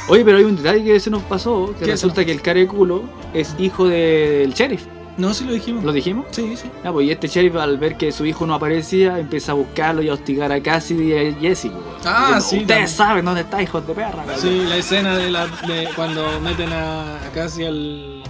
Oye, 0.07 0.23
pero 0.23 0.37
hay 0.37 0.45
un 0.45 0.55
detalle 0.55 0.83
que 0.85 0.99
se 0.99 1.09
nos 1.09 1.23
pasó, 1.23 1.73
que 1.77 1.85
¿Qué 1.85 1.91
resulta 1.91 2.23
que 2.23 2.31
el 2.31 2.41
care 2.41 2.65
culo 2.67 3.03
es 3.33 3.53
hijo 3.59 3.87
del 3.87 4.53
sheriff. 4.53 4.85
No, 5.15 5.31
sí 5.31 5.45
lo 5.45 5.51
dijimos. 5.53 5.83
¿Lo 5.83 5.91
dijimos? 5.91 6.25
Sí, 6.31 6.55
sí. 6.57 6.67
Ah, 6.83 6.91
pues 6.91 7.05
y 7.05 7.11
este 7.11 7.27
sheriff 7.27 7.55
al 7.57 7.77
ver 7.77 7.97
que 7.97 8.11
su 8.11 8.25
hijo 8.25 8.47
no 8.47 8.55
aparecía, 8.55 9.19
empieza 9.19 9.51
a 9.51 9.55
buscarlo 9.55 10.01
y 10.01 10.09
a 10.09 10.13
hostigar 10.13 10.51
a 10.51 10.59
Cassidy 10.59 11.13
y 11.13 11.13
a 11.13 11.33
Jesse. 11.39 11.67
pues. 11.69 11.83
Ah, 12.05 12.33
Diciendo, 12.37 12.41
sí, 12.41 12.55
Ustedes 12.61 12.67
también. 12.67 12.87
saben 12.87 13.25
dónde 13.25 13.41
está, 13.41 13.61
hijos 13.61 13.85
de 13.85 13.93
perra. 13.93 14.23
cabrón". 14.25 14.39
Sí, 14.39 14.63
la 14.67 14.77
escena 14.77 15.15
de, 15.15 15.29
la, 15.29 15.45
de 15.45 15.87
cuando 15.95 16.25
meten 16.41 16.73
a, 16.73 17.17
a 17.17 17.29
casi 17.31 17.63
al, 17.63 18.23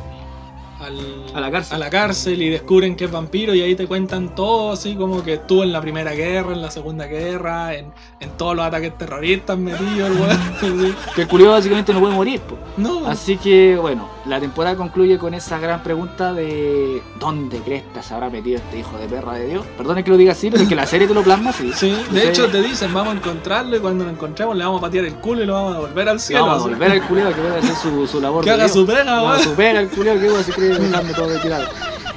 al- 0.84 1.26
A 1.36 1.40
la 1.42 1.52
cárcel. 1.52 1.76
a 1.76 1.80
la 1.80 1.90
cárcel 1.90 2.42
y 2.42 2.50
descubren 2.50 2.96
que 2.96 3.06
es 3.06 3.12
vampiro 3.12 3.54
y 3.56 3.62
ahí 3.62 3.76
te 3.76 3.88
cuentan 3.88 4.36
todo 4.36 4.74
así 4.74 4.96
como 4.96 5.24
que 5.24 5.34
estuvo 5.34 5.64
en 5.64 5.72
la 5.74 5.82
primera 5.82 6.12
guerra, 6.14 6.54
en 6.54 6.62
la 6.62 6.70
segunda 6.72 7.06
guerra, 7.08 7.76
en, 7.76 7.92
en 8.20 8.30
todos 8.38 8.56
los 8.56 8.66
ataques 8.66 8.98
terroristas 8.98 9.58
metido 9.58 10.08
el 10.08 10.14
weón. 10.14 10.96
Que 11.16 11.22
el 11.24 11.28
culiao 11.28 11.52
básicamente 11.52 11.94
no 11.94 12.00
puede 12.00 12.14
morir. 12.16 12.42
No, 12.78 13.08
Así 13.08 13.38
que, 13.38 13.78
bueno, 13.78 14.08
la 14.26 14.40
temporada 14.40 14.76
concluye 14.78 15.18
con 15.18 15.34
esa 15.34 15.60
gran 15.60 15.84
pregunta 15.84 16.32
de 16.34 17.02
¿dónde 17.20 17.60
cresta 17.60 18.02
se 18.02 18.14
habrá 18.14 18.30
metido 18.30 18.58
este 18.58 18.80
hijo 18.80 18.98
de 18.98 19.08
perra 19.08 19.34
de 19.34 19.48
Dios? 19.48 19.66
Perdone 19.78 20.04
que 20.04 20.12
lo 20.12 20.18
diga 20.18 20.32
así, 20.32 20.50
pero 20.50 20.64
es 20.64 20.70
que 20.70 20.76
la 20.76 20.86
serie 20.86 21.08
te 21.08 21.14
lo 21.14 21.24
plasma 21.24 21.50
así. 21.50 21.72
Sí, 21.74 21.96
de 22.12 22.30
hecho 22.30 22.48
te 22.48 22.62
dicen 22.62 22.94
vamos 22.94 23.14
a 23.14 23.18
encontrarlo 23.18 23.76
y 23.76 23.80
cuando 23.80 24.06
lo 24.06 24.12
encontremos 24.12 24.56
le 24.56 24.64
vamos 24.64 24.80
a 24.80 24.82
patear 24.82 25.06
el 25.06 25.16
culo 25.16 25.44
y 25.44 25.46
lo 25.46 25.54
vamos 25.54 25.72
a 25.72 25.76
devolver 25.76 26.10
al 26.10 26.20
cielo. 26.20 26.46
Vamos 26.46 26.64
a 26.66 26.68
volver 26.70 26.92
al 26.92 27.02
culiao 27.08 27.34
que 27.34 27.42
vaya 27.42 27.56
a 27.56 27.60
hacer 27.60 27.76
su, 27.76 28.08
su 28.08 28.22
labor. 28.22 28.44
Que 28.44 28.52
haga 28.52 28.64
Dios. 28.66 28.74
su 28.78 28.86
pega, 28.86 29.22
weón. 29.24 29.40
su 29.42 29.54
pega 29.56 29.80
el 29.82 29.90
culiao 29.90 30.18
que 30.20 30.28
weón, 30.28 30.44
se 30.44 30.52
cree 30.54 30.70
dejando 30.70 31.14
todo 31.14 31.28
retirado. 31.28 31.68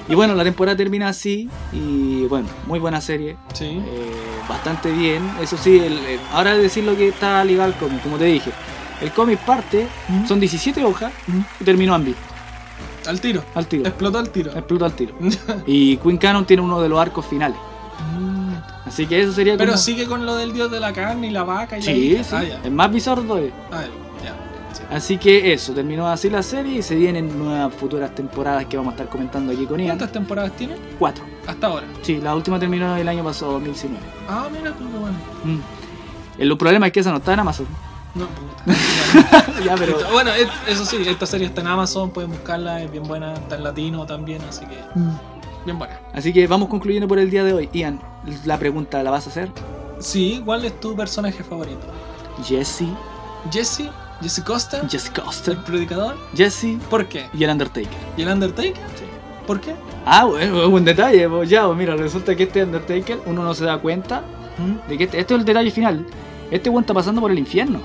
Y 0.09 0.15
bueno, 0.15 0.35
la 0.37 0.45
temporada 0.45 0.77
termina 0.77 1.09
así 1.09 1.51
y 1.73 2.25
bueno, 2.27 2.47
muy 2.69 2.79
buena 2.79 3.01
serie. 3.01 3.37
Sí. 3.53 3.65
eh, 3.85 4.13
bastante 4.49 4.93
bien. 4.93 5.29
Eso 5.43 5.57
sí, 5.57 5.79
el- 5.81 5.99
el- 5.99 6.21
ahora 6.33 6.53
de 6.55 6.63
decir 6.63 6.85
lo 6.85 6.97
que 6.97 7.09
está 7.09 7.45
ligado 7.45 7.73
al 7.73 7.77
cómic, 7.79 8.01
como 8.05 8.17
te 8.17 8.27
dije. 8.27 8.53
El 9.01 9.11
cómic 9.13 9.39
parte, 9.41 9.87
Mm. 10.09 10.27
son 10.27 10.41
17 10.41 10.85
hojas 10.85 11.13
Mm. 11.27 11.41
y 11.61 11.65
terminó 11.65 11.95
Ambi, 11.95 12.15
Al 13.07 13.21
tiro. 13.21 13.43
al 13.55 13.67
tiro. 13.67 13.87
Explotó 13.87 14.19
al 14.19 14.31
tiro. 14.31 14.51
Explotó 14.53 14.85
al 14.85 14.93
tiro. 14.93 15.15
Y 15.67 15.97
Queen 15.99 16.17
Canon 16.19 16.45
tiene 16.45 16.63
uno 16.63 16.81
de 16.81 16.89
los 16.89 16.99
arcos 16.99 17.27
finales. 17.27 17.57
Mm. 18.19 18.55
Así 18.87 19.07
que 19.07 19.21
eso 19.21 19.33
sería 19.33 19.57
Pero 19.57 19.73
como... 19.73 19.83
sigue 19.83 20.07
con 20.07 20.25
lo 20.27 20.37
del 20.37 20.53
dios 20.53 20.71
de 20.71 20.81
la 20.81 20.93
carne 20.93 21.27
y 21.29 21.31
la 21.31 21.43
vaca 21.45 21.79
y 21.79 21.83
Sí, 21.83 22.15
la 22.17 22.25
sí. 22.25 22.35
Ah. 22.35 22.61
Es 22.65 22.71
más 22.73 22.91
bizarro 22.93 23.23
todavía. 23.23 23.51
Ah, 23.73 23.83
ya. 24.25 24.35
Sí. 24.73 24.83
Así 24.91 25.19
que 25.19 25.53
eso, 25.53 25.73
terminó 25.73 26.07
así 26.07 26.31
la 26.31 26.43
serie 26.43 26.79
y 26.79 26.83
se 26.83 26.95
vienen 26.95 27.37
nuevas 27.39 27.75
futuras 27.75 28.15
temporadas 28.15 28.67
que 28.67 28.77
vamos 28.77 28.93
a 28.93 28.95
estar 28.97 29.09
comentando 29.09 29.53
aquí 29.53 29.67
con 29.67 29.79
Ian. 29.81 29.89
¿Cuántas 29.89 30.13
temporadas 30.13 30.53
tiene? 30.53 30.77
Cuatro. 30.99 31.25
Hasta 31.47 31.67
ahora. 31.67 31.87
Sí, 32.03 32.19
la 32.21 32.35
última 32.35 32.59
terminó 32.61 32.97
el 32.97 33.09
año 33.09 33.25
pasado, 33.25 33.53
2019. 33.53 34.05
Ah, 34.29 34.49
mira 34.53 34.73
tú, 34.73 34.91
qué 34.91 34.99
bueno. 34.99 35.17
Mm. 35.45 35.59
El 36.39 36.57
problema 36.59 36.87
es 36.87 36.93
que 36.93 37.01
esa 37.01 37.11
no 37.11 37.17
está 37.19 37.33
en 37.33 37.41
Amazon. 37.41 37.67
No, 38.17 38.27
puta. 38.27 39.53
ya, 39.65 39.75
pero. 39.77 39.99
Bueno, 40.13 40.31
es- 40.33 40.49
eso 40.69 40.85
sí, 40.85 40.97
esta 41.07 41.27
serie 41.27 41.47
está 41.47 41.61
en 41.61 41.67
Amazon, 41.69 42.11
pueden 42.11 42.31
buscarla, 42.31 42.83
es 42.83 42.91
bien 42.91 43.05
buena, 43.05 43.35
está 43.35 43.57
en 43.57 43.65
latino 43.65 44.07
también, 44.07 44.41
así 44.49 44.65
que 44.67 44.79
bien 45.65 45.79
buena. 45.79 46.01
Así 46.15 46.33
que 46.33 46.47
vamos 46.47 46.69
concluyendo 46.69 47.07
por 47.09 47.19
el 47.19 47.31
día 47.31 47.45
de 47.45 47.53
hoy. 47.53 47.69
Ian, 47.73 48.01
la 48.45 48.59
pregunta 48.59 49.03
la 49.03 49.11
vas 49.11 49.27
a 49.27 49.31
hacer. 49.31 49.51
Sí, 49.99 50.43
¿cuál 50.45 50.65
es 50.65 50.79
tu 50.81 50.95
personaje 50.95 51.43
favorito? 51.43 51.87
Jesse, 52.45 52.85
¿Jesse? 53.51 53.91
¿Jesse 54.23 54.43
Costa? 54.43 54.81
Jesse 54.89 55.09
¿El 55.15 55.23
Costa, 55.23 55.65
predicador? 55.65 56.17
Jesse 56.35 56.79
¿Por 56.89 57.07
qué? 57.07 57.27
y 57.35 57.45
el 57.45 57.51
Undertaker. 57.51 57.89
¿Y 58.17 58.23
el 58.23 58.29
Undertaker? 58.29 58.75
Sí. 58.75 59.05
¿Por 59.47 59.61
qué? 59.61 59.75
Ah, 60.05 60.25
bueno, 60.25 60.69
un 60.69 60.85
detalle, 60.85 61.29
pues 61.29 61.49
ya, 61.51 61.67
mira, 61.69 61.97
resulta 61.97 62.35
que 62.37 62.45
este 62.45 62.63
Undertaker 62.63 63.21
uno 63.27 63.43
no 63.43 63.55
se 63.55 63.65
da 63.65 63.79
cuenta 63.79 64.23
¿Mm? 64.59 64.89
de 64.89 64.99
que 64.99 65.05
este, 65.05 65.19
este 65.21 65.35
es 65.35 65.41
el 65.41 65.47
detalle 65.47 65.71
final. 65.71 66.07
Este 66.51 66.71
weón 66.71 66.83
está 66.85 66.95
pasando 66.95 67.21
por 67.21 67.31
el 67.33 67.39
infierno. 67.39 67.81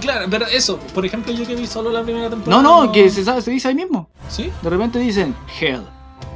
Claro, 0.00 0.26
pero 0.30 0.46
eso, 0.46 0.78
por 0.94 1.04
ejemplo, 1.06 1.32
yo 1.32 1.46
que 1.46 1.54
vi 1.56 1.66
solo 1.66 1.90
la 1.90 2.02
primera 2.02 2.28
temporada. 2.30 2.62
No, 2.62 2.84
no, 2.86 2.92
que 2.92 3.08
se, 3.10 3.24
sabe, 3.24 3.40
se 3.42 3.50
dice 3.50 3.68
ahí 3.68 3.74
mismo. 3.74 4.08
¿Sí? 4.28 4.50
De 4.62 4.70
repente 4.70 4.98
dicen 4.98 5.34
Hell. 5.60 5.82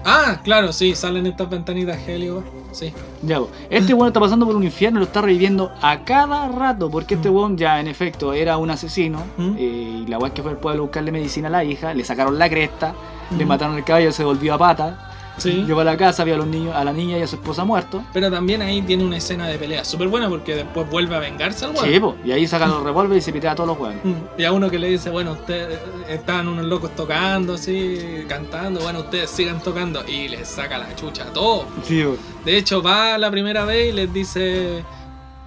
Ah, 0.04 0.40
claro, 0.42 0.72
sí, 0.72 0.94
salen 0.94 1.26
estas 1.26 1.50
ventanitas 1.50 1.98
helio. 2.08 2.42
Sí. 2.72 2.92
Ya, 3.22 3.40
este 3.68 3.92
weón 3.94 4.06
está 4.08 4.20
pasando 4.20 4.46
por 4.46 4.54
un 4.56 4.62
infierno 4.64 4.98
y 4.98 5.02
lo 5.02 5.06
está 5.06 5.20
reviviendo 5.20 5.72
a 5.82 6.04
cada 6.04 6.48
rato. 6.48 6.88
Porque 6.90 7.14
este 7.16 7.30
Mm. 7.30 7.34
weón 7.34 7.56
ya 7.58 7.80
en 7.80 7.88
efecto 7.88 8.32
era 8.32 8.56
un 8.58 8.70
asesino. 8.70 9.18
Mm. 9.36 9.54
eh, 9.58 10.02
y 10.04 10.06
la 10.06 10.18
weón 10.18 10.30
que 10.32 10.42
fue 10.42 10.52
al 10.52 10.58
pueblo 10.58 10.82
a 10.82 10.86
buscarle 10.86 11.12
medicina 11.12 11.48
a 11.48 11.50
la 11.50 11.64
hija. 11.64 11.92
Le 11.94 12.04
sacaron 12.04 12.38
la 12.38 12.48
cresta. 12.48 12.94
Le 13.36 13.44
Mm. 13.44 13.48
mataron 13.48 13.76
el 13.76 13.84
caballo, 13.84 14.12
se 14.12 14.24
volvió 14.24 14.54
a 14.54 14.58
pata. 14.58 15.07
Sí. 15.38 15.64
Llegó 15.66 15.80
a 15.80 15.84
la 15.84 15.96
casa, 15.96 16.24
vio 16.24 16.34
a, 16.34 16.38
los 16.38 16.46
niños, 16.46 16.74
a 16.74 16.84
la 16.84 16.92
niña 16.92 17.18
y 17.18 17.22
a 17.22 17.26
su 17.26 17.36
esposa 17.36 17.64
muertos. 17.64 18.02
Pero 18.12 18.30
también 18.30 18.62
ahí 18.62 18.82
tiene 18.82 19.04
una 19.04 19.16
escena 19.16 19.46
de 19.48 19.58
pelea 19.58 19.84
súper 19.84 20.08
buena 20.08 20.28
porque 20.28 20.54
después 20.54 20.88
vuelve 20.90 21.16
a 21.16 21.18
vengarse 21.20 21.64
al 21.64 21.72
weón. 21.72 21.88
Sí, 21.88 22.00
po, 22.00 22.16
y 22.24 22.32
ahí 22.32 22.46
sacan 22.46 22.70
los 22.70 22.82
revólveres 22.82 23.24
y 23.24 23.26
se 23.26 23.32
pitea 23.32 23.52
a 23.52 23.54
todos 23.54 23.68
los 23.68 23.78
weones. 23.78 24.04
Mm, 24.04 24.14
Y 24.40 24.44
a 24.44 24.52
uno 24.52 24.70
que 24.70 24.78
le 24.78 24.88
dice, 24.88 25.10
bueno, 25.10 25.32
ustedes 25.32 25.78
están 26.08 26.48
unos 26.48 26.66
locos 26.66 26.94
tocando 26.94 27.54
así, 27.54 28.24
cantando, 28.28 28.80
bueno, 28.80 29.00
ustedes 29.00 29.30
sigan 29.30 29.60
tocando. 29.62 30.04
Y 30.06 30.28
les 30.28 30.48
saca 30.48 30.78
la 30.78 30.94
chucha 30.94 31.24
a 31.24 31.32
todos. 31.32 31.66
Sí, 31.84 32.02
po. 32.02 32.16
De 32.44 32.56
hecho, 32.56 32.82
va 32.82 33.16
la 33.18 33.30
primera 33.30 33.64
vez 33.64 33.90
y 33.90 33.92
les 33.92 34.12
dice. 34.12 34.84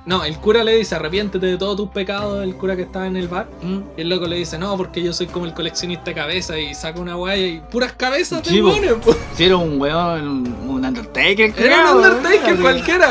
No, 0.04 0.24
el 0.24 0.38
cura 0.38 0.64
le 0.64 0.76
dice, 0.76 0.96
arrepiéntete 0.96 1.46
de 1.46 1.58
todos 1.58 1.78
tus 1.78 1.90
pecados, 1.90 2.44
el 2.44 2.56
cura 2.56 2.76
que 2.76 2.82
estaba 2.82 3.06
en 3.06 3.16
el 3.18 3.28
bar. 3.28 3.48
Mm. 3.62 3.78
Y 3.98 4.02
el 4.02 4.10
loco 4.10 4.26
le 4.26 4.36
dice, 4.38 4.58
no, 4.58 4.76
porque 4.76 5.04
yo 5.04 5.14
soy 5.14 5.28
como 5.28 5.46
el 5.46 5.54
coleccionista 5.54 6.06
de 6.06 6.16
cabezas 6.16 6.58
y 6.58 6.74
saca 6.74 7.00
una 7.00 7.14
guaya 7.16 7.46
y 7.46 7.60
puras 7.72 7.94
cabezas 7.94 8.42
Sí, 8.44 8.62
te. 8.62 9.14
Si 9.36 9.44
era 9.44 9.58
un 9.58 9.80
weón, 9.80 10.28
un, 10.28 10.70
un 10.70 10.86
Undertaker. 10.86 11.54
Era 11.56 11.92
un 11.94 12.04
Undertaker 12.04 12.58
cualquiera. 12.60 13.10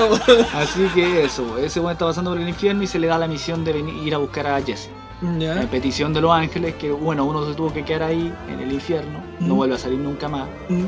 Así 0.54 0.80
que 0.94 1.24
eso, 1.24 1.58
ese 1.58 1.78
weón 1.78 1.92
está 1.92 2.06
pasando 2.06 2.32
por 2.32 2.40
el 2.40 2.48
infierno 2.48 2.82
y 2.82 2.86
se 2.88 2.98
le 2.98 3.06
da 3.06 3.18
la 3.18 3.28
misión 3.28 3.64
de 3.64 3.72
venir, 3.72 3.94
ir 4.04 4.14
a 4.14 4.18
buscar 4.18 4.46
a 4.48 4.60
Jesse. 4.60 4.90
Ya. 5.38 5.68
petición 5.70 6.14
de 6.14 6.22
los 6.22 6.32
ángeles, 6.32 6.74
que 6.76 6.90
bueno, 6.90 7.26
uno 7.26 7.46
se 7.46 7.52
tuvo 7.54 7.70
que 7.72 7.84
quedar 7.84 8.04
ahí 8.04 8.32
en 8.48 8.58
el 8.58 8.72
infierno, 8.72 9.22
no 9.38 9.54
Mm. 9.54 9.56
vuelve 9.58 9.74
a 9.74 9.78
salir 9.78 9.98
nunca 9.98 10.28
más. 10.28 10.48
Mm. 10.70 10.84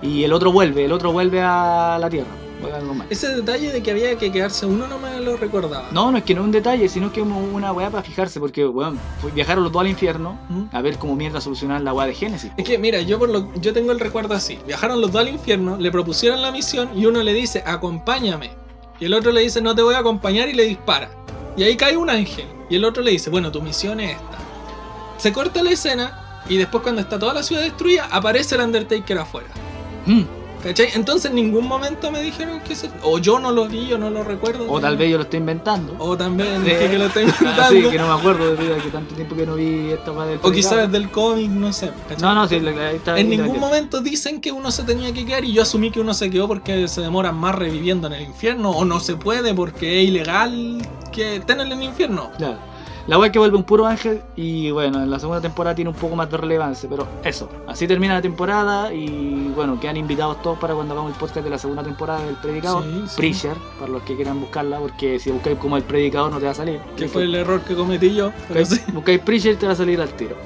Y 0.00 0.24
el 0.24 0.32
otro 0.32 0.52
vuelve, 0.52 0.84
el 0.84 0.92
otro 0.92 1.10
vuelve 1.12 1.40
a 1.42 1.98
la 2.00 2.08
tierra. 2.08 2.30
Ese 3.10 3.28
detalle 3.34 3.72
de 3.72 3.82
que 3.82 3.90
había 3.90 4.16
que 4.16 4.30
quedarse 4.32 4.66
uno 4.66 4.86
no 4.86 4.98
me 4.98 5.20
lo 5.20 5.36
recordaba. 5.36 5.88
No, 5.92 6.10
no 6.12 6.18
es 6.18 6.24
que 6.24 6.34
no 6.34 6.42
es 6.42 6.44
un 6.46 6.52
detalle, 6.52 6.88
sino 6.88 7.12
que 7.12 7.20
es 7.20 7.26
una 7.26 7.72
weá 7.72 7.90
para 7.90 8.02
fijarse, 8.02 8.40
porque 8.40 8.66
weón, 8.66 8.98
viajaron 9.34 9.64
los 9.64 9.72
dos 9.72 9.80
al 9.80 9.88
infierno 9.88 10.38
Mm. 10.48 10.64
a 10.72 10.80
ver 10.82 10.98
cómo 10.98 11.14
mierda 11.16 11.40
solucionar 11.40 11.80
la 11.80 11.92
weá 11.92 12.06
de 12.06 12.14
Génesis. 12.14 12.50
Es 12.56 12.64
que 12.64 12.78
mira, 12.78 13.00
yo 13.00 13.18
por 13.18 13.28
lo 13.28 13.52
yo 13.54 13.72
tengo 13.72 13.92
el 13.92 14.00
recuerdo 14.00 14.34
así. 14.34 14.58
Viajaron 14.66 15.00
los 15.00 15.12
dos 15.12 15.20
al 15.20 15.28
infierno, 15.28 15.76
le 15.76 15.90
propusieron 15.90 16.40
la 16.42 16.50
misión 16.52 16.88
y 16.96 17.06
uno 17.06 17.22
le 17.22 17.32
dice, 17.34 17.62
"Acompáñame." 17.66 18.50
Y 19.00 19.06
el 19.06 19.14
otro 19.14 19.32
le 19.32 19.40
dice, 19.40 19.60
"No 19.60 19.74
te 19.74 19.82
voy 19.82 19.94
a 19.94 19.98
acompañar" 19.98 20.48
y 20.48 20.54
le 20.54 20.64
dispara. 20.64 21.10
Y 21.56 21.64
ahí 21.64 21.76
cae 21.76 21.96
un 21.96 22.08
ángel 22.10 22.46
y 22.70 22.76
el 22.76 22.84
otro 22.84 23.02
le 23.02 23.10
dice, 23.10 23.30
"Bueno, 23.30 23.50
tu 23.52 23.60
misión 23.60 24.00
es 24.00 24.12
esta." 24.12 24.38
Se 25.18 25.32
corta 25.32 25.62
la 25.62 25.70
escena 25.70 26.42
y 26.48 26.56
después 26.56 26.82
cuando 26.82 27.00
está 27.00 27.18
toda 27.18 27.34
la 27.34 27.42
ciudad 27.42 27.62
destruida 27.62 28.08
aparece 28.10 28.54
el 28.54 28.62
Undertaker 28.62 29.18
afuera. 29.18 29.48
Mm. 30.06 30.22
¿Cachai? 30.62 30.88
Entonces 30.94 31.30
en 31.30 31.34
ningún 31.36 31.66
momento 31.66 32.10
me 32.12 32.22
dijeron 32.22 32.60
que 32.60 32.74
eso 32.74 32.86
o 33.02 33.18
yo 33.18 33.38
no 33.40 33.50
lo 33.50 33.66
vi, 33.66 33.86
yo 33.88 33.98
no 33.98 34.10
lo 34.10 34.22
recuerdo. 34.22 34.70
O 34.70 34.80
tal 34.80 34.96
vez 34.96 35.10
yo 35.10 35.16
lo 35.16 35.24
estoy 35.24 35.40
inventando. 35.40 35.94
o 35.98 36.16
también 36.16 36.62
dije 36.64 36.88
que 36.90 36.98
lo 36.98 37.06
estoy 37.06 37.24
Ah, 37.28 37.34
inventando. 37.40 37.70
sí, 37.70 37.82
que 37.90 37.98
no 37.98 38.06
me 38.14 38.20
acuerdo 38.20 38.52
a 38.52 38.56
que 38.82 38.90
tanto 38.90 39.14
tiempo 39.14 39.34
que 39.34 39.44
no 39.46 39.54
vi 39.56 39.90
esta 39.90 40.12
del 40.26 40.38
O 40.42 40.50
quizás 40.52 40.90
del 40.92 41.10
cómic, 41.10 41.50
no 41.50 41.72
sé. 41.72 41.90
¿cachai? 42.08 42.22
No, 42.22 42.34
no, 42.34 42.46
sí, 42.46 42.60
la- 42.60 43.18
En 43.18 43.28
ningún 43.28 43.58
momento 43.58 44.00
dicen 44.00 44.40
que 44.40 44.52
uno 44.52 44.70
se 44.70 44.84
tenía 44.84 45.12
que 45.12 45.26
quedar 45.26 45.44
y 45.44 45.52
yo 45.52 45.62
asumí 45.62 45.90
que 45.90 46.00
uno 46.00 46.14
se 46.14 46.30
quedó 46.30 46.46
porque 46.46 46.86
se 46.88 47.00
demoran 47.00 47.34
más 47.36 47.54
reviviendo 47.54 48.06
en 48.06 48.12
el 48.14 48.22
infierno 48.22 48.70
o 48.70 48.84
no 48.84 49.00
se 49.00 49.16
puede 49.16 49.54
porque 49.54 50.02
es 50.02 50.08
ilegal 50.08 50.78
que 51.10 51.36
estén 51.36 51.60
en 51.60 51.72
el 51.72 51.82
infierno. 51.82 52.30
Claro. 52.38 52.58
La 53.08 53.24
es 53.26 53.32
que 53.32 53.38
vuelve 53.38 53.56
un 53.56 53.64
puro 53.64 53.84
ángel 53.86 54.22
y 54.36 54.70
bueno, 54.70 55.02
en 55.02 55.10
la 55.10 55.18
segunda 55.18 55.40
temporada 55.40 55.74
tiene 55.74 55.90
un 55.90 55.96
poco 55.96 56.14
más 56.14 56.30
de 56.30 56.36
relevancia, 56.36 56.88
pero 56.88 57.06
eso, 57.24 57.48
así 57.66 57.88
termina 57.88 58.14
la 58.14 58.22
temporada 58.22 58.94
y 58.94 59.50
bueno, 59.56 59.78
quedan 59.80 59.96
invitados 59.96 60.40
todos 60.40 60.58
para 60.58 60.74
cuando 60.74 60.94
hagamos 60.94 61.12
el 61.12 61.18
podcast 61.18 61.44
de 61.44 61.50
la 61.50 61.58
segunda 61.58 61.82
temporada 61.82 62.24
del 62.24 62.36
Predicador, 62.36 62.84
Sí, 62.84 63.02
sí. 63.08 63.16
Preacher, 63.16 63.56
para 63.80 63.90
los 63.90 64.02
que 64.02 64.14
quieran 64.14 64.40
buscarla, 64.40 64.78
porque 64.78 65.18
si 65.18 65.30
buscáis 65.32 65.58
como 65.58 65.76
el 65.76 65.82
Predicador 65.82 66.30
no 66.30 66.38
te 66.38 66.44
va 66.44 66.52
a 66.52 66.54
salir. 66.54 66.78
Que 66.96 67.08
fue 67.08 67.24
el 67.24 67.34
error 67.34 67.60
que 67.62 67.74
cometí 67.74 68.14
yo. 68.14 68.30
Pero 68.48 68.64
sí. 68.64 68.74
Buscáis, 68.76 68.94
buscáis 68.94 69.20
Preacher 69.20 69.56
te 69.56 69.66
va 69.66 69.72
a 69.72 69.76
salir 69.76 70.00
al 70.00 70.10
tiro. 70.10 70.36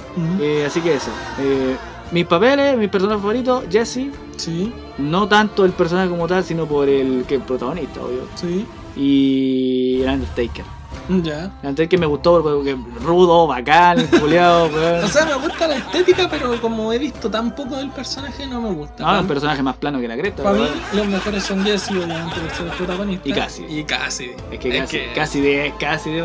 Eh, 0.41 0.65
así 0.67 0.81
que 0.81 0.95
eso. 0.95 1.11
eh, 1.41 1.77
mis 2.13 2.25
papeles, 2.25 2.79
mis 2.79 2.89
personajes 2.89 3.21
favoritos, 3.21 3.65
Jesse, 3.71 4.11
Sí, 4.37 4.73
no 4.99 5.27
tanto 5.29 5.65
el 5.65 5.73
personaje 5.73 6.09
como 6.11 6.27
tal, 6.27 6.45
sino 6.45 6.67
por 6.67 6.89
el 6.89 7.25
que 7.27 7.35
el 7.37 7.41
protagonista, 7.43 8.01
obvio. 8.01 8.23
sí. 8.35 8.67
Y 8.99 10.01
el 10.03 10.09
Undertaker. 10.09 10.65
Ya. 11.09 11.45
El 11.63 11.69
Undertaker 11.71 11.99
me 12.01 12.07
gustó 12.07 12.43
porque 12.43 12.77
rudo, 13.01 13.47
bacán, 13.47 14.07
culeado, 14.21 14.67
weón. 14.67 15.05
O 15.05 15.09
sea, 15.09 15.25
me 15.25 15.35
gusta 15.35 15.69
la 15.69 15.77
estética, 15.77 16.29
pero 16.29 16.61
como 16.61 16.93
he 16.93 16.99
visto 16.99 17.31
tan 17.31 17.55
poco 17.55 17.77
del 17.77 17.91
personaje, 17.91 18.47
no 18.47 18.61
me 18.61 18.71
gusta. 18.73 19.05
Un 19.05 19.11
Para- 19.11 19.23
personaje 19.23 19.63
más 19.63 19.77
plano 19.77 20.01
que 20.01 20.09
la 20.09 20.17
cresta. 20.17 20.43
Para 20.43 20.57
mí, 20.59 20.67
los 20.95 21.07
mejores 21.07 21.45
son 21.45 21.65
Jesse, 21.65 21.91
obviamente, 21.93 22.41
por 22.41 22.51
ser 22.51 22.67
el 22.67 22.73
protagonista. 22.73 23.29
Y 23.29 23.33
Cassidy. 23.33 23.79
Y 23.81 23.85
Cassidy. 23.85 24.35
Es 24.51 24.59
que 24.59 24.79
casi, 24.79 24.97
que- 24.99 25.13
casi 25.15 25.41
de, 25.41 25.75
casi 25.79 26.11
de, 26.11 26.23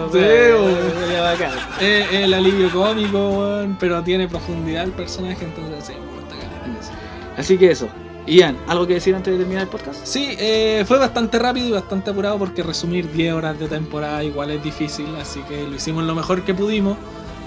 bacán. 1.22 1.52
El 1.80 2.34
alivio 2.34 2.72
cómico, 2.72 3.30
weón, 3.30 3.78
pero 3.80 4.02
tiene 4.04 4.28
profundidad 4.28 4.84
el 4.86 4.92
personaje, 4.92 5.46
entonces 5.46 5.86
sí, 5.86 5.94
me 5.94 6.22
gusta 6.22 6.36
eso. 6.80 6.92
Así 7.38 7.58
que 7.58 7.72
eso. 7.72 7.88
Ian, 8.28 8.58
¿algo 8.68 8.86
que 8.86 8.96
decir 8.96 9.16
antes 9.16 9.34
de 9.34 9.40
terminar 9.40 9.64
el 9.64 9.70
podcast? 9.70 10.06
Sí, 10.06 10.36
eh, 10.38 10.84
fue 10.88 11.00
bastante 11.00 11.40
rápido 11.40 11.68
y 11.68 11.72
bastante 11.72 12.12
apurado 12.12 12.38
porque 12.38 12.64
resumir 12.64 13.12
10 13.12 13.34
horas 13.34 13.60
de 13.60 13.68
temporada 13.68 14.24
igual 14.24 14.52
es 14.52 14.64
difícil, 14.64 15.08
así 15.20 15.42
que 15.42 15.68
lo 15.68 15.76
hicimos 15.76 16.04
lo 16.04 16.16
mejor 16.16 16.44
que 16.44 16.54
pudimos. 16.54 16.98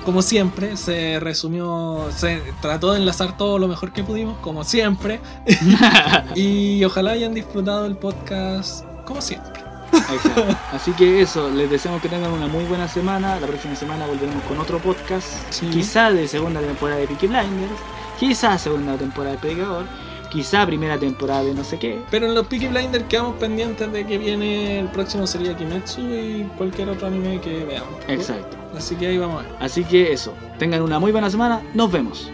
Como 0.05 0.21
siempre, 0.21 0.77
se 0.77 1.19
resumió, 1.19 2.09
se 2.15 2.43
trató 2.61 2.93
de 2.93 2.99
enlazar 2.99 3.39
todo 3.39 3.59
lo 3.59 3.69
mejor 3.69 3.93
que 3.93 4.05
pudimos, 4.05 4.37
como 4.39 4.63
siempre. 4.63 5.21
y 6.35 6.85
ojalá 6.85 7.13
hayan 7.13 7.33
disfrutado 7.33 7.87
el 7.87 7.97
podcast 7.97 8.85
como 9.07 9.23
siempre. 9.23 9.63
Exacto. 9.95 10.45
Así 10.73 10.93
que 10.93 11.23
eso, 11.23 11.51
les 11.51 11.71
deseamos 11.71 12.03
que 12.03 12.09
tengan 12.09 12.33
una 12.33 12.49
muy 12.49 12.65
buena 12.65 12.89
semana. 12.89 13.39
La 13.41 13.47
próxima 13.47 13.75
semana 13.77 14.07
volveremos 14.07 14.43
con 14.45 14.59
otro 14.59 14.79
podcast. 14.79 15.29
Sí. 15.51 15.67
Quizá 15.69 16.11
de 16.11 16.29
segunda 16.29 16.61
temporada 16.61 17.01
de 17.01 17.07
Peaky 17.07 17.29
Blinders. 17.29 17.73
Quizá 18.19 18.59
segunda 18.59 18.97
temporada 18.97 19.37
de 19.37 19.39
Predicador. 19.39 19.87
Quizá 20.35 20.67
primera 20.67 20.99
temporada 20.99 21.45
de 21.45 21.55
no 21.55 21.63
sé 21.63 21.79
qué. 21.79 22.03
Pero 22.11 22.27
en 22.27 22.35
los 22.35 22.49
Peaky 22.49 22.67
Blinders 22.67 23.05
quedamos 23.05 23.37
pendientes 23.37 23.93
de 23.93 24.05
que 24.05 24.19
viene 24.19 24.81
el 24.81 24.89
próximo 24.89 25.29
sería 25.29 25.57
Kimetsu 25.57 26.01
y 26.01 26.51
cualquier 26.59 26.89
otro 26.89 27.07
anime 27.07 27.41
que 27.41 27.65
veamos. 27.65 28.01
Exacto. 28.09 28.57
Así 28.77 28.97
que 28.97 29.07
ahí 29.07 29.17
vamos 29.17 29.45
a 29.45 29.47
ver. 29.47 29.57
Así 29.61 29.85
que 29.85 30.13
eso. 30.13 30.35
Tengan 30.59 30.83
una 30.83 30.99
muy 30.99 31.13
buena 31.13 31.31
semana. 31.31 31.63
Nos 31.73 31.93
vemos. 31.93 32.33